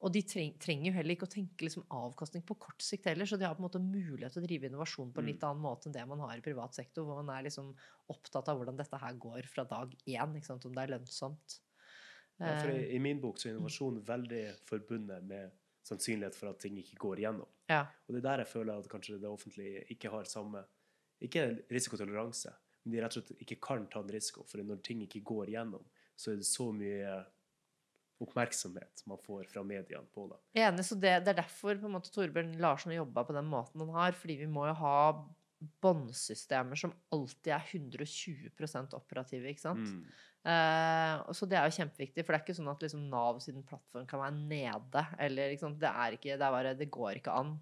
Og 0.05 0.13
de 0.13 0.21
treng, 0.21 0.53
trenger 0.61 0.91
jo 0.91 0.97
heller 0.99 1.17
ikke 1.17 1.25
å 1.25 1.33
tenke 1.33 1.65
liksom 1.65 1.87
avkastning 1.89 2.45
på 2.45 2.59
kort 2.61 2.85
sikt 2.85 3.09
heller, 3.09 3.25
så 3.25 3.39
de 3.41 3.47
har 3.49 3.57
på 3.57 3.63
en 3.63 3.65
måte 3.65 3.81
mulighet 3.81 4.37
til 4.37 4.43
å 4.43 4.45
drive 4.45 4.69
innovasjon 4.69 5.09
på 5.09 5.23
en 5.23 5.25
Mm. 5.25 5.31
litt 5.33 5.45
annen 5.49 5.63
måte 5.65 5.89
enn 5.89 5.97
det 5.97 6.05
man 6.05 6.21
har 6.21 6.37
i 6.37 6.45
privat 6.45 6.77
sektor, 6.77 7.01
hvor 7.03 7.23
man 7.23 7.33
er 7.33 7.49
liksom 7.49 7.73
opptatt 8.13 8.47
av 8.47 8.61
hvordan 8.61 8.77
dette 8.77 9.01
her 9.01 9.13
går 9.17 9.49
fra 9.49 9.65
dag 9.65 9.97
én, 10.05 10.21
om 10.29 10.73
det 10.77 10.83
er 10.83 10.93
lønnsomt. 10.93 11.59
Ja, 12.37 12.53
for 12.61 12.69
Eh, 12.69 12.83
i, 12.83 12.95
I 12.95 12.99
min 13.01 13.21
bok 13.21 13.39
så 13.39 13.47
er 13.47 13.55
innovasjon 13.55 14.01
veldig 14.05 14.43
forbundet 14.67 15.23
med 15.25 15.55
sannsynlighet 15.87 16.35
for 16.35 16.51
at 16.51 16.59
ting 16.61 16.77
ikke 16.77 16.97
går 17.01 17.21
igjennom. 17.23 17.47
ja. 17.71 17.85
Og 18.07 18.13
det 18.13 18.19
er 18.21 18.27
der 18.29 18.43
jeg 18.43 18.51
føler 18.51 18.77
at 18.77 18.89
kanskje 18.91 19.19
det 19.21 19.29
offentlige 19.29 19.85
ikke 19.93 20.09
har 20.13 20.23
samme 20.29 20.65
Ikke 21.19 21.63
risikotoleranse, 21.73 22.51
men 22.83 22.93
de 22.93 22.99
rett 23.01 23.15
og 23.17 23.23
slett 23.25 23.39
ikke 23.41 23.55
kan 23.65 23.87
ta 23.89 24.03
en 24.03 24.11
risiko. 24.13 24.43
For 24.45 24.61
når 24.61 24.83
ting 24.85 24.99
ikke 25.01 25.23
går 25.25 25.49
igjennom, 25.49 25.81
så 26.15 26.31
er 26.31 26.35
det 26.37 26.45
så 26.45 26.67
mye 26.71 27.15
oppmerksomhet 28.21 29.01
man 29.09 29.17
får 29.21 29.47
fra 29.49 29.63
mediene 29.65 30.05
på 30.13 30.27
det. 30.29 30.37
Enig, 30.61 30.85
så 30.85 30.95
det, 30.95 31.15
det 31.25 31.33
er 31.33 31.39
derfor 31.41 31.77
på 31.77 31.89
en 31.89 31.95
måte 31.95 32.13
Torbjørn 32.13 32.55
Larsen 32.61 32.93
har 32.93 32.99
jobba 33.03 33.23
på 33.27 33.33
den 33.33 33.49
måten 33.49 33.81
han 33.81 33.93
har. 33.97 34.15
Fordi 34.17 34.37
vi 34.43 34.47
må 34.49 34.67
jo 34.69 34.75
ha 34.77 34.93
båndsystemer 35.81 36.77
som 36.77 36.93
alltid 37.13 37.53
er 37.53 37.69
120 37.73 38.49
operative. 38.93 39.49
ikke 39.49 39.63
sant? 39.63 39.89
Mm. 39.89 40.03
Uh, 40.47 41.33
så 41.35 41.45
Det 41.49 41.57
er 41.57 41.65
jo 41.67 41.75
kjempeviktig, 41.75 42.23
for 42.23 42.33
det 42.33 42.39
er 42.39 42.45
ikke 42.45 42.57
sånn 42.59 42.71
at 42.71 42.83
liksom 42.85 43.07
Nav 43.11 43.39
sin 43.43 43.63
plattform 43.67 44.05
kan 44.07 44.21
være 44.21 44.37
nede. 44.37 45.05
eller? 45.19 45.55
Det 45.55 46.13
ikke, 46.19 46.37
det 46.37 46.51
bare, 46.53 46.75
det 46.77 46.91
går 46.93 47.17
ikke 47.19 47.35
an. 47.35 47.57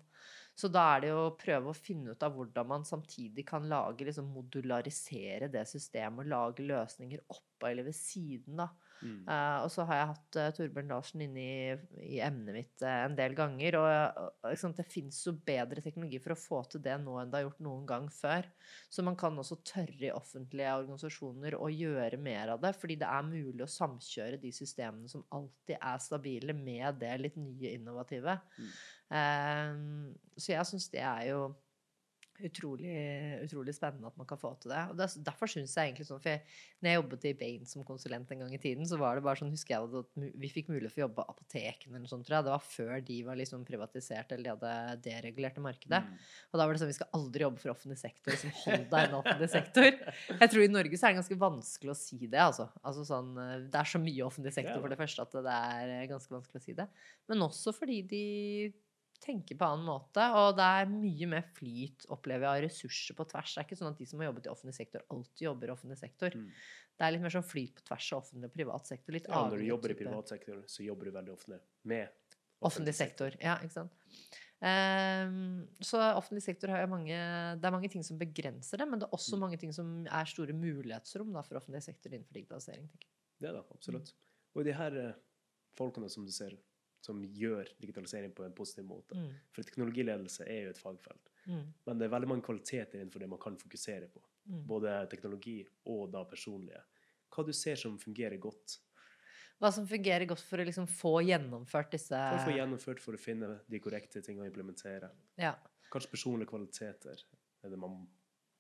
Så 0.56 0.70
da 0.72 0.86
er 0.94 1.02
det 1.04 1.10
jo 1.10 1.24
å 1.26 1.36
prøve 1.36 1.72
å 1.72 1.76
finne 1.76 2.14
ut 2.16 2.22
av 2.24 2.36
hvordan 2.36 2.68
man 2.70 2.86
samtidig 2.88 3.44
kan 3.48 3.66
lage, 3.68 4.06
liksom 4.08 4.30
modularisere 4.32 5.50
det 5.52 5.66
systemet 5.68 6.24
og 6.24 6.32
lage 6.32 6.64
løsninger 6.64 7.26
oppå 7.28 7.68
eller 7.68 7.84
ved 7.90 7.98
siden. 7.98 8.62
da. 8.62 8.70
Mm. 9.02 9.26
Eh, 9.28 9.58
og 9.64 9.70
så 9.74 9.84
har 9.90 10.00
jeg 10.00 10.10
hatt 10.12 10.38
uh, 10.40 10.50
Torbjørn 10.56 10.92
Larsen 10.94 11.24
inne 11.26 11.42
i, 11.44 11.74
i 12.16 12.22
emnet 12.24 12.56
mitt 12.56 12.86
uh, 12.86 13.04
en 13.06 13.18
del 13.18 13.36
ganger. 13.38 13.78
Og, 13.80 14.54
ikke 14.54 14.72
det 14.80 14.88
fins 14.92 15.20
jo 15.28 15.36
bedre 15.46 15.84
teknologi 15.84 16.22
for 16.24 16.36
å 16.36 16.40
få 16.40 16.62
til 16.72 16.84
det 16.86 16.96
nå 17.04 17.18
enn 17.22 17.34
det 17.34 17.42
har 17.42 17.48
gjort 17.48 17.66
noen 17.68 17.86
gang 17.90 18.08
før. 18.14 18.48
Så 18.90 19.06
man 19.06 19.18
kan 19.20 19.38
også 19.42 19.60
tørre 19.68 20.08
i 20.08 20.14
offentlige 20.14 20.78
organisasjoner 20.80 21.58
å 21.60 21.70
gjøre 21.74 22.22
mer 22.22 22.56
av 22.56 22.64
det. 22.64 22.76
Fordi 22.80 23.00
det 23.02 23.10
er 23.10 23.30
mulig 23.30 23.66
å 23.66 23.72
samkjøre 23.72 24.42
de 24.42 24.54
systemene 24.56 25.12
som 25.12 25.26
alltid 25.36 25.78
er 25.78 26.02
stabile, 26.04 26.56
med 26.56 27.02
det 27.02 27.14
litt 27.20 27.36
nye 27.40 27.76
innovative. 27.76 28.38
Mm. 28.58 30.16
Så 30.34 30.54
jeg 30.54 30.68
syns 30.70 30.88
det 30.94 31.02
er 31.04 31.28
jo 31.30 31.40
utrolig, 32.44 32.92
utrolig 33.46 33.76
spennende 33.76 34.10
at 34.10 34.18
man 34.20 34.28
kan 34.28 34.40
få 34.40 34.52
til 34.60 34.74
det. 34.74 34.82
Og 34.92 34.98
det, 35.00 35.08
derfor 35.24 35.50
syns 35.52 35.76
jeg 35.76 35.92
egentlig 35.92 36.08
sånn 36.10 36.22
For 36.24 36.34
jeg, 36.34 36.42
når 36.82 36.90
jeg 36.90 37.00
jobbet 37.00 37.28
i 37.30 37.34
Bain 37.40 37.70
som 37.70 37.86
konsulent 37.88 38.32
en 38.34 38.44
gang 38.44 38.56
i 38.56 38.60
tiden, 38.62 38.88
så 38.90 39.00
var 39.00 39.16
det 39.16 39.26
bare 39.26 39.40
sånn, 39.40 39.54
husker 39.54 39.76
jeg 39.76 39.88
at 40.02 40.28
vi 40.44 40.52
fikk 40.52 40.72
mulighet 40.72 40.94
for 40.94 41.04
å 41.04 41.06
jobbe 41.06 41.20
på 41.22 41.36
apotekene 41.36 41.94
eller 41.94 42.06
noe 42.06 42.12
sånt, 42.12 42.28
tror 42.28 42.38
jeg. 42.38 42.48
Det 42.48 42.54
var 42.56 42.68
før 42.68 43.06
de 43.10 43.20
var 43.30 43.40
liksom 43.40 43.66
privatisert 43.68 44.36
eller 44.36 44.46
de 44.46 44.54
hadde 44.54 44.98
deregulerte 45.08 45.64
markedet. 45.64 46.02
Mm. 46.06 46.24
Og 46.52 46.60
da 46.60 46.66
var 46.66 46.76
det 46.76 46.84
sånn, 46.84 46.92
vi 46.92 47.00
skal 47.00 47.20
aldri 47.20 47.46
jobbe 47.48 47.64
for 47.64 47.76
offentlig 47.76 48.00
sektor. 48.02 48.36
Liksom, 48.36 48.56
hold 48.66 48.88
deg 48.92 49.10
unna 49.10 49.22
offentlig 49.22 49.52
sektor. 49.56 49.90
Jeg 50.36 50.54
tror 50.54 50.66
i 50.66 50.72
Norge 50.72 51.00
så 51.00 51.08
er 51.08 51.16
det 51.16 51.22
ganske 51.22 51.42
vanskelig 51.46 51.94
å 51.94 52.00
si 52.00 52.20
det, 52.26 52.42
altså. 52.42 52.70
altså 52.84 53.06
sånn, 53.08 53.36
eh, 53.42 53.58
det 53.72 53.82
er 53.82 53.92
så 53.96 54.02
mye 54.02 54.26
offentlig 54.28 54.56
sektor 54.56 54.82
for 54.82 54.92
det 54.92 55.00
første 55.00 55.26
at 55.26 55.38
det 55.46 55.60
er 55.76 55.94
eh, 56.00 56.08
ganske 56.12 56.36
vanskelig 56.36 56.62
å 56.62 56.66
si 56.66 56.76
det. 56.78 56.88
Men 57.32 57.46
også 57.48 57.74
fordi 57.76 58.02
de 58.10 58.26
tenker 59.26 59.58
på 59.60 59.68
annen 59.68 59.88
måte, 59.90 60.24
og 60.38 60.56
det 60.60 60.66
er 60.80 60.90
mye 60.92 61.28
mer 61.32 61.46
flyt, 61.58 62.06
opplever 62.14 62.46
jeg, 62.46 62.52
av 62.52 62.64
ressurser 62.68 63.18
på 63.18 63.26
tvers. 63.32 63.54
Det 63.56 63.62
er 63.62 63.68
ikke 63.68 63.80
sånn 63.82 63.92
at 63.92 64.00
de 64.02 64.08
som 64.10 64.22
har 64.22 64.30
jobbet 64.30 64.48
i 64.48 64.52
offentlig 64.54 64.76
sektor, 64.78 65.06
alltid 65.16 65.46
jobber 65.48 65.72
i 65.72 65.74
offentlig 65.76 65.98
sektor. 66.00 66.38
Mm. 66.38 66.48
Det 66.96 67.06
er 67.06 67.12
litt 67.16 67.26
mer 67.26 67.34
sånn 67.34 67.44
flyt 67.50 67.76
på 67.76 67.84
tvers 67.90 68.08
av 68.14 68.22
offentlig 68.22 68.48
og 68.50 68.56
privat 68.56 68.88
sektor. 68.88 69.18
Litt 69.18 69.28
Ja, 69.28 69.42
når 69.50 69.64
du 69.64 69.68
jobber 69.68 69.92
i 69.92 69.98
privat 70.00 70.32
sektor, 70.32 70.62
så 70.72 70.86
jobber 70.86 71.10
du 71.10 71.16
veldig 71.18 71.34
ofte 71.36 71.60
med 71.84 72.08
Offentlig 72.66 72.96
sektor. 72.96 73.36
Ja, 73.44 73.58
ikke 73.62 73.76
sant. 73.76 73.92
Um, 74.64 75.68
så 75.84 76.00
offentlig 76.16 76.42
sektor 76.46 76.72
har 76.72 76.86
jo 76.86 76.88
mange 76.88 77.12
Det 77.60 77.68
er 77.68 77.74
mange 77.76 77.90
ting 77.92 78.02
som 78.08 78.18
begrenser 78.18 78.80
det, 78.80 78.88
men 78.88 79.02
det 79.02 79.06
er 79.10 79.14
også 79.18 79.36
Mm. 79.36 79.42
mange 79.44 79.60
ting 79.60 79.74
som 79.76 80.08
er 80.08 80.26
store 80.26 80.54
mulighetsrom 80.56 81.34
da, 81.34 81.42
for 81.44 81.60
offentlig 81.60 81.84
sektor 81.84 82.10
innenfor 82.14 82.34
digitalisering. 82.34 82.88
Det 83.42 83.52
da, 83.52 83.62
absolutt. 83.76 84.14
Og 84.56 84.64
de 84.64 84.72
her 84.74 84.96
eh, 84.98 85.14
folkene 85.78 86.10
som 86.10 86.26
du 86.26 86.32
ser, 86.32 86.56
som 87.06 87.22
gjør 87.38 87.70
digitalisering 87.82 88.34
på 88.36 88.46
en 88.46 88.56
positiv 88.58 88.88
måte. 88.90 89.18
Mm. 89.18 89.30
For 89.54 89.68
teknologiledelse 89.68 90.48
er 90.50 90.66
jo 90.66 90.74
et 90.74 90.82
fagfelt. 90.82 91.32
Mm. 91.46 91.62
Men 91.86 92.00
det 92.00 92.08
er 92.08 92.14
veldig 92.16 92.32
mange 92.32 92.46
kvaliteter 92.48 93.00
innenfor 93.02 93.22
det 93.22 93.30
man 93.30 93.42
kan 93.42 93.58
fokusere 93.62 94.10
på. 94.14 94.24
Mm. 94.50 94.64
Både 94.70 94.96
teknologi 95.12 95.60
og 95.94 96.10
da 96.14 96.24
personlige. 96.30 96.82
Hva 97.36 97.46
du 97.46 97.54
ser 97.54 97.78
som 97.82 98.00
fungerer 98.02 98.40
godt. 98.42 98.80
Hva 99.62 99.72
som 99.72 99.88
fungerer 99.88 100.28
godt 100.28 100.44
for 100.44 100.60
å 100.60 100.68
liksom 100.68 100.88
få 100.92 101.14
gjennomført 101.28 101.94
disse 101.96 102.18
For 102.18 102.42
å 102.42 102.50
få 102.50 102.58
gjennomført, 102.58 103.02
for 103.04 103.16
å 103.16 103.22
finne 103.22 103.54
de 103.72 103.80
korrekte 103.84 104.24
tingene 104.26 104.48
å 104.48 104.52
implementere. 104.52 105.14
ja. 105.42 105.56
Kanskje 105.94 106.10
personlige 106.12 106.50
kvaliteter 106.50 107.20
er 107.64 107.72
det 107.72 107.78
man 107.80 108.00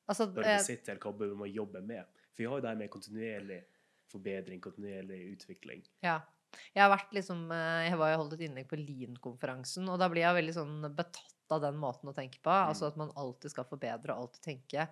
Altså, 0.05 0.27
bør 0.29 0.45
eh, 0.45 0.59
besitte, 0.59 0.93
eller 0.93 1.01
hva 1.01 1.11
bør 1.17 1.33
man 1.39 1.49
jobbe 1.49 1.81
med. 1.81 2.05
For 2.29 2.43
vi 2.43 2.45
har 2.47 2.59
jo 2.59 2.63
det 2.63 2.69
her 2.69 2.77
med 2.79 2.91
kontinuerlig 2.93 3.57
forbedring, 4.11 4.61
kontinuerlig 4.61 5.17
utvikling. 5.33 5.81
Ja. 6.05 6.19
Jeg 6.73 6.83
har 6.83 6.91
vært 6.93 7.13
liksom 7.17 7.45
eh, 7.51 7.85
Jeg 7.89 7.97
var 8.01 8.11
jo 8.13 8.17
holdt 8.23 8.33
et 8.37 8.45
innlegg 8.47 8.67
på 8.71 8.79
Lean-konferansen, 8.79 9.87
og 9.89 9.99
da 10.01 10.09
blir 10.11 10.25
jeg 10.25 10.39
veldig 10.41 10.55
sånn 10.57 10.81
betatt 10.95 11.31
av 11.53 11.61
den 11.61 11.77
måten 11.77 12.09
å 12.09 12.15
tenke 12.15 12.39
på. 12.41 12.49
Altså 12.49 12.87
at 12.89 12.97
man 12.97 13.11
alltid 13.15 13.53
skal 13.53 13.67
forbedre 13.69 14.13
og 14.15 14.25
alltid 14.25 14.41
tenke. 14.47 14.87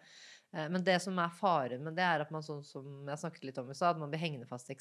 Eh, 0.53 0.70
Men 0.70 0.84
det 0.86 0.99
som 1.01 1.18
er 1.20 1.30
faren 1.34 1.84
med 1.84 1.95
det, 1.97 2.05
er 2.05 2.22
at 2.22 2.32
man 2.32 2.45
sånn 2.45 2.64
som 2.64 3.07
jeg 3.09 3.22
snakket 3.24 3.47
litt 3.49 3.57
om 3.57 3.72
i 3.72 3.78
stad, 3.78 3.95
at 3.95 4.01
man 4.03 4.11
blir 4.14 4.22
hengende 4.22 4.45
fast 4.49 4.70
i 4.70 4.76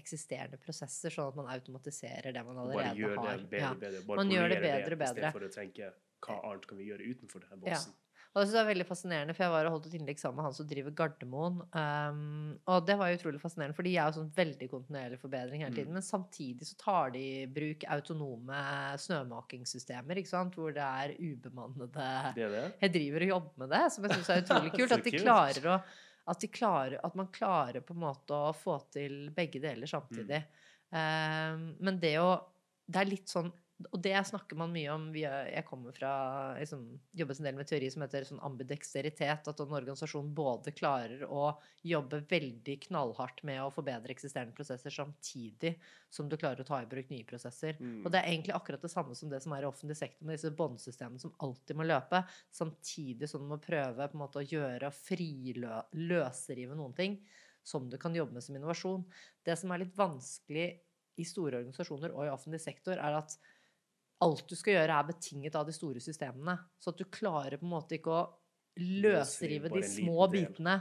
eksisterende 0.00 0.56
prosesser, 0.58 1.12
sånn 1.12 1.28
at 1.28 1.36
man 1.36 1.50
automatiserer 1.52 2.32
det 2.32 2.44
man 2.46 2.56
allerede 2.56 2.88
har. 2.88 3.16
bare 3.16 3.36
gjør 3.36 3.40
det 3.44 3.50
bedre 3.50 3.72
og 3.74 3.80
bedre. 3.84 4.04
Bare 4.06 4.16
Man 4.22 4.30
gjør 4.30 4.48
det 4.48 4.60
bedre 4.60 4.92
og 4.94 5.02
bedre. 5.04 5.32
Istedenfor 5.32 5.48
å 5.48 5.52
tenke 5.54 5.92
hva 6.20 6.38
annet 6.50 6.66
kan 6.68 6.78
vi 6.78 6.88
gjøre 6.88 7.10
utenfor 7.14 7.44
denne 7.48 7.68
Ja. 7.68 7.80
Og 8.30 8.38
det 8.38 8.44
synes 8.46 8.54
jeg 8.54 8.62
er 8.62 8.68
veldig 8.68 8.84
fascinerende, 8.86 9.34
for 9.34 9.42
jeg 9.42 9.50
var 9.50 9.66
og 9.66 9.72
holdt 9.74 9.86
et 9.88 9.94
innlegg 9.98 10.20
sammen 10.20 10.38
med 10.38 10.46
han 10.46 10.54
som 10.54 10.66
driver 10.70 10.92
Gardermoen. 10.94 11.56
Um, 11.74 12.52
og 12.70 12.84
det 12.86 12.94
var 13.00 13.14
utrolig 13.16 13.40
fascinerende, 13.42 13.74
for 13.74 13.88
de 13.88 13.94
er 13.96 14.04
jo 14.06 14.20
sånn 14.20 14.28
veldig 14.36 14.68
kontinuerlig 14.70 15.18
forbedring 15.18 15.64
hele 15.64 15.74
tiden. 15.74 15.90
Mm. 15.90 15.96
Men 15.98 16.06
samtidig 16.06 16.68
så 16.68 16.76
tar 16.78 17.10
de 17.16 17.22
i 17.24 17.48
bruk 17.50 17.86
autonome 17.90 18.60
snømakingssystemer, 19.02 20.20
ikke 20.22 20.30
sant, 20.30 20.54
hvor 20.54 20.76
det 20.76 20.84
er 20.86 21.16
ubemannede 21.18 22.12
Det 22.36 22.44
er 22.46 22.54
det. 22.54 22.62
Jeg 22.84 22.94
driver 23.00 23.26
og 23.26 23.32
jobber 23.34 23.64
med 23.64 23.74
det, 23.74 23.82
som 23.96 24.06
jeg 24.06 24.14
syns 24.14 24.30
er 24.30 24.44
utrolig 24.44 24.72
kult. 24.76 24.94
At 24.94 25.08
de 25.08 25.14
klarer 25.16 25.68
å 25.72 25.80
at, 26.30 26.38
de 26.44 26.50
klarer, 26.54 27.00
at 27.02 27.16
man 27.18 27.32
klarer 27.34 27.82
på 27.82 27.96
en 27.96 28.04
måte 28.04 28.36
å 28.36 28.52
få 28.54 28.76
til 28.94 29.16
begge 29.34 29.58
deler 29.58 29.90
samtidig. 29.90 30.38
Um, 30.94 31.72
men 31.82 31.98
det 32.02 32.16
å 32.22 32.30
Det 32.90 32.98
er 32.98 33.06
litt 33.06 33.30
sånn 33.30 33.50
og 33.88 34.00
det 34.04 34.14
snakker 34.28 34.58
man 34.60 34.72
mye 34.74 34.90
om. 34.92 35.06
Jeg 35.16 35.64
kommer 35.68 35.94
fra 35.96 36.10
liksom, 36.58 36.82
jobbet 37.16 37.40
en 37.40 37.46
del 37.48 37.56
med 37.56 37.68
teori 37.70 37.88
som 37.92 38.04
heter 38.04 38.26
sånn 38.28 38.42
ambideksteritet. 38.44 39.48
At 39.48 39.62
en 39.62 39.72
organisasjon 39.78 40.28
både 40.36 40.74
klarer 40.76 41.24
å 41.24 41.54
jobbe 41.86 42.20
veldig 42.28 42.76
knallhardt 42.86 43.42
med 43.48 43.62
å 43.64 43.70
forbedre 43.72 44.12
eksisterende 44.12 44.56
prosesser, 44.56 44.92
samtidig 44.92 45.74
som 46.12 46.28
du 46.28 46.36
klarer 46.36 46.60
å 46.60 46.68
ta 46.68 46.82
i 46.82 46.88
bruk 46.90 47.08
nye 47.12 47.26
prosesser. 47.28 47.78
Mm. 47.80 48.02
Og 48.04 48.12
det 48.12 48.20
er 48.20 48.32
egentlig 48.34 48.56
akkurat 48.58 48.84
det 48.84 48.92
samme 48.92 49.16
som 49.16 49.32
det 49.32 49.40
som 49.44 49.54
er 49.56 49.64
i 49.64 49.70
offentlig 49.70 49.96
sektor, 50.00 50.26
med 50.28 50.36
disse 50.36 50.52
båndsystemene 50.60 51.22
som 51.22 51.34
alltid 51.46 51.80
må 51.80 51.86
løpe, 51.88 52.22
samtidig 52.52 53.30
som 53.30 53.44
du 53.44 53.48
må 53.54 53.60
prøve 53.62 54.10
måte 54.20 54.42
å 54.42 54.46
gjøre 54.46 54.90
og 54.90 55.96
løsrive 55.96 56.76
noen 56.76 56.94
ting 56.96 57.16
som 57.66 57.88
du 57.90 57.96
kan 58.00 58.14
jobbe 58.14 58.36
med 58.36 58.44
som 58.44 58.56
innovasjon. 58.56 59.04
Det 59.44 59.56
som 59.58 59.72
er 59.72 59.84
litt 59.84 59.96
vanskelig 59.96 60.68
i 61.20 61.26
store 61.28 61.60
organisasjoner 61.60 62.14
og 62.14 62.26
i 62.26 62.32
offentlig 62.32 62.60
sektor, 62.62 62.98
er 62.98 63.18
at 63.18 63.36
alt 64.20 64.48
du 64.48 64.56
skal 64.58 64.76
gjøre, 64.78 64.98
er 64.98 65.08
betinget 65.08 65.56
av 65.56 65.66
de 65.68 65.72
store 65.76 66.00
systemene. 66.04 66.58
Så 66.80 66.92
at 66.92 67.00
du 67.00 67.06
klarer 67.08 67.56
på 67.60 67.66
en 67.66 67.72
måte 67.72 67.96
ikke 67.96 68.12
å 68.12 68.26
løsrive 68.80 69.70
de 69.72 69.82
små 69.86 70.28
bitene. 70.32 70.78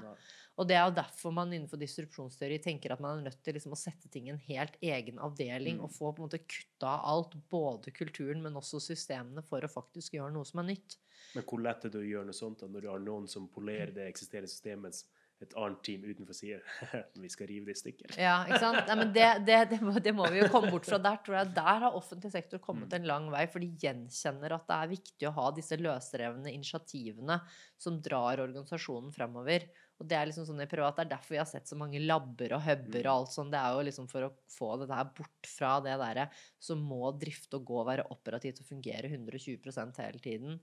Og 0.59 0.67
det 0.67 0.75
er 0.75 0.83
jo 0.89 0.95
derfor 0.97 1.31
man 1.31 1.53
innenfor 1.55 1.79
disrupsjonsteori 1.79 2.57
tenker 2.59 2.91
at 2.91 2.99
man 2.99 3.21
er 3.21 3.29
nødt 3.29 3.39
til 3.45 3.55
liksom 3.55 3.71
å 3.71 3.79
sette 3.79 4.09
ting 4.11 4.27
i 4.27 4.33
en 4.33 4.41
helt 4.49 4.75
egen 4.83 5.21
avdeling 5.23 5.77
Mm. 5.79 5.83
og 5.85 5.93
få 5.95 6.11
på 6.11 6.19
en 6.19 6.27
måte 6.27 6.41
kutta 6.43 6.89
av 6.97 7.05
alt, 7.13 7.37
både 7.49 7.93
kulturen, 7.95 8.41
men 8.43 8.59
også 8.59 8.81
systemene, 8.83 9.41
for 9.41 9.63
å 9.63 9.71
faktisk 9.71 10.17
gjøre 10.17 10.33
noe 10.35 10.43
som 10.45 10.59
er 10.59 10.73
nytt. 10.75 10.97
Men 11.33 11.45
hvor 11.47 11.63
lett 11.63 11.85
er 11.85 11.89
det 11.93 12.01
å 12.01 12.09
gjøre 12.09 12.27
noe 12.27 12.35
sånt 12.35 12.59
da, 12.59 12.67
når 12.67 12.81
du 12.81 12.89
har 12.89 12.99
noen 12.99 13.27
som 13.31 13.47
polerer 13.47 13.93
det 13.95 14.09
eksisterende 14.11 14.51
systemet, 14.51 14.81
mens 14.89 15.05
et 15.45 15.55
annet 15.55 15.81
team 15.85 16.03
utenfor 16.03 16.35
sier 16.35 16.63
vi 17.23 17.29
skal 17.31 17.47
rive 17.49 17.69
det 17.69 17.77
i 17.77 17.79
stykker? 17.79 18.15
Ja, 18.19 18.37
ikke 18.47 18.61
sant? 18.63 18.81
Nei, 18.89 18.97
men 18.99 19.13
det, 19.15 19.27
det, 19.47 19.59
det, 19.73 19.79
må, 19.83 19.93
det 20.03 20.13
må 20.15 20.27
vi 20.33 20.41
jo 20.41 20.49
komme 20.51 20.71
bort 20.73 20.87
fra. 20.89 20.99
Der 21.01 21.19
tror 21.25 21.39
jeg 21.39 21.53
der 21.55 21.83
har 21.85 21.97
offentlig 21.97 22.31
sektor 22.33 22.61
kommet 22.63 22.95
en 22.95 23.07
lang 23.07 23.29
vei, 23.33 23.45
for 23.51 23.63
de 23.63 23.69
gjenkjenner 23.79 24.57
at 24.57 24.65
det 24.69 24.79
er 24.79 24.93
viktig 24.95 25.29
å 25.29 25.35
ha 25.37 25.51
disse 25.55 25.79
løsrevne 25.79 26.51
initiativene 26.51 27.39
som 27.79 28.01
drar 28.03 28.43
organisasjonen 28.43 29.15
fremover. 29.15 29.69
Og 29.99 30.07
det 30.07 30.15
er 30.15 30.29
liksom 30.29 30.45
sånn 30.47 30.63
i 30.63 30.69
privat, 30.71 30.95
det 30.95 31.07
er 31.07 31.11
derfor 31.11 31.35
vi 31.35 31.41
har 31.41 31.47
sett 31.49 31.67
så 31.67 31.75
mange 31.79 31.99
labber 31.99 32.55
og 32.55 32.63
huber 32.63 33.01
og 33.03 33.11
alt 33.13 33.33
sånn. 33.35 33.49
Det 33.51 33.59
er 33.59 33.75
jo 33.75 33.87
liksom 33.89 34.07
for 34.11 34.27
å 34.27 34.31
få 34.51 34.69
det 34.79 34.87
der 34.91 35.09
bort 35.17 35.49
fra 35.51 35.73
det 35.83 35.97
derre 35.99 36.29
som 36.63 36.83
må 36.87 37.11
drifte 37.19 37.59
og 37.59 37.67
gå 37.67 37.81
og 37.81 37.89
være 37.89 38.07
operativt 38.15 38.63
og 38.63 38.69
fungere 38.71 39.11
120% 39.11 39.99
hele 40.03 40.23
tiden. 40.23 40.61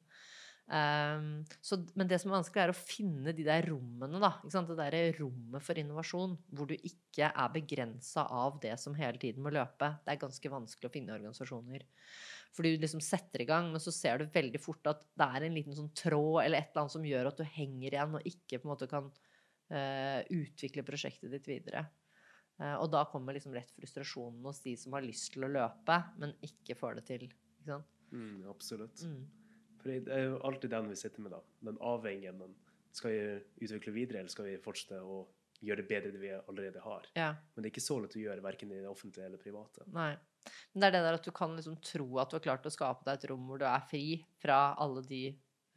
Ehm, 0.75 1.45
så, 1.63 1.79
men 1.95 2.09
det 2.11 2.19
som 2.19 2.33
er 2.33 2.41
vanskelig, 2.41 2.63
er 2.65 2.73
å 2.73 2.79
finne 2.79 3.35
de 3.37 3.45
der 3.47 3.69
rommene, 3.71 4.19
da. 4.23 4.33
Ikke 4.41 4.55
sant? 4.55 4.71
Det 4.71 4.79
derre 4.81 5.03
rommet 5.21 5.63
for 5.63 5.79
innovasjon, 5.79 6.35
hvor 6.59 6.71
du 6.71 6.75
ikke 6.77 7.31
er 7.31 7.53
begrensa 7.55 8.27
av 8.35 8.59
det 8.63 8.75
som 8.83 8.97
hele 8.99 9.21
tiden 9.23 9.45
må 9.45 9.53
løpe. 9.55 9.93
Det 10.03 10.15
er 10.15 10.25
ganske 10.25 10.53
vanskelig 10.53 10.91
å 10.91 10.97
finne 10.97 11.15
organisasjoner. 11.15 11.87
For 12.57 12.67
du 12.67 12.81
liksom 12.81 13.03
setter 13.05 13.45
i 13.45 13.49
gang, 13.49 13.71
men 13.73 13.83
så 13.83 13.93
ser 13.95 14.19
du 14.19 14.33
veldig 14.33 14.61
fort 14.63 14.91
at 14.91 15.05
det 15.19 15.29
er 15.37 15.47
en 15.47 15.57
liten 15.57 15.77
sånn 15.77 15.93
tråd 15.97 16.41
eller 16.47 16.63
et 16.63 16.73
eller 16.73 16.87
annet 16.87 16.97
som 16.97 17.07
gjør 17.07 17.31
at 17.31 17.39
du 17.39 17.47
henger 17.57 17.91
igjen 17.93 18.17
og 18.17 18.29
ikke 18.31 18.63
på 18.63 18.65
en 18.65 18.73
måte 18.73 18.89
kan 18.91 19.11
uh, 19.13 20.21
utvikle 20.33 20.87
prosjektet 20.87 21.35
ditt 21.35 21.51
videre. 21.51 21.85
Uh, 22.57 22.79
og 22.81 22.89
da 22.95 23.05
kommer 23.11 23.37
liksom 23.37 23.53
rett 23.53 23.75
frustrasjonen 23.77 24.41
hos 24.49 24.63
de 24.65 24.73
som 24.81 24.97
har 24.97 25.05
lyst 25.05 25.35
til 25.35 25.45
å 25.45 25.53
løpe, 25.53 26.01
men 26.23 26.33
ikke 26.49 26.79
får 26.81 26.97
det 26.97 27.05
til. 27.11 27.27
Ikke 27.29 27.69
sant? 27.69 27.93
Mm, 28.15 28.47
absolutt. 28.49 29.05
Mm. 29.05 29.27
For 29.87 29.95
det 29.95 30.15
er 30.19 30.25
jo 30.27 30.39
alltid 30.49 30.73
den 30.73 30.89
vi 30.91 30.99
sitter 30.99 31.23
med, 31.23 31.37
da. 31.37 31.41
Den 31.69 31.77
avveiningen. 31.79 32.55
Skal 32.97 33.13
vi 33.13 33.67
utvikle 33.67 33.93
videre, 33.95 34.23
eller 34.23 34.33
skal 34.33 34.49
vi 34.49 34.57
fortsette 34.59 34.99
å 34.99 35.21
gjøre 35.63 35.83
det 35.83 35.89
bedre 35.89 36.13
det 36.13 36.21
vi 36.21 36.33
allerede 36.35 36.83
har? 36.83 37.07
Ja. 37.15 37.29
Men 37.55 37.63
det 37.63 37.69
er 37.71 37.75
ikke 37.75 37.85
så 37.85 38.01
lett 38.03 38.17
å 38.17 38.23
gjøre, 38.23 38.45
verken 38.45 38.73
i 38.73 38.81
det 38.81 38.91
offentlige 38.91 39.29
eller 39.29 39.41
private. 39.41 39.87
Nei. 39.95 40.11
Men 40.73 40.83
det 40.83 40.89
er 40.89 40.97
det 40.97 41.05
der 41.07 41.19
at 41.21 41.27
du 41.27 41.33
kan 41.35 41.55
liksom 41.57 41.79
tro 41.85 42.07
at 42.23 42.31
du 42.31 42.37
har 42.39 42.45
klart 42.45 42.67
å 42.67 42.73
skape 42.73 43.07
deg 43.07 43.19
et 43.19 43.29
rom 43.31 43.47
hvor 43.49 43.61
du 43.63 43.67
er 43.69 43.87
fri 43.91 44.07
fra 44.43 44.59
alle 44.83 45.03
de 45.07 45.23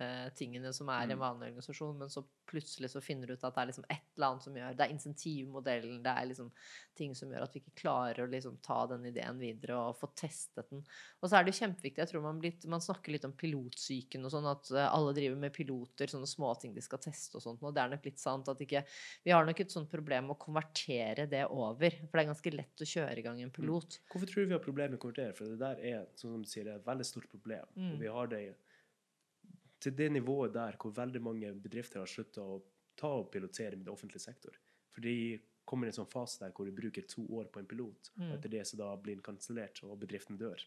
eh, 0.02 0.30
tingene 0.38 0.72
som 0.74 0.90
er 0.90 1.08
i 1.08 1.12
en 1.12 1.18
Mm. 1.20 1.24
vanlig 1.24 1.48
organisasjon, 1.50 1.98
men 1.98 2.10
så 2.10 2.24
plutselig 2.50 2.90
så 2.90 3.02
finner 3.02 3.28
du 3.28 3.34
ut 3.34 3.44
at 3.44 3.54
det 3.54 3.62
er 3.62 3.68
liksom 3.70 3.86
et 3.90 4.06
eller 4.18 4.28
annet 4.28 4.44
som 4.44 4.56
gjør 4.58 4.76
Det 4.76 4.86
er 4.86 4.94
insentivmodellen, 4.94 6.00
det 6.04 6.12
er 6.18 6.26
liksom 6.30 6.52
ting 6.98 7.14
som 7.16 7.30
gjør 7.32 7.44
at 7.46 7.54
vi 7.56 7.60
ikke 7.62 7.76
klarer 7.84 8.24
å 8.26 8.30
liksom 8.32 8.58
ta 8.66 8.80
den 8.90 9.06
ideen 9.06 9.38
videre 9.40 9.78
og 9.78 9.96
få 10.00 10.10
testet 10.18 10.70
den. 10.72 10.82
Og 11.22 11.30
så 11.30 11.38
er 11.40 11.44
det 11.46 11.54
kjempeviktig, 11.56 12.02
jeg 12.02 12.10
tror 12.12 12.22
man, 12.26 12.40
blitt, 12.42 12.66
man 12.66 12.82
snakker 12.84 13.14
litt 13.14 13.26
om 13.26 13.34
pilotsyken 13.38 14.26
og 14.26 14.32
sånn, 14.34 14.50
at 14.50 14.72
eh, 14.72 14.88
alle 14.90 15.14
driver 15.14 15.38
med 15.38 15.54
piloter, 15.56 16.08
sånne 16.12 16.28
småting 16.28 16.74
de 16.74 16.82
skal 16.82 17.00
teste 17.00 17.38
og 17.38 17.44
sånt, 17.46 17.64
og 17.64 17.74
det 17.76 17.84
er 17.84 17.94
nok 17.94 18.06
litt 18.10 18.20
sant 18.20 18.50
at 18.50 18.60
ikke 18.66 18.84
Vi 19.24 19.32
har 19.32 19.46
nok 19.46 19.60
et 19.60 19.72
sånt 19.72 19.90
problem 19.92 20.26
med 20.30 20.36
å 20.38 20.40
konvertere 20.42 21.28
det 21.30 21.46
over, 21.48 21.90
for 22.08 22.18
det 22.18 22.24
er 22.26 22.32
ganske 22.34 22.56
lett 22.56 22.82
å 22.82 22.90
kjøre 22.90 23.18
i 23.20 23.22
gang 23.26 23.42
en 23.42 23.52
pilot. 23.52 24.00
Hvorfor 24.10 24.28
tror 24.28 24.44
du 24.44 24.48
vi 24.50 24.58
har 24.58 24.64
problemer 24.64 24.90
med 24.96 25.00
å 25.00 25.04
konvertere? 25.06 25.36
For 25.38 25.46
det 25.46 25.60
der 25.60 25.80
er 25.86 26.08
som 26.16 26.42
du 26.42 26.48
sier, 26.50 26.68
er 26.68 26.80
et 26.80 26.86
veldig 26.88 27.06
stort 27.06 27.30
problem. 27.30 27.66
Mm. 27.76 27.94
Og 27.94 28.00
vi 28.00 28.08
har 28.08 28.28
det 28.28 28.42
til 29.80 29.96
det 29.98 30.12
nivået 30.12 30.54
der 30.54 30.78
hvor 30.82 30.96
veldig 30.96 31.22
mange 31.24 31.54
bedrifter 31.64 32.02
har 32.02 32.10
slutta 32.10 32.44
å 32.44 32.60
ta 33.00 33.12
og 33.22 33.30
pilotere 33.32 33.78
med 33.78 33.88
det 33.88 33.94
offentlige 33.94 34.24
sektor. 34.24 34.58
For 34.92 35.06
de 35.06 35.40
kommer 35.70 35.86
i 35.86 35.92
en 35.94 35.98
sånn 36.00 36.10
fase 36.10 36.40
der 36.42 36.52
hvor 36.58 36.66
du 36.66 36.74
bruker 36.74 37.06
to 37.08 37.22
år 37.38 37.46
på 37.54 37.62
en 37.62 37.68
pilot, 37.70 38.10
Mm. 38.18 38.32
og 38.32 38.38
etter 38.40 38.50
det 38.56 38.64
så 38.66 38.78
da 38.80 38.90
blir 38.98 39.16
den 39.20 39.22
kansellert, 39.26 39.84
og 39.86 40.00
bedriften 40.02 40.38
dør. 40.42 40.58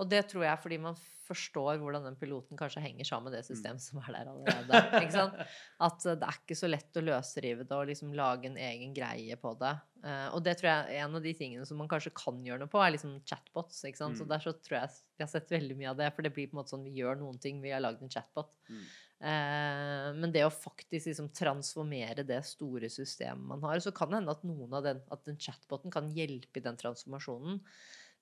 Og 0.00 0.08
det 0.08 0.22
tror 0.30 0.42
jeg 0.46 0.52
er 0.54 0.62
fordi 0.62 0.78
man 0.80 0.96
forstår 1.28 1.76
hvordan 1.82 2.06
den 2.08 2.16
piloten 2.16 2.56
kanskje 2.56 2.80
henger 2.80 3.04
sammen 3.04 3.28
med 3.30 3.36
det 3.36 3.44
Mm. 3.44 3.50
systemet 3.52 3.80
som 3.84 4.00
er 4.00 4.12
der 4.16 4.30
allerede. 4.32 5.02
Ikke 5.04 5.12
sant? 5.12 5.34
At 5.80 6.06
eh, 6.06 6.14
det 6.16 6.28
er 6.30 6.38
ikke 6.40 6.56
så 6.56 6.70
lett 6.72 6.96
å 6.96 7.04
løsrive 7.04 7.66
det 7.68 7.72
og 7.76 7.86
liksom 7.90 8.14
lage 8.16 8.46
en 8.48 8.56
egen 8.56 8.94
greie 8.96 9.36
på 9.36 9.52
det. 9.60 9.74
Eh, 10.04 10.28
og 10.32 10.42
det 10.44 10.56
tror 10.58 10.70
jeg 10.70 10.96
er 10.96 11.04
en 11.04 11.14
av 11.16 11.22
de 11.22 11.34
tingene 11.34 11.66
som 11.68 11.76
man 11.76 11.88
kanskje 11.88 12.14
kan 12.16 12.40
gjøre 12.42 12.60
noe 12.64 12.72
på, 12.72 12.80
er 12.80 12.92
liksom 12.96 13.20
chatbots. 13.28 13.84
Ikke 13.84 14.00
sant? 14.00 14.16
Så 14.16 14.24
Mm. 14.24 14.28
der 14.28 14.38
så 14.40 14.52
tror 14.56 14.80
jeg 14.80 14.88
vi 15.18 15.24
har 15.24 15.28
sett 15.28 15.48
veldig 15.50 15.76
mye 15.76 15.90
av 15.90 15.96
det, 15.98 16.14
for 16.14 16.22
det 16.22 16.32
blir 16.32 16.46
på 16.48 16.56
en 16.56 16.62
måte 16.64 16.72
sånn 16.72 16.84
vi 16.84 16.96
gjør 17.02 17.18
noen 17.18 17.38
ting, 17.38 17.60
vi 17.60 17.70
har 17.70 17.80
lagd 17.84 18.00
en 18.02 18.08
chatbot. 18.08 18.48
Mm. 18.70 18.84
Eh, 19.18 20.08
men 20.14 20.30
det 20.34 20.44
å 20.46 20.54
faktisk 20.54 21.10
liksom 21.10 21.30
transformere 21.34 22.22
det 22.26 22.38
store 22.46 22.90
systemet 22.92 23.50
man 23.50 23.64
har, 23.66 23.80
så 23.82 23.92
kan 23.94 24.12
det 24.12 24.20
hende 24.20 24.34
at 24.36 24.44
noen 24.46 24.76
av 24.78 24.84
den, 24.86 25.00
at 25.10 25.24
den 25.26 25.40
chatboten 25.42 25.94
kan 25.94 26.10
hjelpe 26.14 26.60
i 26.60 26.64
den 26.64 26.78
transformasjonen. 26.78 27.58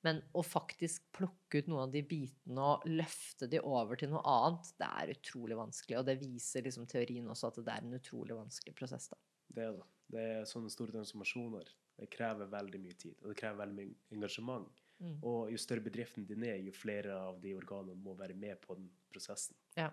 Men 0.06 0.20
å 0.36 0.42
faktisk 0.44 1.08
plukke 1.16 1.60
ut 1.60 1.68
noen 1.70 1.88
av 1.88 1.92
de 1.94 2.02
bitene 2.06 2.62
og 2.62 2.84
løfte 2.88 3.48
de 3.50 3.60
over 3.64 3.98
til 3.98 4.12
noe 4.12 4.22
annet, 4.30 4.70
det 4.78 4.88
er 5.02 5.12
utrolig 5.16 5.58
vanskelig. 5.58 5.98
Og 5.98 6.06
det 6.06 6.18
viser 6.20 6.64
liksom 6.66 6.86
teorien 6.90 7.26
også 7.32 7.50
at 7.50 7.60
det 7.64 7.74
er 7.74 7.84
en 7.84 7.98
utrolig 7.98 8.36
vanskelig 8.38 8.76
prosess. 8.78 9.10
da. 9.12 9.18
Det 9.56 9.66
er 9.66 9.76
det. 9.76 9.86
Det 10.06 10.24
er 10.36 10.48
sånne 10.48 10.70
store 10.70 10.94
transformasjoner. 10.94 11.72
Det 11.96 12.10
krever 12.12 12.50
veldig 12.52 12.78
mye 12.78 12.96
tid, 13.00 13.16
og 13.22 13.32
det 13.32 13.38
krever 13.40 13.62
veldig 13.64 13.76
mye 13.78 13.94
engasjement. 14.14 14.82
Mm. 15.00 15.16
Og 15.28 15.50
jo 15.52 15.60
større 15.60 15.84
bedriften 15.84 16.26
din 16.28 16.44
er, 16.46 16.60
jo 16.64 16.72
flere 16.76 17.16
av 17.16 17.40
de 17.42 17.54
organene 17.56 17.96
må 18.00 18.14
være 18.16 18.36
med 18.38 18.60
på 18.62 18.76
den 18.78 18.86
prosessen. 19.10 19.56
Ja. 19.76 19.90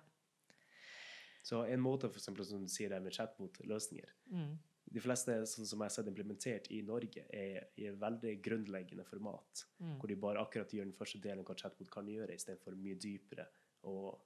Så 1.43 1.65
en 1.67 1.81
måte, 1.83 2.07
for 2.09 2.17
eksempel, 2.21 2.45
som 2.47 2.61
du 2.63 2.67
sier 2.71 2.89
det 2.89 3.01
med 3.03 3.11
chatbot-løsninger 3.13 4.09
Mm. 4.31 4.57
De 4.93 4.99
fleste 4.99 5.31
sånn 5.47 5.65
som 5.65 5.79
jeg 5.79 5.85
har 5.85 5.89
sett 5.95 6.07
implementert 6.07 6.67
i 6.71 6.81
Norge, 6.85 7.23
er 7.33 7.67
i 7.77 7.85
et 7.87 7.95
veldig 7.99 8.41
grunnleggende 8.43 9.05
format. 9.07 9.63
Mm. 9.81 9.97
Hvor 9.99 10.07
de 10.07 10.15
bare 10.15 10.39
akkurat 10.43 10.69
gjør 10.69 10.83
den 10.85 10.93
første 10.93 11.19
delen 11.21 11.43
hva 11.43 11.55
chatbot 11.55 11.89
kan 11.89 12.05
gjøre, 12.05 12.35
istedenfor 12.35 12.75
mye 12.75 12.95
dypere 12.99 13.47
og 13.85 14.19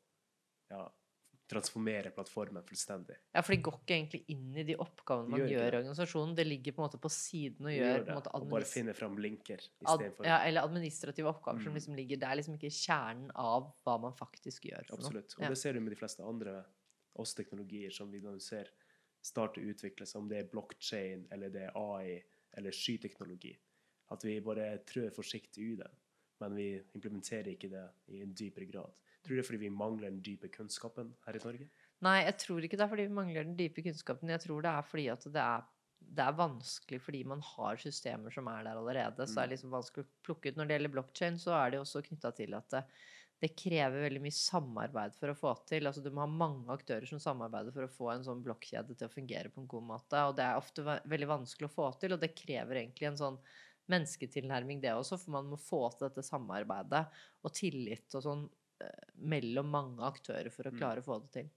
ja, 0.69 0.89
transformere 1.47 2.11
plattformen 2.11 2.65
fullstendig. 2.67 3.15
Ja, 3.33 3.39
for 3.45 3.53
de 3.55 3.61
går 3.63 3.77
ikke 3.79 3.95
egentlig 3.95 4.23
inn 4.33 4.57
i 4.59 4.63
de 4.67 4.75
oppgavene 4.83 5.29
man 5.31 5.39
gjør 5.39 5.53
gjør 5.53 5.67
i 5.67 5.77
organisasjonen. 5.79 6.33
Det 6.35 6.45
ligger 6.47 6.73
på 6.75 6.81
en 6.81 6.87
måte 6.89 6.99
på 7.05 7.11
siden 7.15 7.69
og 7.69 7.71
gjør, 7.71 7.85
gjør 7.85 7.99
det, 8.01 8.05
på 8.05 8.11
en 8.11 8.19
måte 8.19 8.33
og 8.33 8.49
bare 8.49 8.65
administ- 8.65 8.73
finne 8.75 8.93
fram 8.97 9.15
linker 9.23 9.63
istedenfor 9.63 10.25
ja, 10.27 10.39
Eller 10.43 10.61
administrative 10.67 11.29
oppgaver 11.31 11.63
som 11.63 11.71
Mm. 11.71 11.77
liksom 11.79 11.95
ligger 11.95 12.17
Det 12.19 12.27
er 12.27 12.35
liksom 12.41 12.57
ikke 12.59 12.73
kjernen 12.75 13.31
av 13.35 13.71
hva 13.85 13.95
man 14.01 14.11
faktisk 14.13 14.65
gjør. 14.67 14.91
Absolutt. 14.91 15.37
Og 15.37 15.43
Ja. 15.43 15.49
det 15.49 15.57
ser 15.57 15.73
du 15.73 15.79
med 15.79 15.91
de 15.91 15.95
fleste 16.01 16.19
andre 16.27 16.65
oss 17.21 17.33
teknologier 17.37 17.93
som 17.93 18.11
vi 18.11 18.21
ser 18.43 18.69
starte 19.25 19.59
å 19.59 19.69
utvikle 19.71 20.05
seg, 20.07 20.21
om 20.21 20.27
det 20.29 20.37
er 20.41 20.51
blockchain, 20.51 21.25
eller 21.31 21.49
det 21.51 21.65
er 21.67 21.77
AI, 21.79 22.21
eller 22.57 22.71
skyteknologi. 22.75 23.55
At 24.13 24.23
vi 24.23 24.37
bare 24.39 24.69
trør 24.87 25.09
forsiktig 25.11 25.65
i 25.73 25.75
det, 25.81 25.89
men 26.39 26.55
vi 26.55 26.67
implementerer 26.95 27.51
ikke 27.55 27.69
det 27.73 27.83
i 28.13 28.21
en 28.23 28.33
dypere 28.37 28.69
grad. 28.69 28.93
Tror 29.23 29.33
du 29.35 29.39
det 29.39 29.43
er 29.43 29.49
fordi 29.49 29.63
vi 29.65 29.73
mangler 29.73 30.09
den 30.11 30.21
dype 30.23 30.47
kunnskapen 30.53 31.09
her 31.25 31.35
i 31.35 31.41
Norge? 31.43 31.67
Nei, 32.05 32.19
jeg 32.23 32.37
tror 32.45 32.63
ikke 32.63 32.77
det 32.77 32.85
er 32.85 32.91
fordi 32.93 33.07
vi 33.09 33.17
mangler 33.17 33.43
den 33.43 33.57
dype 33.57 33.83
kunnskapen. 33.83 34.29
Jeg 34.31 34.45
tror 34.45 34.61
det 34.63 34.71
er 34.71 34.85
fordi 34.85 35.07
at 35.11 35.25
det 35.33 35.43
er, 35.43 35.65
det 36.17 36.23
er 36.23 36.37
vanskelig 36.37 37.01
fordi 37.03 37.23
man 37.27 37.41
har 37.43 37.81
systemer 37.81 38.31
som 38.31 38.47
er 38.53 38.63
der 38.69 38.77
allerede. 38.79 39.25
Så 39.27 39.33
det 39.33 39.43
er 39.43 39.47
Mm. 39.49 39.53
liksom 39.55 39.73
vanskelig 39.75 40.05
å 40.05 40.11
plukke 40.23 40.51
ut. 40.53 40.55
Når 40.61 40.67
det 40.69 40.77
gjelder 40.77 40.93
blokkjede, 40.95 41.39
så 41.41 41.57
er 41.57 41.71
det 41.73 41.79
også 41.81 42.05
knytta 42.05 42.31
til 42.37 42.53
at 42.53 42.69
det, 42.69 42.83
det 43.39 43.51
krever 43.59 44.01
veldig 44.07 44.21
mye 44.23 44.33
samarbeid 44.33 45.13
for 45.15 45.29
å 45.29 45.35
få 45.37 45.51
til. 45.69 45.85
Altså 45.85 46.01
du 46.01 46.09
må 46.09 46.23
ha 46.23 46.27
mange 46.31 46.71
aktører 46.73 47.05
som 47.05 47.19
samarbeider 47.21 47.71
for 47.75 47.85
å 47.85 47.91
få 47.91 48.09
en 48.15 48.23
sånn 48.25 48.41
blokkjede 48.45 48.95
til 48.97 49.07
å 49.07 49.13
fungere 49.13 49.51
på 49.53 49.61
en 49.61 49.67
god 49.69 49.83
måte. 49.91 50.23
Og 50.29 50.35
det 50.39 50.43
er 50.47 50.57
ofte 50.57 50.81
veldig 50.83 51.27
vanskelig 51.29 51.69
å 51.69 51.73
få 51.75 51.91
til, 52.01 52.15
og 52.15 52.19
det 52.23 52.31
krever 52.37 52.81
egentlig 52.81 53.11
en 53.11 53.19
sånn 53.21 53.37
mennesketilnærming, 53.87 54.81
det 54.83 54.91
også, 54.97 55.19
for 55.21 55.31
man 55.37 55.45
må 55.47 55.57
få 55.61 55.83
til 55.95 56.09
dette 56.09 56.25
samarbeidet 56.25 57.05
og 57.45 57.53
tillit 57.55 58.17
og 58.17 58.25
sånn 58.25 58.41
eh, 58.83 59.05
mellom 59.15 59.69
mange 59.71 60.03
aktører 60.03 60.49
for 60.51 60.67
å 60.67 60.73
Mm. 60.73 60.77
klare 60.81 60.99
å 61.01 61.05
få 61.05 61.21
det 61.23 61.31
til. 61.37 61.47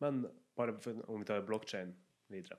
Men 0.00 0.26
bare 0.56 0.76
for, 0.80 1.10
om 1.10 1.20
vi 1.20 1.26
tar 1.28 1.42
blockchain 1.48 1.94
videre. 2.32 2.58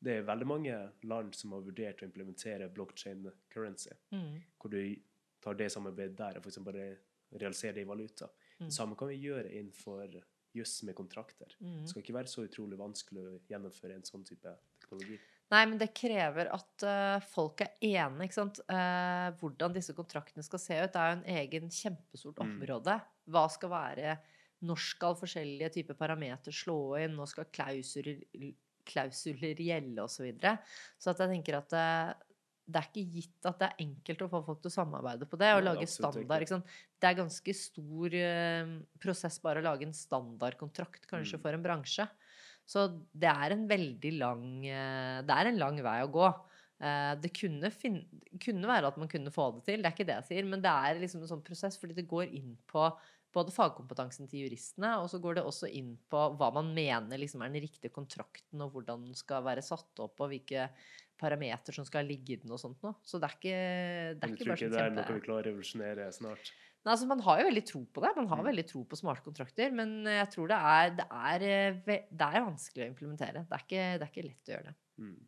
Det 0.00 0.14
er 0.16 0.22
veldig 0.24 0.46
mange 0.48 0.76
land 1.04 1.34
som 1.36 1.52
har 1.52 1.60
vurdert 1.66 2.00
å 2.02 2.06
implementere 2.08 2.70
blockchain 2.72 3.26
currency, 3.52 3.90
Mm. 4.12 4.42
hvor 4.58 4.70
du 4.70 4.96
tar 5.40 5.56
det 5.58 5.70
samarbeidet 5.72 6.18
der 6.18 6.38
og 6.38 6.46
eksempel 6.46 6.74
bare 6.74 7.40
realiserer 7.40 7.78
det 7.78 7.86
i 7.86 7.88
valuta. 7.88 8.28
Mm. 8.58 8.66
Det 8.66 8.74
samme 8.74 8.96
kan 8.98 9.10
vi 9.10 9.20
gjøre 9.22 9.50
innenfor 9.50 10.20
juss 10.52 10.80
med 10.82 10.96
kontrakter. 10.98 11.52
Mm. 11.60 11.82
Det 11.82 11.90
skal 11.92 12.02
ikke 12.02 12.16
være 12.16 12.30
så 12.32 12.44
utrolig 12.46 12.78
vanskelig 12.80 13.22
å 13.22 13.36
gjennomføre 13.50 13.96
en 13.96 14.06
sånn 14.06 14.24
type 14.26 14.54
teknologi. 14.82 15.18
Nei, 15.50 15.64
men 15.66 15.78
det 15.80 15.90
krever 15.96 16.50
at 16.54 16.84
uh, 16.86 17.22
folk 17.32 17.64
er 17.64 17.72
enige, 17.82 18.28
ikke 18.28 18.36
sant. 18.36 18.60
Uh, 18.70 19.30
hvordan 19.40 19.74
disse 19.74 19.94
kontraktene 19.98 20.44
skal 20.46 20.62
se 20.62 20.78
ut, 20.78 20.92
det 20.94 21.00
er 21.00 21.10
jo 21.10 21.16
en 21.18 21.38
egen 21.42 21.72
kjempestort 21.74 22.38
Mm. 22.38 22.52
område. 22.54 23.00
Hva 23.30 23.48
skal 23.50 23.70
være 23.70 24.18
Når 24.60 24.76
skal 24.76 25.14
forskjellige 25.16 25.70
typer 25.72 25.96
parametere 25.96 26.52
slå 26.52 26.98
inn? 27.00 27.14
Nå 27.16 27.24
skal 27.26 27.46
klausuler, 27.48 28.18
klausuler 28.84 29.56
gjelde, 29.56 30.02
osv. 30.02 30.18
Så, 30.18 30.22
videre. 30.26 30.58
så 31.00 31.14
at 31.14 31.22
jeg 31.22 31.30
tenker 31.30 31.56
at 31.56 31.70
det, 31.72 31.86
det 32.72 32.80
er 32.80 32.88
ikke 32.90 33.12
gitt 33.14 33.46
at 33.50 33.58
det 33.60 33.68
er 33.68 33.82
enkelt 33.84 34.22
å 34.24 34.28
få 34.32 34.40
folk 34.46 34.60
til 34.62 34.70
å 34.70 34.74
samarbeide 34.74 35.26
på 35.30 35.38
det 35.40 35.50
og 35.56 35.62
Nei, 35.64 35.66
lage 35.72 35.86
standard. 35.90 36.22
ikke. 36.24 36.40
Ikke 36.46 36.54
sant? 36.54 36.74
Det 37.00 37.08
er 37.10 37.18
ganske 37.20 37.54
stor 37.60 38.14
eh, 38.20 38.72
prosess 39.02 39.38
bare 39.44 39.60
å 39.62 39.66
lage 39.66 39.86
en 39.88 39.96
standardkontrakt, 39.96 41.06
kanskje, 41.10 41.38
Mm. 41.38 41.42
for 41.42 41.52
en 41.58 41.62
bransje. 41.64 42.08
Så 42.70 42.86
det 43.18 43.28
er 43.32 43.52
en 43.56 43.66
veldig 43.66 44.12
lang 44.18 44.44
eh, 44.66 45.22
Det 45.26 45.34
er 45.36 45.46
en 45.50 45.58
lang 45.58 45.76
vei 45.82 46.00
å 46.04 46.10
gå. 46.12 46.28
Eh, 46.80 47.14
Det 47.20 47.32
kunne, 47.34 47.70
kunne 48.40 48.66
være 48.70 48.86
at 48.88 48.96
man 48.96 49.08
kunne 49.08 49.30
få 49.34 49.50
det 49.56 49.64
til, 49.66 49.82
det 49.82 49.86
er 49.90 49.96
ikke 49.96 50.06
det 50.06 50.18
jeg 50.22 50.28
sier, 50.30 50.44
men 50.48 50.62
det 50.62 50.70
er 50.70 51.00
liksom 51.00 51.20
en 51.22 51.28
sånn 51.28 51.42
prosess 51.44 51.76
fordi 51.76 51.94
det 51.94 52.06
går 52.08 52.30
inn 52.32 52.56
på 52.70 52.86
både 53.32 53.52
fagkompetansen 53.54 54.26
til 54.28 54.48
juristene, 54.48 54.96
og 54.98 55.06
så 55.08 55.20
går 55.22 55.36
det 55.36 55.44
også 55.46 55.68
inn 55.70 55.92
på 56.10 56.22
hva 56.36 56.48
man 56.52 56.72
mener 56.74 57.16
liksom 57.16 57.42
er 57.44 57.52
den 57.52 57.62
riktige 57.62 57.92
kontrakten, 57.94 58.60
og 58.64 58.72
hvordan 58.72 59.04
den 59.06 59.14
skal 59.14 59.44
være 59.46 59.62
satt 59.62 60.00
opp, 60.02 60.18
og 60.20 60.32
hvilke 60.32 60.64
parametere 61.20 61.76
som 61.76 61.86
skal 61.86 62.08
ligge 62.08 62.34
i 62.34 62.40
den 62.40 62.50
og 62.56 62.60
sånt 62.62 62.80
noe. 62.82 62.96
Så 63.06 63.20
det 63.20 63.28
er 63.28 63.36
ikke, 63.36 63.60
det 63.60 64.24
Men 64.24 64.34
kjempe... 64.34 64.40
du 64.40 64.44
tror 64.44 64.56
ikke 64.56 64.66
sånn 64.66 64.74
det 64.76 64.82
er 64.86 64.96
noe 64.96 65.16
vi 65.20 65.24
klarer 65.28 65.44
å 65.44 65.48
revolusjonere 65.50 66.08
snart? 66.16 66.52
Nei, 66.80 66.94
altså 66.94 67.06
Man 67.10 67.20
har 67.26 67.40
jo 67.42 67.48
veldig 67.50 67.62
tro 67.68 67.80
på 67.92 68.00
det. 68.00 68.10
Man 68.16 68.28
har 68.30 68.38
Mm. 68.40 68.46
veldig 68.50 68.66
tro 68.70 68.84
på 68.88 68.96
smarte 68.96 69.24
kontrakter. 69.26 69.72
Men 69.76 69.90
jeg 70.08 70.30
tror 70.32 70.48
det 70.48 70.56
er, 70.56 70.94
det 70.96 71.06
er, 71.12 71.42
eh, 71.44 72.06
det 72.08 72.28
er 72.30 72.46
vanskelig 72.46 72.86
å 72.86 72.88
implementere. 72.94 73.42
Det 73.44 73.52
er, 73.58 73.64
ikke, 73.66 73.82
det 74.00 74.06
er 74.06 74.12
ikke 74.14 74.24
lett 74.30 74.48
å 74.48 74.54
gjøre 74.54 74.70
det. 74.70 74.76
Mm. 75.04 75.18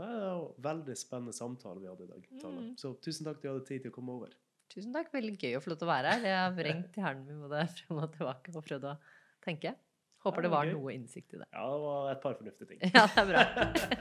Det 0.00 0.06
er 0.06 0.22
en 0.30 0.46
veldig 0.64 0.96
spennende 0.96 1.34
samtale 1.36 1.82
vi 1.82 1.90
hadde 1.90 2.06
i 2.06 2.12
dag. 2.14 2.28
Mm. 2.40 2.70
Så 2.80 2.94
tusen 3.04 3.26
takk 3.28 3.36
for 3.36 3.42
at 3.42 3.44
du 3.44 3.52
hadde 3.52 3.68
tid 3.68 3.82
til 3.84 3.92
å 3.92 3.96
komme 3.98 4.16
over. 4.16 4.32
Tusen 4.72 4.94
takk. 4.94 5.12
Veldig 5.12 5.34
gøy 5.36 5.58
å 5.58 5.60
få 5.60 5.72
lov 5.74 5.80
til 5.82 5.88
å 5.88 5.92
være 5.92 6.14
her. 6.14 6.24
Jeg 6.30 6.38
har 6.40 6.56
vrengt 6.56 6.96
hjernen 6.96 7.26
min 7.28 7.40
både 7.44 7.66
frem 7.76 8.00
og 8.00 8.12
tilbake 8.16 8.54
og 8.56 8.64
prøvd 8.64 8.86
å 8.86 8.96
tenke. 9.44 9.74
Håper 10.20 10.44
det 10.44 10.50
var 10.52 10.68
noe 10.68 10.92
innsikt 10.92 11.32
i 11.32 11.38
det. 11.40 11.46
Ja, 11.54 11.64
det 11.72 11.80
var 11.84 12.10
et 12.12 12.20
par 12.24 12.34
fornuftige 12.36 12.68
ting. 12.68 12.80
Ja, 12.96 13.06
det 13.14 13.22
er 13.22 13.30
bra. 13.30 13.44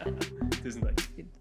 tusen 0.63 0.83
takk. 0.83 1.05
Fint. 1.15 1.37